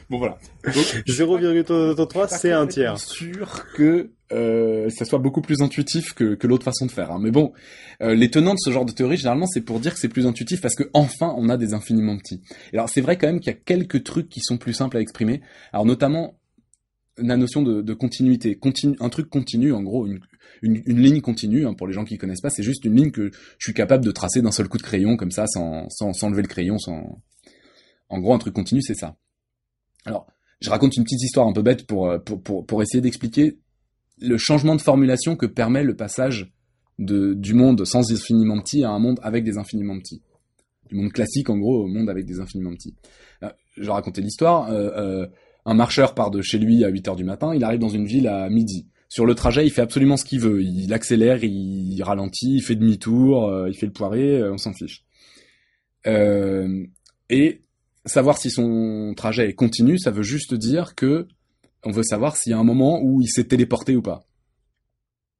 Bon 0.10 0.18
voilà. 0.20 0.38
0,33, 0.64 2.28
c'est 2.30 2.53
un 2.53 2.68
tiers. 2.68 2.97
sûr 2.97 3.66
que 3.76 4.12
euh, 4.32 4.89
ça 4.89 5.05
soit 5.05 5.19
beaucoup 5.19 5.41
plus 5.41 5.61
intuitif 5.61 6.13
que, 6.13 6.36
que 6.36 6.47
l'autre 6.47 6.63
façon 6.63 6.86
de 6.86 6.91
faire. 6.91 7.11
hein. 7.11 7.19
Mais 7.21 7.32
bon, 7.32 7.51
euh, 8.01 8.13
les 8.13 8.27
de 8.27 8.55
ce 8.57 8.71
genre 8.71 8.86
de 8.86 8.91
théorie, 8.91 9.17
généralement, 9.17 9.47
c'est 9.47 9.61
pour 9.61 9.80
dire 9.80 9.93
que 9.93 9.99
c'est 9.99 10.09
plus 10.09 10.27
intuitif 10.27 10.61
parce 10.61 10.75
que 10.75 10.89
enfin, 10.93 11.34
on 11.38 11.49
a 11.49 11.57
des 11.57 11.73
infiniment 11.73 12.17
petits. 12.17 12.41
Et 12.71 12.77
alors, 12.77 12.89
c'est 12.89 13.01
vrai 13.01 13.17
quand 13.17 13.27
même 13.27 13.39
qu'il 13.39 13.51
y 13.51 13.55
a 13.55 13.59
quelques 13.59 14.03
trucs 14.03 14.30
qui 14.30 14.41
sont 14.41 14.57
plus 14.57 14.73
simples 14.73 14.97
à 14.97 15.01
exprimer. 15.01 15.41
Alors, 15.73 15.86
notamment 15.86 16.39
la 17.17 17.38
notion 17.38 17.61
de, 17.61 17.82
de 17.82 17.93
continuité. 17.93 18.55
Continu, 18.55 18.95
un 18.99 19.09
truc 19.09 19.30
continu, 19.30 19.73
en 19.73 19.82
gros, 19.84 20.07
une, 20.07 20.19
une, 20.61 21.01
ligne 21.01 21.21
continue, 21.21 21.65
hein, 21.65 21.73
pour 21.73 21.88
les 21.88 21.93
gens 21.93 22.05
qui 22.05 22.17
connaissent 22.17 22.41
pas, 22.41 22.49
c'est 22.49 22.63
juste 22.63 22.86
une 22.86 22.95
ligne 22.95 23.11
que 23.11 23.32
je 23.57 23.65
suis 23.65 23.73
capable 23.73 24.05
de 24.05 24.11
tracer 24.11 24.41
d'un 24.41 24.51
seul 24.51 24.67
coup 24.67 24.77
de 24.77 24.84
crayon, 24.84 25.17
comme 25.17 25.32
ça, 25.32 25.45
sans, 25.47 25.89
sans, 25.89 26.13
sans 26.13 26.30
lever 26.30 26.43
le 26.43 26.47
crayon, 26.47 26.77
sans... 26.77 27.21
En 28.09 28.19
gros, 28.19 28.34
un 28.34 28.39
truc 28.39 28.53
continu, 28.53 28.82
c'est 28.82 28.95
ça. 28.95 29.17
Alors, 30.05 30.27
je 30.61 30.69
raconte 30.69 30.95
une 30.97 31.03
petite 31.03 31.21
histoire 31.21 31.47
un 31.47 31.53
peu 31.53 31.61
bête 31.61 31.86
pour, 31.86 32.09
euh, 32.09 32.19
pour, 32.19 32.65
pour 32.65 32.82
essayer 32.82 33.01
d'expliquer 33.01 33.59
le 34.22 34.38
changement 34.38 34.76
de 34.76 34.82
formulation 34.82 35.36
que 35.36 35.45
permet 35.45 35.84
le 35.84 35.95
passage 35.95 36.51
de, 36.99 37.34
du 37.34 37.53
monde 37.53 37.86
sans 37.86 38.11
infiniment 38.11 38.59
petit 38.61 38.84
à 38.84 38.91
un 38.91 38.99
monde 38.99 39.20
avec 39.24 39.43
des 39.43 39.57
infiniment 39.57 39.97
petits. 39.97 40.22
Du 40.89 40.95
monde 40.95 41.11
classique, 41.11 41.49
en 41.49 41.57
gros, 41.57 41.84
au 41.84 41.88
monde 41.88 42.09
avec 42.09 42.26
des 42.26 42.39
infiniment 42.39 42.74
petits. 42.74 42.95
Euh, 43.43 43.49
je 43.78 43.89
raconter 43.89 44.22
l'histoire. 44.22 44.70
Euh, 44.72 44.89
euh, 44.95 45.28
un 45.65 45.74
marcheur 45.74 46.15
part 46.15 46.32
de 46.32 46.41
chez 46.41 46.57
lui 46.57 46.84
à 46.84 46.89
8 46.89 47.07
heures 47.09 47.15
du 47.15 47.24
matin, 47.24 47.53
il 47.53 47.63
arrive 47.63 47.80
dans 47.80 47.89
une 47.89 48.05
ville 48.05 48.28
à 48.28 48.49
midi. 48.49 48.88
Sur 49.07 49.26
le 49.26 49.36
trajet, 49.36 49.65
il 49.65 49.72
fait 49.72 49.82
absolument 49.82 50.17
ce 50.17 50.26
qu'il 50.26 50.39
veut. 50.39 50.61
Il 50.61 50.93
accélère, 50.93 51.43
il 51.43 52.01
ralentit, 52.01 52.55
il 52.55 52.61
fait 52.61 52.76
demi-tour, 52.76 53.67
il 53.67 53.76
fait 53.76 53.88
le 53.88 53.91
poiré, 53.91 54.43
on 54.49 54.57
s'en 54.57 54.74
fiche. 54.74 55.03
Et 56.05 57.61
savoir 58.05 58.38
si 58.38 58.51
son 58.51 59.13
trajet 59.15 59.49
est 59.49 59.53
continu, 59.53 59.97
ça 59.97 60.11
veut 60.11 60.24
juste 60.24 60.53
dire 60.53 60.95
que 60.95 61.28
on 61.84 61.91
veut 61.91 62.03
savoir 62.03 62.36
s'il 62.36 62.51
y 62.51 62.53
a 62.53 62.59
un 62.59 62.63
moment 62.63 63.01
où 63.01 63.21
il 63.21 63.30
s'est 63.30 63.45
téléporté 63.45 63.95
ou 63.95 64.01
pas. 64.01 64.25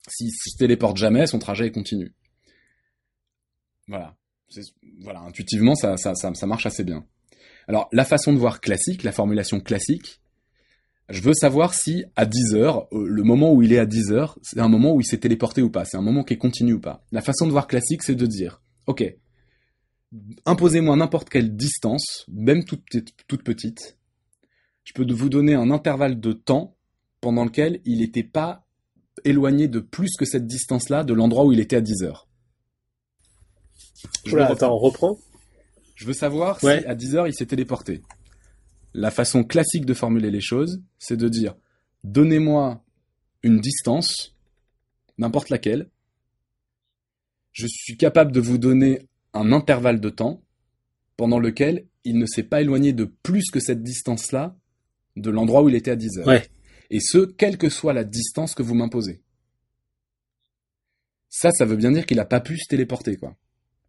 S'il 0.08 0.32
se 0.32 0.58
téléporte 0.58 0.98
jamais, 0.98 1.28
son 1.28 1.40
trajet 1.40 1.68
est 1.68 1.72
continu. 1.72 2.14
Voilà. 3.88 4.16
Voilà, 5.02 5.22
intuitivement, 5.22 5.76
ça, 5.76 5.96
marche 6.48 6.66
assez 6.66 6.84
bien. 6.84 7.06
Alors, 7.68 7.88
la 7.92 8.06
façon 8.06 8.34
de 8.34 8.40
voir 8.40 8.62
classique, 8.62 9.04
la 9.04 9.12
formulation 9.12 9.60
classique, 9.60 10.22
je 11.10 11.22
veux 11.22 11.34
savoir 11.34 11.74
si, 11.74 12.04
à 12.16 12.26
10 12.26 12.56
heures, 12.56 12.88
euh, 12.94 13.08
le 13.08 13.24
moment 13.24 13.54
où 13.54 13.62
il 13.62 13.74
est 13.74 13.80
à 13.80 13.86
10 13.86 14.12
heures, 14.12 14.40
c'est 14.42 14.60
un 14.60 14.68
moment 14.68 14.94
où 14.94 15.02
il 15.02 15.06
s'est 15.06 15.20
téléporté 15.20 15.62
ou 15.62 15.70
pas, 15.70 15.86
c'est 15.86 15.98
un 15.98 16.02
moment 16.02 16.24
qui 16.24 16.34
est 16.34 16.38
continu 16.38 16.74
ou 16.74 16.80
pas. 16.80 17.04
La 17.12 17.22
façon 17.22 17.46
de 17.46 17.52
voir 17.52 17.68
classique, 17.68 18.04
c'est 18.04 18.16
de 18.16 18.26
dire, 18.26 18.62
ok, 18.86 19.04
imposez-moi 20.46 20.96
n'importe 20.96 21.30
quelle 21.30 21.56
distance, 21.56 22.26
même 22.28 22.64
toute 22.64 23.44
petite, 23.44 23.99
je 24.90 24.94
peux 24.96 25.14
vous 25.14 25.30
donner 25.30 25.54
un 25.54 25.70
intervalle 25.70 26.20
de 26.20 26.34
temps 26.34 26.76
pendant 27.22 27.46
lequel 27.46 27.80
il 27.86 28.00
n'était 28.00 28.24
pas 28.24 28.66
éloigné 29.24 29.68
de 29.68 29.80
plus 29.80 30.16
que 30.18 30.26
cette 30.26 30.48
distance-là 30.48 31.04
de 31.04 31.14
l'endroit 31.14 31.46
où 31.46 31.52
il 31.54 31.60
était 31.60 31.76
à 31.76 31.82
10 31.82 32.02
heures. 32.02 32.28
Je 34.26 34.34
Oula, 34.34 34.46
le 34.46 34.50
reprends. 34.50 34.66
attends, 34.66 34.74
on 34.74 34.80
reprend? 34.80 35.20
Je 35.94 36.06
veux 36.08 36.14
savoir 36.14 36.64
Ouais. 36.64 36.80
si 36.82 36.88
à 36.88 36.96
10 36.96 37.16
heures 37.16 37.28
il 37.28 37.36
s'est 37.36 37.46
téléporté. 37.46 38.02
La 38.96 39.12
façon 39.12 39.44
classique 39.44 39.86
de 39.86 39.94
formuler 39.94 40.32
les 40.32 40.42
choses, 40.42 40.82
c'est 40.98 41.18
de 41.18 41.30
dire 41.30 41.56
donnez-moi 42.04 42.84
une 43.44 43.60
distance, 43.60 44.36
n'importe 45.20 45.50
laquelle. 45.50 45.88
Je 47.52 47.68
suis 47.70 47.96
capable 47.96 48.32
de 48.32 48.40
vous 48.40 48.58
donner 48.58 49.08
un 49.36 49.52
intervalle 49.52 50.00
de 50.02 50.10
temps 50.10 50.42
pendant 51.16 51.38
lequel 51.38 51.86
il 52.06 52.18
ne 52.18 52.26
s'est 52.26 52.42
pas 52.44 52.62
éloigné 52.62 52.92
de 52.92 53.04
plus 53.06 53.52
que 53.52 53.60
cette 53.60 53.84
distance-là 53.84 54.56
de 55.20 55.30
l'endroit 55.30 55.62
où 55.62 55.70
il 55.70 55.76
était 55.76 55.92
à 55.92 55.96
10 55.96 56.20
heures. 56.20 56.28
Ouais. 56.28 56.44
Et 56.90 57.00
ce, 57.00 57.20
quelle 57.20 57.58
que 57.58 57.70
soit 57.70 57.94
la 57.94 58.04
distance 58.04 58.56
que 58.56 58.64
vous 58.64 58.76
m'imposez. 58.76 59.22
Ça, 61.30 61.52
ça 61.52 61.66
veut 61.66 61.76
bien 61.76 61.92
dire 61.92 62.06
qu'il 62.06 62.18
n'a 62.18 62.26
pas 62.26 62.40
pu 62.40 62.58
se 62.58 62.68
téléporter, 62.68 63.16
quoi. 63.16 63.36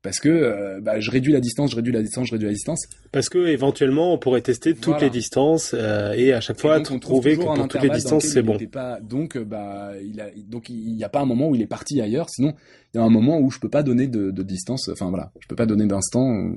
Parce 0.03 0.18
que 0.18 0.31
euh, 0.31 0.81
bah, 0.81 0.99
je 0.99 1.11
réduis 1.11 1.33
la 1.33 1.41
distance, 1.41 1.72
je 1.72 1.76
réduis 1.76 1.93
la 1.93 2.01
distance, 2.03 2.26
je 2.26 2.33
réduis 2.33 2.47
la 2.49 2.55
distance. 2.55 2.87
Parce 3.12 3.28
que 3.28 3.49
éventuellement, 3.49 4.14
on 4.14 4.18
pourrait 4.18 4.41
tester 4.41 4.72
toutes 4.74 4.85
Voilà. 4.85 5.05
les 5.05 5.11
distances 5.11 5.74
euh, 5.74 6.12
et 6.12 6.33
à 6.33 6.41
chaque 6.41 6.59
fois 6.59 6.78
donc, 6.78 6.91
on 6.91 6.99
trouver 6.99 7.37
que 7.37 7.43
pour 7.43 7.68
toutes 7.68 7.83
les 7.83 7.91
distances, 7.91 8.24
c'est 8.24 8.43
bon. 8.43 8.59
Pas... 8.72 8.99
Donc, 9.01 9.37
euh, 9.37 9.45
bah, 9.45 9.93
il 10.03 10.20
a, 10.22 10.31
donc 10.49 10.70
il 10.70 10.95
n'y 10.95 11.05
a 11.05 11.11
pas 11.11 11.20
un 11.20 11.26
moment 11.26 11.49
où 11.51 11.55
il 11.55 11.61
est 11.61 11.66
parti 11.66 12.01
ailleurs. 12.01 12.31
Sinon, 12.31 12.55
il 12.95 12.97
y 12.97 13.01
a 13.01 13.05
un 13.05 13.11
moment 13.11 13.41
où 13.41 13.51
je 13.51 13.59
peux 13.59 13.68
pas 13.68 13.83
donner 13.83 14.07
de, 14.07 14.31
de 14.31 14.43
distance. 14.43 14.89
Enfin 14.89 15.11
voilà, 15.11 15.33
je 15.39 15.47
peux 15.49 15.57
pas 15.57 15.66
donner 15.66 15.87
d'instant. 15.87 16.55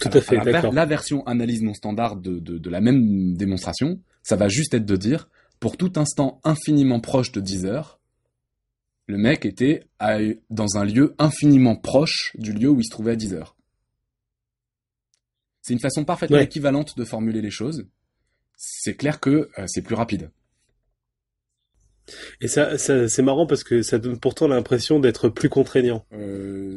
Tout 0.00 0.08
à 0.12 0.20
fait, 0.20 0.36
Alors, 0.38 0.72
la, 0.72 0.86
version 0.86 1.26
analyse 1.26 1.62
non 1.62 1.74
standard 1.74 2.16
de, 2.16 2.38
de, 2.38 2.58
de 2.58 2.70
la 2.70 2.80
même 2.80 3.36
démonstration, 3.36 4.00
ça 4.22 4.36
va 4.36 4.48
juste 4.48 4.74
être 4.74 4.84
de 4.86 4.96
dire, 4.96 5.28
pour 5.60 5.76
tout 5.76 5.92
instant 5.96 6.40
infiniment 6.44 7.00
proche 7.00 7.32
de 7.32 7.40
10 7.40 7.66
heures, 7.66 7.98
le 9.06 9.18
mec 9.18 9.44
était 9.44 9.84
à- 9.98 10.18
dans 10.50 10.76
un 10.76 10.84
lieu 10.84 11.14
infiniment 11.18 11.76
proche 11.76 12.32
du 12.38 12.52
lieu 12.52 12.68
où 12.68 12.80
il 12.80 12.84
se 12.84 12.90
trouvait 12.90 13.12
à 13.12 13.16
10 13.16 13.34
heures. 13.34 13.56
C'est 15.60 15.72
une 15.74 15.80
façon 15.80 16.04
parfaitement 16.04 16.36
Ouais. 16.38 16.44
équivalente 16.44 16.96
de 16.96 17.04
formuler 17.04 17.40
les 17.40 17.50
choses. 17.50 17.86
C'est 18.56 18.94
clair 18.94 19.20
que 19.20 19.48
euh, 19.58 19.64
c'est 19.66 19.82
plus 19.82 19.94
rapide. 19.94 20.30
Et 22.40 22.48
ça, 22.48 22.78
ça 22.78 23.08
c'est 23.08 23.22
marrant 23.22 23.46
parce 23.46 23.64
que 23.64 23.82
ça 23.82 23.98
donne 23.98 24.18
pourtant 24.18 24.48
l'impression 24.48 25.00
d'être 25.00 25.28
plus 25.28 25.48
contraignant. 25.48 26.04
Euh, 26.14 26.76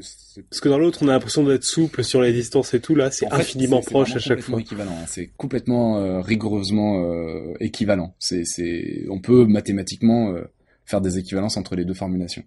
Parce 0.50 0.60
que 0.62 0.70
dans 0.70 0.78
l'autre, 0.78 1.00
on 1.02 1.08
a 1.08 1.14
l'impression 1.14 1.44
d'être 1.44 1.64
souple 1.64 2.04
sur 2.04 2.22
les 2.22 2.34
distances 2.34 2.74
et 2.74 2.80
tout. 2.80 2.96
Là, 2.96 3.12
c'est 3.12 3.32
infiniment 3.32 3.82
proche 3.82 4.16
à 4.16 4.20
chaque 4.20 4.42
fois. 4.42 4.60
équivalent. 4.60 4.92
hein. 4.92 5.06
C'est 5.08 5.32
complètement 5.38 6.00
euh, 6.00 6.22
rigoureusement 6.22 7.04
euh, 7.04 7.54
équivalent. 7.60 8.16
C'est, 8.20 8.44
c'est, 8.46 9.06
on 9.10 9.20
peut 9.20 9.46
mathématiquement 9.46 10.32
euh, 10.34 10.42
faire 10.86 11.02
des 11.02 11.18
équivalences 11.18 11.58
entre 11.58 11.76
les 11.76 11.86
deux 11.86 11.94
formulations. 11.94 12.44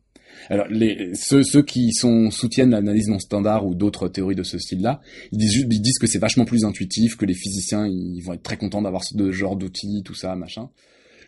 Alors, 0.51 0.67
les, 0.71 1.15
ceux, 1.15 1.43
ceux 1.43 1.63
qui 1.63 1.93
sont, 1.93 2.31
soutiennent 2.31 2.71
l'analyse 2.71 3.09
non 3.09 3.19
standard 3.19 3.67
ou 3.67 3.75
d'autres 3.75 4.09
théories 4.09 4.37
de 4.37 4.45
ce 4.45 4.59
style-là, 4.59 5.01
ils 5.33 5.39
disent, 5.39 5.53
juste- 5.53 5.67
ils 5.71 5.81
disent 5.81 5.99
que 5.99 6.07
c'est 6.07 6.19
vachement 6.21 6.45
plus 6.45 6.65
intuitif, 6.65 7.17
que 7.17 7.25
les 7.27 7.35
physiciens 7.35 7.87
ils 7.89 8.21
vont 8.21 8.35
être 8.35 8.43
très 8.43 8.57
contents 8.57 8.83
d'avoir 8.83 9.03
ce 9.03 9.33
genre 9.33 9.57
d'outils, 9.57 10.03
tout 10.05 10.15
ça, 10.15 10.37
machin. 10.37 10.69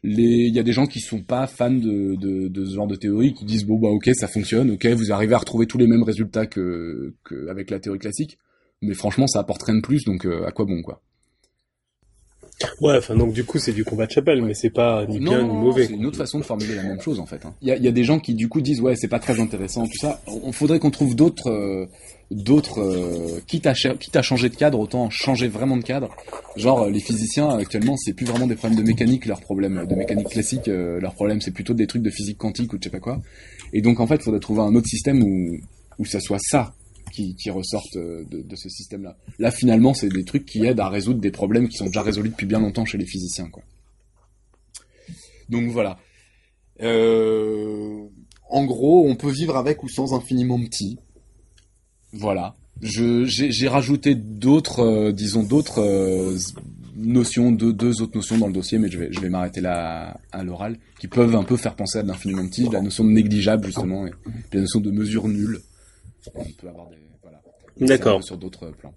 Les, 0.03 0.47
il 0.47 0.55
y 0.55 0.59
a 0.59 0.63
des 0.63 0.73
gens 0.73 0.87
qui 0.87 1.01
sont 1.01 1.21
pas 1.23 1.47
fans 1.47 1.71
de, 1.71 2.15
de, 2.17 2.49
de 2.49 2.65
ce 2.65 2.75
genre 2.75 2.87
de 2.87 2.97
théorie, 2.97 3.35
qui 3.35 3.45
disent 3.45 3.65
bon 3.67 3.79
bah 3.79 3.89
ok 3.89 4.11
ça 4.15 4.29
fonctionne, 4.29 4.71
ok 4.71 4.87
vous 4.87 5.13
arrivez 5.13 5.35
à 5.35 5.39
retrouver 5.39 5.67
tous 5.67 5.79
les 5.79 5.87
mêmes 5.87 6.03
résultats 6.03 6.47
que, 6.47 7.15
que 7.25 7.49
avec 7.49 7.71
la 7.71 7.79
théorie 7.81 7.99
classique, 7.99 8.39
mais 8.81 8.95
franchement 8.95 9.27
ça 9.27 9.41
apporte 9.41 9.63
rien 9.63 9.77
de 9.77 9.83
plus, 9.83 10.05
donc 10.05 10.25
euh, 10.25 10.47
à 10.47 10.53
quoi 10.53 10.65
bon 10.65 10.81
quoi? 10.83 11.03
Ouais, 12.83 12.97
enfin 12.99 13.17
donc 13.17 13.33
du 13.33 13.45
coup 13.45 13.59
c'est 13.59 13.73
du 13.73 13.85
combat 13.85 14.07
de 14.07 14.11
chapelle, 14.11 14.43
mais 14.43 14.53
c'est 14.53 14.69
pas 14.71 15.07
ni 15.07 15.19
bien 15.19 15.43
ni 15.43 15.55
mauvais. 15.55 15.87
C'est 15.87 15.95
une 15.95 16.05
autre 16.05 16.19
façon 16.19 16.39
de 16.39 16.45
formuler 16.45 16.75
la 16.75 16.83
même 16.83 17.01
chose 17.01 17.19
en 17.19 17.25
fait. 17.25 17.45
hein. 17.47 17.55
Il 17.63 17.69
y, 17.69 17.71
a, 17.71 17.77
y 17.79 17.89
a 17.89 17.93
des 17.93 18.05
gens 18.05 18.21
qui 18.21 18.35
du 18.35 18.49
coup 18.51 18.61
disent 18.61 18.83
ouais 18.83 18.97
c'est 18.97 19.09
pas 19.09 19.19
très 19.19 19.41
intéressant 19.41 19.85
tout 19.87 19.99
ça. 19.99 20.21
On 20.27 20.53
faudrait 20.53 20.79
qu'on 20.79 20.91
trouve 20.91 21.17
d'autres 21.17 21.49
euh, 21.51 21.87
d'autres 22.31 22.81
euh, 22.81 23.41
quitte 23.47 23.67
à 23.67 24.23
changer 24.23 24.49
de 24.49 24.55
cadre 24.55 24.79
autant 24.79 25.11
changer 25.11 25.49
vraiment 25.49 25.77
de 25.77 25.83
cadre. 25.83 26.15
Genre 26.57 26.83
euh, 26.83 26.91
les 26.91 27.01
physiciens 27.01 27.51
actuellement 27.51 27.97
c'est 27.97 28.13
plus 28.13 28.27
vraiment 28.27 28.47
des 28.47 28.55
problèmes 28.55 28.79
de 28.79 28.85
mécanique 28.85 29.27
leurs 29.27 29.41
problèmes 29.41 29.87
de 29.87 29.95
mécanique 29.95 30.29
classique 30.29 30.69
euh, 30.69 31.01
leurs 31.01 31.15
problèmes 31.15 31.41
c'est 31.41 31.51
plutôt 31.51 31.75
des 31.75 31.87
trucs 31.87 32.03
de 32.03 32.11
physique 32.11 32.39
quantique 32.39 32.73
ou 32.73 32.79
de 32.79 32.83
je 32.83 32.89
sais 32.89 32.93
pas 32.93 33.01
quoi. 33.01 33.21
Et 33.73 33.83
donc 33.83 33.99
en 34.01 34.07
fait 34.07 34.17
il 34.17 34.23
faudrait 34.23 34.41
trouver 34.41 34.61
un 34.61 34.75
autre 34.75 34.89
système 34.89 35.23
où 35.23 35.57
où 35.99 36.05
ça 36.05 36.21
soit 36.21 36.39
ça 36.41 36.73
qui, 37.11 37.35
qui 37.37 37.51
ressortent 37.51 37.97
euh, 37.97 38.25
de, 38.31 38.43
de 38.43 38.57
ce 38.57 38.69
système-là. 38.69 39.17
Là, 39.39 39.51
finalement, 39.51 39.95
c'est 39.95 40.09
des 40.09 40.25
trucs 40.25 40.47
qui 40.47 40.65
aident 40.65 40.81
à 40.81 40.89
résoudre 40.89 41.21
des 41.21 41.31
problèmes 41.31 41.69
qui 41.69 41.77
sont 41.77 41.87
déjà 41.87 42.03
résolus 42.03 42.31
depuis 42.31 42.47
bien 42.47 42.61
longtemps 42.61 42.85
chez 42.85 42.99
les 42.99 43.07
physiciens, 43.07 43.49
quoi. 43.51 43.63
Donc 45.49 45.69
voilà. 45.71 45.99
Euh, 46.81 48.05
en 48.49 48.65
gros, 48.65 49.09
on 49.09 49.17
peut 49.17 49.31
vivre 49.31 49.57
avec 49.57 49.83
ou 49.83 49.89
sans 49.89 50.15
infiniment 50.15 50.59
petit. 50.61 50.99
Voilà. 52.13 52.55
Je 52.83 53.25
j'ai 53.27 53.69
rajouté 53.69 54.15
d'autres, 54.15 54.81
euh, 54.81 55.13
disons 55.13 55.43
d'autres 55.43 55.81
euh, 55.83 56.39
notions, 56.97 57.53
deux, 57.53 57.73
deux 57.75 58.01
autres 58.01 58.17
notions 58.17 58.39
dans 58.39 58.47
le 58.47 58.55
dossier, 58.55 58.79
mais 58.79 58.89
je 58.91 58.99
vais 58.99 59.13
je 59.13 59.21
vais 59.21 59.29
m'arrêter 59.29 59.61
là 59.61 60.17
à, 60.33 60.43
l'oral, 60.43 60.79
qui 60.99 61.07
peuvent 61.07 61.37
un 61.37 61.45
peu 61.45 61.57
faire 61.57 61.75
penser 61.75 61.99
à 61.99 62.03
de 62.03 62.09
l'infiniment 62.09 62.47
petit, 62.47 62.69
la 62.71 62.81
notion 62.81 63.05
de 63.05 63.11
négligeable 63.11 63.67
justement, 63.67 64.07
et 64.07 64.11
puis 64.11 64.55
la 64.55 64.61
notion 64.63 64.81
de 64.81 64.91
mesure 64.91 65.29
nulle. 65.29 65.61
On 66.35 66.45
peut 66.45 66.69
avoir 66.69 66.89
des 66.89 66.97
voilà. 67.23 67.43
D'accord. 67.81 68.25
Sur 68.25 68.39
d'autres 68.39 68.71
plans. 68.71 68.95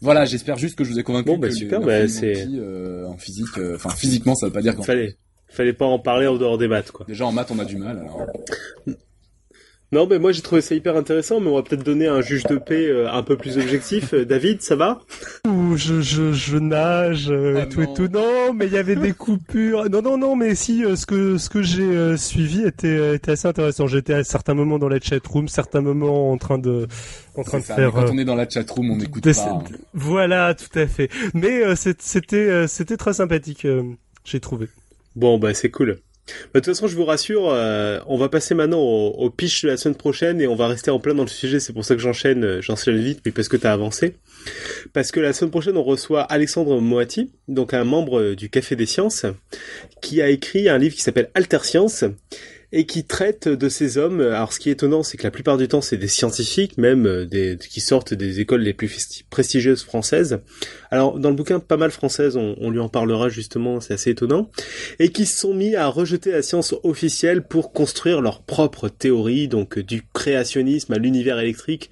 Voilà, 0.00 0.24
j'espère 0.24 0.56
juste 0.56 0.76
que 0.76 0.84
je 0.84 0.92
vous 0.92 1.00
ai 1.00 1.02
convaincu. 1.02 1.26
Bon, 1.26 1.38
bah, 1.38 1.48
que 1.48 1.54
super, 1.54 1.80
bah, 1.80 2.06
c'est- 2.06 2.46
euh, 2.48 3.04
en 3.06 3.16
physique, 3.16 3.58
enfin 3.74 3.90
physiquement, 3.90 4.36
ça 4.36 4.46
veut 4.46 4.52
pas 4.52 4.62
dire 4.62 4.76
qu'en 4.76 4.84
Fallait, 4.84 5.16
fallait 5.48 5.72
pas 5.72 5.86
en 5.86 5.98
parler 5.98 6.28
en 6.28 6.36
dehors 6.36 6.56
des 6.56 6.68
maths 6.68 6.92
quoi. 6.92 7.04
déjà 7.08 7.26
en 7.26 7.32
maths 7.32 7.50
on 7.50 7.58
a 7.58 7.64
du 7.64 7.76
mal. 7.76 7.98
Alors. 7.98 8.26
Non, 9.90 10.06
mais 10.06 10.18
moi 10.18 10.32
j'ai 10.32 10.42
trouvé 10.42 10.60
ça 10.60 10.74
hyper 10.74 10.96
intéressant, 10.96 11.40
mais 11.40 11.48
on 11.48 11.54
va 11.54 11.62
peut-être 11.62 11.82
donner 11.82 12.06
un 12.06 12.20
juge 12.20 12.44
de 12.44 12.56
paix 12.58 12.86
euh, 12.88 13.10
un 13.10 13.22
peu 13.22 13.38
plus 13.38 13.56
objectif. 13.56 14.12
Euh, 14.12 14.26
David, 14.26 14.60
ça 14.60 14.76
va? 14.76 15.00
Ouh, 15.46 15.76
je, 15.78 16.02
je, 16.02 16.32
je 16.34 16.58
nage 16.58 17.30
euh, 17.30 17.54
Ah 17.56 17.62
et 17.62 17.68
tout 17.70 17.80
non. 17.80 17.90
et 17.90 17.94
tout. 17.94 18.08
Non, 18.08 18.52
mais 18.52 18.66
il 18.66 18.72
y 18.74 18.76
avait 18.76 18.96
des 18.96 19.12
coupures. 19.14 19.88
Non, 19.88 20.02
non, 20.02 20.18
non, 20.18 20.36
mais 20.36 20.54
si 20.54 20.84
euh, 20.84 20.94
ce 20.94 21.06
que 21.06 21.38
ce 21.38 21.48
que 21.48 21.62
j'ai 21.62 21.84
euh, 21.84 22.18
suivi 22.18 22.64
était 22.66 23.14
était 23.14 23.30
assez 23.32 23.48
intéressant. 23.48 23.86
J'étais 23.86 24.12
à 24.12 24.24
certains 24.24 24.52
moments 24.54 24.78
dans 24.78 24.88
la 24.90 25.00
chat 25.00 25.26
room, 25.26 25.48
certains 25.48 25.80
moments 25.80 26.32
en 26.32 26.36
train 26.36 26.58
de 26.58 26.86
en 27.34 27.42
train 27.42 27.60
de 27.60 27.64
ça, 27.64 27.74
faire. 27.74 27.92
quand 27.92 28.10
on 28.12 28.18
est 28.18 28.24
dans 28.26 28.34
la 28.34 28.46
chatroom, 28.48 28.90
on 28.90 28.98
pas. 28.98 29.30
hein. 29.48 29.64
Voilà, 29.94 30.54
tout 30.54 30.78
à 30.78 30.86
fait. 30.86 31.08
Mais 31.32 31.64
euh, 31.64 31.74
c'était 31.76 32.36
euh, 32.36 32.66
c'était 32.66 32.98
très 32.98 33.14
sympathique. 33.14 33.64
euh, 33.64 33.82
j'ai 34.24 34.40
trouvé. 34.40 34.68
Bon, 35.16 35.38
bah 35.38 35.54
c'est 35.54 35.70
cool. 35.70 35.98
Bah, 36.52 36.60
de 36.60 36.64
toute 36.64 36.74
façon, 36.74 36.86
je 36.86 36.96
vous 36.96 37.04
rassure, 37.04 37.48
euh, 37.48 38.00
on 38.06 38.16
va 38.16 38.28
passer 38.28 38.54
maintenant 38.54 38.80
au, 38.80 39.08
au 39.10 39.30
pitch 39.30 39.62
de 39.62 39.68
la 39.68 39.76
semaine 39.76 39.96
prochaine 39.96 40.40
et 40.40 40.46
on 40.46 40.54
va 40.54 40.68
rester 40.68 40.90
en 40.90 40.98
plein 40.98 41.14
dans 41.14 41.22
le 41.22 41.28
sujet. 41.28 41.60
C'est 41.60 41.72
pour 41.72 41.84
ça 41.84 41.94
que 41.94 42.00
j'enchaîne, 42.00 42.44
euh, 42.44 42.60
j'enchaîne 42.60 42.98
vite, 42.98 43.20
mais 43.24 43.32
parce 43.32 43.48
que 43.48 43.56
t'as 43.56 43.72
avancé. 43.72 44.14
Parce 44.92 45.10
que 45.10 45.20
la 45.20 45.32
semaine 45.32 45.50
prochaine, 45.50 45.76
on 45.76 45.82
reçoit 45.82 46.22
Alexandre 46.22 46.80
Moati, 46.80 47.30
donc 47.48 47.74
un 47.74 47.84
membre 47.84 48.20
euh, 48.20 48.36
du 48.36 48.50
Café 48.50 48.76
des 48.76 48.86
Sciences, 48.86 49.26
qui 50.00 50.22
a 50.22 50.28
écrit 50.28 50.68
un 50.68 50.78
livre 50.78 50.94
qui 50.94 51.02
s'appelle 51.02 51.30
Alter 51.34 51.60
Science 51.62 52.04
et 52.72 52.84
qui 52.84 53.04
traite 53.04 53.48
de 53.48 53.68
ces 53.68 53.96
hommes. 53.96 54.20
Alors, 54.20 54.52
ce 54.52 54.60
qui 54.60 54.68
est 54.68 54.72
étonnant, 54.72 55.02
c'est 55.02 55.16
que 55.16 55.22
la 55.22 55.30
plupart 55.30 55.56
du 55.56 55.68
temps, 55.68 55.80
c'est 55.80 55.96
des 55.96 56.08
scientifiques, 56.08 56.76
même 56.76 57.06
euh, 57.06 57.24
des, 57.24 57.56
qui 57.58 57.80
sortent 57.80 58.14
des 58.14 58.40
écoles 58.40 58.60
les 58.60 58.74
plus 58.74 59.24
prestigieuses 59.30 59.82
françaises. 59.82 60.40
Alors, 60.90 61.18
dans 61.18 61.30
le 61.30 61.36
bouquin, 61.36 61.60
pas 61.60 61.76
mal 61.76 61.90
françaises, 61.90 62.36
on, 62.36 62.56
on 62.58 62.70
lui 62.70 62.80
en 62.80 62.88
parlera 62.88 63.28
justement, 63.28 63.80
c'est 63.80 63.94
assez 63.94 64.10
étonnant 64.10 64.50
et 64.98 65.10
qui 65.10 65.26
se 65.26 65.38
sont 65.38 65.54
mis 65.54 65.76
à 65.76 65.86
rejeter 65.88 66.30
la 66.30 66.42
science 66.42 66.74
officielle 66.82 67.42
pour 67.42 67.72
construire 67.72 68.20
leur 68.20 68.42
propre 68.42 68.88
théorie, 68.88 69.48
donc 69.48 69.78
euh, 69.78 69.82
du 69.82 70.02
créationnisme 70.12 70.92
à 70.92 70.98
l'univers 70.98 71.38
électrique. 71.38 71.90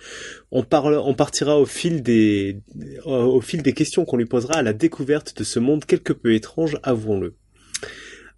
On, 0.50 0.62
parle, 0.62 0.96
on 0.98 1.14
partira 1.14 1.58
au 1.58 1.66
fil 1.66 2.02
des, 2.02 2.60
au 3.04 3.40
fil 3.40 3.62
des 3.62 3.72
questions 3.72 4.04
qu'on 4.04 4.16
lui 4.16 4.26
posera 4.26 4.54
à 4.54 4.62
la 4.62 4.72
découverte 4.72 5.36
de 5.36 5.44
ce 5.44 5.58
monde 5.58 5.84
quelque 5.84 6.12
peu 6.12 6.34
étrange, 6.34 6.78
avouons-le. 6.82 7.34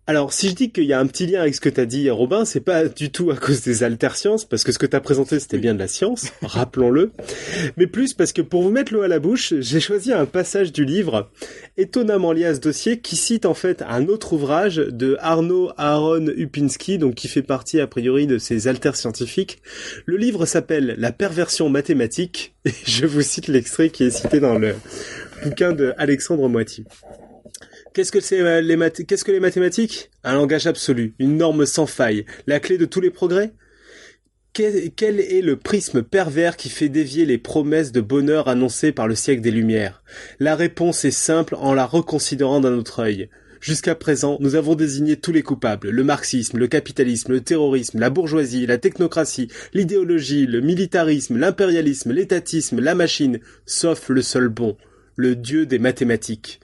Alors, 0.09 0.33
si 0.33 0.49
je 0.49 0.55
dis 0.55 0.71
qu'il 0.71 0.85
y 0.85 0.95
a 0.95 0.99
un 0.99 1.07
petit 1.07 1.27
lien 1.27 1.43
avec 1.43 1.55
ce 1.55 1.61
que 1.61 1.69
t'as 1.69 1.85
dit, 1.85 2.09
Robin, 2.09 2.47
c'est 2.47 2.63
pas 2.63 2.87
du 2.87 3.11
tout 3.11 3.31
à 3.31 3.37
cause 3.37 3.61
des 3.61 3.83
altersciences, 3.83 4.47
parce 4.47 4.65
que 4.65 4.73
ce 4.73 4.79
que 4.79 4.87
t'as 4.87 5.01
présenté, 5.01 5.39
c'était 5.39 5.59
bien 5.59 5.75
de 5.75 5.79
la 5.79 5.87
science, 5.87 6.33
rappelons-le, 6.43 7.13
mais 7.77 7.87
plus 7.87 8.15
parce 8.15 8.33
que 8.33 8.41
pour 8.41 8.63
vous 8.63 8.71
mettre 8.71 8.95
l'eau 8.95 9.03
à 9.03 9.09
la 9.09 9.19
bouche, 9.19 9.53
j'ai 9.59 9.81
choisi 9.81 10.15
un 10.15 10.25
passage 10.25 10.73
du 10.73 10.87
livre 10.87 11.29
étonnamment 11.77 12.33
lié 12.33 12.47
à 12.47 12.55
ce 12.55 12.61
dossier 12.61 13.01
qui 13.01 13.17
cite 13.17 13.45
en 13.45 13.53
fait 13.53 13.83
un 13.83 14.09
autre 14.09 14.33
ouvrage 14.33 14.77
de 14.77 15.19
Arnaud 15.21 15.73
Aaron 15.77 16.29
Upinski, 16.29 16.97
donc 16.97 17.15
qui 17.15 17.29
fait 17.29 17.43
partie 17.43 17.79
a 17.79 17.87
priori 17.87 18.27
de 18.27 18.39
ces 18.39 18.67
alters 18.67 18.97
scientifiques. 18.97 19.61
Le 20.07 20.17
livre 20.17 20.47
s'appelle 20.47 20.95
La 20.97 21.13
perversion 21.13 21.69
mathématique 21.69 22.55
et 22.65 22.73
je 22.87 23.05
vous 23.05 23.21
cite 23.21 23.49
l'extrait 23.49 23.91
qui 23.91 24.05
est 24.05 24.11
cité 24.11 24.41
dans 24.41 24.59
le 24.59 24.75
bouquin 25.45 25.73
de 25.75 25.93
Alexandre 25.99 26.49
Moiti. 26.49 26.87
Qu'est-ce 27.99 28.13
que 28.13 28.21
c'est 28.21 28.41
euh, 28.41 28.91
qu'est-ce 29.09 29.25
que 29.25 29.33
les 29.33 29.41
mathématiques? 29.41 30.13
Un 30.23 30.35
langage 30.35 30.69
absolu, 30.69 31.15
une 31.19 31.37
norme 31.37 31.67
sans 31.67 31.87
faille, 31.87 32.27
la 32.47 32.61
clé 32.61 32.79
de 32.79 32.85
tous 32.85 33.01
les 33.01 33.11
progrès? 33.11 33.51
Quel, 34.53 34.93
quel 34.93 35.19
est 35.19 35.43
le 35.43 35.57
prisme 35.57 36.05
pervers 36.05 36.57
qui 36.57 36.69
fait 36.69 36.89
dévier 36.89 37.27
les 37.27 37.39
promesses 37.39 37.91
de 37.91 38.01
bonheur 38.01 38.47
annoncées 38.47 38.93
par 38.93 39.09
le 39.09 39.17
siècle 39.17 39.43
des 39.43 39.51
Lumières? 39.51 40.05
La 40.39 40.55
réponse 40.55 41.05
est 41.05 41.11
simple 41.11 41.57
en 41.57 41.75
la 41.75 41.87
reconsidérant 41.87 42.61
d'un 42.61 42.79
autre 42.79 43.01
œil. 43.01 43.31
Jusqu'à 43.61 43.97
présent, 43.97 44.37
nous 44.39 44.55
avons 44.55 44.77
désigné 44.77 45.17
tous 45.17 45.33
les 45.33 45.43
coupables, 45.43 45.91
le 45.91 46.05
marxisme, 46.05 46.59
le 46.59 46.69
capitalisme, 46.69 47.33
le 47.33 47.41
terrorisme, 47.41 47.99
la 47.99 48.11
bourgeoisie, 48.11 48.67
la 48.67 48.79
technocratie, 48.79 49.49
l'idéologie, 49.75 50.47
le 50.47 50.61
militarisme, 50.61 51.37
l'impérialisme, 51.37 52.13
l'étatisme, 52.13 52.79
la 52.79 52.95
machine, 52.95 53.41
sauf 53.67 54.09
le 54.09 54.23
seul 54.23 54.51
bon, 54.51 54.77
le 55.17 55.35
dieu 55.35 55.67
des 55.67 55.81
mathématiques. 55.81 56.61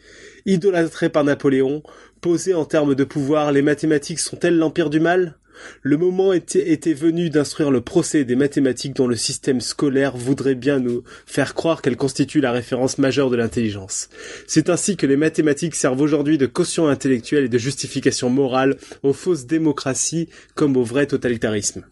Idolâtré 0.47 1.09
par 1.09 1.25
Napoléon, 1.25 1.83
posé 2.21 2.55
en 2.55 2.65
termes 2.65 2.95
de 2.95 3.05
pouvoir, 3.05 3.53
les 3.53 3.63
mathématiques 3.63 4.21
sont-elles 4.21 4.59
l'empire 4.59 4.91
du 4.91 5.01
mal? 5.01 5.37
Le 5.83 5.97
moment 5.97 6.33
était, 6.33 6.73
était 6.73 6.95
venu 6.95 7.31
d'instruire 7.31 7.71
le 7.71 7.81
procès 7.81 8.25
des 8.25 8.37
mathématiques 8.37 8.95
dont 8.95 9.07
le 9.07 9.17
système 9.17 9.61
scolaire 9.61 10.17
voudrait 10.17 10.55
bien 10.55 10.81
nous 10.81 11.03
faire 11.27 11.55
croire 11.55 11.81
qu'elles 11.81 11.97
constituent 11.97 12.41
la 12.41 12.53
référence 12.53 12.99
majeure 12.99 13.31
de 13.31 13.37
l'intelligence. 13.37 14.09
C'est 14.47 14.69
ainsi 14.69 14.97
que 14.97 15.07
les 15.07 15.17
mathématiques 15.17 15.77
servent 15.77 16.01
aujourd'hui 16.01 16.39
de 16.39 16.47
caution 16.47 16.89
intellectuelle 16.89 17.45
et 17.45 17.49
de 17.49 17.59
justification 17.59 18.31
morale 18.31 18.77
aux 19.03 19.13
fausses 19.13 19.47
démocraties 19.47 20.29
comme 20.55 20.77
au 20.77 20.83
vrai 20.83 21.07
totalitarisme. 21.07 21.87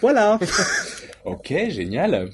Voilà. 0.00 0.38
Ok, 1.24 1.52
génial. 1.68 2.30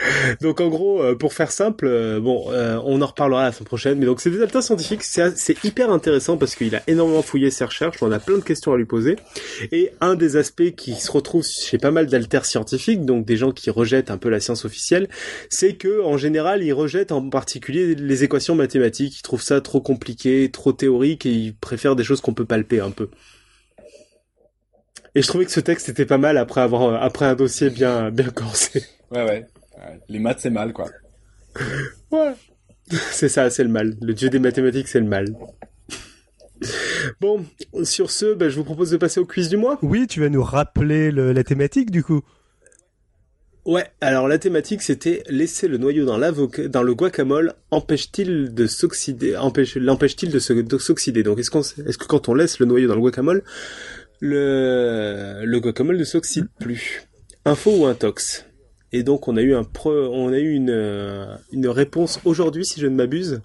Donc 0.40 0.60
en 0.60 0.68
gros, 0.68 1.02
euh, 1.02 1.14
pour 1.14 1.32
faire 1.32 1.52
simple, 1.52 1.86
euh, 1.86 2.20
bon, 2.20 2.46
euh, 2.50 2.78
on 2.84 3.02
en 3.02 3.06
reparlera 3.06 3.44
la 3.44 3.52
semaine 3.52 3.66
prochaine. 3.66 3.98
Mais 3.98 4.06
donc 4.06 4.20
c'est 4.20 4.30
des 4.30 4.40
alters 4.42 4.62
scientifiques, 4.62 5.02
c'est 5.02 5.36
c'est 5.36 5.62
hyper 5.64 5.90
intéressant 5.90 6.36
parce 6.36 6.54
qu'il 6.54 6.74
a 6.74 6.82
énormément 6.86 7.22
fouillé 7.22 7.50
ses 7.50 7.64
recherches, 7.64 8.02
on 8.02 8.12
a 8.12 8.18
plein 8.18 8.38
de 8.38 8.42
questions 8.42 8.72
à 8.72 8.76
lui 8.76 8.84
poser. 8.84 9.16
Et 9.72 9.92
un 10.00 10.14
des 10.14 10.36
aspects 10.36 10.70
qui 10.76 10.94
se 10.94 11.10
retrouve 11.10 11.44
chez 11.44 11.78
pas 11.78 11.90
mal 11.90 12.06
d'alters 12.06 12.44
scientifiques, 12.44 13.04
donc 13.04 13.24
des 13.24 13.36
gens 13.36 13.52
qui 13.52 13.70
rejettent 13.70 14.10
un 14.10 14.18
peu 14.18 14.28
la 14.28 14.40
science 14.40 14.64
officielle, 14.64 15.08
c'est 15.48 15.74
que 15.74 16.02
en 16.02 16.16
général 16.16 16.62
ils 16.62 16.72
rejettent 16.72 17.12
en 17.12 17.28
particulier 17.28 17.94
les 17.94 18.24
équations 18.24 18.54
mathématiques. 18.54 19.18
Ils 19.18 19.22
trouvent 19.22 19.42
ça 19.42 19.60
trop 19.60 19.80
compliqué, 19.80 20.50
trop 20.50 20.72
théorique 20.72 21.26
et 21.26 21.32
ils 21.32 21.54
préfèrent 21.54 21.96
des 21.96 22.04
choses 22.04 22.20
qu'on 22.20 22.34
peut 22.34 22.44
palper 22.44 22.80
un 22.80 22.90
peu. 22.90 23.08
Et 25.14 25.22
je 25.22 25.26
trouvais 25.26 25.44
que 25.44 25.50
ce 25.50 25.60
texte 25.60 25.88
était 25.88 26.06
pas 26.06 26.18
mal 26.18 26.38
après 26.38 26.60
avoir 26.60 27.02
après 27.02 27.26
un 27.26 27.34
dossier 27.34 27.68
bien 27.70 28.10
bien 28.10 28.30
corsé. 28.30 28.84
Ouais, 29.10 29.24
ouais. 29.24 29.46
Les 30.08 30.18
maths, 30.18 30.40
c'est 30.40 30.50
mal, 30.50 30.72
quoi. 30.72 30.88
Ouais. 32.10 32.32
C'est 32.90 33.28
ça, 33.28 33.50
c'est 33.50 33.62
le 33.64 33.70
mal. 33.70 33.96
Le 34.02 34.14
dieu 34.14 34.30
des 34.30 34.38
mathématiques, 34.38 34.88
c'est 34.88 35.00
le 35.00 35.06
mal. 35.06 35.34
Bon, 37.20 37.44
sur 37.84 38.10
ce, 38.10 38.34
bah, 38.34 38.48
je 38.48 38.56
vous 38.56 38.64
propose 38.64 38.90
de 38.90 38.96
passer 38.98 39.20
au 39.20 39.24
quiz 39.26 39.48
du 39.48 39.56
mois. 39.56 39.78
Oui, 39.82 40.06
tu 40.06 40.20
vas 40.20 40.28
nous 40.28 40.42
rappeler 40.42 41.10
le- 41.10 41.32
la 41.32 41.42
thématique 41.44 41.90
du 41.90 42.02
coup. 42.04 42.20
Ouais, 43.64 43.86
alors 44.00 44.26
la 44.26 44.38
thématique 44.38 44.80
c'était 44.82 45.22
laisser 45.28 45.68
le 45.68 45.76
noyau 45.78 46.04
dans 46.06 46.16
l'avocat, 46.16 46.66
dans 46.68 46.82
le 46.82 46.94
guacamole 46.94 47.54
empêche-t-il 47.70 48.54
de 48.54 48.66
s'oxyder, 48.66 49.36
empêche, 49.36 49.76
l'empêche-t-il 49.76 50.32
de 50.32 50.38
s'oxyder? 50.78 51.22
Donc 51.22 51.38
est-ce 51.38 51.50
qu'on, 51.50 51.60
est-ce 51.60 51.98
que 51.98 52.06
quand 52.06 52.28
on 52.28 52.34
laisse 52.34 52.58
le 52.58 52.66
noyau 52.66 52.88
dans 52.88 52.94
le 52.94 53.00
guacamole, 53.02 53.42
le, 54.20 55.42
le 55.44 55.60
guacamole 55.60 55.98
ne 55.98 56.04
s'oxyde 56.04 56.48
plus? 56.58 57.02
Info 57.44 57.70
ou 57.70 57.86
intox? 57.86 58.46
Et 58.92 59.02
donc 59.02 59.28
on 59.28 59.36
a 59.36 59.42
eu 59.42 59.54
un 59.54 59.64
pro, 59.64 59.92
on 59.92 60.32
a 60.32 60.38
eu 60.38 60.52
une, 60.52 60.70
euh, 60.70 61.36
une 61.52 61.68
réponse 61.68 62.20
aujourd'hui 62.24 62.64
si 62.64 62.80
je 62.80 62.86
ne 62.86 62.94
m'abuse. 62.94 63.40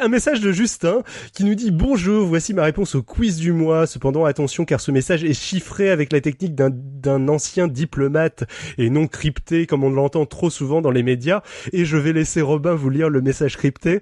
un 0.00 0.08
message 0.08 0.40
de 0.40 0.52
Justin 0.52 1.02
qui 1.32 1.42
nous 1.42 1.56
dit 1.56 1.72
bonjour, 1.72 2.26
voici 2.26 2.54
ma 2.54 2.62
réponse 2.62 2.94
au 2.94 3.02
quiz 3.02 3.36
du 3.38 3.52
mois. 3.52 3.86
Cependant, 3.86 4.24
attention 4.24 4.64
car 4.64 4.80
ce 4.80 4.92
message 4.92 5.24
est 5.24 5.34
chiffré 5.34 5.90
avec 5.90 6.12
la 6.12 6.20
technique 6.20 6.54
d'un 6.54 7.28
ancien 7.28 7.66
diplomate 7.66 8.44
et 8.78 8.90
non 8.90 9.08
crypté 9.08 9.66
comme 9.66 9.82
on 9.82 9.90
l'entend 9.90 10.26
trop 10.26 10.50
souvent 10.50 10.80
dans 10.80 10.92
les 10.92 11.02
médias. 11.02 11.42
Et 11.72 11.84
je 11.84 11.96
vais 11.96 12.12
laisser 12.12 12.40
Robin 12.40 12.74
vous 12.74 12.90
lire 12.90 13.08
le 13.08 13.20
message 13.20 13.56
crypté. 13.56 14.00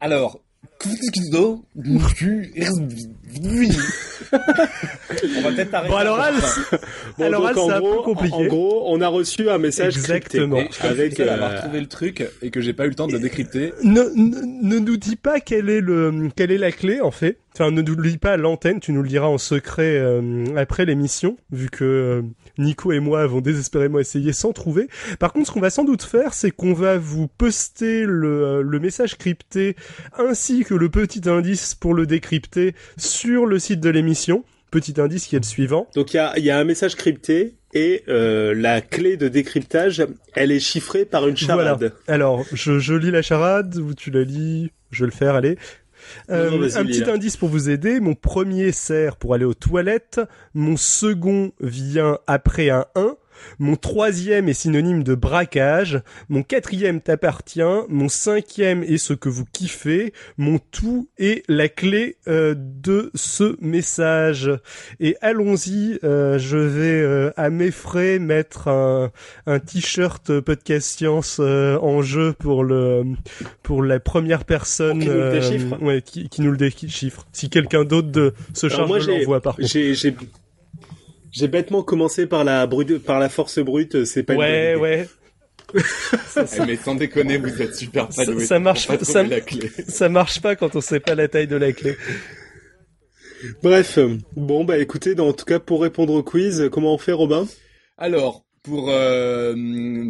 Alors, 0.00 0.40
on 4.32 5.40
va 5.42 5.52
peut-être 5.52 5.74
arrêter. 5.74 5.90
Bon, 5.90 5.96
alors, 5.96 6.18
bon, 7.18 7.24
alors 7.24 7.54
donc, 7.54 7.58
en, 7.58 7.78
gros, 7.78 8.02
compliqué. 8.02 8.34
en 8.34 8.44
gros, 8.46 8.84
on 8.86 9.00
a 9.00 9.08
reçu 9.08 9.48
un 9.50 9.58
message 9.58 9.96
Exactement. 9.96 10.56
Crypté, 10.56 10.86
avec 10.86 11.20
euh... 11.20 11.32
avoir 11.32 11.60
trouvé 11.60 11.80
le 11.80 11.86
truc 11.86 12.26
et 12.42 12.50
que 12.50 12.60
j'ai 12.60 12.72
pas 12.72 12.86
eu 12.86 12.88
le 12.88 12.94
temps 12.94 13.06
de 13.06 13.12
le 13.12 13.18
décrypter. 13.18 13.72
Ne, 13.82 14.02
ne, 14.14 14.36
ne 14.62 14.78
nous 14.78 14.96
dis 14.96 15.16
pas 15.16 15.40
quelle 15.40 15.68
est 15.68 15.80
le, 15.80 16.30
quelle 16.34 16.50
est 16.50 16.58
la 16.58 16.72
clé, 16.72 17.00
en 17.00 17.10
fait. 17.10 17.38
Enfin, 17.54 17.70
ne 17.70 17.82
nous 17.82 17.94
le 17.94 18.10
dis 18.10 18.18
pas 18.18 18.32
à 18.32 18.36
l'antenne, 18.36 18.80
tu 18.80 18.92
nous 18.92 19.02
le 19.02 19.08
diras 19.08 19.28
en 19.28 19.38
secret 19.38 19.96
euh, 19.96 20.44
après 20.56 20.84
l'émission, 20.84 21.36
vu 21.52 21.70
que 21.70 21.84
euh, 21.84 22.22
Nico 22.58 22.92
et 22.92 23.00
moi 23.00 23.22
avons 23.22 23.40
désespérément 23.40 23.98
essayé 23.98 24.32
sans 24.32 24.52
trouver. 24.52 24.88
Par 25.18 25.32
contre, 25.32 25.48
ce 25.48 25.52
qu'on 25.52 25.60
va 25.60 25.70
sans 25.70 25.84
doute 25.84 26.02
faire, 26.02 26.34
c'est 26.34 26.50
qu'on 26.50 26.72
va 26.72 26.98
vous 26.98 27.28
poster 27.28 28.04
le, 28.04 28.44
euh, 28.44 28.62
le 28.62 28.80
message 28.80 29.16
crypté 29.16 29.76
ainsi 30.18 30.64
que 30.64 30.74
le 30.74 30.88
petit 30.88 31.28
indice 31.28 31.74
pour 31.74 31.94
le 31.94 32.06
décrypter 32.06 32.74
sur 32.96 33.46
le 33.46 33.58
site 33.58 33.80
de 33.80 33.90
l'émission. 33.90 34.44
Petit 34.70 35.00
indice 35.00 35.26
qui 35.26 35.36
est 35.36 35.40
le 35.40 35.44
suivant. 35.44 35.88
Donc 35.94 36.14
il 36.14 36.16
y 36.16 36.20
a, 36.20 36.36
y 36.38 36.50
a 36.50 36.58
un 36.58 36.64
message 36.64 36.96
crypté 36.96 37.54
et 37.74 38.02
euh, 38.08 38.54
la 38.54 38.80
clé 38.80 39.16
de 39.16 39.28
décryptage, 39.28 40.04
elle 40.34 40.52
est 40.52 40.60
chiffrée 40.60 41.04
par 41.04 41.26
une 41.28 41.36
charade. 41.36 41.78
Voilà. 41.78 41.94
Alors, 42.08 42.44
je, 42.52 42.78
je 42.78 42.94
lis 42.94 43.10
la 43.10 43.22
charade, 43.22 43.76
ou 43.76 43.94
tu 43.94 44.10
la 44.10 44.22
lis, 44.22 44.70
je 44.90 45.04
vais 45.04 45.10
le 45.10 45.16
faire, 45.16 45.34
allez. 45.34 45.58
Euh, 46.30 46.70
un 46.76 46.84
petit 46.84 47.04
indice 47.04 47.36
pour 47.36 47.48
vous 47.48 47.70
aider. 47.70 48.00
Mon 48.00 48.14
premier 48.14 48.72
sert 48.72 49.16
pour 49.16 49.34
aller 49.34 49.44
aux 49.44 49.54
toilettes. 49.54 50.20
Mon 50.54 50.76
second 50.76 51.52
vient 51.60 52.18
après 52.26 52.70
un 52.70 52.86
1. 52.94 53.16
Mon 53.58 53.76
troisième 53.76 54.48
est 54.48 54.54
synonyme 54.54 55.02
de 55.02 55.14
braquage. 55.14 56.00
Mon 56.28 56.42
quatrième 56.42 57.00
t'appartient. 57.00 57.60
Mon 57.88 58.08
cinquième 58.08 58.82
est 58.82 58.98
ce 58.98 59.12
que 59.12 59.28
vous 59.28 59.44
kiffez. 59.44 60.12
Mon 60.36 60.58
tout 60.58 61.08
est 61.18 61.42
la 61.48 61.68
clé 61.68 62.16
euh, 62.28 62.54
de 62.56 63.10
ce 63.14 63.56
message. 63.60 64.50
Et 65.00 65.16
allons-y. 65.20 65.98
Euh, 66.04 66.38
je 66.38 66.56
vais 66.56 67.00
euh, 67.00 67.30
à 67.36 67.50
mes 67.50 67.70
frais 67.70 68.18
mettre 68.18 68.68
un, 68.68 69.10
un 69.46 69.58
t-shirt 69.58 70.40
podcast 70.40 70.86
science 70.86 71.38
euh, 71.40 71.78
en 71.78 72.02
jeu 72.02 72.32
pour 72.38 72.64
le 72.64 73.04
pour 73.62 73.82
la 73.82 74.00
première 74.00 74.44
personne 74.44 75.00
qui 75.00 75.08
nous, 75.08 75.14
le 75.14 75.84
ouais, 75.84 76.02
qui, 76.02 76.28
qui 76.28 76.42
nous 76.42 76.50
le 76.50 76.56
déchiffre. 76.56 77.26
Si 77.32 77.50
quelqu'un 77.50 77.84
d'autre 77.84 78.08
de 78.08 78.34
se 78.52 78.68
charge 78.68 79.06
de 79.06 79.12
l'envoi 79.12 79.40
par 79.40 79.56
contre. 79.56 79.68
J'ai 81.34 81.48
bêtement 81.48 81.82
commencé 81.82 82.26
par 82.26 82.44
la 82.44 82.66
brute, 82.66 82.98
par 82.98 83.18
la 83.18 83.28
force 83.28 83.58
brute, 83.58 84.04
c'est 84.04 84.22
pas 84.22 84.34
Ouais, 84.34 84.76
ouais. 84.76 85.08
ça, 86.28 86.46
ça... 86.46 86.62
Eh, 86.62 86.66
mais 86.66 86.76
sans 86.76 86.94
déconner, 86.94 87.38
vous 87.38 87.60
êtes 87.60 87.74
super 87.74 88.06
pas 88.06 88.24
ça, 88.24 88.38
ça 88.40 88.58
marche 88.60 88.86
pas, 88.86 88.98
ça, 89.02 89.24
ça 89.88 90.08
marche 90.08 90.40
pas 90.40 90.54
quand 90.54 90.76
on 90.76 90.80
sait 90.80 91.00
pas 91.00 91.16
la 91.16 91.26
taille 91.26 91.48
de 91.48 91.56
la 91.56 91.72
clé. 91.72 91.96
Bref, 93.62 93.98
bon 94.36 94.64
bah 94.64 94.78
écoutez, 94.78 95.18
en 95.20 95.32
tout 95.32 95.44
cas 95.44 95.58
pour 95.58 95.82
répondre 95.82 96.14
au 96.14 96.22
quiz, 96.22 96.68
comment 96.70 96.94
on 96.94 96.98
fait 96.98 97.12
Robin? 97.12 97.46
Alors, 97.98 98.44
pour 98.62 98.90
euh, 98.90 99.54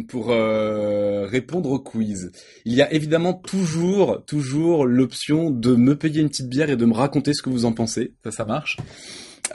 pour 0.07 0.29
euh, 0.29 1.25
répondre 1.25 1.71
au 1.71 1.79
quiz, 1.79 2.31
il 2.65 2.73
y 2.73 2.83
a 2.83 2.93
évidemment 2.93 3.33
toujours 3.33 4.23
toujours 4.25 4.85
l'option 4.85 5.49
de 5.49 5.75
me 5.75 5.95
payer 5.95 6.21
une 6.21 6.29
petite 6.29 6.49
bière 6.49 6.69
et 6.69 6.77
de 6.77 6.85
me 6.85 6.93
raconter 6.93 7.33
ce 7.33 7.41
que 7.41 7.49
vous 7.49 7.65
en 7.65 7.73
pensez. 7.73 8.13
Ça, 8.23 8.31
ça 8.31 8.45
marche. 8.45 8.77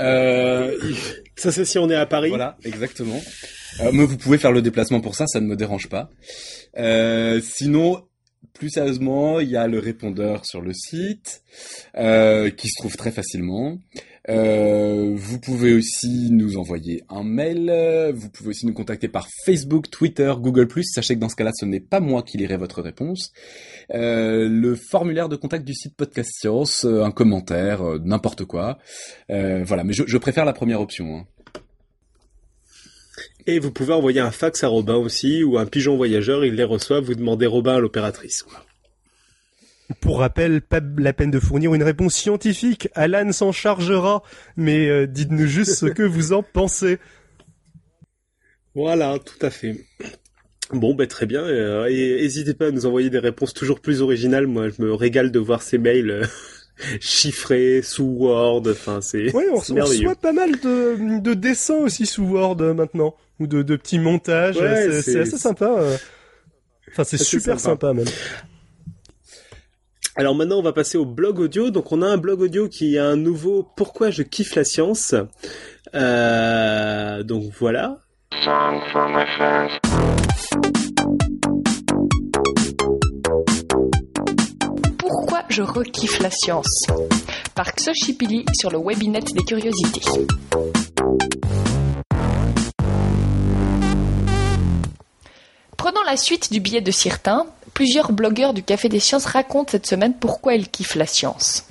Euh, 0.00 0.76
ça 1.36 1.52
c'est 1.52 1.64
si 1.64 1.78
on 1.78 1.88
est 1.90 1.94
à 1.94 2.06
Paris. 2.06 2.30
Voilà, 2.30 2.56
exactement. 2.64 3.20
Euh, 3.80 3.90
mais 3.92 4.04
vous 4.04 4.16
pouvez 4.16 4.38
faire 4.38 4.52
le 4.52 4.62
déplacement 4.62 5.00
pour 5.00 5.14
ça, 5.14 5.26
ça 5.26 5.40
ne 5.40 5.46
me 5.46 5.56
dérange 5.56 5.88
pas. 5.88 6.10
Euh, 6.78 7.40
sinon, 7.42 8.02
plus 8.52 8.70
sérieusement, 8.70 9.40
il 9.40 9.50
y 9.50 9.56
a 9.56 9.66
le 9.66 9.78
répondeur 9.78 10.44
sur 10.44 10.60
le 10.60 10.72
site 10.72 11.42
euh, 11.96 12.50
qui 12.50 12.68
se 12.68 12.80
trouve 12.80 12.96
très 12.96 13.10
facilement. 13.12 13.78
Euh, 14.28 15.12
vous 15.16 15.40
pouvez 15.40 15.72
aussi 15.72 16.28
nous 16.30 16.58
envoyer 16.58 17.02
un 17.08 17.24
mail. 17.24 18.12
Vous 18.14 18.28
pouvez 18.28 18.50
aussi 18.50 18.66
nous 18.66 18.74
contacter 18.74 19.08
par 19.08 19.28
Facebook, 19.44 19.90
Twitter, 19.90 20.32
Google+. 20.38 20.68
Sachez 20.84 21.14
que 21.14 21.20
dans 21.20 21.28
ce 21.28 21.36
cas-là, 21.36 21.52
ce 21.54 21.64
n'est 21.64 21.80
pas 21.80 22.00
moi 22.00 22.22
qui 22.22 22.36
lirai 22.36 22.56
votre 22.56 22.82
réponse. 22.82 23.32
Euh, 23.92 24.48
le 24.48 24.76
formulaire 24.76 25.28
de 25.28 25.36
contact 25.36 25.64
du 25.64 25.74
site 25.74 25.96
Podcast 25.96 26.30
Science, 26.32 26.84
euh, 26.84 27.02
un 27.02 27.10
commentaire, 27.10 27.82
euh, 27.82 27.98
n'importe 28.02 28.44
quoi. 28.44 28.78
voilà, 29.28 29.84
mais 29.84 29.92
je, 29.92 30.04
je, 30.06 30.18
préfère 30.18 30.44
la 30.44 30.52
première 30.52 30.80
option. 30.80 31.16
Hein. 31.16 31.26
Et 33.46 33.58
vous 33.58 33.72
pouvez 33.72 33.92
envoyer 33.92 34.20
un 34.20 34.30
fax 34.30 34.62
à 34.64 34.68
Robin 34.68 34.94
aussi, 34.94 35.42
ou 35.42 35.58
un 35.58 35.66
pigeon 35.66 35.96
voyageur, 35.96 36.44
il 36.44 36.54
les 36.54 36.64
reçoit, 36.64 37.00
vous 37.00 37.14
demandez 37.14 37.46
Robin 37.46 37.76
à 37.76 37.78
l'opératrice. 37.80 38.44
Pour 40.00 40.20
rappel, 40.20 40.62
pas 40.62 40.80
la 40.98 41.12
peine 41.12 41.30
de 41.30 41.40
fournir 41.40 41.74
une 41.74 41.82
réponse 41.82 42.14
scientifique. 42.14 42.88
Alan 42.94 43.32
s'en 43.32 43.50
chargera, 43.50 44.22
mais 44.56 44.88
euh, 44.88 45.06
dites-nous 45.06 45.46
juste 45.46 45.74
ce 45.74 45.86
que 45.86 46.04
vous 46.04 46.32
en 46.32 46.42
pensez. 46.42 46.98
Voilà, 48.74 49.18
tout 49.18 49.44
à 49.44 49.50
fait. 49.50 49.84
Bon, 50.72 50.94
ben 50.94 51.06
très 51.06 51.26
bien. 51.26 51.42
Euh, 51.42 51.86
et 51.86 52.22
n'hésitez 52.22 52.54
pas 52.54 52.66
à 52.66 52.70
nous 52.70 52.86
envoyer 52.86 53.10
des 53.10 53.18
réponses 53.18 53.54
toujours 53.54 53.80
plus 53.80 54.02
originales. 54.02 54.46
Moi, 54.46 54.68
je 54.68 54.82
me 54.82 54.94
régale 54.94 55.30
de 55.32 55.38
voir 55.38 55.62
ces 55.62 55.78
mails 55.78 56.10
euh, 56.10 56.24
chiffrés 57.00 57.82
sous 57.82 58.04
Word. 58.04 58.62
Enfin, 58.70 59.00
c'est. 59.00 59.34
Oui, 59.34 59.44
on, 59.50 59.56
on 59.56 59.84
reçoit 59.84 60.14
pas 60.14 60.32
mal 60.32 60.52
de, 60.52 61.20
de 61.20 61.34
dessins 61.34 61.78
aussi 61.78 62.06
sous 62.06 62.24
Word 62.24 62.56
maintenant, 62.74 63.14
ou 63.38 63.46
de, 63.46 63.62
de 63.62 63.76
petits 63.76 63.98
montages. 63.98 64.56
Ouais, 64.56 65.02
c'est 65.02 65.20
assez 65.20 65.38
sympa. 65.38 65.82
Enfin, 66.90 67.04
c'est 67.04 67.18
super 67.18 67.58
sympa. 67.58 67.88
sympa 67.88 67.92
même. 67.94 68.06
Alors 70.16 70.34
maintenant, 70.34 70.58
on 70.58 70.62
va 70.62 70.72
passer 70.72 70.98
au 70.98 71.06
blog 71.06 71.38
audio. 71.38 71.70
Donc 71.70 71.92
on 71.92 72.02
a 72.02 72.06
un 72.06 72.16
blog 72.16 72.40
audio 72.40 72.68
qui 72.68 72.98
a 72.98 73.06
un 73.06 73.16
nouveau 73.16 73.66
Pourquoi 73.76 74.10
je 74.10 74.22
kiffe 74.22 74.54
la 74.54 74.64
science. 74.64 75.14
Euh, 75.94 77.22
donc 77.22 77.44
voilà. 77.58 77.98
Pourquoi 84.98 85.42
je 85.48 85.62
rekiffe 85.62 86.20
la 86.20 86.30
science? 86.30 86.86
Par 87.54 87.74
Xochipilli 87.74 88.44
sur 88.58 88.70
le 88.70 88.78
webinet 88.78 89.20
des 89.20 89.42
curiosités. 89.42 90.00
Prenons 95.76 96.02
la 96.06 96.16
suite 96.16 96.52
du 96.52 96.60
billet 96.60 96.80
de 96.80 96.90
Cirtin, 96.90 97.46
plusieurs 97.74 98.12
blogueurs 98.12 98.54
du 98.54 98.62
Café 98.62 98.88
des 98.88 99.00
Sciences 99.00 99.26
racontent 99.26 99.70
cette 99.72 99.86
semaine 99.86 100.14
pourquoi 100.14 100.54
ils 100.54 100.68
kiffent 100.68 100.94
la 100.94 101.06
science. 101.06 101.64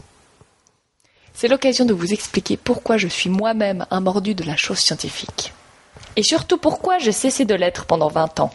C'est 1.33 1.47
l'occasion 1.47 1.85
de 1.85 1.93
vous 1.93 2.11
expliquer 2.11 2.57
pourquoi 2.57 2.97
je 2.97 3.07
suis 3.07 3.29
moi-même 3.29 3.85
un 3.91 4.01
mordu 4.01 4.35
de 4.35 4.43
la 4.43 4.57
chose 4.57 4.79
scientifique. 4.79 5.53
Et 6.19 6.23
surtout 6.23 6.57
pourquoi 6.57 6.97
j'ai 6.97 7.13
cessé 7.13 7.45
de 7.45 7.55
l'être 7.55 7.85
pendant 7.85 8.09
20 8.09 8.41
ans? 8.41 8.51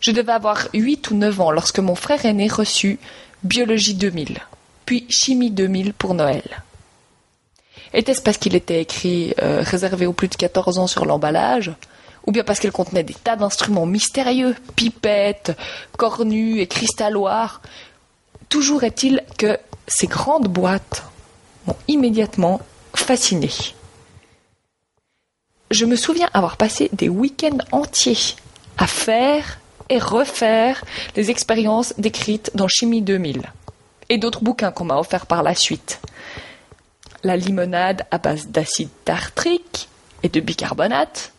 Je 0.00 0.12
devais 0.12 0.30
avoir 0.30 0.68
8 0.72 1.10
ou 1.10 1.16
9 1.16 1.40
ans 1.40 1.50
lorsque 1.50 1.80
mon 1.80 1.96
frère 1.96 2.24
aîné 2.24 2.46
reçut 2.46 3.00
Biologie 3.42 3.94
2000, 3.94 4.38
puis 4.86 5.04
Chimie 5.10 5.50
2000 5.50 5.94
pour 5.94 6.14
Noël. 6.14 6.62
Était-ce 7.92 8.22
parce 8.22 8.38
qu'il 8.38 8.54
était 8.54 8.80
écrit 8.80 9.34
euh, 9.42 9.64
réservé 9.66 10.06
aux 10.06 10.12
plus 10.12 10.28
de 10.28 10.36
14 10.36 10.78
ans 10.78 10.86
sur 10.86 11.06
l'emballage 11.06 11.72
ou 12.24 12.30
bien 12.30 12.44
parce 12.44 12.60
qu'elle 12.60 12.70
contenait 12.70 13.02
des 13.02 13.14
tas 13.14 13.34
d'instruments 13.34 13.86
mystérieux, 13.86 14.54
pipettes, 14.76 15.56
cornues 15.98 16.60
et 16.60 16.68
cristalloirs. 16.68 17.62
Toujours 18.48 18.84
est-il 18.84 19.24
que 19.38 19.58
ces 19.88 20.06
grandes 20.06 20.46
boîtes 20.46 21.02
m'ont 21.66 21.74
immédiatement 21.88 22.60
fasciné. 22.94 23.50
Je 25.74 25.86
me 25.86 25.96
souviens 25.96 26.30
avoir 26.32 26.56
passé 26.56 26.88
des 26.92 27.08
week-ends 27.08 27.58
entiers 27.72 28.36
à 28.78 28.86
faire 28.86 29.58
et 29.88 29.98
refaire 29.98 30.84
les 31.16 31.32
expériences 31.32 31.94
décrites 31.98 32.52
dans 32.54 32.68
Chimie 32.68 33.02
2000 33.02 33.42
et 34.08 34.18
d'autres 34.18 34.44
bouquins 34.44 34.70
qu'on 34.70 34.84
m'a 34.84 34.98
offerts 34.98 35.26
par 35.26 35.42
la 35.42 35.56
suite. 35.56 36.00
La 37.24 37.36
limonade 37.36 38.06
à 38.12 38.18
base 38.18 38.46
d'acide 38.46 38.90
tartrique 39.04 39.88
et 40.22 40.28
de 40.28 40.38
bicarbonate, 40.38 41.32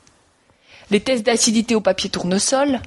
les 0.91 0.99
tests 0.99 1.25
d'acidité 1.25 1.73
au 1.73 1.79
papier 1.79 2.09
tournesol, 2.09 2.81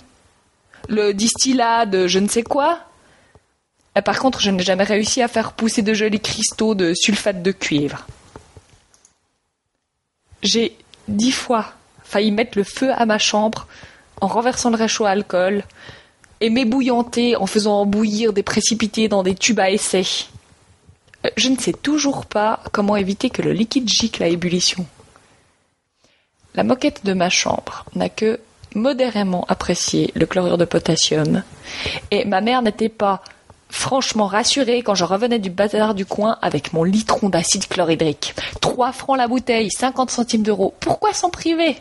le 0.91 1.15
distillat 1.15 1.87
de 1.87 2.09
je 2.09 2.19
ne 2.19 2.29
sais 2.29 2.43
quoi. 2.43 2.81
Par 4.05 4.19
contre, 4.19 4.43
je 4.43 4.51
n'ai 4.51 4.63
jamais 4.63 4.85
réussi 4.85 5.23
à 5.23 5.29
faire 5.29 5.53
pousser 5.53 5.81
de 5.81 5.95
jolis 5.95 6.21
cristaux 6.21 6.75
de 6.75 6.93
sulfate 6.95 7.43
de 7.43 7.53
cuivre. 7.53 8.07
J'ai 10.43 10.77
dix 11.09 11.33
fois 11.33 11.73
failli 12.05 12.33
mettre 12.33 12.57
le 12.57 12.65
feu 12.65 12.91
à 12.93 13.05
ma 13.05 13.19
chambre 13.19 13.67
en 14.21 14.27
renversant 14.27 14.71
le 14.71 14.77
réchaud 14.77 15.05
à 15.05 15.11
alcool, 15.11 15.63
et 16.41 16.51
m'ébouillanter 16.51 17.37
en 17.37 17.47
faisant 17.47 17.85
bouillir 17.85 18.33
des 18.33 18.43
précipités 18.43 19.09
dans 19.09 19.23
des 19.23 19.35
tubes 19.35 19.61
à 19.61 19.71
essai. 19.71 20.05
Euh, 21.27 21.31
je 21.37 21.49
ne 21.49 21.59
sais 21.59 21.73
toujours 21.73 22.27
pas 22.27 22.61
comment 22.73 22.97
éviter 22.97 23.31
que 23.31 23.43
le 23.43 23.53
liquide 23.53 23.89
gicle 23.89 24.23
à 24.23 24.29
ébullition. 24.29 24.87
La 26.55 26.65
moquette 26.65 27.05
de 27.05 27.13
ma 27.13 27.29
chambre 27.29 27.85
n'a 27.95 28.09
que 28.09 28.41
modérément 28.75 29.45
apprécié 29.49 30.13
le 30.15 30.27
chlorure 30.27 30.59
de 30.59 30.65
potassium, 30.65 31.43
et 32.11 32.25
ma 32.25 32.41
mère 32.41 32.63
n'était 32.63 32.89
pas 32.89 33.23
franchement 33.69 34.27
rassurée 34.27 34.83
quand 34.83 34.95
je 34.95 35.05
revenais 35.05 35.39
du 35.39 35.51
bazar 35.51 35.95
du 35.95 36.07
coin 36.07 36.39
avec 36.43 36.73
mon 36.73 36.85
litron 36.85 37.29
d'acide 37.29 37.69
chlorhydrique. 37.69 38.35
Trois 38.61 38.93
francs 38.93 39.19
la 39.19 39.29
bouteille, 39.29 39.71
50 39.71 40.11
centimes 40.11 40.43
d'euros. 40.43 40.75
Pourquoi 40.81 41.13
s'en 41.13 41.31
priver? 41.31 41.77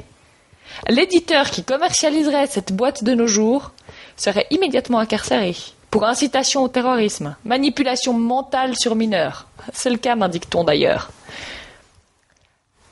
L'éditeur 0.88 1.50
qui 1.50 1.64
commercialiserait 1.64 2.48
cette 2.48 2.74
boîte 2.74 3.04
de 3.04 3.14
nos 3.14 3.28
jours 3.28 3.72
serait 4.16 4.48
immédiatement 4.52 5.00
incarcéré 5.00 5.56
pour 5.90 6.06
incitation 6.06 6.64
au 6.64 6.68
terrorisme, 6.68 7.36
manipulation 7.46 8.14
mentale 8.14 8.76
sur 8.78 8.96
mineurs. 8.96 9.48
C'est 9.74 9.90
le 9.90 9.98
cas, 9.98 10.16
m'indique-t-on 10.16 10.64
d'ailleurs. 10.64 11.10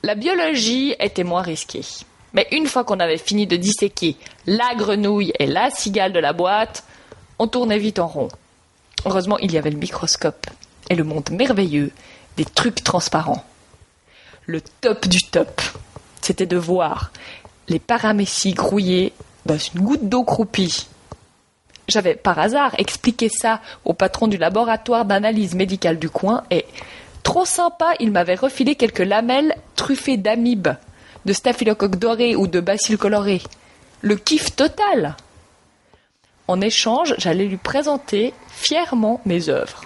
La 0.01 0.15
biologie 0.15 0.95
était 0.99 1.23
moins 1.23 1.41
risquée. 1.41 1.85
Mais 2.33 2.47
une 2.51 2.67
fois 2.67 2.83
qu'on 2.83 2.99
avait 2.99 3.17
fini 3.17 3.47
de 3.47 3.55
disséquer 3.55 4.17
la 4.45 4.75
grenouille 4.75 5.33
et 5.39 5.47
la 5.47 5.69
cigale 5.69 6.13
de 6.13 6.19
la 6.19 6.33
boîte, 6.33 6.83
on 7.39 7.47
tournait 7.47 7.79
vite 7.79 7.99
en 7.99 8.07
rond. 8.07 8.29
Heureusement, 9.05 9.37
il 9.39 9.51
y 9.51 9.57
avait 9.57 9.71
le 9.71 9.77
microscope 9.77 10.47
et 10.89 10.95
le 10.95 11.03
monde 11.03 11.29
merveilleux 11.31 11.91
des 12.37 12.45
trucs 12.45 12.83
transparents. 12.83 13.43
Le 14.45 14.61
top 14.81 15.07
du 15.07 15.21
top, 15.23 15.61
c'était 16.21 16.45
de 16.45 16.57
voir 16.57 17.11
les 17.67 17.79
paramécies 17.79 18.53
grouillées 18.53 19.13
dans 19.45 19.57
une 19.57 19.81
goutte 19.81 20.07
d'eau 20.07 20.23
croupie 20.23 20.87
j'avais 21.87 22.15
par 22.15 22.39
hasard 22.39 22.73
expliqué 22.77 23.29
ça 23.29 23.61
au 23.83 23.93
patron 23.93 24.27
du 24.27 24.37
laboratoire 24.37 25.05
d'analyse 25.05 25.55
médicale 25.55 25.99
du 25.99 26.09
coin 26.09 26.43
et, 26.49 26.65
trop 27.23 27.45
sympa, 27.45 27.93
il 27.99 28.11
m'avait 28.11 28.35
refilé 28.35 28.75
quelques 28.75 28.99
lamelles 28.99 29.55
truffées 29.75 30.17
d'amibes, 30.17 30.69
de 31.25 31.33
staphylocoque 31.33 31.97
doré 31.97 32.35
ou 32.35 32.47
de 32.47 32.59
bacilles 32.59 32.97
colorés. 32.97 33.41
Le 34.01 34.15
kiff 34.15 34.55
total! 34.55 35.15
En 36.47 36.61
échange, 36.61 37.15
j'allais 37.17 37.45
lui 37.45 37.57
présenter 37.57 38.33
fièrement 38.47 39.21
mes 39.25 39.49
œuvres. 39.49 39.81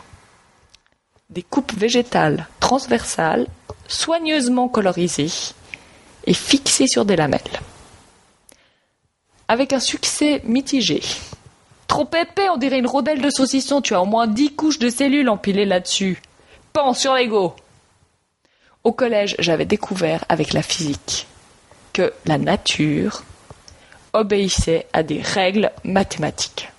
Des 1.29 1.43
coupes 1.43 1.73
végétales 1.73 2.47
transversales, 2.59 3.47
soigneusement 3.87 4.67
colorisées 4.67 5.53
et 6.25 6.33
fixées 6.33 6.87
sur 6.87 7.05
des 7.05 7.15
lamelles. 7.15 7.41
Avec 9.47 9.73
un 9.73 9.79
succès 9.79 10.41
mitigé. 10.43 11.01
Trop 11.87 12.09
épais, 12.13 12.49
on 12.49 12.57
dirait 12.57 12.79
une 12.79 12.87
rondelle 12.87 13.21
de 13.21 13.29
saucisson. 13.29 13.81
Tu 13.81 13.95
as 13.95 14.01
au 14.01 14.05
moins 14.05 14.27
dix 14.27 14.53
couches 14.53 14.79
de 14.79 14.89
cellules 14.89 15.29
empilées 15.29 15.65
là-dessus. 15.65 16.21
Pan 16.73 16.93
sur 16.93 17.15
l'ego. 17.15 17.55
Au 18.83 18.91
collège, 18.91 19.35
j'avais 19.39 19.65
découvert 19.65 20.23
avec 20.29 20.53
la 20.53 20.61
physique 20.61 21.25
que 21.93 22.13
la 22.25 22.37
nature 22.37 23.23
obéissait 24.13 24.87
à 24.93 25.03
des 25.03 25.21
règles 25.21 25.71
mathématiques. 25.83 26.69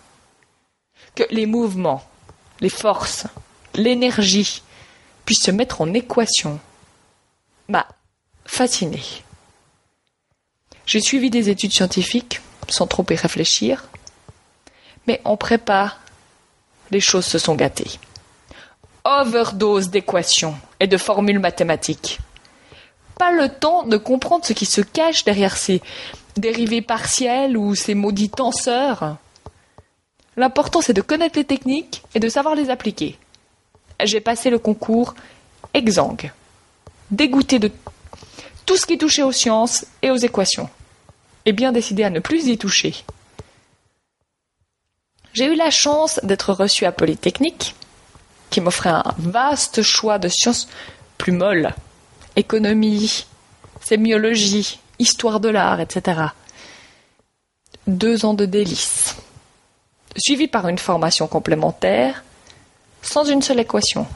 Que 1.14 1.24
les 1.30 1.46
mouvements, 1.46 2.02
les 2.60 2.68
forces, 2.68 3.26
l'énergie 3.74 4.62
puissent 5.24 5.44
se 5.44 5.50
mettre 5.50 5.80
en 5.80 5.92
équation 5.94 6.58
m'a 7.68 7.86
fasciné. 8.44 9.02
J'ai 10.86 11.00
suivi 11.00 11.30
des 11.30 11.50
études 11.50 11.72
scientifiques 11.72 12.40
sans 12.68 12.86
trop 12.86 13.04
y 13.10 13.14
réfléchir 13.14 13.88
mais 15.06 15.20
en 15.24 15.36
prépa, 15.36 15.96
les 16.90 17.00
choses 17.00 17.26
se 17.26 17.38
sont 17.38 17.54
gâtées. 17.54 17.98
Overdose 19.04 19.90
d'équations 19.90 20.54
et 20.78 20.86
de 20.86 20.96
formules 20.96 21.38
mathématiques. 21.38 22.20
Pas 23.20 23.32
le 23.32 23.50
temps 23.50 23.82
de 23.82 23.98
comprendre 23.98 24.46
ce 24.46 24.54
qui 24.54 24.64
se 24.64 24.80
cache 24.80 25.24
derrière 25.24 25.58
ces 25.58 25.82
dérivés 26.38 26.80
partiels 26.80 27.54
ou 27.58 27.74
ces 27.74 27.92
maudits 27.94 28.30
tenseurs. 28.30 29.18
L'important 30.38 30.80
c'est 30.80 30.94
de 30.94 31.02
connaître 31.02 31.38
les 31.38 31.44
techniques 31.44 32.02
et 32.14 32.18
de 32.18 32.30
savoir 32.30 32.54
les 32.54 32.70
appliquer. 32.70 33.18
J'ai 34.02 34.22
passé 34.22 34.48
le 34.48 34.58
concours 34.58 35.14
exsangue, 35.74 36.32
dégoûté 37.10 37.58
de 37.58 37.70
tout 38.64 38.78
ce 38.78 38.86
qui 38.86 38.96
touchait 38.96 39.22
aux 39.22 39.32
sciences 39.32 39.84
et 40.00 40.10
aux 40.10 40.16
équations, 40.16 40.70
et 41.44 41.52
bien 41.52 41.72
décidé 41.72 42.04
à 42.04 42.08
ne 42.08 42.20
plus 42.20 42.46
y 42.46 42.56
toucher. 42.56 43.04
J'ai 45.34 45.44
eu 45.44 45.56
la 45.56 45.68
chance 45.68 46.20
d'être 46.22 46.54
reçu 46.54 46.86
à 46.86 46.92
Polytechnique, 46.92 47.74
qui 48.48 48.62
m'offrait 48.62 48.88
un 48.88 49.04
vaste 49.18 49.82
choix 49.82 50.18
de 50.18 50.28
sciences 50.28 50.68
plus 51.18 51.32
molles. 51.32 51.74
Économie, 52.36 53.26
sémiologie, 53.80 54.78
histoire 54.98 55.40
de 55.40 55.48
l'art, 55.48 55.80
etc. 55.80 56.20
Deux 57.86 58.24
ans 58.24 58.34
de 58.34 58.46
délices. 58.46 59.16
Suivi 60.16 60.48
par 60.48 60.68
une 60.68 60.78
formation 60.78 61.26
complémentaire, 61.26 62.24
sans 63.02 63.24
une 63.24 63.42
seule 63.42 63.60
équation. 63.60 64.06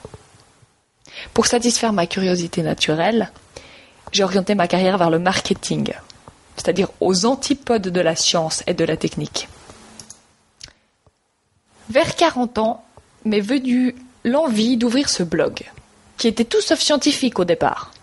Pour 1.33 1.47
satisfaire 1.47 1.93
ma 1.93 2.07
curiosité 2.07 2.63
naturelle, 2.63 3.31
j'ai 4.13 4.25
orienté 4.25 4.55
ma 4.55 4.69
carrière 4.69 4.99
vers 4.99 5.11
le 5.11 5.19
marketing, 5.19 5.93
c'est-à-dire 6.57 6.89
aux 7.01 7.27
antipodes 7.27 7.89
de 7.89 8.01
la 8.01 8.17
science 8.17 8.63
et 8.67 8.75
de 8.75 8.85
la 8.85 8.97
technique. 8.97 9.49
Vers 11.91 12.15
40 12.15 12.59
ans 12.59 12.85
m'est 13.25 13.41
venue 13.41 13.95
l'envie 14.25 14.77
d'ouvrir 14.77 15.09
ce 15.09 15.23
blog, 15.23 15.63
qui 16.17 16.29
était 16.29 16.45
tout 16.45 16.61
sauf 16.61 16.81
scientifique 16.81 17.39
au 17.39 17.45
départ. 17.45 17.94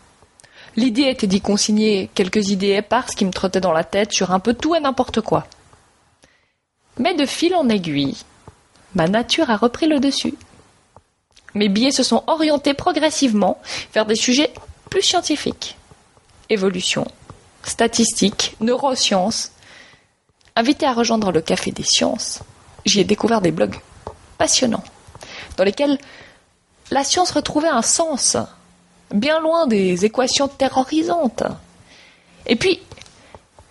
L'idée 0.76 1.04
était 1.04 1.28
d'y 1.28 1.42
consigner 1.42 2.10
quelques 2.14 2.50
idées 2.50 2.76
éparses 2.76 3.16
qui 3.16 3.26
me 3.26 3.32
trottaient 3.32 3.60
dans 3.60 3.74
la 3.74 3.84
tête 3.84 4.14
sur 4.14 4.32
un 4.32 4.40
peu 4.40 4.54
tout 4.54 4.74
et 4.76 4.80
n'importe 4.80 5.22
quoi. 5.22 5.46
Mais 6.98 7.14
de 7.14 7.26
fil 7.26 7.56
en 7.56 7.68
aiguille, 7.68 8.18
ma 8.96 9.08
nature 9.08 9.50
a 9.50 9.58
repris 9.58 9.88
le 9.88 10.00
dessus. 10.00 10.36
Mes 11.54 11.68
billets 11.68 11.92
se 11.92 12.04
sont 12.04 12.24
orientés 12.28 12.74
progressivement 12.74 13.60
vers 13.94 14.06
des 14.06 14.16
sujets 14.16 14.54
plus 14.90 15.02
scientifiques. 15.02 15.78
Évolution, 16.50 17.06
statistiques, 17.64 18.56
neurosciences. 18.62 19.52
Invité 20.56 20.86
à 20.86 20.94
rejoindre 20.94 21.32
le 21.32 21.42
Café 21.42 21.72
des 21.72 21.84
Sciences, 21.84 22.40
j'y 22.86 23.00
ai 23.00 23.04
découvert 23.04 23.42
des 23.42 23.52
blogs 23.52 23.80
passionnants, 24.38 24.84
dans 25.56 25.64
lesquels 25.64 25.98
la 26.90 27.06
science 27.06 27.32
retrouvait 27.32 27.70
un 27.70 27.82
sens, 27.82 28.36
bien 29.14 29.40
loin 29.40 29.68
des 29.68 30.06
équations 30.06 30.48
terrorisantes. 30.48 31.44
Et 32.46 32.56
puis, 32.56 32.80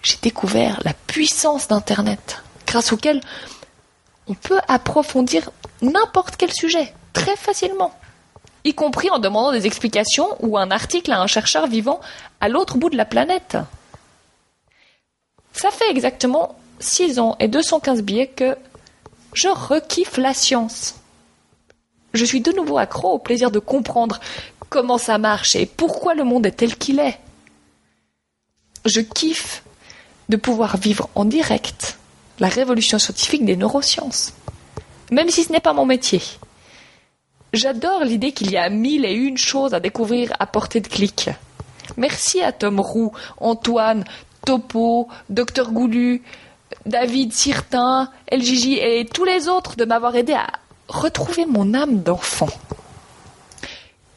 j'ai 0.02 0.16
découvert 0.22 0.80
la 0.84 0.94
puissance 0.94 1.68
d'Internet, 1.68 2.42
grâce 2.66 2.92
auquel 2.92 3.20
on 4.28 4.34
peut 4.34 4.60
approfondir 4.68 5.50
n'importe 5.82 6.36
quel 6.36 6.52
sujet 6.52 6.94
très 7.12 7.36
facilement, 7.36 7.92
y 8.64 8.74
compris 8.74 9.10
en 9.10 9.18
demandant 9.18 9.52
des 9.52 9.66
explications 9.66 10.28
ou 10.40 10.56
un 10.56 10.70
article 10.70 11.12
à 11.12 11.20
un 11.20 11.26
chercheur 11.26 11.66
vivant 11.66 12.00
à 12.40 12.48
l'autre 12.48 12.78
bout 12.78 12.90
de 12.90 12.96
la 12.96 13.04
planète. 13.04 13.56
Ça 15.52 15.70
fait 15.70 15.90
exactement 15.90 16.56
6 16.78 17.18
ans 17.18 17.36
et 17.40 17.48
215 17.48 18.02
billets 18.02 18.28
que 18.28 18.56
je 19.34 19.48
rekiffe 19.48 20.16
la 20.16 20.34
science. 20.34 20.94
Je 22.12 22.24
suis 22.24 22.40
de 22.40 22.52
nouveau 22.52 22.78
accro 22.78 23.12
au 23.12 23.18
plaisir 23.18 23.50
de 23.50 23.58
comprendre 23.58 24.20
comment 24.70 24.98
ça 24.98 25.18
marche 25.18 25.56
et 25.56 25.66
pourquoi 25.66 26.14
le 26.14 26.24
monde 26.24 26.46
est 26.46 26.52
tel 26.52 26.76
qu'il 26.76 27.00
est. 27.00 27.18
Je 28.86 29.00
kiffe 29.00 29.62
de 30.30 30.36
pouvoir 30.36 30.78
vivre 30.78 31.10
en 31.14 31.26
direct 31.26 31.98
la 32.38 32.48
révolution 32.48 32.98
scientifique 32.98 33.44
des 33.44 33.56
neurosciences, 33.56 34.32
même 35.10 35.28
si 35.28 35.44
ce 35.44 35.52
n'est 35.52 35.60
pas 35.60 35.74
mon 35.74 35.84
métier. 35.84 36.22
J'adore 37.52 38.04
l'idée 38.04 38.32
qu'il 38.32 38.52
y 38.52 38.56
a 38.56 38.70
mille 38.70 39.04
et 39.04 39.12
une 39.12 39.36
choses 39.36 39.74
à 39.74 39.80
découvrir 39.80 40.32
à 40.38 40.46
portée 40.46 40.80
de 40.80 40.86
clic. 40.86 41.28
Merci 41.96 42.40
à 42.40 42.52
Tom 42.52 42.78
Roux, 42.78 43.12
Antoine, 43.38 44.04
Topo, 44.46 45.08
Docteur 45.28 45.72
Goulu, 45.72 46.22
David 46.86 47.32
Sirtin, 47.32 48.08
LGJ 48.30 48.66
et 48.80 49.08
tous 49.12 49.24
les 49.24 49.48
autres 49.48 49.76
de 49.76 49.84
m'avoir 49.84 50.14
aidé 50.14 50.32
à 50.32 50.46
retrouver 50.88 51.44
mon 51.44 51.74
âme 51.74 52.02
d'enfant. 52.02 52.48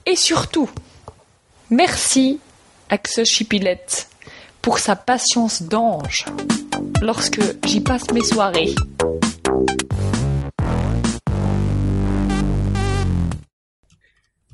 Et 0.06 0.18
surtout, 0.18 0.70
merci 1.70 2.42
à 2.90 2.98
Chipilette 3.24 4.10
pour 4.62 4.80
sa 4.80 4.98
patience 4.98 5.64
d'ange 5.64 6.26
lorsque 7.02 7.40
j'y 7.66 7.80
passe 7.80 8.12
mes 8.12 8.24
soirées. 8.24 8.76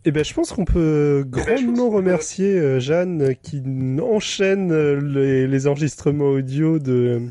Eh 0.06 0.12
ben, 0.12 0.24
je 0.24 0.34
pense 0.36 0.52
qu'on 0.52 0.66
peut 0.66 1.26
grandement 1.28 1.90
remercier 1.92 2.58
euh, 2.58 2.80
Jeanne 2.80 3.36
qui 3.42 3.62
enchaîne 4.02 4.72
les 5.14 5.68
enregistrements 5.68 6.30
audio 6.30 6.78
de 6.78 7.24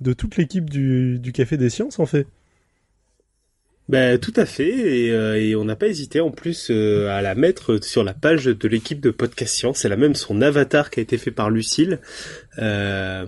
de 0.00 0.12
toute 0.12 0.36
l'équipe 0.36 0.68
du, 0.68 1.18
du, 1.18 1.32
Café 1.32 1.56
des 1.56 1.70
Sciences, 1.70 1.98
en 1.98 2.06
fait. 2.06 2.26
Ben, 3.88 4.18
tout 4.18 4.32
à 4.34 4.46
fait, 4.46 4.68
et, 4.68 5.06
et 5.48 5.54
on 5.54 5.64
n'a 5.64 5.76
pas 5.76 5.86
hésité 5.86 6.20
en 6.20 6.32
plus 6.32 6.70
à 6.70 7.22
la 7.22 7.34
mettre 7.36 7.82
sur 7.84 8.02
la 8.02 8.14
page 8.14 8.46
de 8.46 8.68
l'équipe 8.68 9.00
de 9.00 9.10
Podcast 9.10 9.54
Science. 9.54 9.84
Elle 9.84 9.92
a 9.92 9.96
même 9.96 10.16
son 10.16 10.42
avatar 10.42 10.90
qui 10.90 10.98
a 10.98 11.02
été 11.04 11.18
fait 11.18 11.30
par 11.30 11.50
Lucille. 11.50 12.00
Euh, 12.58 13.26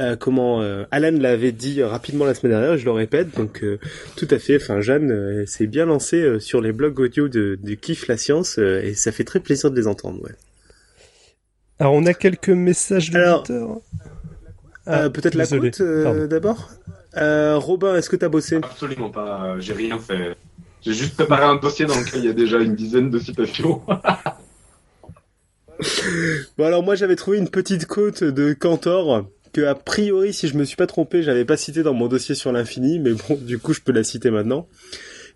euh, 0.00 0.14
comment 0.14 0.62
euh, 0.62 0.84
Alan 0.92 1.10
l'avait 1.10 1.50
dit 1.50 1.82
rapidement 1.82 2.24
la 2.24 2.34
semaine 2.34 2.52
dernière, 2.52 2.78
je 2.78 2.84
le 2.84 2.92
répète, 2.92 3.36
donc 3.36 3.64
euh, 3.64 3.80
tout 4.16 4.28
à 4.30 4.38
fait. 4.38 4.56
Enfin, 4.56 4.80
Jeanne 4.80 5.44
s'est 5.46 5.66
bien 5.66 5.86
lancée 5.86 6.38
sur 6.38 6.60
les 6.60 6.72
blogs 6.72 7.00
audio 7.00 7.28
de, 7.28 7.58
de 7.60 7.74
Kiff 7.74 8.06
la 8.06 8.16
science 8.16 8.58
et 8.58 8.94
ça 8.94 9.10
fait 9.10 9.24
très 9.24 9.40
plaisir 9.40 9.70
de 9.70 9.76
les 9.76 9.86
entendre. 9.86 10.22
Ouais. 10.22 10.34
Alors, 11.80 11.94
on 11.94 12.06
a 12.06 12.14
quelques 12.14 12.48
messages 12.48 13.10
d'auditeurs. 13.10 13.80
Ah, 14.88 15.10
peut-être 15.10 15.34
la 15.34 15.46
côte 15.46 15.82
d'abord? 16.28 16.70
Robin, 17.14 17.94
est-ce 17.96 18.10
que 18.10 18.16
t'as 18.16 18.28
bossé? 18.28 18.56
Absolument 18.56 19.10
pas. 19.10 19.56
J'ai 19.58 19.74
rien 19.74 19.98
fait. 19.98 20.36
J'ai 20.80 20.94
juste 20.94 21.14
préparé 21.14 21.44
un 21.44 21.56
dossier 21.56 21.86
dans 21.86 21.98
lequel 21.98 22.20
il 22.20 22.26
y 22.26 22.30
a 22.30 22.32
déjà 22.32 22.58
une 22.58 22.74
dizaine 22.74 23.10
de 23.10 23.18
citations. 23.18 23.82
bon 26.56 26.64
alors 26.64 26.82
moi 26.82 26.96
j'avais 26.96 27.14
trouvé 27.14 27.38
une 27.38 27.48
petite 27.48 27.86
côte 27.86 28.24
de 28.24 28.52
Cantor 28.52 29.28
que 29.52 29.62
a 29.62 29.74
priori, 29.74 30.32
si 30.32 30.48
je 30.48 30.56
me 30.56 30.64
suis 30.64 30.76
pas 30.76 30.86
trompé, 30.86 31.22
j'avais 31.22 31.44
pas 31.44 31.56
cité 31.56 31.82
dans 31.82 31.94
mon 31.94 32.06
dossier 32.08 32.34
sur 32.34 32.52
l'infini, 32.52 32.98
mais 32.98 33.12
bon, 33.12 33.36
du 33.40 33.58
coup, 33.58 33.72
je 33.72 33.80
peux 33.80 33.92
la 33.92 34.04
citer 34.04 34.30
maintenant. 34.30 34.68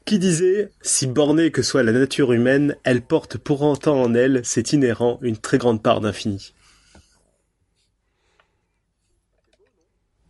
Qui 0.04 0.18
disait, 0.18 0.70
si 0.82 1.06
bornée 1.06 1.50
que 1.50 1.62
soit 1.62 1.82
la 1.82 1.92
nature 1.92 2.32
humaine, 2.32 2.76
elle 2.84 3.02
porte 3.02 3.38
pour 3.38 3.62
autant 3.62 4.00
en 4.00 4.14
elle, 4.14 4.40
c'est 4.44 4.72
inhérent, 4.72 5.18
une 5.22 5.36
très 5.36 5.58
grande 5.58 5.82
part 5.82 6.00
d'infini. 6.00 6.52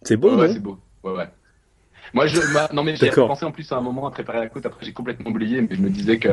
C'est 0.05 0.16
beau, 0.16 0.36
ouais, 0.36 0.53
c'est 0.53 0.62
beau. 0.62 0.78
Ouais, 1.03 1.12
ouais. 1.12 1.28
Moi, 2.14 2.26
je, 2.26 2.40
non 2.74 2.82
mais 2.82 2.96
j'ai 2.96 3.11
pensé 3.11 3.44
en 3.44 3.53
plus 3.53 3.70
à 3.72 3.76
un 3.76 3.80
moment 3.80 4.07
à 4.07 4.11
préparer 4.11 4.38
la 4.38 4.48
côte. 4.48 4.66
Après, 4.66 4.84
j'ai 4.84 4.92
complètement 4.92 5.30
oublié, 5.30 5.62
mais 5.62 5.74
je 5.74 5.80
me 5.80 5.88
disais 5.88 6.18
que 6.18 6.28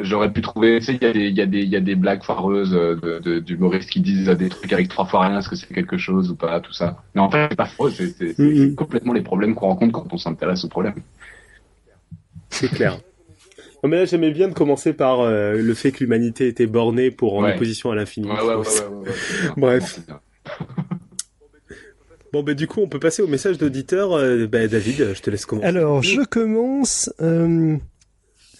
J'aurais 0.00 0.32
pu 0.32 0.40
trouver, 0.40 0.80
tu 0.80 0.86
sais, 0.86 0.98
il 1.00 1.02
y, 1.02 1.06
a 1.06 1.12
des, 1.12 1.30
y, 1.30 1.40
a 1.40 1.46
des, 1.46 1.62
y 1.62 1.76
a 1.76 1.80
des 1.80 1.94
blagues 1.94 2.24
foireuses 2.24 2.74
euh, 2.74 3.20
de, 3.22 3.38
d'humoristes 3.38 3.90
qui 3.90 4.00
disent 4.00 4.26
des 4.26 4.48
trucs 4.48 4.72
avec 4.72 4.88
trois 4.88 5.04
fois 5.04 5.28
rien, 5.28 5.38
est-ce 5.38 5.48
que 5.48 5.54
c'est 5.54 5.72
quelque 5.72 5.96
chose 5.96 6.32
ou 6.32 6.34
pas, 6.34 6.58
tout 6.58 6.72
ça. 6.72 7.04
Mais 7.14 7.20
en 7.20 7.30
fait, 7.30 7.46
c'est 7.50 7.56
pas 7.56 7.66
faux, 7.66 7.88
c'est, 7.88 8.20
mm-hmm. 8.20 8.74
complètement 8.74 9.12
les 9.12 9.20
problèmes 9.20 9.54
qu'on 9.54 9.68
rencontre 9.68 9.92
quand 9.92 10.12
on 10.12 10.18
s'intéresse 10.18 10.64
aux 10.64 10.68
problèmes. 10.68 10.96
C'est 12.50 12.68
clair. 12.68 12.98
Non, 13.84 13.90
mais 13.90 13.98
là, 13.98 14.04
j'aimais 14.04 14.32
bien 14.32 14.48
de 14.48 14.54
commencer 14.54 14.92
par 14.92 15.20
euh, 15.20 15.54
le 15.54 15.74
fait 15.74 15.92
que 15.92 16.00
l'humanité 16.00 16.48
était 16.48 16.66
bornée 16.66 17.12
pour 17.12 17.38
en 17.38 17.48
opposition 17.48 17.92
à 17.92 17.94
l'infini. 17.94 18.28
Ouais, 18.28 18.42
ouais, 18.42 18.64
Bref. 19.56 20.00
Bon, 22.32 22.42
ben 22.42 22.54
du 22.54 22.66
coup, 22.66 22.80
on 22.80 22.88
peut 22.88 23.00
passer 23.00 23.22
au 23.22 23.26
message 23.26 23.58
d'auditeur. 23.58 24.12
Euh, 24.12 24.46
ben, 24.46 24.68
David, 24.68 25.14
je 25.14 25.22
te 25.22 25.30
laisse 25.30 25.46
commencer. 25.46 25.66
Alors, 25.66 26.02
je 26.02 26.22
commence 26.22 27.10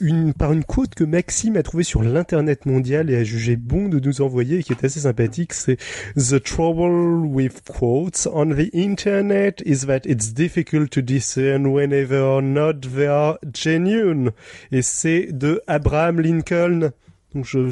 une, 0.01 0.33
par 0.35 0.53
une 0.53 0.65
quote 0.65 0.95
que 0.95 1.05
Maxime 1.05 1.57
a 1.57 1.63
trouvée 1.63 1.83
sur 1.83 2.03
l'internet 2.03 2.67
mondial 2.67 3.11
et 3.11 3.17
a 3.17 3.25
jugé 3.25 3.57
bon 3.57 3.89
de 3.89 3.99
nous 3.99 4.21
envoyer 4.21 4.59
et 4.59 4.63
qui 4.63 4.73
est 4.73 4.85
assez 4.85 5.01
sympathique, 5.01 5.53
c'est 5.53 5.77
The 6.17 6.43
trouble 6.43 7.27
with 7.27 7.63
quotes 7.67 8.29
on 8.33 8.55
the 8.55 8.71
internet 8.75 9.63
is 9.65 9.87
that 9.87 10.01
it's 10.05 10.33
difficult 10.33 10.91
to 10.91 11.01
discern 11.01 11.67
whenever 11.67 12.19
or 12.19 12.43
not 12.43 12.81
they 12.95 13.07
are 13.07 13.39
genuine. 13.53 14.31
Et 14.73 14.83
c'est 14.83 15.29
de 15.33 15.61
Abraham 15.67 16.21
Lincoln. 16.21 16.91
Donc 17.35 17.45
je, 17.45 17.71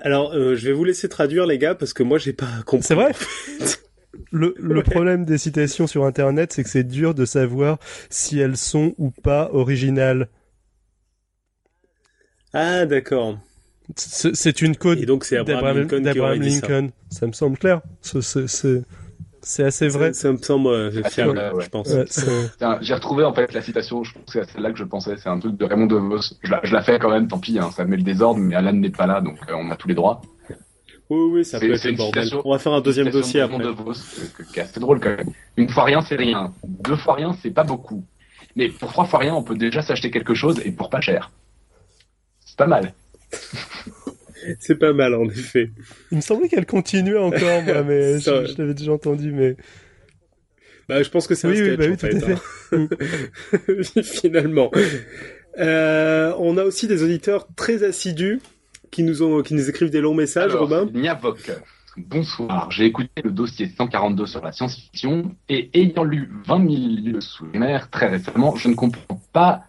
Alors, 0.00 0.32
euh, 0.32 0.56
je 0.56 0.66
vais 0.66 0.72
vous 0.72 0.84
laisser 0.84 1.08
traduire 1.08 1.46
les 1.46 1.58
gars 1.58 1.74
parce 1.74 1.92
que 1.92 2.02
moi 2.02 2.18
j'ai 2.18 2.32
pas 2.32 2.48
compris. 2.66 2.86
C'est 2.86 2.94
vrai? 2.94 3.12
Le, 4.32 4.54
le 4.58 4.82
problème 4.82 5.24
des 5.24 5.38
citations 5.38 5.86
sur 5.86 6.04
Internet, 6.04 6.52
c'est 6.52 6.64
que 6.64 6.68
c'est 6.70 6.84
dur 6.84 7.14
de 7.14 7.24
savoir 7.24 7.78
si 8.08 8.38
elles 8.38 8.56
sont 8.56 8.94
ou 8.98 9.10
pas 9.10 9.50
originales. 9.52 10.28
Ah, 12.52 12.86
d'accord. 12.86 13.38
C'est 13.96 14.62
une 14.62 14.76
code 14.76 15.04
donc 15.04 15.24
c'est 15.24 15.42
d'Abraham 15.42 15.88
Lincoln. 16.40 16.90
Ça. 17.10 17.26
me 17.26 17.32
semble 17.32 17.58
clair. 17.58 17.80
C'est 19.42 19.64
assez 19.64 19.88
vrai. 19.88 20.12
Ça, 20.12 20.32
me 20.32 20.36
semble 20.36 20.68
euh, 20.68 21.02
fiable, 21.04 21.40
je 21.60 21.68
pense. 21.68 21.88
J'ai 22.82 22.94
retrouvé 22.94 23.24
en 23.24 23.32
fait 23.32 23.52
la 23.52 23.62
citation. 23.62 24.04
Je 24.04 24.12
pense 24.14 24.24
que 24.32 24.44
c'est 24.44 24.52
celle-là 24.52 24.70
que 24.70 24.78
je 24.78 24.84
pensais. 24.84 25.16
C'est 25.16 25.28
un 25.28 25.38
truc 25.38 25.56
de 25.56 25.64
Raymond 25.64 25.86
DeVos. 25.86 26.34
Je 26.42 26.50
la, 26.50 26.60
je 26.62 26.72
la 26.72 26.82
fais 26.82 26.98
quand 26.98 27.10
même. 27.10 27.26
Tant 27.26 27.38
pis. 27.38 27.58
Hein, 27.58 27.70
ça 27.74 27.84
met 27.84 27.96
le 27.96 28.02
désordre. 28.02 28.38
Mais 28.38 28.54
Alan 28.54 28.72
n'est 28.72 28.90
pas 28.90 29.06
là, 29.06 29.20
donc 29.20 29.38
euh, 29.48 29.54
on 29.54 29.70
a 29.70 29.76
tous 29.76 29.88
les 29.88 29.94
droits. 29.94 30.20
Oui, 31.10 31.30
oui, 31.32 31.44
ça 31.44 31.60
peut 31.60 31.72
être 31.72 31.84
le 31.84 31.92
bordel. 31.92 32.28
On 32.44 32.52
va 32.52 32.58
faire 32.58 32.72
un 32.72 32.80
deuxième 32.80 33.10
dossier 33.10 33.40
après. 33.40 33.64
C'est 34.54 34.78
drôle 34.78 35.00
quand 35.00 35.16
même. 35.16 35.32
Une 35.56 35.68
fois 35.68 35.84
rien, 35.84 36.00
c'est 36.00 36.16
rien. 36.16 36.52
Deux 36.64 36.96
fois 36.96 37.14
rien, 37.14 37.36
c'est 37.42 37.50
pas 37.50 37.64
beaucoup. 37.64 38.04
Mais 38.56 38.68
pour 38.68 38.90
trois 38.90 39.04
fois 39.04 39.18
rien, 39.20 39.34
on 39.34 39.42
peut 39.42 39.56
déjà 39.56 39.82
s'acheter 39.82 40.10
quelque 40.10 40.34
chose 40.34 40.60
et 40.64 40.72
pour 40.72 40.88
pas 40.88 41.00
cher 41.00 41.30
pas 42.60 42.66
mal. 42.66 42.92
c'est 44.60 44.78
pas 44.78 44.92
mal 44.92 45.14
en 45.14 45.26
effet. 45.30 45.70
Il 46.10 46.18
me 46.18 46.20
semblait 46.20 46.48
qu'elle 46.48 46.66
continuait 46.66 47.18
encore, 47.18 47.62
moi, 47.62 47.82
mais 47.82 48.20
je, 48.20 48.58
l'avais 48.58 48.74
déjà 48.74 48.92
entendu, 48.92 49.32
mais. 49.32 49.56
Bah, 50.86 51.02
je 51.02 51.08
pense 51.08 51.26
que 51.26 51.34
c'est 51.34 51.48
oui, 51.48 51.58
un 51.58 51.64
sketch, 51.64 51.78
oui, 51.80 51.96
bah, 51.96 52.08
oui, 52.12 52.20
tout 52.20 52.26
à 52.26 53.94
fait. 53.94 54.02
Finalement. 54.02 54.70
Euh, 55.58 56.34
on 56.38 56.58
a 56.58 56.64
aussi 56.64 56.86
des 56.86 57.02
auditeurs 57.02 57.48
très 57.56 57.82
assidus 57.82 58.40
qui 58.90 59.02
nous 59.02 59.22
ont, 59.22 59.42
qui 59.42 59.54
nous 59.54 59.68
écrivent 59.68 59.90
des 59.90 60.00
longs 60.00 60.14
messages, 60.14 60.54
Robin. 60.54 60.86
Niavok. 60.92 61.50
Bonsoir, 61.96 62.70
j'ai 62.70 62.86
écouté 62.86 63.10
le 63.22 63.30
dossier 63.30 63.68
142 63.68 64.26
sur 64.26 64.42
la 64.42 64.52
science-fiction 64.52 65.34
et 65.48 65.70
ayant 65.74 66.04
lu 66.04 66.30
20 66.46 66.58
000 66.58 66.82
lieux 67.04 67.20
sous 67.20 67.46
les 67.52 67.58
mers 67.58 67.90
très 67.90 68.08
récemment, 68.08 68.54
je 68.56 68.68
ne 68.68 68.74
comprends 68.74 69.20
pas 69.32 69.64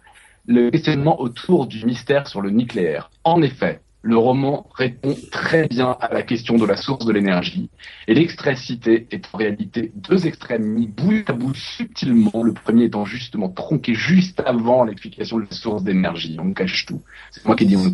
le 0.46 0.70
questionnement 0.70 1.20
autour 1.20 1.66
du 1.66 1.84
mystère 1.84 2.28
sur 2.28 2.40
le 2.40 2.50
nucléaire. 2.50 3.10
En 3.24 3.42
effet, 3.42 3.80
le 4.02 4.16
roman 4.16 4.68
répond 4.74 5.16
très 5.30 5.68
bien 5.68 5.96
à 6.00 6.12
la 6.12 6.22
question 6.22 6.56
de 6.56 6.64
la 6.64 6.76
source 6.76 7.04
de 7.04 7.12
l'énergie, 7.12 7.70
et 8.08 8.14
l'extrait 8.14 8.56
cité 8.56 9.06
est 9.10 9.28
en 9.32 9.38
réalité 9.38 9.92
deux 9.94 10.26
extrêmes 10.26 10.64
mis 10.64 10.88
bout 10.88 11.28
à 11.28 11.32
bout 11.32 11.54
subtilement, 11.54 12.42
le 12.42 12.52
premier 12.52 12.84
étant 12.84 13.04
justement 13.04 13.48
tronqué 13.48 13.94
juste 13.94 14.42
avant 14.44 14.84
l'explication 14.84 15.38
de 15.38 15.46
la 15.48 15.56
source 15.56 15.84
d'énergie. 15.84 16.36
On 16.40 16.52
cache 16.52 16.86
tout. 16.86 17.02
C'est 17.30 17.44
moi 17.44 17.56
qui 17.56 17.66
dit 17.66 17.76
on 17.76 17.92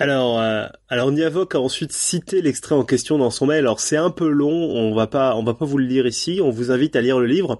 alors, 0.00 0.40
euh, 0.40 0.66
alors 0.88 1.12
Niavok 1.12 1.54
a 1.54 1.60
ensuite 1.60 1.92
cité 1.92 2.40
l'extrait 2.40 2.74
en 2.74 2.84
question 2.84 3.18
dans 3.18 3.30
son 3.30 3.44
mail. 3.44 3.58
Alors 3.58 3.80
c'est 3.80 3.98
un 3.98 4.08
peu 4.08 4.28
long, 4.28 4.50
on 4.50 4.94
va 4.94 5.06
pas, 5.06 5.36
on 5.36 5.44
va 5.44 5.52
pas 5.52 5.66
vous 5.66 5.76
le 5.76 5.84
lire 5.84 6.06
ici. 6.06 6.40
On 6.42 6.48
vous 6.48 6.70
invite 6.70 6.96
à 6.96 7.02
lire 7.02 7.20
le 7.20 7.26
livre. 7.26 7.58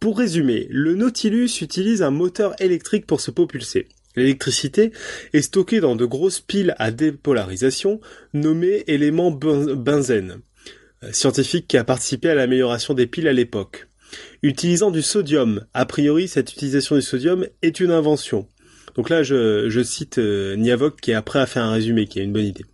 Pour 0.00 0.16
résumer, 0.16 0.66
le 0.70 0.94
Nautilus 0.94 1.60
utilise 1.60 2.02
un 2.02 2.10
moteur 2.10 2.54
électrique 2.60 3.06
pour 3.06 3.20
se 3.20 3.30
propulser. 3.30 3.88
L'électricité 4.16 4.92
est 5.34 5.42
stockée 5.42 5.80
dans 5.80 5.94
de 5.94 6.06
grosses 6.06 6.40
piles 6.40 6.74
à 6.78 6.90
dépolarisation 6.90 8.00
nommées 8.32 8.84
éléments 8.86 9.30
benzène, 9.30 10.40
euh, 11.04 11.12
scientifique 11.12 11.68
qui 11.68 11.76
a 11.76 11.84
participé 11.84 12.30
à 12.30 12.34
l'amélioration 12.34 12.94
des 12.94 13.06
piles 13.06 13.28
à 13.28 13.34
l'époque. 13.34 13.88
Utilisant 14.42 14.90
du 14.90 15.02
sodium, 15.02 15.66
a 15.74 15.84
priori 15.84 16.26
cette 16.26 16.52
utilisation 16.52 16.96
du 16.96 17.02
sodium 17.02 17.46
est 17.60 17.80
une 17.80 17.90
invention. 17.90 18.48
Donc 18.96 19.08
là, 19.08 19.22
je, 19.22 19.82
cite 19.82 20.18
euh, 20.18 20.56
Niavok 20.56 21.00
qui 21.00 21.12
après 21.12 21.38
a 21.38 21.46
fait 21.46 21.60
un 21.60 21.72
résumé, 21.72 22.06
qui 22.06 22.20
a 22.20 22.22
une 22.22 22.32
bonne 22.32 22.44
idée. 22.44 22.64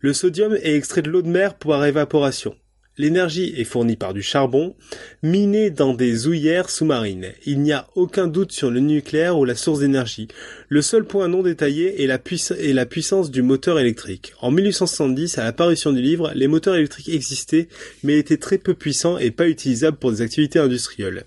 Le 0.00 0.12
sodium 0.12 0.54
est 0.54 0.74
extrait 0.74 1.02
de 1.02 1.10
l'eau 1.10 1.22
de 1.22 1.28
mer 1.28 1.54
par 1.54 1.84
évaporation. 1.84 2.54
L'énergie 2.98 3.54
est 3.56 3.64
fournie 3.64 3.94
par 3.94 4.12
du 4.12 4.22
charbon, 4.22 4.74
miné 5.22 5.70
dans 5.70 5.94
des 5.94 6.26
houillères 6.26 6.68
sous-marines. 6.68 7.28
Il 7.46 7.60
n'y 7.60 7.70
a 7.70 7.86
aucun 7.94 8.26
doute 8.26 8.50
sur 8.50 8.72
le 8.72 8.80
nucléaire 8.80 9.38
ou 9.38 9.44
la 9.44 9.54
source 9.54 9.78
d'énergie. 9.78 10.26
Le 10.68 10.82
seul 10.82 11.04
point 11.04 11.28
non 11.28 11.44
détaillé 11.44 12.02
est 12.02 12.08
la, 12.08 12.18
est 12.58 12.72
la 12.72 12.86
puissance 12.86 13.30
du 13.30 13.42
moteur 13.42 13.78
électrique. 13.78 14.32
En 14.40 14.50
1870, 14.50 15.38
à 15.38 15.44
l'apparition 15.44 15.92
du 15.92 16.02
livre, 16.02 16.32
les 16.34 16.48
moteurs 16.48 16.74
électriques 16.74 17.08
existaient, 17.08 17.68
mais 18.02 18.18
étaient 18.18 18.36
très 18.36 18.58
peu 18.58 18.74
puissants 18.74 19.16
et 19.16 19.30
pas 19.30 19.46
utilisables 19.46 19.96
pour 19.96 20.10
des 20.10 20.20
activités 20.20 20.58
industrielles. 20.58 21.22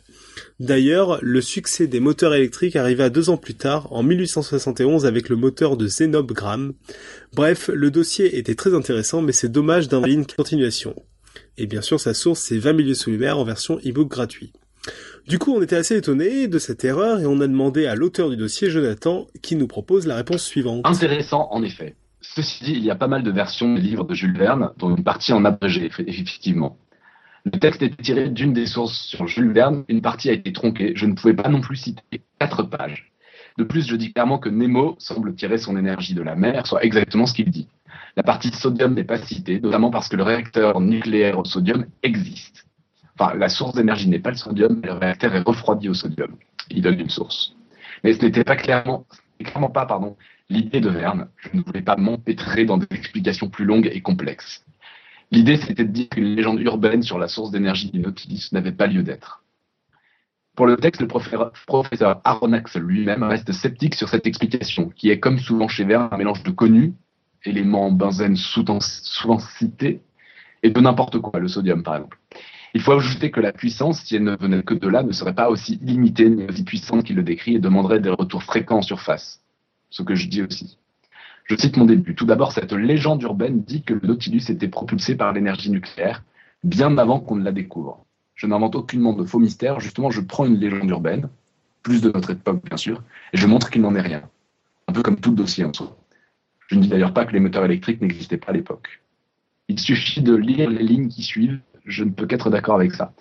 D'ailleurs, 0.61 1.17
le 1.23 1.41
succès 1.41 1.87
des 1.87 1.99
moteurs 1.99 2.35
électriques 2.35 2.75
arriva 2.75 3.09
deux 3.09 3.31
ans 3.31 3.37
plus 3.37 3.55
tard, 3.55 3.91
en 3.91 4.03
1871, 4.03 5.07
avec 5.07 5.27
le 5.27 5.35
moteur 5.35 5.75
de 5.75 5.87
Zenob 5.87 6.31
Graham. 6.31 6.73
Bref, 7.33 7.71
le 7.73 7.89
dossier 7.89 8.37
était 8.37 8.53
très 8.53 8.75
intéressant, 8.75 9.23
mais 9.23 9.31
c'est 9.31 9.51
dommage 9.51 9.87
d'un 9.87 10.05
ligne 10.05 10.23
continuation. 10.23 10.93
Et 11.57 11.65
bien 11.65 11.81
sûr, 11.81 11.99
sa 11.99 12.13
source, 12.13 12.41
c'est 12.41 12.59
20 12.59 12.73
milieux 12.73 12.93
sous 12.93 13.11
en 13.11 13.43
version 13.43 13.79
e-book 13.79 14.07
gratuit. 14.07 14.53
Du 15.27 15.39
coup, 15.39 15.51
on 15.51 15.63
était 15.63 15.77
assez 15.77 15.97
étonné 15.97 16.47
de 16.47 16.59
cette 16.59 16.85
erreur 16.85 17.19
et 17.19 17.25
on 17.25 17.41
a 17.41 17.47
demandé 17.47 17.87
à 17.87 17.95
l'auteur 17.95 18.29
du 18.29 18.37
dossier, 18.37 18.69
Jonathan, 18.69 19.25
qui 19.41 19.55
nous 19.55 19.67
propose 19.67 20.05
la 20.05 20.15
réponse 20.15 20.43
suivante. 20.43 20.81
Intéressant, 20.85 21.47
en 21.49 21.63
effet. 21.63 21.95
Ceci 22.21 22.63
dit, 22.63 22.73
il 22.73 22.85
y 22.85 22.91
a 22.91 22.95
pas 22.95 23.07
mal 23.07 23.23
de 23.23 23.31
versions 23.31 23.73
des 23.73 23.81
livres 23.81 24.03
de 24.03 24.13
Jules 24.13 24.37
Verne, 24.37 24.73
dont 24.77 24.95
une 24.95 25.03
partie 25.03 25.33
en 25.33 25.43
abrégé, 25.43 25.89
effectivement. 26.05 26.77
Le 27.43 27.59
texte 27.59 27.81
est 27.81 27.99
tiré 28.01 28.29
d'une 28.29 28.53
des 28.53 28.67
sources 28.67 28.99
sur 28.99 29.27
Jules 29.27 29.51
Verne, 29.51 29.83
une 29.87 30.01
partie 30.01 30.29
a 30.29 30.33
été 30.33 30.53
tronquée, 30.53 30.93
je 30.95 31.07
ne 31.07 31.13
pouvais 31.13 31.33
pas 31.33 31.49
non 31.49 31.59
plus 31.59 31.75
citer 31.75 32.21
quatre 32.39 32.63
pages. 32.63 33.11
De 33.57 33.63
plus, 33.63 33.87
je 33.87 33.95
dis 33.95 34.13
clairement 34.13 34.37
que 34.37 34.49
Nemo 34.49 34.95
semble 34.99 35.33
tirer 35.35 35.57
son 35.57 35.75
énergie 35.75 36.13
de 36.13 36.21
la 36.21 36.35
mer, 36.35 36.67
soit 36.67 36.83
exactement 36.83 37.25
ce 37.25 37.33
qu'il 37.33 37.49
dit. 37.49 37.67
La 38.15 38.23
partie 38.23 38.51
sodium 38.51 38.93
n'est 38.93 39.03
pas 39.03 39.17
citée, 39.17 39.59
notamment 39.59 39.89
parce 39.89 40.07
que 40.07 40.15
le 40.15 40.23
réacteur 40.23 40.79
nucléaire 40.81 41.39
au 41.39 41.45
sodium 41.45 41.85
existe. 42.03 42.65
Enfin, 43.17 43.35
la 43.35 43.49
source 43.49 43.73
d'énergie 43.73 44.07
n'est 44.07 44.19
pas 44.19 44.31
le 44.31 44.37
sodium, 44.37 44.79
mais 44.81 44.87
le 44.87 44.93
réacteur 44.93 45.35
est 45.35 45.41
refroidi 45.41 45.89
au 45.89 45.93
sodium. 45.93 46.35
Il 46.69 46.81
donne 46.81 46.99
une 46.99 47.09
source. 47.09 47.55
Mais 48.03 48.13
ce 48.13 48.23
n'était 48.23 48.43
pas 48.43 48.55
clairement, 48.55 49.05
clairement 49.39 49.69
pas, 49.69 49.85
pardon, 49.85 50.15
l'idée 50.49 50.79
de 50.79 50.89
Verne. 50.89 51.27
Je 51.37 51.49
ne 51.53 51.61
voulais 51.61 51.81
pas 51.81 51.95
m'empêtrer 51.95 52.65
dans 52.65 52.77
des 52.77 52.87
explications 52.91 53.49
plus 53.49 53.65
longues 53.65 53.89
et 53.91 54.01
complexes. 54.01 54.63
L'idée, 55.31 55.57
c'était 55.57 55.85
de 55.85 55.91
dire 55.91 56.09
qu'une 56.09 56.35
légende 56.35 56.59
urbaine 56.59 57.03
sur 57.03 57.17
la 57.17 57.29
source 57.29 57.51
d'énergie 57.51 57.89
du 57.89 57.99
Nautilus 57.99 58.49
n'avait 58.51 58.73
pas 58.73 58.87
lieu 58.87 59.01
d'être. 59.01 59.43
Pour 60.55 60.65
le 60.65 60.75
texte, 60.75 61.01
le 61.01 61.07
professeur 61.07 62.21
Aronnax 62.25 62.75
lui-même 62.75 63.23
reste 63.23 63.53
sceptique 63.53 63.95
sur 63.95 64.09
cette 64.09 64.27
explication, 64.27 64.89
qui 64.89 65.09
est, 65.09 65.19
comme 65.19 65.39
souvent 65.39 65.69
chez 65.69 65.85
Verne, 65.85 66.09
un 66.11 66.17
mélange 66.17 66.43
de 66.43 66.51
connus, 66.51 66.93
éléments 67.45 67.91
benzène 67.91 68.35
souvent 68.35 68.79
cités, 69.39 70.01
et 70.63 70.69
de 70.69 70.79
n'importe 70.81 71.19
quoi, 71.19 71.39
le 71.39 71.47
sodium 71.47 71.81
par 71.81 71.95
exemple. 71.95 72.19
Il 72.73 72.81
faut 72.81 72.91
ajouter 72.91 73.31
que 73.31 73.39
la 73.39 73.53
puissance, 73.53 74.01
si 74.03 74.17
elle 74.17 74.23
ne 74.23 74.35
venait 74.35 74.63
que 74.63 74.73
de 74.73 74.87
là, 74.87 75.03
ne 75.03 75.13
serait 75.13 75.35
pas 75.35 75.49
aussi 75.49 75.79
limitée 75.81 76.29
ni 76.29 76.45
aussi 76.45 76.63
puissante 76.63 77.05
qu'il 77.05 77.15
le 77.15 77.23
décrit 77.23 77.55
et 77.55 77.59
demanderait 77.59 77.99
des 78.01 78.09
retours 78.09 78.43
fréquents 78.43 78.77
en 78.77 78.81
surface. 78.81 79.41
Ce 79.89 80.03
que 80.03 80.15
je 80.15 80.27
dis 80.27 80.41
aussi. 80.41 80.77
Je 81.51 81.57
cite 81.57 81.75
mon 81.75 81.83
début. 81.83 82.15
Tout 82.15 82.25
d'abord, 82.25 82.53
cette 82.53 82.71
légende 82.71 83.21
urbaine 83.23 83.61
dit 83.61 83.83
que 83.83 83.93
le 83.93 83.99
Nautilus 84.07 84.43
était 84.47 84.69
propulsé 84.69 85.15
par 85.15 85.33
l'énergie 85.33 85.69
nucléaire 85.69 86.23
bien 86.63 86.97
avant 86.97 87.19
qu'on 87.19 87.35
ne 87.35 87.43
la 87.43 87.51
découvre. 87.51 88.05
Je 88.35 88.47
n'invente 88.47 88.77
aucunement 88.77 89.11
de 89.11 89.25
faux 89.25 89.37
mystères, 89.37 89.81
justement, 89.81 90.11
je 90.11 90.21
prends 90.21 90.45
une 90.45 90.55
légende 90.55 90.89
urbaine, 90.89 91.27
plus 91.83 92.01
de 92.01 92.09
notre 92.09 92.31
époque 92.31 92.63
bien 92.63 92.77
sûr, 92.77 93.03
et 93.33 93.37
je 93.37 93.47
montre 93.47 93.69
qu'il 93.69 93.81
n'en 93.81 93.93
est 93.95 94.01
rien. 94.01 94.21
Un 94.87 94.93
peu 94.93 95.01
comme 95.01 95.19
tout 95.19 95.33
dossier 95.33 95.65
en 95.65 95.73
soi. 95.73 95.97
Je 96.69 96.75
ne 96.75 96.83
dis 96.83 96.87
d'ailleurs 96.87 97.13
pas 97.13 97.25
que 97.25 97.33
les 97.33 97.41
moteurs 97.41 97.65
électriques 97.65 97.99
n'existaient 97.99 98.37
pas 98.37 98.51
à 98.51 98.53
l'époque. 98.53 99.01
Il 99.67 99.77
suffit 99.77 100.21
de 100.21 100.33
lire 100.33 100.69
les 100.69 100.83
lignes 100.83 101.09
qui 101.09 101.21
suivent 101.21 101.59
je 101.83 102.05
ne 102.05 102.11
peux 102.11 102.27
qu'être 102.27 102.49
d'accord 102.49 102.75
avec 102.75 102.93
ça. 102.93 103.11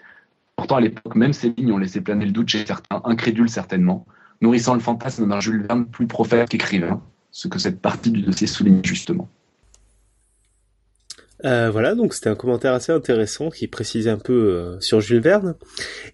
Pourtant, 0.55 0.77
à 0.77 0.81
l'époque, 0.81 1.17
même 1.17 1.33
ces 1.33 1.49
lignes 1.49 1.73
ont 1.73 1.79
laissé 1.79 2.01
planer 2.01 2.27
le 2.27 2.31
doute 2.31 2.51
chez 2.51 2.65
certains, 2.65 3.03
incrédules 3.05 3.51
certainement, 3.51 4.07
nourrissant 4.41 4.75
le 4.75 4.81
fantasme 4.81 5.29
d'un 5.29 5.41
Jules 5.41 5.67
Verne 5.67 5.87
plus 5.87 6.07
prophète 6.07 6.49
qu'écrivain, 6.49 7.03
ce 7.31 7.49
que 7.49 7.59
cette 7.59 7.81
partie 7.81 8.11
du 8.11 8.23
dossier 8.23 8.47
souligne 8.47 8.81
justement. 8.85 9.29
Euh, 11.45 11.71
voilà, 11.71 11.95
donc 11.95 12.13
c'était 12.13 12.29
un 12.29 12.35
commentaire 12.35 12.75
assez 12.75 12.93
intéressant 12.93 13.49
qui 13.49 13.67
précisait 13.67 14.11
un 14.11 14.19
peu 14.19 14.33
euh, 14.33 14.81
sur 14.81 15.01
Jules 15.01 15.23
Verne. 15.23 15.55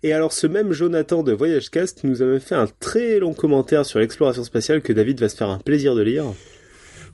Et 0.03 0.13
alors 0.13 0.33
ce 0.33 0.47
même 0.47 0.73
Jonathan 0.73 1.23
de 1.23 1.33
Voyage 1.33 1.71
Cast 1.71 2.05
nous 2.05 2.23
avait 2.23 2.39
fait 2.39 2.55
un 2.55 2.69
très 2.79 3.19
long 3.19 3.35
commentaire 3.35 3.85
sur 3.85 3.99
l'exploration 3.99 4.45
spatiale 4.45 4.83
que 4.83 4.93
David 4.93 5.19
va 5.19 5.29
se 5.29 5.37
faire 5.37 5.51
un 5.51 5.59
plaisir 5.59 5.95
de 5.95 6.03
lire. 6.03 6.27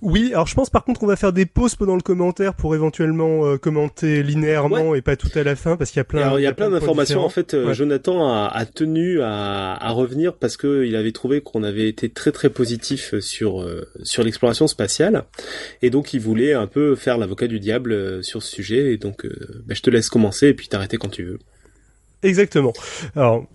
Oui, 0.02 0.32
alors 0.32 0.48
je 0.48 0.54
pense 0.56 0.68
par 0.68 0.84
contre 0.84 0.98
qu'on 0.98 1.06
va 1.06 1.14
faire 1.14 1.32
des 1.32 1.46
pauses 1.46 1.76
pendant 1.76 1.94
le 1.94 2.02
commentaire 2.02 2.54
pour 2.54 2.74
éventuellement 2.74 3.46
euh, 3.46 3.56
commenter 3.56 4.24
linéairement 4.24 4.96
et 4.96 5.00
pas 5.00 5.14
tout 5.14 5.30
à 5.36 5.44
la 5.44 5.54
fin 5.54 5.76
parce 5.76 5.92
qu'il 5.92 5.98
y 5.98 6.00
a 6.00 6.04
plein. 6.04 6.22
Alors, 6.22 6.40
il 6.40 6.42
y 6.42 6.46
a, 6.46 6.52
plein, 6.52 6.70
d'informations. 6.70 7.20
En 7.20 7.28
fait, 7.28 7.54
euh, 7.54 7.72
Jonathan 7.72 8.26
a, 8.26 8.48
a 8.48 8.66
tenu 8.66 9.22
à, 9.22 9.74
à, 9.74 9.90
revenir 9.90 10.34
parce 10.34 10.56
que 10.56 10.84
il 10.84 10.96
avait 10.96 11.12
trouvé 11.12 11.40
qu'on 11.40 11.62
avait 11.62 11.88
été 11.88 12.08
très 12.08 12.32
très 12.32 12.50
positif 12.50 13.14
sur 13.20 13.62
euh, 13.62 13.88
sur 14.02 14.24
l'exploration 14.24 14.66
spatiale 14.66 15.22
et 15.82 15.90
donc 15.90 16.14
il 16.14 16.20
voulait 16.20 16.52
un 16.52 16.66
peu 16.66 16.96
faire 16.96 17.16
l'avocat 17.16 17.46
du 17.46 17.60
diable 17.60 18.24
sur 18.24 18.42
ce 18.42 18.50
sujet. 18.50 18.92
Et 18.92 18.96
donc, 18.96 19.24
bah, 19.24 19.74
je 19.74 19.82
te 19.82 19.90
laisse 19.90 20.08
commencer 20.08 20.48
et 20.48 20.54
puis 20.54 20.66
t'arrêter 20.66 20.96
quand 20.96 21.10
tu 21.10 21.22
veux. 21.22 21.38
Exactement. 22.24 22.72
Alors, 23.14 23.46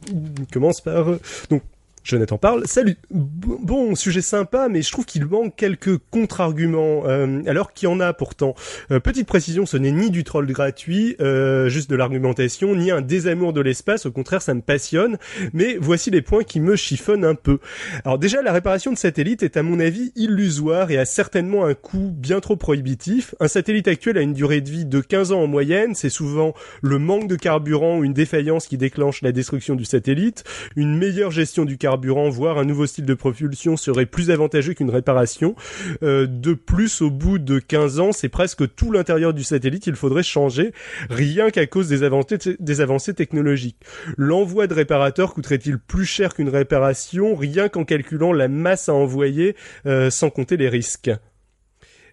commence 0.54 0.80
par 0.80 1.18
donc 1.50 1.62
Jonathan 2.08 2.38
parle. 2.38 2.66
Salut. 2.66 2.96
Bon, 3.12 3.94
sujet 3.94 4.22
sympa, 4.22 4.70
mais 4.70 4.82
je 4.82 4.90
trouve 4.92 5.04
qu'il 5.04 5.26
manque 5.26 5.58
quelques 5.58 5.98
contre-arguments, 6.10 7.04
euh, 7.06 7.42
alors 7.48 7.74
qu'il 7.74 7.90
y 7.90 7.92
en 7.92 8.00
a 8.00 8.14
pourtant. 8.14 8.56
Euh, 8.92 9.02
petite 9.02 9.28
précision, 9.28 9.66
ce 9.66 9.76
n'est 9.76 9.92
ni 9.92 10.10
du 10.10 10.24
troll 10.24 10.48
gratuit, 10.48 11.18
euh, 11.20 11.68
juste 11.68 11.90
de 11.90 11.98
l'argumentation, 11.98 12.76
ni 12.76 12.92
un 12.92 13.02
désamour 13.02 13.52
de 13.52 13.60
l'espace. 13.60 14.06
Au 14.06 14.12
contraire, 14.12 14.42
ça 14.42 14.54
me 14.54 14.62
passionne. 14.62 15.18
Mais 15.52 15.76
voici 15.82 16.10
les 16.10 16.22
points 16.22 16.44
qui 16.44 16.62
me 16.62 16.78
chiffonnent 16.78 17.26
un 17.26 17.36
peu. 17.36 17.60
Alors 18.06 18.18
déjà, 18.18 18.42
la 18.42 18.54
réparation 18.54 18.94
de 18.94 18.98
satellites 18.98 19.44
est 19.44 19.58
à 19.58 19.64
mon 19.64 19.78
avis 19.82 20.14
illusoire 20.16 20.92
et 20.92 20.98
a 20.98 21.04
certainement 21.04 21.66
un 21.66 21.74
coût 21.74 22.14
bien 22.16 22.40
trop 22.40 22.56
prohibitif. 22.56 23.36
Un 23.42 23.50
satellite 23.50 23.90
actuel 23.90 24.18
a 24.18 24.22
une 24.22 24.34
durée 24.34 24.62
de 24.62 24.70
vie 24.70 24.86
de 24.86 25.02
15 25.02 25.34
ans 25.34 25.42
en 25.42 25.48
moyenne. 25.48 25.94
C'est 25.94 26.10
souvent 26.10 26.54
le 26.82 27.00
manque 27.00 27.28
de 27.28 27.36
carburant 27.36 27.98
ou 27.98 28.06
une 28.06 28.14
défaillance 28.14 28.68
qui 28.68 28.78
déclenche 28.78 29.22
la 29.22 29.34
destruction 29.34 29.76
du 29.76 29.84
satellite. 29.84 30.46
Une 30.78 30.98
meilleure 30.98 31.32
gestion 31.32 31.66
du 31.66 31.78
carburant 31.78 31.97
voire 32.30 32.58
un 32.58 32.66
nouveau 32.66 32.86
style 32.86 33.06
de 33.06 33.14
propulsion 33.14 33.78
serait 33.78 34.06
plus 34.06 34.32
avantageux 34.32 34.74
qu'une 34.74 34.90
réparation. 34.90 35.56
Euh, 36.04 36.28
de 36.28 36.54
plus, 36.54 37.02
au 37.02 37.10
bout 37.10 37.40
de 37.40 37.60
15 37.60 38.00
ans, 38.00 38.12
c'est 38.12 38.30
presque 38.30 38.76
tout 38.76 38.92
l'intérieur 38.92 39.34
du 39.34 39.44
satellite, 39.44 39.88
il 39.88 39.96
faudrait 39.96 40.24
changer, 40.24 40.74
rien 41.10 41.50
qu'à 41.50 41.66
cause 41.66 41.88
des 41.88 42.04
avancées, 42.04 42.38
des 42.60 42.82
avancées 42.82 43.14
technologiques. 43.14 43.78
L'envoi 44.18 44.68
de 44.68 44.74
réparateurs 44.74 45.34
coûterait-il 45.34 45.78
plus 45.80 46.06
cher 46.06 46.34
qu'une 46.34 46.50
réparation, 46.50 47.36
rien 47.36 47.70
qu'en 47.70 47.86
calculant 47.86 48.34
la 48.34 48.48
masse 48.48 48.90
à 48.90 48.94
envoyer, 48.94 49.56
euh, 49.86 50.10
sans 50.10 50.30
compter 50.30 50.58
les 50.58 50.70
risques? 50.70 51.12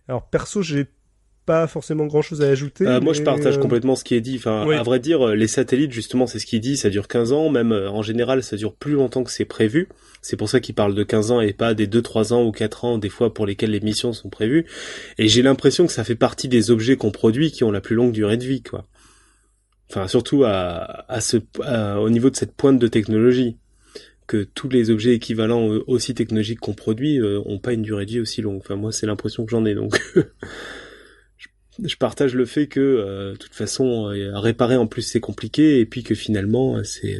Alors 0.08 0.28
perso, 0.28 0.60
j'ai 0.60 0.86
pas 1.44 1.66
forcément 1.66 2.06
grand 2.06 2.22
chose 2.22 2.42
à 2.42 2.48
ajouter. 2.48 2.86
Euh, 2.86 3.00
moi, 3.00 3.12
je 3.12 3.22
partage 3.22 3.56
euh, 3.56 3.60
complètement 3.60 3.96
ce 3.96 4.04
qui 4.04 4.14
est 4.14 4.20
dit. 4.20 4.36
Enfin, 4.36 4.68
à 4.70 4.82
vrai 4.82 4.98
dire, 4.98 5.28
les 5.28 5.46
satellites, 5.46 5.92
justement, 5.92 6.26
c'est 6.26 6.38
ce 6.38 6.46
qu'il 6.46 6.60
dit. 6.60 6.76
Ça 6.76 6.90
dure 6.90 7.06
15 7.06 7.32
ans. 7.32 7.50
Même 7.50 7.72
euh, 7.72 7.90
en 7.90 8.02
général, 8.02 8.42
ça 8.42 8.56
dure 8.56 8.74
plus 8.74 8.92
longtemps 8.92 9.24
que 9.24 9.30
c'est 9.30 9.44
prévu. 9.44 9.88
C'est 10.22 10.36
pour 10.36 10.48
ça 10.48 10.60
qu'il 10.60 10.74
parle 10.74 10.94
de 10.94 11.02
15 11.02 11.30
ans 11.32 11.40
et 11.40 11.52
pas 11.52 11.74
des 11.74 11.86
2, 11.86 12.00
3 12.00 12.32
ans 12.32 12.44
ou 12.44 12.52
4 12.52 12.84
ans, 12.84 12.98
des 12.98 13.10
fois, 13.10 13.34
pour 13.34 13.46
lesquels 13.46 13.70
les 13.70 13.80
missions 13.80 14.12
sont 14.12 14.30
prévues. 14.30 14.64
Et 15.18 15.28
j'ai 15.28 15.42
l'impression 15.42 15.86
que 15.86 15.92
ça 15.92 16.04
fait 16.04 16.14
partie 16.14 16.48
des 16.48 16.70
objets 16.70 16.96
qu'on 16.96 17.10
produit 17.10 17.50
qui 17.52 17.62
ont 17.64 17.70
la 17.70 17.80
plus 17.80 17.94
longue 17.94 18.12
durée 18.12 18.38
de 18.38 18.44
vie, 18.44 18.62
quoi. 18.62 18.86
Enfin, 19.90 20.08
surtout 20.08 20.44
à, 20.44 21.04
à 21.12 21.20
ce, 21.20 21.36
au 21.98 22.08
niveau 22.08 22.30
de 22.30 22.36
cette 22.36 22.52
pointe 22.52 22.78
de 22.78 22.88
technologie. 22.88 23.56
Que 24.26 24.42
tous 24.42 24.70
les 24.70 24.88
objets 24.88 25.12
équivalents 25.12 25.66
aussi 25.86 26.14
technologiques 26.14 26.58
qu'on 26.58 26.72
produit 26.72 27.20
ont 27.44 27.58
pas 27.58 27.74
une 27.74 27.82
durée 27.82 28.06
de 28.06 28.12
vie 28.12 28.20
aussi 28.20 28.40
longue. 28.40 28.56
Enfin, 28.56 28.74
moi, 28.74 28.90
c'est 28.90 29.04
l'impression 29.04 29.44
que 29.44 29.50
j'en 29.50 29.66
ai, 29.66 29.74
donc. 29.74 30.00
je 31.82 31.96
partage 31.96 32.34
le 32.34 32.44
fait 32.44 32.66
que 32.66 32.80
euh, 32.80 33.32
de 33.32 33.36
toute 33.36 33.54
façon 33.54 34.08
euh, 34.10 34.38
réparer 34.38 34.76
en 34.76 34.86
plus 34.86 35.02
c'est 35.02 35.20
compliqué 35.20 35.80
et 35.80 35.86
puis 35.86 36.02
que 36.02 36.14
finalement 36.14 36.76
euh, 36.76 36.84
c'est 36.84 37.18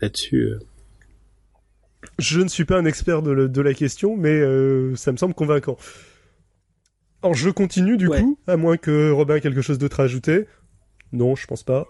là-dessus 0.00 0.54
je 2.18 2.40
ne 2.40 2.48
suis 2.48 2.64
pas 2.64 2.78
un 2.78 2.84
expert 2.84 3.22
de, 3.22 3.60
la 3.60 3.74
question 3.74 4.16
mais 4.16 4.40
ça 4.96 5.12
me 5.12 5.16
semble 5.16 5.34
convaincant. 5.34 5.76
Alors 7.22 7.34
je 7.34 7.50
continue 7.50 7.96
du 7.96 8.08
coup 8.08 8.38
à 8.46 8.56
moins 8.56 8.76
que 8.76 9.10
Robin 9.10 9.36
ait 9.36 9.40
quelque 9.40 9.60
chose 9.60 9.78
d'autre 9.78 10.00
à 10.00 10.04
ajouter. 10.04 10.46
Non 11.12 11.34
je 11.34 11.46
pense 11.46 11.62
pas. 11.62 11.86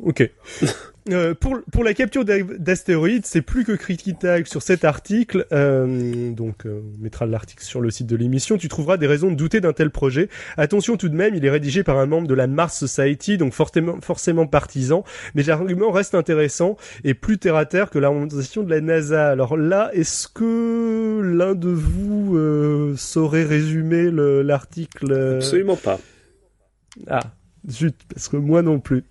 Ok 0.00 0.30
Euh, 1.10 1.34
pour, 1.34 1.58
pour 1.70 1.84
la 1.84 1.94
capture 1.94 2.24
d'astéroïdes, 2.24 3.26
c'est 3.26 3.42
plus 3.42 3.64
que 3.64 3.72
critiquable 3.72 4.46
sur 4.46 4.62
cet 4.62 4.84
article. 4.84 5.46
Euh, 5.52 6.30
donc, 6.32 6.66
euh, 6.66 6.82
on 6.82 7.02
mettra 7.02 7.26
l'article 7.26 7.64
sur 7.64 7.80
le 7.80 7.90
site 7.90 8.06
de 8.06 8.16
l'émission. 8.16 8.56
Tu 8.56 8.68
trouveras 8.68 8.96
des 8.96 9.06
raisons 9.06 9.30
de 9.30 9.36
douter 9.36 9.60
d'un 9.60 9.72
tel 9.72 9.90
projet. 9.90 10.28
Attention 10.56 10.96
tout 10.96 11.08
de 11.08 11.14
même, 11.14 11.34
il 11.34 11.44
est 11.44 11.50
rédigé 11.50 11.82
par 11.82 11.98
un 11.98 12.06
membre 12.06 12.28
de 12.28 12.34
la 12.34 12.46
Mars 12.46 12.78
Society, 12.78 13.38
donc 13.38 13.52
forcément, 13.52 14.00
forcément 14.00 14.46
partisan. 14.46 15.04
Mais 15.34 15.42
l'argument 15.42 15.90
reste 15.90 16.14
intéressant 16.14 16.76
et 17.04 17.14
plus 17.14 17.38
terre 17.38 17.56
à 17.56 17.64
terre 17.64 17.90
que 17.90 17.98
l'argumentation 17.98 18.62
de 18.62 18.70
la 18.70 18.80
NASA. 18.80 19.28
Alors 19.28 19.56
là, 19.56 19.90
est-ce 19.92 20.28
que 20.28 21.20
l'un 21.22 21.54
de 21.54 21.68
vous 21.68 22.36
euh, 22.36 22.94
saurait 22.96 23.44
résumer 23.44 24.10
l'article 24.10 25.36
Absolument 25.36 25.76
pas. 25.76 25.98
Ah, 27.06 27.20
zut, 27.68 27.96
parce 28.12 28.28
que 28.28 28.36
moi 28.36 28.62
non 28.62 28.80
plus. 28.80 29.04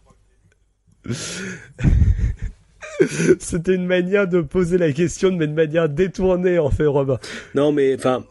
C'était 3.40 3.76
une 3.76 3.86
manière 3.86 4.28
de 4.28 4.42
poser 4.42 4.78
la 4.78 4.92
question, 4.92 5.32
mais 5.32 5.48
de 5.48 5.54
manière 5.54 5.88
détournée, 5.88 6.60
en 6.60 6.70
fait, 6.70 6.88
Robin. 6.88 7.20
Non, 7.54 7.72
mais 7.72 7.96
enfin, 7.96 8.26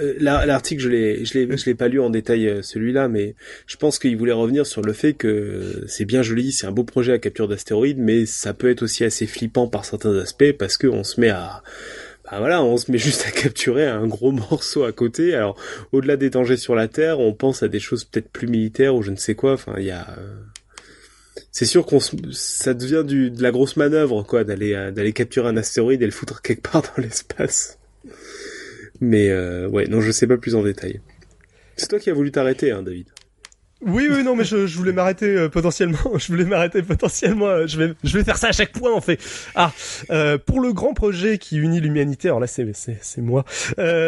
euh, 0.00 0.14
l'article, 0.18 0.82
je 0.82 0.88
l'ai, 0.88 1.24
je 1.24 1.38
l'ai, 1.38 1.56
je 1.56 1.66
l'ai 1.66 1.74
pas 1.74 1.88
lu 1.88 2.00
en 2.00 2.10
détail 2.10 2.48
euh, 2.48 2.62
celui-là, 2.62 3.08
mais 3.08 3.34
je 3.66 3.76
pense 3.76 3.98
qu'il 3.98 4.16
voulait 4.16 4.32
revenir 4.32 4.66
sur 4.66 4.82
le 4.82 4.92
fait 4.92 5.14
que 5.14 5.84
c'est 5.86 6.04
bien 6.04 6.22
joli, 6.22 6.52
c'est 6.52 6.66
un 6.66 6.72
beau 6.72 6.84
projet 6.84 7.12
à 7.12 7.18
capture 7.18 7.48
d'astéroïdes, 7.48 7.98
mais 7.98 8.26
ça 8.26 8.54
peut 8.54 8.70
être 8.70 8.82
aussi 8.82 9.04
assez 9.04 9.26
flippant 9.26 9.68
par 9.68 9.84
certains 9.84 10.16
aspects 10.16 10.52
parce 10.52 10.76
qu'on 10.76 11.04
se 11.04 11.20
met 11.20 11.30
à 11.30 11.62
bah 12.30 12.40
voilà, 12.40 12.62
on 12.62 12.76
se 12.76 12.92
met 12.92 12.98
juste 12.98 13.24
à 13.26 13.30
capturer 13.30 13.86
un 13.86 14.06
gros 14.06 14.32
morceau 14.32 14.84
à 14.84 14.92
côté. 14.92 15.34
Alors, 15.34 15.56
au-delà 15.92 16.16
des 16.16 16.30
dangers 16.30 16.58
sur 16.58 16.74
la 16.74 16.88
Terre, 16.88 17.20
on 17.20 17.32
pense 17.32 17.62
à 17.62 17.68
des 17.68 17.80
choses 17.80 18.04
peut-être 18.04 18.28
plus 18.28 18.46
militaires 18.46 18.94
ou 18.94 19.02
je 19.02 19.10
ne 19.10 19.16
sais 19.16 19.34
quoi. 19.34 19.54
Enfin, 19.54 19.74
il 19.78 19.84
y 19.84 19.90
a, 19.90 20.06
euh, 20.18 20.36
c'est 21.52 21.66
sûr 21.66 21.86
qu'on 21.86 22.00
ça 22.00 22.74
devient 22.74 23.04
du, 23.06 23.30
de 23.30 23.42
la 23.42 23.50
grosse 23.50 23.76
manœuvre 23.76 24.22
quoi 24.22 24.44
d'aller 24.44 24.74
euh, 24.74 24.90
d'aller 24.90 25.12
capturer 25.12 25.48
un 25.48 25.56
astéroïde 25.56 26.02
et 26.02 26.06
le 26.06 26.12
foutre 26.12 26.42
quelque 26.42 26.68
part 26.68 26.82
dans 26.82 27.02
l'espace. 27.02 27.78
Mais 29.00 29.30
euh, 29.30 29.68
ouais, 29.68 29.86
non, 29.86 30.00
je 30.00 30.10
sais 30.10 30.26
pas 30.26 30.36
plus 30.36 30.54
en 30.54 30.62
détail. 30.62 31.00
C'est 31.76 31.88
toi 31.88 31.98
qui 32.00 32.10
as 32.10 32.14
voulu 32.14 32.32
t'arrêter, 32.32 32.72
hein, 32.72 32.82
David. 32.82 33.06
Oui, 33.80 34.08
oui, 34.10 34.24
non, 34.24 34.34
mais 34.34 34.42
je, 34.42 34.66
je 34.66 34.76
voulais 34.76 34.92
m'arrêter 34.92 35.26
euh, 35.26 35.48
potentiellement. 35.48 35.98
Je 36.18 36.26
voulais 36.28 36.44
m'arrêter 36.44 36.82
potentiellement. 36.82 37.46
Euh, 37.46 37.66
je 37.68 37.78
vais, 37.78 37.94
je 38.02 38.18
vais 38.18 38.24
faire 38.24 38.36
ça 38.36 38.48
à 38.48 38.52
chaque 38.52 38.72
point, 38.72 38.92
en 38.92 39.00
fait. 39.00 39.20
Ah, 39.54 39.72
euh, 40.10 40.36
pour 40.36 40.60
le 40.60 40.72
grand 40.72 40.94
projet 40.94 41.38
qui 41.38 41.58
unit 41.58 41.80
l'humanité. 41.80 42.28
Alors 42.28 42.40
là, 42.40 42.48
c'est, 42.48 42.68
c'est, 42.74 42.98
c'est 43.00 43.20
moi. 43.20 43.44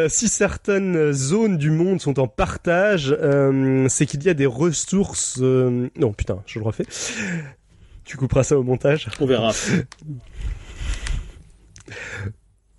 si 0.09 0.29
certaines 0.29 1.13
zones 1.13 1.57
du 1.57 1.71
monde 1.71 2.01
sont 2.01 2.19
en 2.19 2.27
partage, 2.27 3.17
c'est 3.89 4.07
qu'il 4.07 4.23
y 4.25 4.29
a 4.29 4.35
des 4.35 4.47
ressources. 4.47 5.39
Non, 5.39 6.13
putain, 6.13 6.43
je 6.47 6.59
le 6.59 6.65
refais. 6.65 6.85
Tu 8.05 8.17
couperas 8.17 8.43
ça 8.43 8.59
au 8.59 8.65
montage. 8.65 9.09
On 9.21 9.27
verra. 9.27 9.53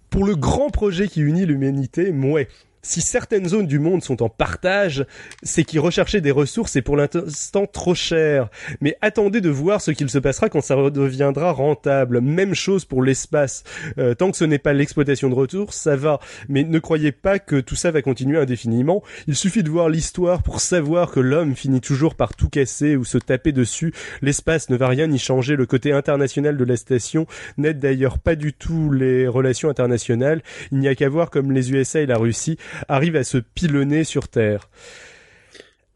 pour 0.10 0.26
le 0.26 0.36
grand 0.36 0.70
projet 0.70 1.08
qui 1.08 1.22
unit 1.22 1.46
l'humanité, 1.46 2.12
mouais. 2.12 2.50
Si 2.84 3.02
certaines 3.02 3.48
zones 3.48 3.68
du 3.68 3.78
monde 3.78 4.04
sont 4.04 4.24
en 4.24 4.30
partage, 4.30 5.06
c'est 5.44 5.64
qu'y 5.64 5.78
rechercher 5.78 6.20
des 6.20 6.32
ressources 6.32 6.76
est 6.76 6.82
pour 6.82 6.98
l'instant 6.98 7.68
trop 7.68 7.94
cher. 7.94 8.50
Mais 8.82 8.98
attendez 9.02 9.40
de 9.40 9.50
voir 9.50 9.82
ce 9.82 9.92
qu'il 9.92 10.10
se 10.10 10.18
passera 10.18 10.50
quand 10.50 10.62
ça 10.62 10.76
redeviendra 10.76 11.52
rentable. 11.52 12.22
Même 12.22 12.56
chose 12.56 12.86
pour 12.86 13.04
l'espace. 13.04 13.64
Euh, 14.00 14.16
tant 14.16 14.32
que 14.32 14.38
ce 14.38 14.46
n'est 14.46 14.58
pas 14.58 14.74
l'exploitation 14.74 15.30
de 15.30 15.36
ressources, 15.36 15.78
ça 15.78 15.96
va. 15.96 16.20
Mais 16.50 16.64
ne 16.64 16.80
croyez 16.80 17.12
pas 17.12 17.38
que 17.38 17.60
tout 17.60 17.76
ça 17.76 17.92
va 17.92 18.02
continuer 18.02 18.40
indéfiniment. 18.40 19.04
Il 19.28 19.36
suffit 19.36 19.62
de 19.62 19.70
voir 19.70 19.88
l'histoire 19.88 20.42
pour 20.42 20.60
savoir 20.60 21.12
que 21.12 21.20
l'homme 21.20 21.56
finit 21.56 21.82
toujours 21.82 22.16
par 22.16 22.36
tout 22.36 22.50
casser 22.50 22.96
ou 22.96 23.06
se 23.06 23.20
taper 23.20 23.52
dessus. 23.52 23.94
L'espace 24.24 24.70
ne 24.70 24.76
va 24.76 24.88
rien 24.88 25.12
y 25.12 25.20
changer. 25.20 25.56
Le 25.56 25.68
côté 25.68 25.92
international 25.92 26.58
de 26.58 26.64
la 26.64 26.78
station 26.78 27.28
n'aide 27.58 27.80
d'ailleurs 27.80 28.18
pas 28.18 28.36
du 28.36 28.54
tout 28.54 28.92
les 28.92 29.28
relations 29.28 29.70
internationales. 29.70 30.42
Il 30.72 30.80
n'y 30.80 30.88
a 30.88 30.96
qu'à 30.96 31.10
voir 31.10 31.30
comme 31.30 31.52
les 31.52 31.72
USA 31.72 32.02
et 32.02 32.08
la 32.08 32.18
Russie 32.18 32.58
arrive 32.88 33.16
à 33.16 33.24
se 33.24 33.38
pilonner 33.38 34.04
sur 34.04 34.28
Terre. 34.28 34.70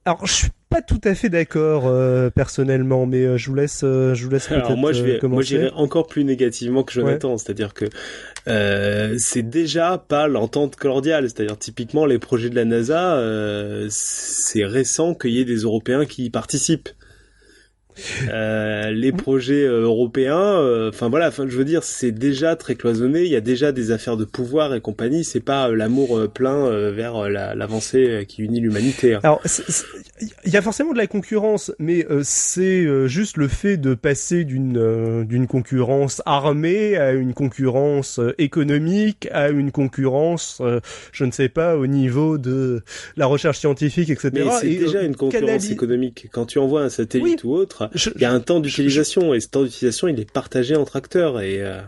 Alors, 0.07 0.27
je 0.27 0.33
suis 0.33 0.49
pas 0.69 0.83
tout 0.83 1.01
à 1.03 1.15
fait 1.15 1.29
d'accord 1.29 1.87
euh, 1.87 2.29
personnellement, 2.29 3.07
mais 3.07 3.23
euh, 3.23 3.37
je 3.37 3.49
vous 3.49 3.55
laisse, 3.55 3.81
euh, 3.83 4.13
je 4.13 4.23
vous 4.23 4.29
laisse 4.29 4.49
moi, 4.77 4.91
je 4.91 5.03
vais, 5.03 5.19
moi, 5.23 5.41
j'irai 5.41 5.71
encore 5.71 6.05
plus 6.05 6.23
négativement 6.23 6.83
que 6.83 6.93
Jonathan, 6.93 7.37
c'est-à-dire 7.37 7.73
que 7.73 7.85
c'est 9.17 9.49
déjà 9.49 9.97
pas 9.97 10.27
l'entente 10.27 10.75
cordiale, 10.75 11.29
c'est-à-dire 11.29 11.57
typiquement 11.57 12.05
les 12.05 12.19
projets 12.19 12.51
de 12.51 12.55
la 12.55 12.65
NASA, 12.65 13.19
c'est 13.89 14.65
récent 14.65 15.15
qu'il 15.15 15.31
y 15.31 15.39
ait 15.39 15.45
des 15.45 15.61
Européens 15.61 16.05
qui 16.05 16.25
y 16.25 16.29
participent. 16.29 16.89
Euh, 18.29 18.91
les 18.91 19.11
projets 19.11 19.63
euh, 19.63 19.81
européens, 19.81 20.59
euh, 20.59 20.89
enfin 20.89 21.09
voilà, 21.09 21.31
je 21.31 21.43
veux 21.43 21.65
dire, 21.65 21.83
c'est 21.83 22.11
déjà 22.11 22.55
très 22.55 22.75
cloisonné. 22.75 23.23
Il 23.23 23.31
y 23.31 23.35
a 23.35 23.41
déjà 23.41 23.71
des 23.71 23.91
affaires 23.91 24.17
de 24.17 24.25
pouvoir 24.25 24.73
et 24.73 24.81
compagnie. 24.81 25.23
C'est 25.23 25.39
pas 25.39 25.69
l'amour 25.69 26.29
plein 26.31 26.69
vers 26.91 27.29
l'avancée 27.29 28.25
qui 28.27 28.43
unit 28.43 28.59
l'humanité. 28.59 29.15
Hein. 29.15 29.37
Il 30.45 30.53
y 30.53 30.55
a 30.55 30.61
forcément 30.61 30.93
de 30.93 30.97
la 30.97 31.07
concurrence, 31.07 31.73
mais 31.77 32.05
c'est 32.23 33.07
juste 33.07 33.35
le 33.35 33.49
fait 33.49 33.75
de 33.75 33.93
passer 33.95 34.45
d'une 34.45 35.25
d'une 35.25 35.45
concurrence 35.45 36.21
armée 36.25 36.95
à 36.95 37.11
une 37.11 37.33
concurrence 37.33 38.21
économique, 38.37 39.27
à 39.31 39.49
une 39.49 39.71
concurrence, 39.71 40.61
je 41.11 41.25
ne 41.25 41.31
sais 41.31 41.49
pas, 41.49 41.75
au 41.75 41.85
niveau 41.85 42.37
de 42.37 42.81
la 43.17 43.25
recherche 43.25 43.59
scientifique, 43.59 44.09
etc. 44.09 44.31
Mais 44.33 44.45
c'est 44.61 44.67
déjà 44.67 45.01
une 45.01 45.17
concurrence 45.17 45.69
économique. 45.69 46.27
Quand 46.31 46.45
tu 46.45 46.59
envoies 46.59 46.83
un 46.83 46.89
satellite 46.89 47.43
ou 47.43 47.51
autre 47.51 47.89
il 48.15 48.21
y 48.21 48.25
a 48.25 48.31
un 48.31 48.39
temps 48.39 48.59
d'utilisation 48.59 49.33
et 49.33 49.39
ce 49.39 49.49
temps 49.49 49.63
d'utilisation 49.63 50.07
il 50.07 50.19
est 50.19 50.31
partagé 50.31 50.75
entre 50.75 50.95
acteurs 50.95 51.41
et 51.41 51.61
euh, 51.61 51.81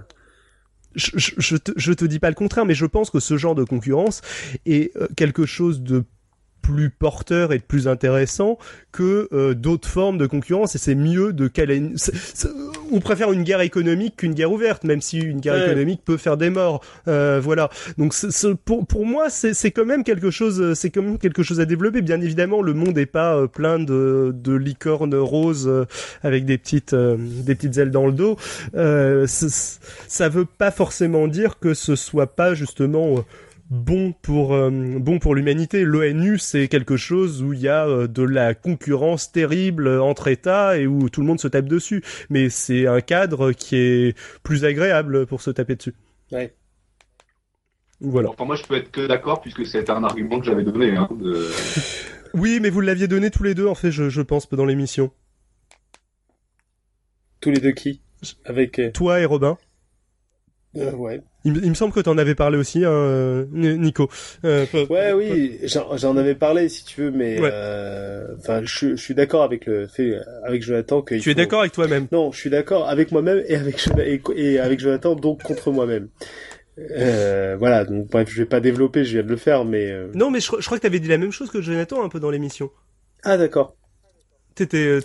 je, 0.95 1.11
je, 1.15 1.57
te, 1.57 1.71
je 1.75 1.93
te 1.93 2.05
dis 2.05 2.19
pas 2.19 2.29
le 2.29 2.35
contraire, 2.35 2.65
mais 2.65 2.73
je 2.73 2.85
pense 2.85 3.09
que 3.09 3.19
ce 3.19 3.37
genre 3.37 3.55
de 3.55 3.63
concurrence 3.63 4.21
est 4.65 4.95
euh, 4.97 5.07
quelque 5.15 5.45
chose 5.45 5.81
de 5.81 6.03
plus 6.61 6.89
porteur 6.89 7.53
et 7.53 7.59
de 7.59 7.63
plus 7.63 7.87
intéressant 7.87 8.57
que 8.91 9.29
euh, 9.31 9.53
d'autres 9.53 9.87
formes 9.87 10.17
de 10.17 10.25
concurrence 10.25 10.75
et 10.75 10.77
c'est 10.77 10.95
mieux 10.95 11.33
de 11.33 11.47
caler 11.47 11.81
on 12.91 12.99
préfère 12.99 13.31
une 13.31 13.43
guerre 13.43 13.61
économique 13.61 14.17
qu'une 14.17 14.33
guerre 14.33 14.51
ouverte 14.51 14.83
même 14.83 15.01
si 15.01 15.19
une 15.19 15.39
guerre 15.39 15.63
économique 15.63 16.01
peut 16.03 16.17
faire 16.17 16.37
des 16.37 16.49
morts. 16.49 16.83
Euh, 17.07 17.39
voilà. 17.41 17.69
Donc 17.97 18.13
pour, 18.65 18.85
pour 18.85 19.05
moi 19.05 19.29
c'est 19.29 19.71
quand 19.71 19.85
même 19.85 20.03
quelque 20.03 20.31
chose 20.31 20.73
c'est 20.73 20.89
quand 20.89 21.01
même 21.01 21.17
quelque 21.17 21.43
chose 21.43 21.59
à 21.59 21.65
développer. 21.65 22.01
Bien 22.01 22.21
évidemment 22.21 22.61
le 22.61 22.73
monde 22.73 22.97
est 22.97 23.05
pas 23.05 23.35
euh, 23.35 23.47
plein 23.47 23.79
de, 23.79 24.33
de 24.35 24.53
licornes 24.53 25.15
roses 25.15 25.71
avec 26.23 26.45
des 26.45 26.57
petites 26.57 26.95
des 26.95 27.55
petites 27.55 27.77
ailes 27.77 27.91
dans 27.91 28.07
le 28.07 28.13
dos. 28.13 28.37
Ça 30.07 30.29
veut 30.29 30.45
pas 30.45 30.71
forcément 30.71 31.27
dire 31.27 31.59
que 31.59 31.73
ce 31.73 31.95
soit 31.95 32.35
pas 32.35 32.53
justement 32.53 33.23
bon 33.69 34.13
pour 34.13 34.53
euh, 34.53 34.69
bon 34.71 35.19
pour 35.19 35.35
l'humanité. 35.35 35.83
L'ONU 35.83 36.37
c'est 36.39 36.67
quelque 36.67 36.97
chose 36.97 37.43
où 37.43 37.53
il 37.53 37.59
y 37.59 37.67
a 37.67 37.87
euh, 37.87 38.07
de 38.07 38.23
la 38.23 38.53
concurrence 38.53 39.31
terrible 39.31 39.87
entre 39.99 40.27
États 40.27 40.77
et 40.77 40.87
où 40.87 41.09
tout 41.09 41.21
le 41.21 41.27
monde 41.27 41.39
se 41.39 41.47
tape 41.47 41.67
dessus. 41.67 42.03
Mais 42.29 42.49
c'est 42.49 42.87
un 42.87 43.01
cadre 43.01 43.51
qui 43.51 43.75
est 43.75 44.17
plus 44.43 44.65
agréable 44.65 45.25
pour 45.25 45.41
se 45.41 45.51
taper 45.51 45.75
dessus. 45.75 45.93
Ouais. 46.31 46.53
Voilà. 47.99 48.29
pour 48.29 48.45
moi, 48.45 48.55
je 48.55 48.63
peux 48.63 48.75
être 48.75 48.91
que 48.91 49.07
d'accord 49.07 49.41
puisque 49.41 49.65
c'est 49.65 49.89
un 49.89 50.03
argument 50.03 50.39
que 50.39 50.45
j'avais 50.45 50.63
donné. 50.63 50.95
Hein, 50.95 51.09
oui, 52.33 52.59
mais 52.61 52.69
vous 52.69 52.81
l'aviez 52.81 53.07
donné 53.07 53.31
tous 53.31 53.43
les 53.43 53.55
deux 53.55 53.67
en 53.67 53.75
fait, 53.75 53.91
je, 53.91 54.09
je 54.09 54.21
pense, 54.21 54.47
dans 54.49 54.65
l'émission. 54.65 55.11
Tous 57.39 57.51
les 57.51 57.59
deux 57.59 57.71
qui? 57.71 58.01
Avec 58.45 58.79
euh, 58.79 58.91
toi 58.91 59.19
et 59.19 59.25
Robin? 59.25 59.57
Euh, 60.75 60.91
ouais. 60.93 61.21
Il, 61.47 61.69
me 61.69 61.75
semble 61.75 61.93
que 61.93 61.99
tu 62.01 62.09
en 62.09 62.17
avais 62.17 62.35
parlé 62.35 62.57
aussi, 62.57 62.83
hein, 62.83 62.91
euh, 62.91 63.45
Nico. 63.53 64.09
Euh, 64.43 64.65
ouais, 64.89 65.13
oui, 65.13 65.59
j'en 65.63 66.17
avais 66.17 66.35
parlé 66.35 66.67
si 66.67 66.83
tu 66.83 67.01
veux, 67.01 67.11
mais 67.11 67.37
enfin, 68.37 68.61
je, 68.63 68.95
suis 68.95 69.13
d'accord 69.13 69.43
avec 69.43 69.65
le 69.65 69.87
fait 69.87 70.19
avec 70.43 70.63
Jonathan 70.63 71.01
que. 71.01 71.15
Tu 71.15 71.31
es 71.31 71.35
d'accord 71.35 71.61
avec 71.61 71.71
toi-même? 71.71 72.07
Non, 72.11 72.31
je 72.31 72.39
suis 72.39 72.49
d'accord 72.49 72.87
avec 72.89 73.11
moi-même 73.11 73.43
et 73.47 73.55
avec 73.55 73.87
et, 74.35 74.59
avec 74.59 74.79
Jonathan, 74.79 75.15
donc 75.15 75.43
contre 75.43 75.71
moi-même. 75.71 76.09
voilà, 77.57 77.85
donc 77.85 78.09
bref, 78.09 78.29
je 78.29 78.41
vais 78.41 78.47
pas 78.47 78.59
développer, 78.59 79.05
je 79.05 79.13
viens 79.13 79.23
de 79.23 79.29
le 79.29 79.37
faire, 79.37 79.63
mais. 79.63 79.93
Non, 80.13 80.29
mais 80.29 80.39
je, 80.39 80.47
crois 80.47 80.77
que 80.77 80.81
tu 80.81 80.87
avais 80.87 80.99
dit 80.99 81.07
la 81.07 81.17
même 81.17 81.31
chose 81.31 81.49
que 81.49 81.61
Jonathan 81.61 82.03
un 82.03 82.09
peu 82.09 82.19
dans 82.19 82.31
l'émission. 82.31 82.71
Ah 83.23 83.37
d'accord. 83.37 83.75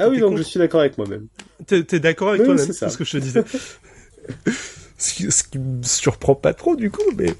Ah 0.01 0.09
oui, 0.09 0.19
donc 0.19 0.39
je 0.39 0.43
suis 0.43 0.59
d'accord 0.59 0.81
avec 0.81 0.97
moi-même. 0.97 1.29
T'es 1.67 2.01
d'accord 2.01 2.31
avec 2.31 2.45
toi-même, 2.45 2.73
c'est 2.73 2.89
ce 2.89 2.97
que 2.97 3.05
je 3.05 3.13
te 3.13 3.19
disais. 3.19 3.45
Ce 5.03 5.15
qui, 5.15 5.33
ce 5.33 5.43
qui 5.43 5.59
me 5.59 5.83
surprend 5.83 6.37
pas 6.37 6.55
trop 6.55 6.77
du 6.77 6.89
coup, 6.89 7.03
mais 7.17 7.35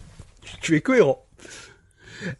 tu 0.62 0.76
es 0.76 0.80
cohérent. 0.80 1.22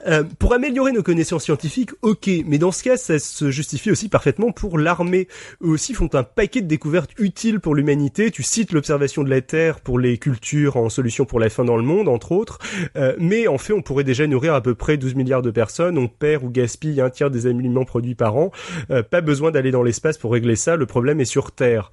Euh, 0.07 0.25
pour 0.39 0.55
améliorer 0.55 0.93
nos 0.93 1.03
connaissances 1.03 1.45
scientifiques, 1.45 1.91
ok, 2.01 2.31
mais 2.47 2.57
dans 2.57 2.73
ce 2.73 2.83
cas, 2.83 2.97
ça 2.97 3.19
se 3.19 3.51
justifie 3.51 3.91
aussi 3.91 4.09
parfaitement 4.09 4.51
pour 4.51 4.79
l'armée. 4.79 5.29
Eux 5.63 5.69
aussi 5.69 5.93
font 5.93 6.09
un 6.15 6.23
paquet 6.23 6.63
de 6.63 6.69
découvertes 6.69 7.11
utiles 7.19 7.61
pour 7.61 7.75
l'humanité. 7.75 8.31
Tu 8.31 8.43
cites 8.43 8.73
l'observation 8.73 9.25
de 9.25 9.29
la 9.29 9.43
Terre 9.43 9.81
pour 9.81 9.99
les 9.99 10.17
cultures 10.17 10.77
en 10.77 10.89
solution 10.89 11.27
pour 11.27 11.39
la 11.39 11.51
faim 11.51 11.65
dans 11.65 11.77
le 11.77 11.83
monde, 11.83 12.09
entre 12.09 12.33
autres. 12.33 12.59
Euh, 12.97 13.15
mais 13.19 13.49
en 13.49 13.59
fait, 13.59 13.73
on 13.73 13.83
pourrait 13.83 14.05
déjà 14.05 14.27
nourrir 14.27 14.55
à 14.55 14.63
peu 14.63 14.75
près 14.75 14.97
12 14.97 15.17
milliards 15.17 15.43
de 15.43 15.51
personnes. 15.51 15.99
On 15.99 16.09
perd 16.09 16.45
ou 16.45 16.49
gaspille 16.49 17.01
un 17.01 17.11
tiers 17.11 17.31
des 17.31 17.47
aliments 17.47 17.85
produits 17.85 18.15
par 18.15 18.37
an. 18.37 18.53
Euh, 18.91 19.03
pas 19.03 19.21
besoin 19.21 19.51
d'aller 19.51 19.71
dans 19.71 19.83
l'espace 19.83 20.17
pour 20.17 20.33
régler 20.33 20.57
ça. 20.57 20.77
Le 20.77 20.87
problème 20.87 21.21
est 21.21 21.27
sur 21.27 21.53
Terre. 21.53 21.91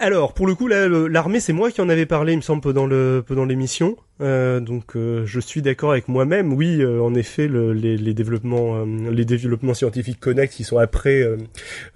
Alors, 0.00 0.32
pour 0.32 0.46
le 0.46 0.54
coup, 0.54 0.68
l'armée, 0.68 1.40
c'est 1.40 1.52
moi 1.52 1.72
qui 1.72 1.80
en 1.80 1.88
avais 1.88 2.06
parlé, 2.06 2.32
il 2.32 2.36
me 2.36 2.42
semble, 2.42 2.62
pendant 2.62 2.86
le 2.86 3.24
pendant 3.26 3.44
l'émission. 3.44 3.96
Euh, 4.20 4.60
donc, 4.60 4.94
euh, 4.94 5.26
je 5.26 5.40
suis 5.40 5.60
d'accord 5.60 5.90
avec 5.90 6.06
moi-même. 6.06 6.52
Oui, 6.52 6.80
euh, 6.80 7.00
en 7.00 7.14
effet, 7.14 7.48
les, 7.48 7.96
les, 7.96 8.14
développements, 8.14 8.84
les 8.84 9.24
développements 9.24 9.74
scientifiques 9.74 10.20
connectés 10.20 10.58
qui 10.58 10.64
sont 10.64 10.78
après 10.78 11.26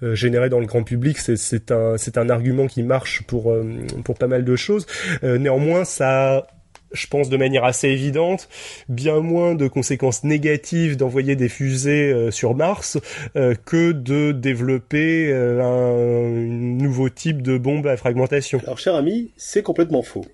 générés 0.01 0.49
dans 0.49 0.59
le 0.59 0.65
grand 0.65 0.83
public, 0.83 1.17
c'est 1.17 1.71
un 1.71 1.97
c'est 1.97 2.17
un 2.17 2.29
argument 2.29 2.67
qui 2.67 2.83
marche 2.83 3.23
pour 3.23 3.55
pour 4.03 4.17
pas 4.17 4.27
mal 4.27 4.43
de 4.43 4.55
choses. 4.57 4.85
néanmoins, 5.23 5.85
ça 5.85 6.47
je 6.93 7.07
pense 7.07 7.29
de 7.29 7.37
manière 7.37 7.63
assez 7.65 7.89
évidente, 7.89 8.47
bien 8.87 9.19
moins 9.19 9.55
de 9.55 9.67
conséquences 9.67 10.23
négatives 10.23 10.95
d'envoyer 10.95 11.35
des 11.35 11.49
fusées 11.49 12.11
euh, 12.11 12.31
sur 12.31 12.55
Mars 12.55 12.97
euh, 13.35 13.55
que 13.65 13.91
de 13.91 14.31
développer 14.31 15.31
euh, 15.31 15.61
un, 15.61 16.29
nouveau 16.29 17.09
type 17.09 17.41
de 17.41 17.57
bombe 17.57 17.87
à 17.87 17.97
fragmentation. 17.97 18.59
Alors 18.63 18.77
cher 18.77 18.95
ami, 18.95 19.31
c'est 19.37 19.63
complètement 19.63 20.03
faux. 20.03 20.25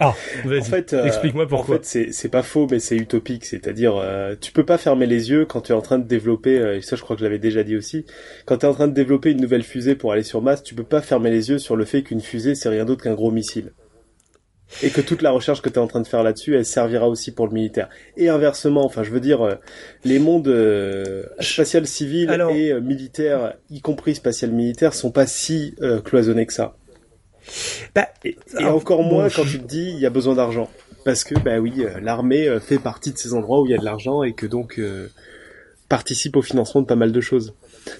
Ah, 0.00 0.12
en 0.44 0.62
fait, 0.62 0.92
explique-moi 0.92 1.46
pourquoi. 1.46 1.76
En 1.76 1.78
fait, 1.80 2.10
c'est 2.10 2.28
pas 2.28 2.42
faux, 2.42 2.66
mais 2.68 2.80
c'est 2.80 2.96
utopique. 2.96 3.44
C'est-à-dire, 3.44 4.04
tu 4.40 4.50
peux 4.50 4.64
pas 4.64 4.76
fermer 4.76 5.06
les 5.06 5.30
yeux 5.30 5.46
quand 5.46 5.60
tu 5.60 5.72
es 5.72 5.74
en 5.74 5.82
train 5.82 6.00
de 6.00 6.04
développer. 6.04 6.56
et 6.56 6.82
ça, 6.82 6.96
je 6.96 7.02
crois 7.02 7.14
que 7.14 7.20
je 7.20 7.24
l'avais 7.24 7.38
déjà 7.38 7.62
dit 7.62 7.76
aussi. 7.76 8.04
Quand 8.44 8.58
tu 8.58 8.66
es 8.66 8.68
en 8.68 8.74
train 8.74 8.88
de 8.88 8.92
développer 8.92 9.30
une 9.30 9.40
nouvelle 9.40 9.62
fusée 9.62 9.94
pour 9.94 10.10
aller 10.10 10.24
sur 10.24 10.42
Mars, 10.42 10.64
tu 10.64 10.74
peux 10.74 10.82
pas 10.82 11.00
fermer 11.00 11.30
les 11.30 11.50
yeux 11.50 11.60
sur 11.60 11.76
le 11.76 11.84
fait 11.84 12.02
qu'une 12.02 12.20
fusée 12.20 12.56
c'est 12.56 12.68
rien 12.68 12.84
d'autre 12.84 13.04
qu'un 13.04 13.14
gros 13.14 13.30
missile 13.30 13.70
et 14.82 14.90
que 14.90 15.00
toute 15.00 15.22
la 15.22 15.30
recherche 15.30 15.62
que 15.62 15.68
tu 15.68 15.76
es 15.76 15.78
en 15.78 15.86
train 15.86 16.00
de 16.00 16.06
faire 16.06 16.22
là-dessus, 16.22 16.56
elle 16.56 16.64
servira 16.64 17.08
aussi 17.08 17.32
pour 17.32 17.46
le 17.46 17.52
militaire. 17.52 17.88
Et 18.16 18.28
inversement, 18.28 18.84
enfin 18.84 19.02
je 19.02 19.10
veux 19.10 19.20
dire, 19.20 19.42
euh, 19.42 19.54
les 20.04 20.18
mondes 20.18 20.48
euh, 20.48 21.24
spatial 21.40 21.86
civil 21.86 22.30
et 22.50 22.72
euh, 22.72 22.80
militaire, 22.80 23.54
y 23.70 23.80
compris 23.80 24.14
spatial 24.14 24.50
militaire, 24.50 24.94
sont 24.94 25.10
pas 25.10 25.26
si 25.26 25.74
euh, 25.80 26.00
cloisonnés 26.00 26.46
que 26.46 26.52
ça. 26.52 26.76
Bah, 27.94 28.08
et, 28.24 28.36
encore 28.64 29.02
moins 29.02 29.28
quand 29.28 29.44
tu 29.44 29.58
te 29.58 29.66
dis 29.66 29.90
il 29.90 30.00
y 30.00 30.06
a 30.06 30.10
besoin 30.10 30.34
d'argent. 30.34 30.70
Parce 31.04 31.24
que 31.24 31.38
bah 31.38 31.58
oui, 31.58 31.84
l'armée 32.00 32.48
fait 32.60 32.78
partie 32.78 33.12
de 33.12 33.18
ces 33.18 33.34
endroits 33.34 33.60
où 33.60 33.66
il 33.66 33.72
y 33.72 33.74
a 33.74 33.78
de 33.78 33.84
l'argent 33.84 34.22
et 34.22 34.32
que 34.32 34.46
donc 34.46 34.80
participe 35.90 36.36
au 36.36 36.42
financement 36.42 36.80
de 36.80 36.86
pas 36.86 36.96
mal 36.96 37.12
de 37.12 37.20
choses. 37.20 37.52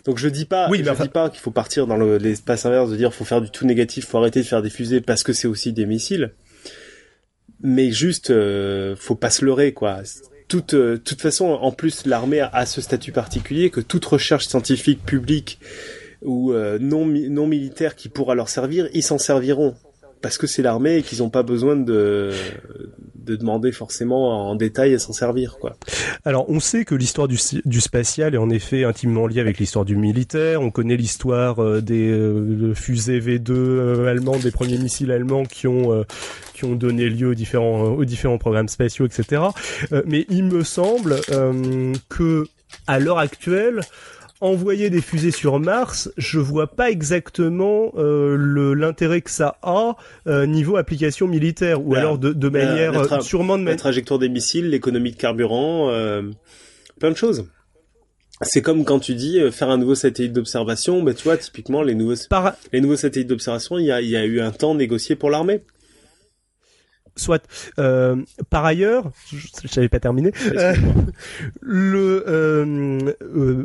Donc 0.07 0.17
je 0.17 0.29
dis 0.29 0.47
pas, 0.47 0.69
oui, 0.71 0.83
je 0.83 1.03
dis 1.03 1.09
pas 1.11 1.29
qu'il 1.29 1.41
faut 1.41 1.51
partir 1.51 1.87
dans 1.87 1.99
l'espace 1.99 2.65
inverse 2.65 2.89
de 2.91 2.97
dire 2.97 3.13
faut 3.13 3.27
faire 3.27 3.43
du 3.43 3.51
tout 3.51 3.67
négatif, 3.67 4.07
faut 4.07 4.17
arrêter 4.17 4.41
de 4.41 4.47
faire 4.47 4.63
des 4.63 4.71
fusées 4.71 5.03
parce 5.03 5.23
que 5.23 5.35
c'est 5.35 5.47
aussi 5.49 5.75
des 5.75 5.85
missiles 5.85 6.33
mais 7.63 7.91
juste 7.91 8.31
euh, 8.31 8.97
faut 8.97 9.15
pas 9.15 9.31
se 9.31 9.45
leurrer 9.45 9.73
quoi. 9.73 10.03
Toute 10.49 10.75
euh, 10.75 10.99
toute 10.99 11.21
façon, 11.21 11.47
en 11.47 11.73
plus 11.73 12.07
l'armée 12.07 12.41
a, 12.41 12.67
ce 12.67 12.81
statut 12.81 13.13
particulier 13.13 13.71
que 13.71 13.81
toute 13.81 14.05
recherche 14.05 14.47
scientifique 14.47 15.05
publique 15.05 15.59
ou 16.23 16.53
euh, 16.53 16.79
non 16.81 17.07
non 17.07 17.47
militaire 17.47 17.97
qui 17.97 18.09
pourra 18.09 18.35
leur 18.35 18.49
servir, 18.49 18.89
ils 18.93 19.03
s'en 19.03 19.19
serviront 19.19 19.75
parce 20.25 20.39
que 20.39 20.47
c'est 20.47 20.63
l'armée 20.63 20.97
et 20.97 21.03
qu'ils 21.03 21.19
n'ont 21.19 21.29
pas 21.29 21.43
besoin 21.43 21.77
de 21.77 22.31
de 23.15 23.37
demander 23.37 23.73
forcément 23.73 24.49
en 24.49 24.55
détail 24.55 24.95
à 24.95 24.99
s'en 24.99 25.13
servir 25.13 25.59
quoi. 25.61 25.77
Alors 26.25 26.49
on 26.49 26.61
sait 26.61 26.87
que 26.87 26.95
l'histoire 26.95 27.29
du, 27.29 27.37
spatial 27.79 28.35
est 28.35 28.39
en 28.39 28.49
effet 28.49 28.85
intimement 28.85 29.27
liée 29.27 29.41
avec 29.41 29.59
l'histoire 29.59 29.85
du 29.85 29.97
militaire. 29.97 30.63
On 30.63 30.71
connaît 30.71 30.97
l'histoire 30.97 31.63
euh, 31.63 31.83
des 31.83 32.09
euh, 32.09 32.73
fusées 32.73 33.21
V2 33.21 33.51
euh, 33.51 34.07
allemands, 34.07 34.39
des 34.39 34.51
premiers 34.51 34.79
missiles 34.79 35.11
allemands 35.11 35.45
qui 35.45 35.67
ont 35.67 36.07
qui 36.55 36.65
ont 36.65 36.75
donné 36.75 37.11
lieu 37.11 37.29
aux 37.29 37.35
différents 37.35 37.83
aux 37.83 38.07
différents 38.07 38.39
programmes 38.39 38.69
spatiaux, 38.69 39.05
etc. 39.05 39.43
mais 40.07 40.25
il 40.31 40.45
me 40.45 40.65
semble 40.65 41.17
que 42.09 42.47
à 42.87 42.99
l'heure 42.99 43.19
actuelle, 43.19 43.83
envoyer 44.41 44.91
des 44.91 45.01
fusées 45.01 45.31
sur 45.31 45.61
Mars, 45.61 46.11
je 46.17 46.39
vois 46.39 46.67
pas 46.67 46.91
exactement 46.91 47.93
euh, 47.97 48.75
l'intérêt 48.75 49.21
que 49.21 49.31
ça 49.31 49.59
a 49.63 49.97
euh, 50.27 50.47
niveau 50.47 50.77
application 50.77 51.27
militaire 51.27 51.87
ou 51.87 51.95
alors 51.95 52.19
de, 52.19 52.33
de 52.33 52.49
manière 52.49 52.99
euh, 52.99 53.21
sûrement 53.21 53.59
de 53.59 53.65
la 53.65 53.77
trajectoire 53.77 54.19
des 54.19 54.29
missiles, 54.29 54.71
l'économie 54.71 55.13
de 55.13 55.17
carburant, 55.17 55.91
euh, 55.91 56.23
plein 56.99 57.11
de 57.11 57.17
choses. 57.17 57.47
C'est 58.43 58.63
comme 58.63 58.85
quand 58.85 58.99
tu 58.99 59.15
dis 59.15 59.41
faire 59.53 59.71
un 59.71 59.79
nouveau 59.79 59.95
satellite 59.95 60.33
d'observation, 60.33 61.03
bah 61.03 61.15
tu 61.15 61.23
vois 61.23 61.37
typiquement 61.37 61.83
les 61.83 61.95
nouveaux 61.95 62.15
les 62.73 62.81
nouveaux 62.81 62.97
satellites 62.97 63.29
d'observation, 63.29 63.79
il 63.79 63.87
y 63.87 63.93
a, 63.93 64.03
y 64.03 64.17
a 64.17 64.25
eu 64.25 64.41
un 64.41 64.51
temps 64.51 64.75
négocié 64.75 65.15
pour 65.15 65.31
l'armée. 65.31 65.63
Soit. 67.17 67.47
Euh, 67.79 68.17
par 68.51 68.65
ailleurs, 68.65 69.11
je 69.31 69.69
n'avais 69.77 69.89
pas 69.89 70.01
terminé. 70.01 70.33
Euh, 70.55 70.75
le 71.61 72.25
euh, 72.27 73.13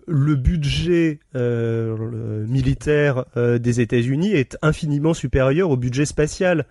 le 0.08 0.36
budget 0.36 1.20
militaire 1.34 3.26
des 3.36 3.82
États-Unis 3.82 4.34
est 4.34 4.58
infiniment 4.62 5.14
supérieur 5.14 5.70
au 5.70 5.78
budget 5.78 6.06
spatial. 6.06 6.66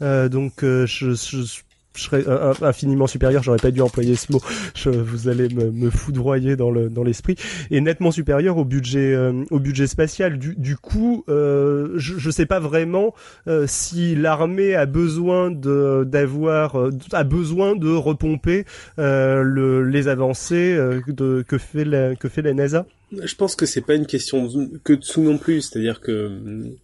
donc 0.00 0.52
je, 0.62 0.86
je, 0.86 1.62
je 1.96 2.02
serais 2.02 2.24
infiniment 2.62 3.06
supérieur, 3.06 3.42
j'aurais 3.42 3.58
pas 3.58 3.70
dû 3.70 3.80
employer 3.80 4.14
ce 4.14 4.32
mot. 4.32 4.40
Je, 4.74 4.90
vous 4.90 5.28
allez 5.28 5.48
me, 5.48 5.70
me 5.70 5.90
foudroyer 5.90 6.56
dans 6.56 6.70
le 6.70 6.88
dans 6.88 7.02
l'esprit 7.02 7.36
et 7.70 7.80
nettement 7.80 8.10
supérieur 8.10 8.56
au 8.56 8.64
budget 8.64 9.14
euh, 9.14 9.44
au 9.50 9.58
budget 9.58 9.86
spatial. 9.86 10.38
Du, 10.38 10.54
du 10.56 10.76
coup, 10.76 11.24
euh, 11.28 11.94
je, 11.96 12.18
je 12.18 12.30
sais 12.30 12.46
pas 12.46 12.60
vraiment 12.60 13.14
euh, 13.46 13.64
si 13.66 14.14
l'armée 14.14 14.74
a 14.74 14.86
besoin 14.86 15.50
de 15.50 16.04
d'avoir 16.04 16.76
a 17.12 17.24
besoin 17.24 17.74
de 17.74 17.90
repomper 17.90 18.64
le, 18.96 19.82
les 19.82 20.08
avancées 20.08 20.76
de, 21.08 21.44
que 21.46 21.58
fait 21.58 21.84
la 21.84 22.14
que 22.14 22.28
fait 22.28 22.42
la 22.42 22.54
NASA. 22.54 22.86
Je 23.10 23.34
pense 23.34 23.56
que 23.56 23.64
c'est 23.64 23.80
pas 23.80 23.94
une 23.94 24.06
question 24.06 24.48
que 24.84 24.92
de 24.92 25.02
sous 25.02 25.22
non 25.22 25.38
plus, 25.38 25.62
c'est-à-dire 25.62 26.00
que 26.00 26.12
euh, 26.12 26.76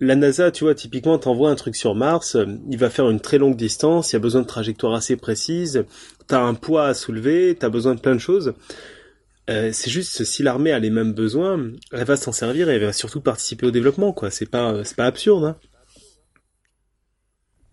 la 0.00 0.16
NASA, 0.16 0.50
tu 0.50 0.64
vois, 0.64 0.74
typiquement, 0.74 1.18
t'envoie 1.18 1.50
un 1.50 1.54
truc 1.54 1.76
sur 1.76 1.94
Mars, 1.94 2.36
euh, 2.36 2.46
il 2.70 2.78
va 2.78 2.90
faire 2.90 3.08
une 3.10 3.20
très 3.20 3.38
longue 3.38 3.56
distance, 3.56 4.12
il 4.12 4.14
y 4.14 4.16
a 4.16 4.20
besoin 4.20 4.42
de 4.42 4.46
trajectoires 4.46 4.94
assez 4.94 5.16
précises, 5.16 5.84
t'as 6.26 6.40
un 6.40 6.54
poids 6.54 6.86
à 6.86 6.94
soulever, 6.94 7.56
t'as 7.58 7.68
besoin 7.68 7.94
de 7.94 8.00
plein 8.00 8.14
de 8.14 8.20
choses. 8.20 8.54
Euh, 9.50 9.70
c'est 9.72 9.90
juste 9.90 10.24
si 10.24 10.42
l'armée 10.42 10.72
a 10.72 10.78
les 10.78 10.90
mêmes 10.90 11.12
besoins, 11.12 11.72
elle 11.92 12.04
va 12.04 12.16
s'en 12.16 12.32
servir 12.32 12.70
et 12.70 12.76
elle 12.76 12.84
va 12.84 12.92
surtout 12.92 13.20
participer 13.20 13.66
au 13.66 13.70
développement, 13.70 14.12
quoi. 14.12 14.30
C'est 14.30 14.46
pas, 14.46 14.84
c'est 14.84 14.96
pas 14.96 15.06
absurde, 15.06 15.44
hein. 15.44 15.56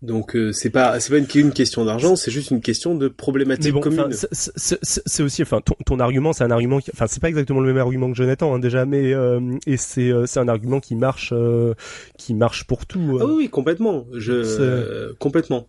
Donc 0.02 0.34
euh, 0.34 0.50
c'est 0.52 0.70
pas 0.70 0.98
c'est 0.98 1.10
pas 1.10 1.18
une, 1.18 1.52
question 1.52 1.84
d'argent, 1.84 2.16
c'est 2.16 2.30
juste 2.30 2.50
une 2.50 2.62
question 2.62 2.94
de 2.94 3.08
problématique 3.08 3.78
commune. 3.80 4.08
C'est 4.32 5.22
aussi 5.22 5.42
enfin 5.42 5.60
ton, 5.60 5.74
ton 5.84 6.00
argument, 6.00 6.32
c'est 6.32 6.44
un 6.44 6.50
argument 6.50 6.78
qui 6.78 6.90
enfin 6.94 7.06
c'est 7.06 7.20
pas 7.20 7.28
exactement 7.28 7.60
le 7.60 7.66
même 7.66 7.76
argument 7.76 8.10
que 8.10 8.16
Jonathan 8.16 8.54
hein, 8.54 8.58
déjà 8.58 8.86
mais 8.86 9.12
euh, 9.12 9.58
et 9.66 9.76
c'est 9.76 10.10
euh, 10.10 10.24
c'est 10.24 10.40
un 10.40 10.48
argument 10.48 10.80
qui 10.80 10.94
marche 10.94 11.34
qui 12.16 12.32
marche 12.32 12.64
pour 12.64 12.86
tout. 12.86 13.18
Ah 13.20 13.26
oui, 13.26 13.50
complètement. 13.50 14.06
Je 14.14 15.12
complètement. 15.18 15.66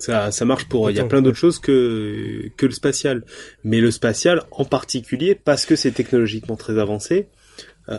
Ça 0.00 0.32
ça 0.32 0.44
marche 0.44 0.68
pour 0.68 0.90
il 0.90 0.96
y 0.96 1.00
a 1.00 1.04
plein 1.04 1.22
d'autres 1.22 1.38
choses 1.38 1.60
que 1.60 2.50
que 2.56 2.66
le 2.66 2.72
spatial. 2.72 3.24
Mais 3.62 3.80
le 3.80 3.92
spatial 3.92 4.42
en 4.50 4.64
particulier 4.64 5.36
parce 5.36 5.64
que 5.64 5.76
c'est 5.76 5.92
technologiquement 5.92 6.56
très 6.56 6.76
avancé 6.76 7.28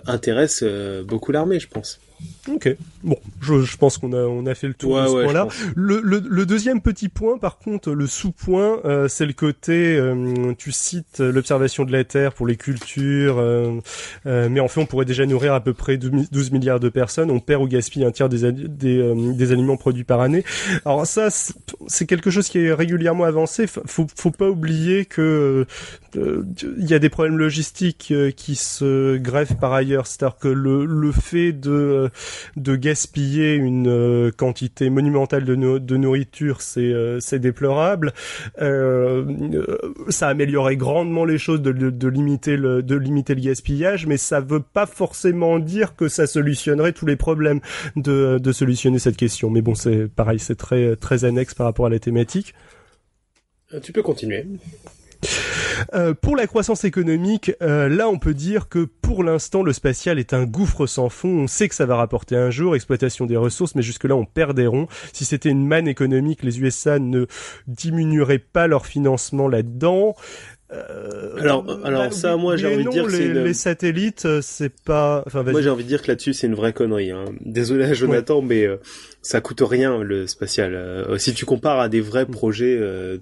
intéresse 0.06 0.65
beaucoup 1.07 1.31
l'armée, 1.31 1.61
je 1.61 1.69
pense. 1.69 2.02
Ok, 2.47 2.75
bon, 3.03 3.17
je, 3.41 3.61
je 3.61 3.77
pense 3.77 3.97
qu'on 3.97 4.13
a 4.13 4.21
on 4.21 4.45
a 4.45 4.55
fait 4.55 4.67
le 4.67 4.73
tour 4.73 4.99
de 5.01 5.07
ce 5.07 5.11
point-là. 5.11 5.47
Le, 5.75 6.01
le, 6.01 6.21
le, 6.25 6.45
deuxième 6.45 6.81
petit 6.81 7.09
point, 7.09 7.37
par 7.37 7.57
contre, 7.57 7.91
le 7.91 8.07
sous-point, 8.07 8.79
euh, 8.85 9.07
c'est 9.07 9.25
le 9.25 9.33
côté, 9.33 9.97
euh, 9.97 10.53
tu 10.57 10.71
cites 10.71 11.19
l'observation 11.19 11.83
de 11.83 11.91
la 11.91 12.03
Terre 12.03 12.33
pour 12.33 12.47
les 12.47 12.55
cultures, 12.55 13.37
euh, 13.39 13.79
mais 14.25 14.59
en 14.59 14.67
fait, 14.67 14.79
on 14.79 14.85
pourrait 14.85 15.05
déjà 15.05 15.25
nourrir 15.25 15.53
à 15.53 15.61
peu 15.61 15.73
près 15.73 15.97
12 15.97 16.51
milliards 16.51 16.79
de 16.79 16.89
personnes. 16.89 17.29
On 17.29 17.39
perd 17.39 17.61
ou 17.61 17.67
gaspille 17.67 18.05
un 18.05 18.11
tiers 18.11 18.29
des, 18.29 18.51
des, 18.51 19.13
des 19.15 19.51
aliments 19.51 19.77
produits 19.77 20.03
par 20.03 20.21
année. 20.21 20.43
Alors 20.85 21.05
ça, 21.05 21.29
c'est 21.87 22.05
quelque 22.05 22.29
chose 22.29 22.47
qui 22.49 22.59
est 22.59 22.73
régulièrement 22.73 23.25
avancé. 23.25 23.67
Faut, 23.67 24.07
faut 24.15 24.31
pas 24.31 24.49
oublier 24.49 25.05
que 25.05 25.65
il 26.15 26.89
y 26.89 26.93
a 26.95 26.99
des 26.99 27.09
problèmes 27.09 27.37
logistiques 27.37 28.13
qui 28.35 28.55
se 28.55 29.17
greffent 29.17 29.57
par 29.57 29.73
ailleurs. 29.73 30.07
C'est-à-dire 30.07 30.37
que 30.39 30.47
le, 30.47 30.85
le 30.85 31.11
fait 31.11 31.51
de 31.51 32.09
de 32.56 32.76
gaspiller 32.76 33.53
une 33.53 33.88
euh, 33.88 34.31
quantité 34.31 34.90
monumentale 34.90 35.45
de, 35.45 35.56
de 35.56 35.98
nourriture, 35.98 36.61
c'est 36.61 36.91
euh, 36.91 37.19
déplorable. 37.34 38.14
Euh, 38.61 39.26
ça 40.10 40.27
améliorerait 40.27 40.76
grandement 40.76 41.26
les 41.26 41.38
choses 41.38 41.61
de, 41.61 41.72
de, 41.72 42.07
limiter 42.07 42.57
le 42.57 42.84
de 42.84 42.95
limiter 42.95 43.36
le 43.36 43.41
gaspillage, 43.41 44.06
mais 44.07 44.18
ça 44.18 44.40
veut 44.40 44.61
pas 44.61 44.86
forcément 44.86 45.60
dire 45.60 45.95
que 45.95 46.07
ça 46.07 46.27
solutionnerait 46.27 46.94
tous 46.94 47.06
les 47.06 47.15
problèmes 47.15 47.61
de 47.95 48.40
de 48.40 48.52
solutionner 48.52 48.99
cette 48.99 49.18
question. 49.18 49.49
Mais 49.49 49.61
bon, 49.61 49.76
c'est 49.76 50.07
pareil, 50.07 50.40
c'est 50.40 50.56
très 50.56 50.95
très 50.95 51.26
annexe 51.26 51.53
par 51.53 51.65
rapport 51.65 51.86
à 51.86 51.90
la 51.90 51.99
thématique. 51.99 52.53
Tu 53.84 53.91
peux 53.94 54.02
continuer. 54.02 54.45
Euh, 55.93 56.13
pour 56.13 56.35
la 56.35 56.47
croissance 56.47 56.83
économique, 56.83 57.51
euh, 57.61 57.89
là 57.89 58.09
on 58.09 58.19
peut 58.19 58.33
dire 58.33 58.69
que 58.69 58.85
pour 58.85 59.23
l'instant 59.23 59.63
le 59.63 59.73
spatial 59.73 60.19
est 60.19 60.33
un 60.33 60.45
gouffre 60.45 60.87
sans 60.87 61.09
fond. 61.09 61.29
On 61.29 61.47
sait 61.47 61.69
que 61.69 61.75
ça 61.75 61.85
va 61.85 61.95
rapporter 61.95 62.35
un 62.35 62.49
jour, 62.49 62.75
exploitation 62.75 63.25
des 63.25 63.37
ressources, 63.37 63.75
mais 63.75 63.81
jusque-là 63.81 64.15
on 64.15 64.25
perd 64.25 64.55
des 64.55 64.67
ronds. 64.67 64.87
Si 65.13 65.25
c'était 65.25 65.49
une 65.49 65.65
manne 65.65 65.87
économique, 65.87 66.43
les 66.43 66.59
USA 66.61 66.99
ne 66.99 67.25
diminueraient 67.67 68.39
pas 68.39 68.67
leur 68.67 68.85
financement 68.85 69.47
là-dedans. 69.47 70.15
Euh, 70.71 71.35
alors, 71.39 71.65
alors 71.83 72.03
bah, 72.05 72.11
ça, 72.11 72.37
moi, 72.37 72.55
j'ai 72.55 72.67
envie 72.67 72.83
de 72.83 72.89
dire 72.89 73.05
que 73.07 73.11
les, 73.11 73.33
les 73.33 73.53
satellites, 73.53 74.25
euh, 74.25 74.41
c'est 74.41 74.69
pas. 74.69 75.23
Enfin, 75.25 75.43
moi, 75.43 75.61
j'ai 75.61 75.69
envie 75.69 75.83
de 75.83 75.89
dire 75.89 76.03
que 76.03 76.07
là-dessus, 76.09 76.33
c'est 76.33 76.45
une 76.45 76.53
vraie 76.53 76.73
connerie. 76.73 77.11
Hein. 77.11 77.25
Désolé, 77.41 77.93
Jonathan, 77.95 78.41
mais 78.41 78.65
euh, 78.65 78.77
ça 79.23 79.41
coûte 79.41 79.61
rien 79.61 79.97
le 80.03 80.27
spatial. 80.27 80.75
Euh, 80.75 81.17
si 81.17 81.33
tu 81.33 81.45
compares 81.45 81.79
à 81.79 81.89
des 81.89 82.01
vrais 82.01 82.25
mm. 82.25 82.31
projets 82.31 82.79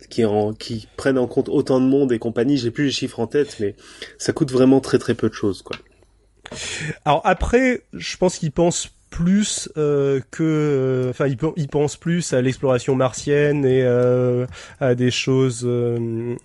qui 0.10 0.26
en, 0.26 0.54
qui 0.54 0.88
prennent 0.98 1.18
en 1.18 1.28
compte 1.28 1.48
autant 1.48 1.80
de 1.80 1.86
monde 1.86 2.12
et 2.12 2.20
compagnie, 2.20 2.58
j'ai 2.58 2.72
plus 2.72 2.86
les 2.86 2.92
chiffres 2.92 3.20
en 3.20 3.28
tête, 3.28 3.58
mais 3.60 3.76
ça 4.18 4.34
coûte 4.34 4.52
vraiment 4.52 4.82
très 4.82 5.00
très 5.00 5.14
peu 5.14 5.30
de 5.30 5.34
choses, 5.34 5.62
quoi. 5.62 5.78
Alors 7.06 7.22
après, 7.26 7.84
je 7.94 8.18
pense 8.18 8.38
qu'ils 8.38 8.52
pensent 8.52 8.90
plus 9.18 9.68
euh, 9.78 10.20
que 10.30 10.44
euh, 10.44 11.10
enfin 11.10 11.26
il, 11.26 11.38
il, 11.56 11.68
pense 11.68 11.98
plus 11.98 12.34
à 12.34 12.42
l'exploration 12.42 12.94
martienne 12.94 13.66
et 13.66 13.82
euh, 13.82 14.46
à 14.80 14.94
des 14.94 15.10
choses 15.10 15.64
euh, 15.66 16.36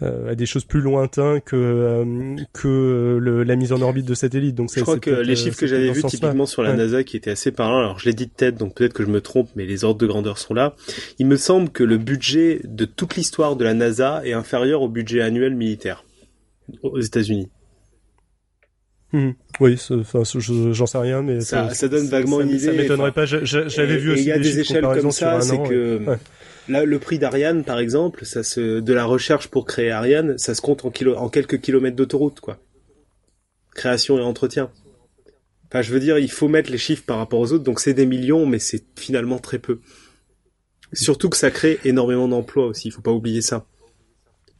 à 0.00 0.34
des 0.34 0.46
choses 0.46 0.64
plus 0.64 0.80
lointains 0.80 1.40
que 1.40 2.36
que 2.54 3.18
le, 3.20 3.42
la 3.42 3.54
mise 3.54 3.74
en 3.74 3.82
orbite 3.82 4.06
de 4.06 4.14
satellites. 4.14 4.54
Donc 4.54 4.70
je 4.74 4.80
crois 4.80 4.98
que 4.98 5.10
les 5.10 5.36
chiffres 5.36 5.58
que 5.58 5.66
j'avais 5.66 5.90
vus 5.90 6.02
typiquement 6.04 6.46
sur 6.46 6.62
la 6.62 6.72
NASA 6.72 7.04
qui 7.04 7.18
étaient 7.18 7.32
assez 7.32 7.52
parlants 7.52 7.80
alors 7.80 7.98
je 7.98 8.06
l'ai 8.06 8.14
dit 8.14 8.26
de 8.26 8.32
tête 8.32 8.56
donc 8.56 8.74
peut-être 8.74 8.94
que 8.94 9.04
je 9.04 9.10
me 9.10 9.20
trompe 9.20 9.50
mais 9.54 9.66
les 9.66 9.84
ordres 9.84 10.00
de 10.00 10.06
grandeur 10.06 10.38
sont 10.38 10.54
là. 10.54 10.74
Il 11.18 11.26
me 11.26 11.36
semble 11.36 11.68
que 11.68 11.84
le 11.84 11.98
budget 11.98 12.62
de 12.64 12.86
toute 12.86 13.16
l'histoire 13.16 13.56
de 13.56 13.64
la 13.64 13.74
NASA 13.74 14.22
est 14.24 14.32
inférieur 14.32 14.80
au 14.80 14.88
budget 14.88 15.20
annuel 15.20 15.54
militaire 15.54 16.02
aux 16.82 17.00
États-Unis 17.00 17.50
Hmm. 19.12 19.30
Oui, 19.60 19.78
j'en 20.72 20.86
sais 20.86 20.98
rien, 20.98 21.22
mais 21.22 21.40
ça, 21.40 21.70
ça, 21.70 21.88
donne 21.88 22.06
vaguement 22.08 22.42
une 22.42 22.50
idée. 22.50 22.58
Ça 22.58 22.72
m'étonnerait 22.72 23.12
pas. 23.12 23.24
J'avais 23.24 23.96
vu 23.96 24.12
aussi. 24.12 24.22
Il 24.22 24.28
y 24.28 24.32
a 24.32 24.38
des, 24.38 24.60
échelles 24.60 24.82
comme 24.82 25.10
ça, 25.10 25.40
c'est 25.40 25.62
que 25.62 26.18
là, 26.68 26.84
le 26.84 26.98
prix 26.98 27.18
d'Ariane, 27.18 27.64
par 27.64 27.78
exemple, 27.78 28.24
ça 28.26 28.42
se, 28.42 28.80
de 28.80 28.92
la 28.92 29.04
recherche 29.04 29.48
pour 29.48 29.64
créer 29.64 29.90
Ariane, 29.90 30.36
ça 30.36 30.54
se 30.54 30.60
compte 30.60 30.84
en, 30.84 30.90
kilo, 30.90 31.16
en 31.16 31.28
quelques 31.30 31.60
kilomètres 31.60 31.96
d'autoroute, 31.96 32.40
quoi. 32.40 32.58
Création 33.74 34.18
et 34.18 34.22
entretien. 34.22 34.70
Enfin, 35.68 35.82
je 35.82 35.92
veux 35.92 36.00
dire, 36.00 36.18
il 36.18 36.30
faut 36.30 36.48
mettre 36.48 36.70
les 36.70 36.78
chiffres 36.78 37.04
par 37.06 37.18
rapport 37.18 37.40
aux 37.40 37.52
autres, 37.52 37.64
donc 37.64 37.80
c'est 37.80 37.94
des 37.94 38.06
millions, 38.06 38.46
mais 38.46 38.58
c'est 38.58 38.84
finalement 38.98 39.38
très 39.38 39.58
peu. 39.58 39.80
Surtout 40.92 41.28
que 41.28 41.36
ça 41.36 41.50
crée 41.50 41.78
énormément 41.84 42.28
d'emplois 42.28 42.66
aussi, 42.66 42.88
il 42.88 42.90
faut 42.90 43.02
pas 43.02 43.12
oublier 43.12 43.42
ça. 43.42 43.66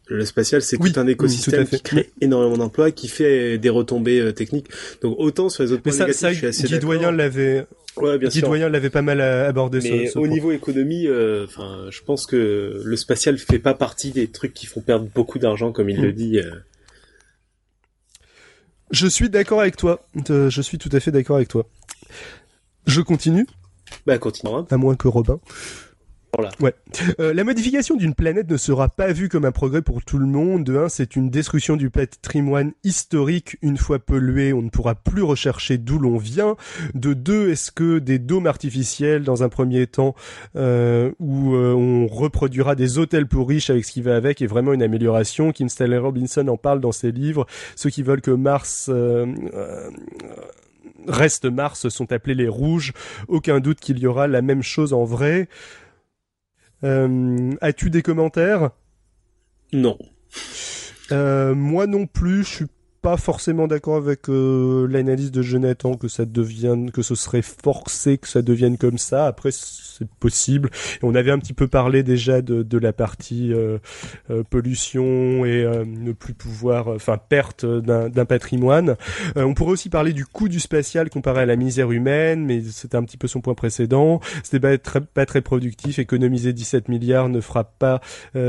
Le 0.08 0.24
spatial, 0.24 0.62
c'est 0.62 0.78
tout 0.78 0.92
un 0.96 1.06
écosystème 1.06 1.66
qui 1.66 1.80
crée 1.82 2.10
énormément 2.20 2.56
d'emplois, 2.56 2.90
qui 2.90 3.08
fait 3.08 3.58
des 3.58 3.68
retombées 3.68 4.20
euh, 4.20 4.32
techniques. 4.32 4.68
Donc 5.02 5.16
autant 5.18 5.50
sur 5.50 5.62
les 5.62 5.72
autres 5.72 5.82
points 5.82 5.92
ça, 5.92 6.04
négatifs, 6.04 6.20
ça, 6.20 6.32
je 6.32 6.38
suis 6.38 6.46
assez 6.46 6.66
Guy 6.66 6.78
Doyen 6.78 7.12
l'avait. 7.12 7.66
Ouais, 7.96 8.16
bien 8.16 8.30
Guy 8.30 8.40
Doyen 8.40 8.70
l'avait 8.70 8.88
pas 8.88 9.02
mal 9.02 9.20
abordé. 9.20 9.80
Mais 9.82 10.16
au 10.16 10.26
niveau 10.26 10.50
économie, 10.50 11.06
euh, 11.06 11.44
enfin, 11.44 11.86
je 11.90 12.00
pense 12.02 12.26
que 12.26 12.80
le 12.82 12.96
spatial 12.96 13.36
fait 13.38 13.58
pas 13.58 13.74
partie 13.74 14.10
des 14.10 14.28
trucs 14.28 14.54
qui 14.54 14.66
font 14.66 14.80
perdre 14.80 15.06
beaucoup 15.14 15.38
d'argent, 15.38 15.72
comme 15.72 15.90
il 15.90 16.00
le 16.00 16.10
mm. 16.10 16.14
dit. 16.14 16.38
Euh. 16.38 16.50
Je 18.90 19.06
suis 19.06 19.28
d'accord 19.28 19.60
avec 19.60 19.76
toi. 19.76 20.06
Je 20.26 20.62
suis 20.62 20.78
tout 20.78 20.90
à 20.92 21.00
fait 21.00 21.10
d'accord 21.10 21.36
avec 21.36 21.48
toi. 21.48 21.66
Je 22.86 23.02
continue. 23.02 23.46
Bah 24.06 24.16
continue. 24.16 24.52
À 24.70 24.76
moins 24.78 24.96
que 24.96 25.08
Robin. 25.08 25.38
Ouais. 26.60 26.74
Euh, 27.20 27.32
la 27.32 27.42
modification 27.42 27.96
d'une 27.96 28.14
planète 28.14 28.50
ne 28.50 28.56
sera 28.56 28.88
pas 28.88 29.12
vue 29.12 29.28
comme 29.28 29.44
un 29.44 29.52
progrès 29.52 29.82
pour 29.82 30.04
tout 30.04 30.18
le 30.18 30.26
monde. 30.26 30.64
De 30.64 30.76
un, 30.76 30.88
c'est 30.88 31.16
une 31.16 31.30
destruction 31.30 31.76
du 31.76 31.90
patrimoine 31.90 32.72
historique. 32.84 33.56
Une 33.62 33.76
fois 33.76 33.98
pollué, 33.98 34.52
on 34.52 34.62
ne 34.62 34.68
pourra 34.68 34.94
plus 34.94 35.22
rechercher 35.22 35.78
d'où 35.78 35.98
l'on 35.98 36.16
vient. 36.16 36.56
De 36.94 37.12
deux, 37.14 37.50
est-ce 37.50 37.72
que 37.72 37.98
des 37.98 38.18
dômes 38.18 38.46
artificiels, 38.46 39.24
dans 39.24 39.42
un 39.42 39.48
premier 39.48 39.86
temps, 39.86 40.14
euh, 40.56 41.10
où 41.18 41.54
euh, 41.54 41.72
on 41.72 42.06
reproduira 42.06 42.74
des 42.74 42.98
hôtels 42.98 43.26
pour 43.26 43.48
riches 43.48 43.70
avec 43.70 43.84
ce 43.84 43.92
qui 43.92 44.02
va 44.02 44.14
avec, 44.14 44.42
est 44.42 44.46
vraiment 44.46 44.72
une 44.72 44.82
amélioration? 44.82 45.52
Kim 45.52 45.68
Stanley 45.68 45.98
Robinson 45.98 46.46
en 46.48 46.56
parle 46.56 46.80
dans 46.80 46.92
ses 46.92 47.10
livres. 47.10 47.46
Ceux 47.74 47.90
qui 47.90 48.02
veulent 48.02 48.20
que 48.20 48.30
Mars 48.30 48.90
euh, 48.92 49.26
reste 51.06 51.46
Mars 51.46 51.88
sont 51.88 52.12
appelés 52.12 52.34
les 52.34 52.48
rouges. 52.48 52.92
Aucun 53.28 53.60
doute 53.60 53.80
qu'il 53.80 53.98
y 53.98 54.06
aura 54.06 54.26
la 54.26 54.42
même 54.42 54.62
chose 54.62 54.92
en 54.92 55.04
vrai. 55.04 55.48
Euh, 56.84 57.52
as-tu 57.60 57.90
des 57.90 58.02
commentaires? 58.02 58.70
Non. 59.72 59.98
Euh, 61.10 61.54
moi 61.54 61.86
non 61.86 62.06
plus, 62.06 62.44
je 62.44 62.48
suis 62.48 62.66
pas 63.08 63.16
forcément 63.16 63.66
d'accord 63.66 63.96
avec 63.96 64.28
euh, 64.28 64.86
l'analyse 64.86 65.30
de 65.30 65.40
Jonathan 65.40 65.94
que 65.94 66.08
ça 66.08 66.26
devienne, 66.26 66.90
que 66.90 67.00
ce 67.00 67.14
serait 67.14 67.40
forcé 67.40 68.18
que 68.18 68.28
ça 68.28 68.42
devienne 68.42 68.76
comme 68.76 68.98
ça. 68.98 69.26
Après, 69.26 69.48
c'est 69.50 70.06
possible. 70.20 70.68
Et 70.96 71.04
on 71.04 71.14
avait 71.14 71.30
un 71.30 71.38
petit 71.38 71.54
peu 71.54 71.68
parlé 71.68 72.02
déjà 72.02 72.42
de, 72.42 72.62
de 72.62 72.78
la 72.78 72.92
partie 72.92 73.54
euh, 73.54 73.78
euh, 74.30 74.42
pollution 74.42 75.46
et 75.46 75.64
ne 75.86 76.12
plus 76.12 76.34
pouvoir, 76.34 76.88
enfin 76.88 77.16
perte 77.16 77.64
d'un 77.64 78.24
patrimoine. 78.26 78.96
on 79.36 79.54
pourrait 79.54 79.72
aussi 79.72 79.88
parler 79.88 80.12
du 80.12 80.26
coût 80.26 80.48
du 80.48 80.60
spatial 80.60 81.08
comparé 81.08 81.40
à 81.40 81.46
la 81.46 81.56
misère 81.56 81.90
humaine, 81.90 82.44
mais 82.44 82.60
c'était 82.62 82.96
un 82.96 83.04
petit 83.04 83.16
peu 83.16 83.26
son 83.26 83.40
point 83.40 83.54
précédent. 83.54 84.20
C'était 84.44 84.60
pas 84.60 84.76
très, 84.76 85.00
pas 85.00 85.24
très 85.24 85.40
productif. 85.40 85.98
Économiser 85.98 86.52
17 86.52 86.88
milliards 86.88 87.30
ne 87.30 87.40
fera 87.40 87.64
pas 87.64 88.02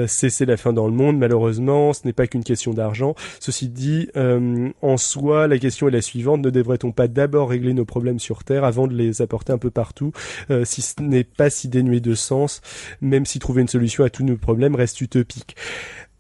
cesser 0.08 0.46
la 0.46 0.58
faim 0.58 0.74
dans 0.74 0.88
le 0.88 0.94
monde, 0.94 1.18
malheureusement. 1.18 1.94
Ce 1.94 2.02
n'est 2.04 2.14
pas 2.14 2.28
qu'une 2.28 2.44
question 2.44 2.74
d'argent. 2.74 3.16
Ceci 3.40 3.70
dit, 3.70 4.10
euh, 4.18 4.40
en 4.82 4.98
soi, 4.98 5.48
la 5.48 5.58
question 5.58 5.88
est 5.88 5.92
la 5.92 6.02
suivante 6.02 6.42
ne 6.42 6.50
devrait-on 6.50 6.92
pas 6.92 7.08
d'abord 7.08 7.50
régler 7.50 7.74
nos 7.74 7.86
problèmes 7.86 8.20
sur 8.20 8.44
Terre 8.44 8.64
avant 8.64 8.88
de 8.88 8.96
les 8.96 9.22
apporter 9.22 9.54
un 9.54 9.58
peu 9.58 9.72
partout 9.72 10.12
euh, 10.50 10.66
Si 10.66 10.82
ce 10.82 11.02
n'est 11.02 11.24
pas 11.24 11.50
si 11.50 11.68
dénué 11.68 12.00
de 12.00 12.16
sens, 12.16 12.62
même 13.02 13.26
si 13.26 13.40
trouver 13.40 13.62
une 13.62 13.68
solution 13.68 14.04
à 14.04 14.10
tous 14.10 14.24
nos 14.24 14.38
problèmes 14.38 14.76
reste 14.76 15.02
utopique. 15.02 15.56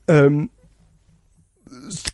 Euh, 0.09 0.45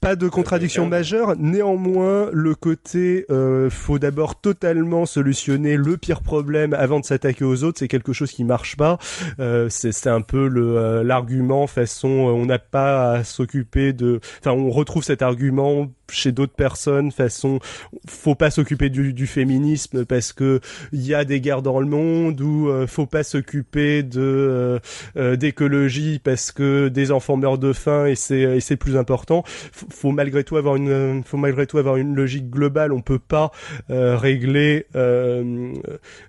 pas 0.01 0.15
de 0.15 0.27
contradiction 0.27 0.87
majeure. 0.87 1.35
Néanmoins, 1.37 2.29
le 2.31 2.55
côté 2.55 3.25
euh, 3.29 3.69
faut 3.69 3.99
d'abord 3.99 4.39
totalement 4.39 5.05
solutionner 5.05 5.77
le 5.77 5.97
pire 5.97 6.21
problème 6.21 6.73
avant 6.73 6.99
de 6.99 7.05
s'attaquer 7.05 7.45
aux 7.45 7.63
autres, 7.63 7.79
c'est 7.79 7.87
quelque 7.87 8.13
chose 8.13 8.31
qui 8.31 8.43
marche 8.43 8.75
pas. 8.75 8.97
Euh, 9.39 9.67
c'est 9.69 10.07
un 10.07 10.21
peu 10.21 10.49
euh, 10.55 11.03
l'argument 11.03 11.67
façon 11.67 12.07
euh, 12.07 12.31
on 12.31 12.45
n'a 12.45 12.59
pas 12.59 13.11
à 13.11 13.23
s'occuper 13.23 13.93
de. 13.93 14.19
Enfin, 14.39 14.51
on 14.51 14.69
retrouve 14.69 15.03
cet 15.03 15.21
argument 15.21 15.87
chez 16.11 16.31
d'autres 16.31 16.53
personnes 16.53 17.11
façon 17.11 17.59
faut 18.07 18.35
pas 18.35 18.51
s'occuper 18.51 18.89
du, 18.89 19.11
du, 19.11 19.25
féminisme 19.25 20.05
parce 20.05 20.33
que 20.33 20.59
il 20.91 21.03
y 21.03 21.15
a 21.15 21.25
des 21.25 21.41
guerres 21.41 21.63
dans 21.63 21.79
le 21.79 21.87
monde 21.87 22.39
ou 22.41 22.69
euh, 22.69 22.85
faut 22.85 23.07
pas 23.07 23.23
s'occuper 23.23 24.03
de 24.03 24.79
d'écologie 25.15 26.19
parce 26.23 26.51
que 26.51 26.89
des 26.89 27.11
enfants 27.11 27.37
meurent 27.37 27.57
de 27.57 27.73
faim 27.73 28.05
et 28.05 28.15
c'est 28.15 28.59
c'est 28.59 28.75
plus 28.75 28.97
important 28.97 29.43
faut 29.71 30.11
malgré 30.11 30.43
tout 30.43 30.57
avoir 30.57 30.75
une, 30.75 31.23
faut 31.23 31.37
malgré 31.37 31.67
tout 31.67 31.77
avoir 31.77 31.97
une 31.97 32.15
logique 32.15 32.49
globale. 32.49 32.91
On 32.91 33.01
peut 33.01 33.19
pas 33.19 33.51
euh, 33.89 34.17
régler 34.17 34.85
euh, 34.95 35.73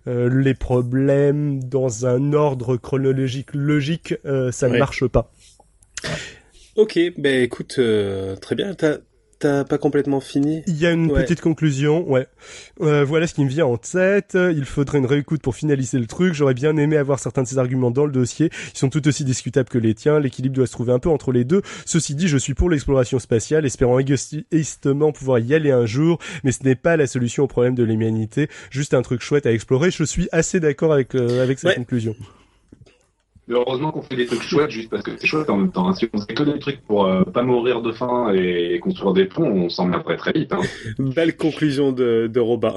euh, 0.06 0.28
les 0.28 0.54
problèmes 0.54 1.62
dans 1.62 2.06
un 2.06 2.32
ordre 2.32 2.76
chronologique 2.76 3.54
logique. 3.54 4.14
ça 4.50 4.68
ne 4.68 4.78
marche 4.78 5.06
pas. 5.06 5.32
Ok, 6.76 6.98
ben 7.16 7.42
écoute, 7.42 7.80
très 8.40 8.54
bien. 8.54 8.74
T'as 8.74 8.98
pas 9.40 9.78
complètement 9.78 10.20
fini 10.20 10.62
Il 10.66 10.76
y 10.76 10.86
a 10.86 10.92
une 10.92 11.12
petite 11.12 11.40
conclusion, 11.40 12.08
ouais. 12.10 12.26
Euh, 12.80 13.04
voilà 13.04 13.26
ce 13.26 13.34
qui 13.34 13.44
me 13.44 13.48
vient 13.48 13.66
en 13.66 13.76
tête. 13.76 14.36
Il 14.36 14.64
faudrait 14.64 14.98
une 14.98 15.06
réécoute 15.06 15.42
pour 15.42 15.54
finaliser 15.54 15.98
le 15.98 16.06
truc. 16.06 16.34
J'aurais 16.34 16.54
bien 16.54 16.76
aimé 16.76 16.96
avoir 16.96 17.18
certains 17.18 17.42
de 17.42 17.48
ces 17.48 17.58
arguments 17.58 17.90
dans 17.90 18.06
le 18.06 18.12
dossier. 18.12 18.50
Ils 18.74 18.78
sont 18.78 18.88
tout 18.88 19.06
aussi 19.06 19.24
discutables 19.24 19.68
que 19.68 19.78
les 19.78 19.94
tiens. 19.94 20.20
L'équilibre 20.20 20.56
doit 20.56 20.66
se 20.66 20.72
trouver 20.72 20.92
un 20.92 20.98
peu 20.98 21.08
entre 21.08 21.32
les 21.32 21.44
deux. 21.44 21.62
Ceci 21.84 22.14
dit, 22.14 22.28
je 22.28 22.38
suis 22.38 22.54
pour 22.54 22.70
l'exploration 22.70 23.18
spatiale, 23.18 23.66
espérant 23.66 23.98
égoïstement 23.98 25.12
pouvoir 25.12 25.38
y 25.38 25.54
aller 25.54 25.70
un 25.70 25.86
jour, 25.86 26.18
mais 26.44 26.52
ce 26.52 26.64
n'est 26.64 26.74
pas 26.74 26.96
la 26.96 27.06
solution 27.06 27.44
au 27.44 27.48
problème 27.48 27.74
de 27.74 27.84
l'humanité. 27.84 28.48
Juste 28.70 28.94
un 28.94 29.02
truc 29.02 29.22
chouette 29.22 29.46
à 29.46 29.52
explorer. 29.52 29.90
Je 29.90 30.04
suis 30.04 30.28
assez 30.32 30.60
d'accord 30.60 30.92
avec 30.92 31.14
euh, 31.14 31.42
avec 31.42 31.58
cette 31.58 31.76
conclusion 31.76 32.14
heureusement 33.48 33.92
qu'on 33.92 34.02
fait 34.02 34.16
des 34.16 34.26
trucs 34.26 34.42
chouettes 34.42 34.70
juste 34.70 34.90
parce 34.90 35.02
que 35.02 35.12
c'est 35.16 35.26
chouette 35.26 35.48
en 35.50 35.56
même 35.56 35.70
temps. 35.70 35.88
Hein. 35.88 35.94
Si 35.94 36.08
on 36.12 36.18
faisait 36.18 36.34
que 36.34 36.42
des 36.42 36.58
trucs 36.58 36.80
pour 36.82 37.06
euh, 37.06 37.22
pas 37.22 37.42
mourir 37.42 37.80
de 37.82 37.92
faim 37.92 38.32
et 38.34 38.78
construire 38.80 39.12
des 39.12 39.26
ponts, 39.26 39.48
on 39.48 39.68
s'en 39.68 39.86
mettrait 39.86 40.16
très 40.16 40.32
vite. 40.32 40.52
Hein. 40.52 40.60
Belle 40.98 41.36
conclusion 41.36 41.92
de, 41.92 42.26
de 42.32 42.40
Robin. 42.40 42.74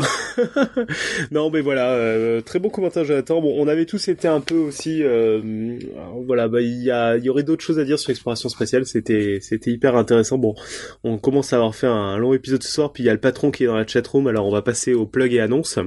non, 1.32 1.50
mais 1.50 1.62
voilà, 1.62 1.92
euh, 1.92 2.42
très 2.42 2.60
bon 2.60 2.70
commentaire, 2.70 3.04
Jonathan. 3.04 3.42
Bon, 3.42 3.56
on 3.58 3.68
avait 3.68 3.86
tous 3.86 4.08
été 4.08 4.28
un 4.28 4.42
peu 4.42 4.56
aussi, 4.56 5.02
euh, 5.04 5.80
voilà, 6.26 6.48
bah 6.48 6.62
il 6.62 6.84
y 6.84 6.92
a, 6.92 7.18
y 7.18 7.30
aurait 7.30 7.44
d'autres 7.44 7.64
choses 7.64 7.80
à 7.80 7.86
dire 7.86 7.98
sur 7.98 8.10
l'exploration 8.10 8.50
spatiale. 8.50 8.86
C'était, 8.86 9.40
c'était 9.42 9.72
hyper 9.72 9.96
intéressant. 9.96 10.38
Bon, 10.38 10.56
on 11.04 11.18
commence 11.18 11.54
à 11.54 11.58
avoir 11.58 11.76
fait 11.76 11.88
un 11.88 12.18
long 12.18 12.34
épisode 12.34 12.64
ce 12.64 12.72
soir, 12.72 12.92
puis 12.94 13.04
il 13.04 13.08
y 13.08 13.10
a 13.10 13.14
le 13.14 13.20
patron 13.20 13.52
qui 13.52 13.64
est 13.64 13.68
dans 13.68 13.78
la 13.78 13.88
chatroom. 13.88 14.28
Alors 14.28 14.46
on 14.46 14.52
va 14.52 14.62
passer 14.62 14.94
au 14.94 15.06
plug 15.06 15.34
et 15.34 15.40
annonce. 15.40 15.80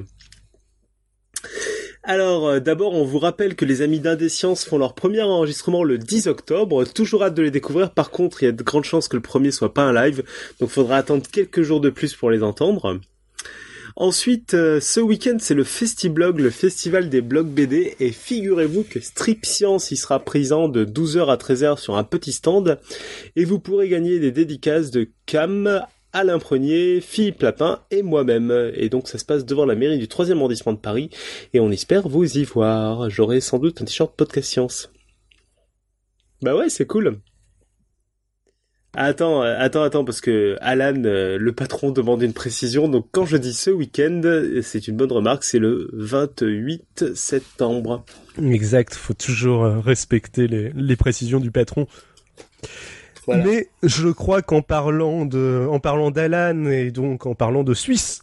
Alors, 2.05 2.49
euh, 2.49 2.61
d'abord, 2.61 2.95
on 2.95 3.05
vous 3.05 3.21
rappelle 3.21 3.55
que 3.55 3.65
les 3.65 3.81
amis 3.81 4.01
d'Indescience 4.01 4.65
font 4.65 4.77
leur 4.77 4.95
premier 4.95 5.23
enregistrement 5.23 5.85
le 5.85 5.99
10 5.99 6.27
octobre. 6.27 6.85
Toujours 6.85 7.23
hâte 7.23 7.35
de 7.35 7.43
les 7.43 7.53
découvrir. 7.53 7.93
Par 7.93 8.11
contre, 8.11 8.43
il 8.43 8.47
y 8.47 8.49
a 8.49 8.53
de 8.53 8.63
grandes 8.65 8.85
chances 8.85 9.07
que 9.07 9.17
le 9.17 9.23
premier 9.23 9.53
soit 9.53 9.73
pas 9.73 9.83
un 9.83 9.93
live. 9.93 10.25
Donc, 10.59 10.71
faudra 10.71 10.97
attendre 10.97 11.23
quelques 11.31 11.63
jours 11.63 11.81
de 11.81 11.91
plus 11.91 12.15
pour 12.15 12.31
les 12.31 12.43
entendre. 12.43 12.99
Ensuite, 13.95 14.55
euh, 14.55 14.81
ce 14.81 14.99
week-end, 14.99 15.37
c'est 15.39 15.55
le 15.55 15.63
Festiblog, 15.63 16.41
le 16.41 16.51
festival 16.51 17.09
des 17.09 17.21
blogs 17.21 17.49
BD, 17.49 17.95
et 18.01 18.11
figurez-vous 18.11 18.85
que 18.85 19.01
Strip 19.01 19.45
Science 19.45 19.91
y 19.91 19.97
sera 19.97 20.19
présent 20.19 20.69
de 20.69 20.85
12h 20.85 21.31
à 21.31 21.37
13h 21.37 21.79
sur 21.79 21.97
un 21.97 22.05
petit 22.05 22.33
stand, 22.33 22.81
et 23.37 23.45
vous 23.45 23.59
pourrez 23.59 23.89
gagner 23.89 24.19
des 24.19 24.33
dédicaces 24.33 24.91
de 24.91 25.11
Cam, 25.27 25.83
Alain 26.13 26.39
Prenier, 26.39 27.01
Philippe 27.01 27.43
Lapin 27.43 27.81
et 27.91 28.03
moi-même. 28.03 28.73
Et 28.75 28.89
donc 28.89 29.09
ça 29.09 29.19
se 29.19 29.25
passe 29.25 29.45
devant 29.45 29.65
la 29.65 29.75
mairie 29.75 29.99
du 29.99 30.07
3e 30.07 30.37
arrondissement 30.39 30.73
de 30.73 30.79
Paris 30.79 31.11
et 31.55 31.61
on 31.61 31.71
espère 31.71 32.09
vous 32.09 32.39
y 32.39 32.45
voir. 32.45 33.11
J'aurai 33.11 33.41
sans 33.41 33.59
doute 33.59 33.81
un 33.83 33.85
t-shirt 33.85 34.15
podcast 34.17 34.49
science. 34.49 34.93
Bah 36.43 36.57
ouais, 36.57 36.69
c'est 36.69 36.87
cool. 36.87 37.21
Attends, 38.95 39.41
attends, 39.41 39.83
attends, 39.83 40.05
parce 40.05 40.21
que 40.21 40.59
Alan, 40.61 41.03
euh, 41.07 41.39
le 41.39 41.53
patron, 41.53 41.93
demande 41.93 42.23
une 42.23 42.35
précision. 42.35 42.89
Donc 42.89 43.09
quand 43.11 43.25
je 43.25 43.39
dis 43.39 43.55
ce 43.55 43.71
week-end, 43.71 44.21
c'est 44.61 44.87
une 44.87 44.99
bonne 44.99 45.13
remarque, 45.13 45.45
c'est 45.45 45.59
le 45.59 45.89
28 45.95 47.15
septembre. 47.15 48.05
Exact, 48.43 48.95
faut 48.95 49.15
toujours 49.15 49.65
euh, 49.65 49.81
respecter 49.81 50.47
les, 50.47 50.73
les 50.75 50.97
précisions 50.97 51.41
du 51.41 51.51
patron. 51.51 51.87
Mais 53.29 53.69
je 53.83 54.09
crois 54.09 54.43
qu'en 54.43 54.63
parlant 54.63 55.25
de, 55.25 55.67
en 55.71 55.79
parlant 55.79 56.11
d'Alan 56.11 56.65
et 56.67 56.91
donc 56.91 57.27
en 57.27 57.35
parlant 57.35 57.63
de 57.63 57.75
Suisse, 57.75 58.23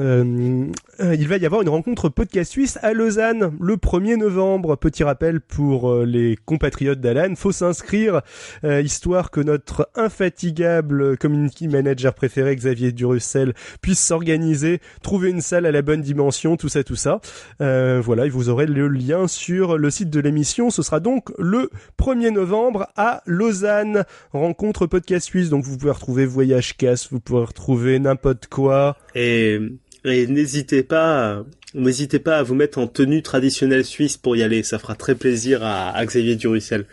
euh, 0.00 0.66
euh, 1.00 1.14
il 1.14 1.26
va 1.28 1.36
y 1.36 1.46
avoir 1.46 1.62
une 1.62 1.68
rencontre 1.68 2.08
podcast 2.08 2.52
suisse 2.52 2.78
à 2.82 2.92
Lausanne 2.92 3.56
le 3.60 3.76
1er 3.76 4.16
novembre. 4.16 4.76
Petit 4.76 5.02
rappel 5.04 5.40
pour 5.40 5.90
euh, 5.90 6.04
les 6.04 6.36
compatriotes 6.44 7.00
d'Alan, 7.00 7.34
faut 7.36 7.52
s'inscrire 7.52 8.22
histoire 8.64 9.30
que 9.30 9.40
notre 9.40 9.88
infatigable 9.94 11.16
community 11.16 11.68
manager 11.68 12.14
préféré 12.14 12.54
Xavier 12.54 12.92
Durussel 12.92 13.54
puisse 13.80 14.00
s'organiser, 14.00 14.80
trouver 15.02 15.30
une 15.30 15.40
salle 15.40 15.66
à 15.66 15.72
la 15.72 15.82
bonne 15.82 16.02
dimension, 16.02 16.56
tout 16.56 16.68
ça, 16.68 16.84
tout 16.84 16.96
ça. 16.96 17.20
voilà, 17.58 18.26
et 18.26 18.28
vous 18.28 18.48
aurez 18.48 18.66
le 18.66 18.88
lien 18.88 19.28
sur 19.28 19.78
le 19.78 19.90
site 19.90 20.10
de 20.10 20.20
l'émission. 20.20 20.70
Ce 20.70 20.82
sera 20.82 21.00
donc 21.00 21.30
le 21.38 21.70
1er 21.98 22.30
novembre 22.30 22.88
à 22.96 23.22
Lausanne, 23.26 24.04
rencontre 24.32 24.86
podcast 24.86 25.26
suisse. 25.26 25.50
Donc 25.50 25.64
vous 25.64 25.76
pouvez 25.76 25.92
retrouver 25.92 26.26
Voyage 26.26 26.76
Casse, 26.76 27.10
vous 27.10 27.20
pouvez 27.20 27.44
retrouver 27.44 27.98
n'importe 27.98 28.46
quoi. 28.48 28.96
Et 29.14 29.60
et 30.04 30.26
n'hésitez 30.26 30.82
pas, 30.82 31.44
n'hésitez 31.74 32.18
pas 32.18 32.38
à 32.38 32.42
vous 32.42 32.54
mettre 32.54 32.78
en 32.78 32.86
tenue 32.86 33.22
traditionnelle 33.22 33.84
suisse 33.84 34.16
pour 34.16 34.36
y 34.36 34.42
aller. 34.42 34.62
Ça 34.62 34.78
fera 34.78 34.94
très 34.94 35.14
plaisir 35.14 35.60
à, 35.62 36.04
Xavier 36.04 36.36
Durussel. 36.36 36.86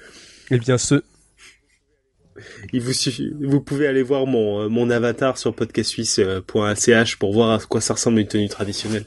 Eh 0.52 0.58
bien, 0.60 0.78
ce, 0.78 1.04
il 2.74 2.82
vous 2.82 2.94
suffit, 2.94 3.34
vous 3.40 3.62
pouvez 3.62 3.88
aller 3.88 4.04
voir 4.04 4.26
mon, 4.26 4.62
euh, 4.62 4.70
mon 4.70 4.90
avatar 4.90 5.38
sur 5.38 5.56
podcastsuisse.ch 5.56 7.18
pour 7.18 7.34
voir 7.34 7.52
à 7.52 7.60
quoi 7.66 7.82
ça 7.82 7.94
ressemble 7.94 8.20
une 8.20 8.28
tenue 8.28 8.50
traditionnelle. 8.50 9.06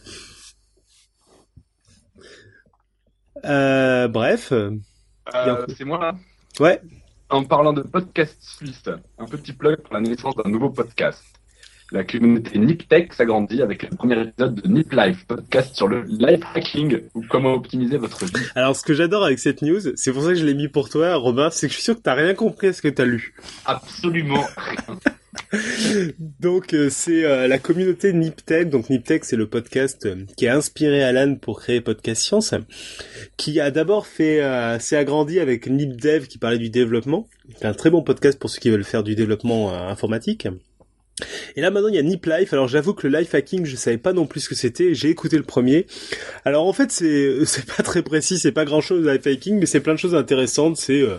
Euh, 3.44 4.08
bref. 4.08 4.52
Euh, 4.52 4.70
c'est 5.76 5.84
moi 5.84 5.98
là? 5.98 6.16
Ouais. 6.60 6.80
En 7.30 7.44
parlant 7.44 7.72
de 7.72 7.82
podcast 7.82 8.36
suisse, 8.40 8.88
un 9.18 9.26
petit 9.26 9.52
plug 9.52 9.76
pour 9.82 9.94
la 9.94 10.00
naissance 10.00 10.34
d'un 10.34 10.50
nouveau 10.50 10.70
podcast. 10.70 11.22
La 11.90 12.04
communauté 12.04 12.58
NipTech 12.58 13.14
s'agrandit 13.14 13.62
avec 13.62 13.84
le 13.84 13.96
premier 13.96 14.20
épisode 14.20 14.54
de 14.56 14.68
Nip 14.68 14.92
Life, 14.92 15.24
podcast 15.26 15.74
sur 15.74 15.88
le 15.88 16.04
life 16.06 16.42
hacking 16.54 17.00
ou 17.14 17.22
comment 17.28 17.54
optimiser 17.54 17.96
votre 17.96 18.26
vie. 18.26 18.44
Alors, 18.54 18.76
ce 18.76 18.82
que 18.82 18.92
j'adore 18.92 19.24
avec 19.24 19.38
cette 19.38 19.62
news, 19.62 19.80
c'est 19.96 20.12
pour 20.12 20.22
ça 20.22 20.28
que 20.28 20.34
je 20.34 20.44
l'ai 20.44 20.54
mis 20.54 20.68
pour 20.68 20.90
toi, 20.90 21.14
Robin, 21.14 21.48
c'est 21.50 21.66
que 21.66 21.72
je 21.72 21.76
suis 21.76 21.84
sûr 21.84 21.96
que 21.96 22.02
t'as 22.02 22.14
rien 22.14 22.34
compris 22.34 22.68
à 22.68 22.72
ce 22.74 22.82
que 22.82 22.88
t'as 22.88 23.06
lu. 23.06 23.34
Absolument 23.64 24.44
rien. 24.56 24.98
donc 26.40 26.74
euh, 26.74 26.88
c'est 26.90 27.24
euh, 27.24 27.48
la 27.48 27.58
communauté 27.58 28.12
Niptech. 28.12 28.68
Donc 28.68 28.90
Niptech 28.90 29.24
c'est 29.24 29.36
le 29.36 29.48
podcast 29.48 30.06
euh, 30.06 30.16
qui 30.36 30.46
a 30.46 30.56
inspiré 30.56 31.02
Alan 31.02 31.36
pour 31.36 31.60
créer 31.60 31.80
Podcast 31.80 32.22
Science, 32.22 32.54
qui 33.36 33.60
a 33.60 33.70
d'abord 33.70 34.06
fait 34.06 34.40
s'est 34.80 34.96
agrandi 34.96 35.40
avec 35.40 35.66
NipDev 35.66 36.26
qui 36.26 36.38
parlait 36.38 36.58
du 36.58 36.70
développement. 36.70 37.28
C'est 37.56 37.66
un 37.66 37.74
très 37.74 37.90
bon 37.90 38.02
podcast 38.02 38.38
pour 38.38 38.50
ceux 38.50 38.60
qui 38.60 38.70
veulent 38.70 38.84
faire 38.84 39.02
du 39.02 39.14
développement 39.14 39.72
informatique. 39.72 40.48
Et 41.56 41.60
là 41.60 41.70
maintenant 41.70 41.88
il 41.88 41.94
y 41.94 41.98
a 41.98 42.02
Nip 42.02 42.24
Life. 42.26 42.52
Alors 42.52 42.68
j'avoue 42.68 42.94
que 42.94 43.06
le 43.06 43.18
life 43.18 43.34
hacking 43.34 43.64
je 43.64 43.76
savais 43.76 43.98
pas 43.98 44.12
non 44.12 44.26
plus 44.26 44.40
ce 44.40 44.48
que 44.48 44.54
c'était. 44.54 44.94
J'ai 44.94 45.08
écouté 45.08 45.36
le 45.36 45.42
premier. 45.42 45.86
Alors 46.44 46.66
en 46.66 46.72
fait 46.72 46.90
c'est 46.90 47.34
c'est 47.44 47.66
pas 47.66 47.82
très 47.82 48.02
précis, 48.02 48.38
c'est 48.38 48.52
pas 48.52 48.64
grand 48.64 48.80
chose 48.80 49.06
life 49.06 49.26
hacking, 49.26 49.58
mais 49.58 49.66
c'est 49.66 49.80
plein 49.80 49.94
de 49.94 49.98
choses 49.98 50.14
intéressantes. 50.14 50.76
C'est 50.76 51.00
euh, 51.00 51.18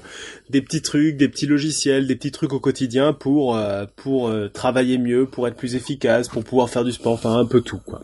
des 0.50 0.62
petits 0.62 0.82
trucs, 0.82 1.18
des 1.18 1.30
petits 1.30 1.48
logiciels, 1.48 2.08
des 2.08 2.16
petits 2.16 2.32
trucs 2.32 2.54
au 2.54 2.60
quotidien 2.60 3.14
pour 3.14 3.56
euh, 3.56 3.86
pour 3.96 4.30
euh, 4.30 4.48
travailler 4.48 4.98
mieux, 4.98 5.26
pour 5.26 5.48
être 5.48 5.56
plus 5.56 5.76
efficace, 5.76 6.28
pour 6.28 6.44
pouvoir 6.44 6.70
faire 6.70 6.84
du 6.84 6.92
sport, 6.92 7.14
enfin 7.14 7.38
un 7.38 7.46
peu 7.46 7.62
tout 7.62 7.80
quoi. 7.86 8.02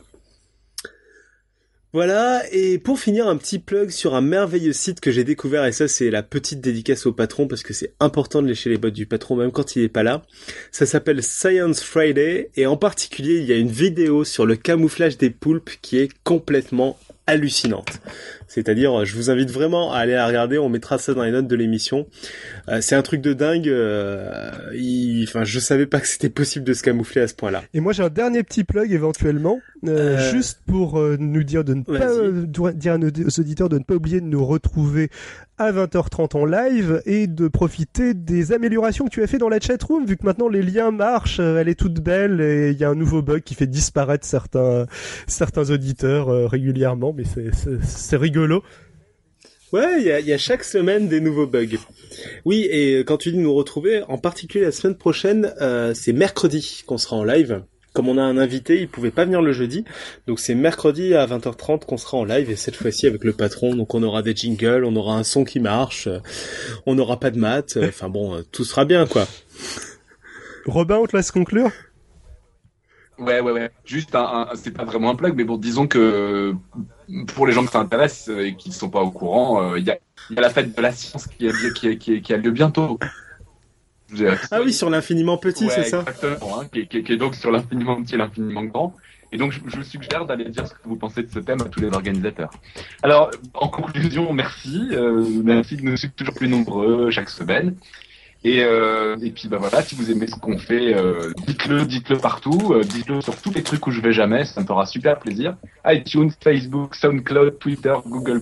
Voilà, 1.95 2.43
et 2.51 2.77
pour 2.77 2.99
finir, 2.99 3.29
un 3.29 3.37
petit 3.37 3.57
plug 3.57 3.89
sur 3.89 4.15
un 4.15 4.21
merveilleux 4.21 4.73
site 4.73 4.99
que 4.99 5.11
j'ai 5.11 5.23
découvert, 5.23 5.63
et 5.63 5.71
ça 5.71 5.87
c'est 5.87 6.09
la 6.09 6.23
petite 6.23 6.59
dédicace 6.59 7.05
au 7.05 7.13
patron, 7.13 7.47
parce 7.47 7.63
que 7.63 7.71
c'est 7.71 7.93
important 8.01 8.41
de 8.41 8.49
lécher 8.49 8.69
les 8.69 8.77
bottes 8.77 8.91
du 8.91 9.05
patron, 9.05 9.37
même 9.37 9.53
quand 9.53 9.77
il 9.77 9.83
n'est 9.83 9.87
pas 9.87 10.03
là. 10.03 10.23
Ça 10.73 10.85
s'appelle 10.85 11.23
Science 11.23 11.81
Friday, 11.81 12.49
et 12.57 12.65
en 12.65 12.75
particulier, 12.75 13.37
il 13.37 13.45
y 13.45 13.53
a 13.53 13.55
une 13.55 13.71
vidéo 13.71 14.25
sur 14.25 14.45
le 14.45 14.57
camouflage 14.57 15.17
des 15.17 15.29
poulpes 15.29 15.69
qui 15.81 15.97
est 15.97 16.09
complètement 16.25 16.99
hallucinante. 17.27 17.99
C'est-à-dire, 18.47 19.05
je 19.05 19.15
vous 19.15 19.29
invite 19.29 19.49
vraiment 19.51 19.91
à 19.91 19.97
aller 19.99 20.13
la 20.13 20.27
regarder. 20.27 20.57
On 20.57 20.69
mettra 20.69 20.97
ça 20.97 21.13
dans 21.13 21.23
les 21.23 21.31
notes 21.31 21.47
de 21.47 21.55
l'émission. 21.55 22.07
Euh, 22.69 22.79
c'est 22.81 22.95
un 22.95 23.01
truc 23.01 23.21
de 23.21 23.33
dingue. 23.33 23.67
Euh, 23.67 24.51
enfin, 25.23 25.43
je 25.43 25.59
savais 25.59 25.87
pas 25.87 25.99
que 25.99 26.07
c'était 26.07 26.29
possible 26.29 26.63
de 26.65 26.73
se 26.73 26.83
camoufler 26.83 27.21
à 27.21 27.27
ce 27.27 27.33
point-là. 27.33 27.63
Et 27.73 27.79
moi, 27.79 27.93
j'ai 27.93 28.03
un 28.03 28.09
dernier 28.09 28.43
petit 28.43 28.63
plug 28.63 28.91
éventuellement, 28.91 29.59
euh, 29.87 30.31
juste 30.31 30.61
pour 30.65 30.99
nous 30.99 31.43
dire 31.43 31.63
de 31.63 31.73
ne 31.73 31.83
pas 31.83 32.71
dire 32.73 32.93
à 32.93 32.97
nos 32.97 33.07
auditeurs 33.07 33.69
de 33.69 33.79
ne 33.79 33.83
pas 33.83 33.95
oublier 33.95 34.21
de 34.21 34.25
nous 34.25 34.45
retrouver 34.45 35.09
à 35.57 35.71
20h30 35.71 36.37
en 36.37 36.45
live 36.45 37.01
et 37.05 37.27
de 37.27 37.47
profiter 37.47 38.13
des 38.13 38.51
améliorations 38.51 39.05
que 39.05 39.09
tu 39.09 39.23
as 39.23 39.27
fait 39.27 39.37
dans 39.37 39.49
la 39.49 39.59
chatroom 39.59 40.05
vu 40.05 40.17
que 40.17 40.25
maintenant 40.25 40.49
les 40.49 40.61
liens 40.61 40.91
marchent, 40.91 41.39
elle 41.39 41.69
est 41.69 41.79
toute 41.79 42.01
belle 42.01 42.41
et 42.41 42.71
il 42.71 42.77
y 42.77 42.83
a 42.83 42.89
un 42.89 42.95
nouveau 42.95 43.21
bug 43.21 43.41
qui 43.41 43.55
fait 43.55 43.67
disparaître 43.67 44.25
certains 44.25 44.85
certains 45.27 45.69
auditeurs 45.69 46.49
régulièrement 46.49 47.13
mais 47.13 47.23
c'est 47.83 48.17
rigolo. 48.17 48.63
Ouais, 49.71 49.99
il 49.99 50.25
y 50.25 50.33
a, 50.33 50.37
chaque 50.37 50.63
semaine 50.63 51.09
des 51.09 51.19
nouveaux 51.19 51.47
bugs. 51.47 51.77
Oui, 52.45 52.67
et 52.69 52.99
quand 52.99 53.17
tu 53.17 53.31
dis 53.31 53.37
nous 53.37 53.53
retrouver, 53.53 54.03
en 54.03 54.17
particulier 54.17 54.63
la 54.63 54.71
semaine 54.71 54.95
prochaine, 54.95 55.53
euh, 55.59 55.93
c'est 55.93 56.13
mercredi 56.13 56.83
qu'on 56.85 56.97
sera 56.97 57.17
en 57.17 57.23
live. 57.23 57.63
Comme 57.95 58.09
on 58.09 58.17
a 58.17 58.21
un 58.21 58.37
invité, 58.37 58.81
il 58.81 58.89
pouvait 58.89 59.09
pas 59.09 59.23
venir 59.23 59.41
le 59.41 59.53
jeudi, 59.53 59.85
donc 60.27 60.39
c'est 60.39 60.53
mercredi 60.53 61.15
à 61.15 61.25
20h30 61.25 61.85
qu'on 61.85 61.95
sera 61.95 62.17
en 62.17 62.25
live 62.25 62.51
et 62.51 62.57
cette 62.57 62.75
fois-ci 62.75 63.07
avec 63.07 63.23
le 63.23 63.31
patron. 63.31 63.73
Donc 63.73 63.95
on 63.95 64.03
aura 64.03 64.21
des 64.21 64.35
jingles, 64.35 64.83
on 64.83 64.95
aura 64.97 65.15
un 65.17 65.23
son 65.23 65.45
qui 65.45 65.61
marche, 65.61 66.07
euh, 66.07 66.19
on 66.85 66.95
n'aura 66.95 67.21
pas 67.21 67.31
de 67.31 67.39
maths. 67.39 67.77
Euh, 67.77 67.87
enfin 67.87 68.09
bon, 68.09 68.43
tout 68.51 68.65
sera 68.65 68.83
bien 68.83 69.07
quoi. 69.07 69.25
Robin, 70.65 70.97
on 70.97 71.05
te 71.05 71.15
laisse 71.15 71.31
conclure? 71.31 71.71
Ouais, 73.17 73.39
ouais, 73.39 73.51
ouais. 73.53 73.71
Juste, 73.85 74.13
un, 74.13 74.49
c'est 74.55 74.71
pas 74.71 74.83
vraiment 74.83 75.11
un 75.11 75.15
plug, 75.15 75.35
mais 75.37 75.45
bon, 75.45 75.55
disons 75.55 75.87
que 75.87 76.53
pour 77.33 77.47
les 77.47 77.53
gens 77.53 77.63
qui 77.65 77.71
s'intéressent 77.71 78.35
et 78.37 78.55
qui 78.55 78.69
ne 78.69 78.73
sont 78.73 78.89
pas 78.89 79.01
au 79.01 79.11
courant, 79.11 79.63
euh, 79.63 79.79
il 79.79 79.85
y, 79.85 79.91
a, 79.91 79.97
y, 80.31 80.37
a, 80.37 80.41
la 80.41 80.49
fête 80.49 80.75
de 80.75 80.81
la 80.81 80.91
science 80.91 81.27
qui 81.27 81.47
a, 81.47 81.53
qui 81.73 81.97
qui 81.97 82.21
qui 82.21 82.33
a 82.33 82.37
lieu 82.37 82.51
bientôt. 82.51 82.99
Ah 84.51 84.61
oui, 84.63 84.73
sur 84.73 84.89
l'infiniment 84.89 85.37
petit, 85.37 85.67
c'est 85.69 85.83
ça 85.83 86.01
Exactement, 86.07 86.61
hein, 86.61 86.65
qui, 86.71 86.87
qui, 86.87 87.13
est 87.13 87.17
donc 87.17 87.35
sur 87.35 87.51
l'infiniment 87.51 88.01
petit 88.01 88.15
et 88.15 88.17
l'infiniment 88.17 88.63
grand. 88.63 88.95
Et 89.31 89.37
donc, 89.37 89.51
je, 89.51 89.59
je 89.65 89.77
vous 89.77 89.83
suggère 89.83 90.25
d'aller 90.25 90.45
dire 90.45 90.67
ce 90.67 90.73
que 90.73 90.79
vous 90.85 90.95
pensez 90.95 91.23
de 91.23 91.31
ce 91.31 91.39
thème 91.39 91.61
à 91.61 91.65
tous 91.65 91.81
les 91.81 91.89
organisateurs. 91.89 92.51
Alors, 93.03 93.31
en 93.53 93.67
conclusion, 93.67 94.31
merci. 94.31 94.87
Euh, 94.91 95.25
merci 95.43 95.75
de 95.77 95.81
nous 95.81 95.97
suivre 95.97 96.13
toujours 96.15 96.35
plus 96.35 96.47
nombreux 96.47 97.09
chaque 97.11 97.29
semaine. 97.29 97.75
Et, 98.43 98.63
euh, 98.63 99.17
et 99.23 99.31
puis 99.31 99.47
bah 99.47 99.57
voilà, 99.57 99.81
si 99.81 99.95
vous 99.95 100.11
aimez 100.11 100.27
ce 100.27 100.35
qu'on 100.35 100.59
fait, 100.59 100.93
euh, 100.93 101.33
dites-le, 101.47 101.83
dites-le 101.83 102.17
partout, 102.17 102.75
dites-le 102.83 103.19
sur 103.21 103.35
tous 103.41 103.51
les 103.51 103.63
trucs 103.63 103.87
où 103.87 103.91
je 103.91 104.01
vais 104.01 104.13
jamais, 104.13 104.45
ça 104.45 104.61
me 104.61 104.67
fera 104.67 104.85
super 104.85 105.17
plaisir. 105.17 105.57
iTunes, 105.87 106.29
Facebook, 106.43 106.93
SoundCloud, 106.93 107.57
Twitter, 107.57 107.95
Google+, 108.05 108.41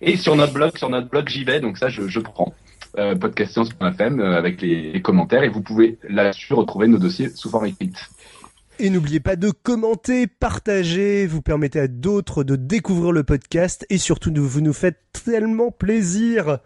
et 0.00 0.16
sur 0.16 0.34
notre 0.34 0.54
blog, 0.54 0.78
sur 0.78 0.88
notre 0.88 1.10
blog 1.10 1.28
j'y 1.28 1.44
vais, 1.44 1.60
donc 1.60 1.76
ça 1.76 1.90
je, 1.90 2.08
je 2.08 2.20
prends. 2.20 2.54
Euh, 2.96 3.14
podcastscience.fm 3.14 4.20
euh, 4.20 4.36
avec 4.36 4.62
les, 4.62 4.92
les, 4.92 5.02
commentaires 5.02 5.44
et 5.44 5.48
vous 5.48 5.60
pouvez 5.60 5.98
là-dessus 6.08 6.54
retrouver 6.54 6.88
nos 6.88 6.98
dossiers 6.98 7.28
sous 7.28 7.50
forme 7.50 7.66
écrite. 7.66 8.08
Et 8.78 8.90
n'oubliez 8.90 9.20
pas 9.20 9.36
de 9.36 9.50
commenter, 9.50 10.26
partager, 10.26 11.26
vous 11.26 11.42
permettez 11.42 11.80
à 11.80 11.88
d'autres 11.88 12.44
de 12.44 12.56
découvrir 12.56 13.12
le 13.12 13.24
podcast 13.24 13.84
et 13.90 13.98
surtout 13.98 14.32
vous 14.34 14.60
nous 14.60 14.72
faites 14.72 14.98
tellement 15.24 15.70
plaisir. 15.70 16.60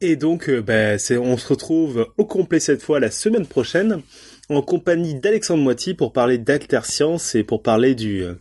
Et 0.00 0.16
donc, 0.16 0.48
euh, 0.48 0.62
bah, 0.62 0.96
on 1.20 1.36
se 1.36 1.48
retrouve 1.48 2.08
au 2.16 2.24
complet 2.24 2.58
cette 2.58 2.82
fois 2.82 3.00
la 3.00 3.10
semaine 3.10 3.46
prochaine 3.46 4.02
en 4.48 4.62
compagnie 4.62 5.14
d'Alexandre 5.14 5.62
Moiti 5.62 5.94
pour 5.94 6.12
parler 6.12 6.38
d'alterscience 6.38 7.34
et 7.34 7.44
pour 7.44 7.62
parler 7.62 7.94
du, 7.94 8.22
euh, 8.22 8.34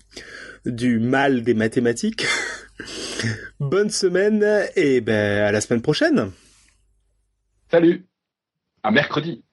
du 0.66 1.00
mal 1.00 1.44
des 1.44 1.54
mathématiques. 1.54 2.26
Bonne 3.60 3.90
semaine 3.90 4.44
et 4.76 5.02
ben 5.02 5.44
à 5.44 5.52
la 5.52 5.62
semaine 5.62 5.82
prochaine. 5.82 6.32
Salut. 7.70 8.06
À 8.84 8.92
mercredi. 8.92 9.44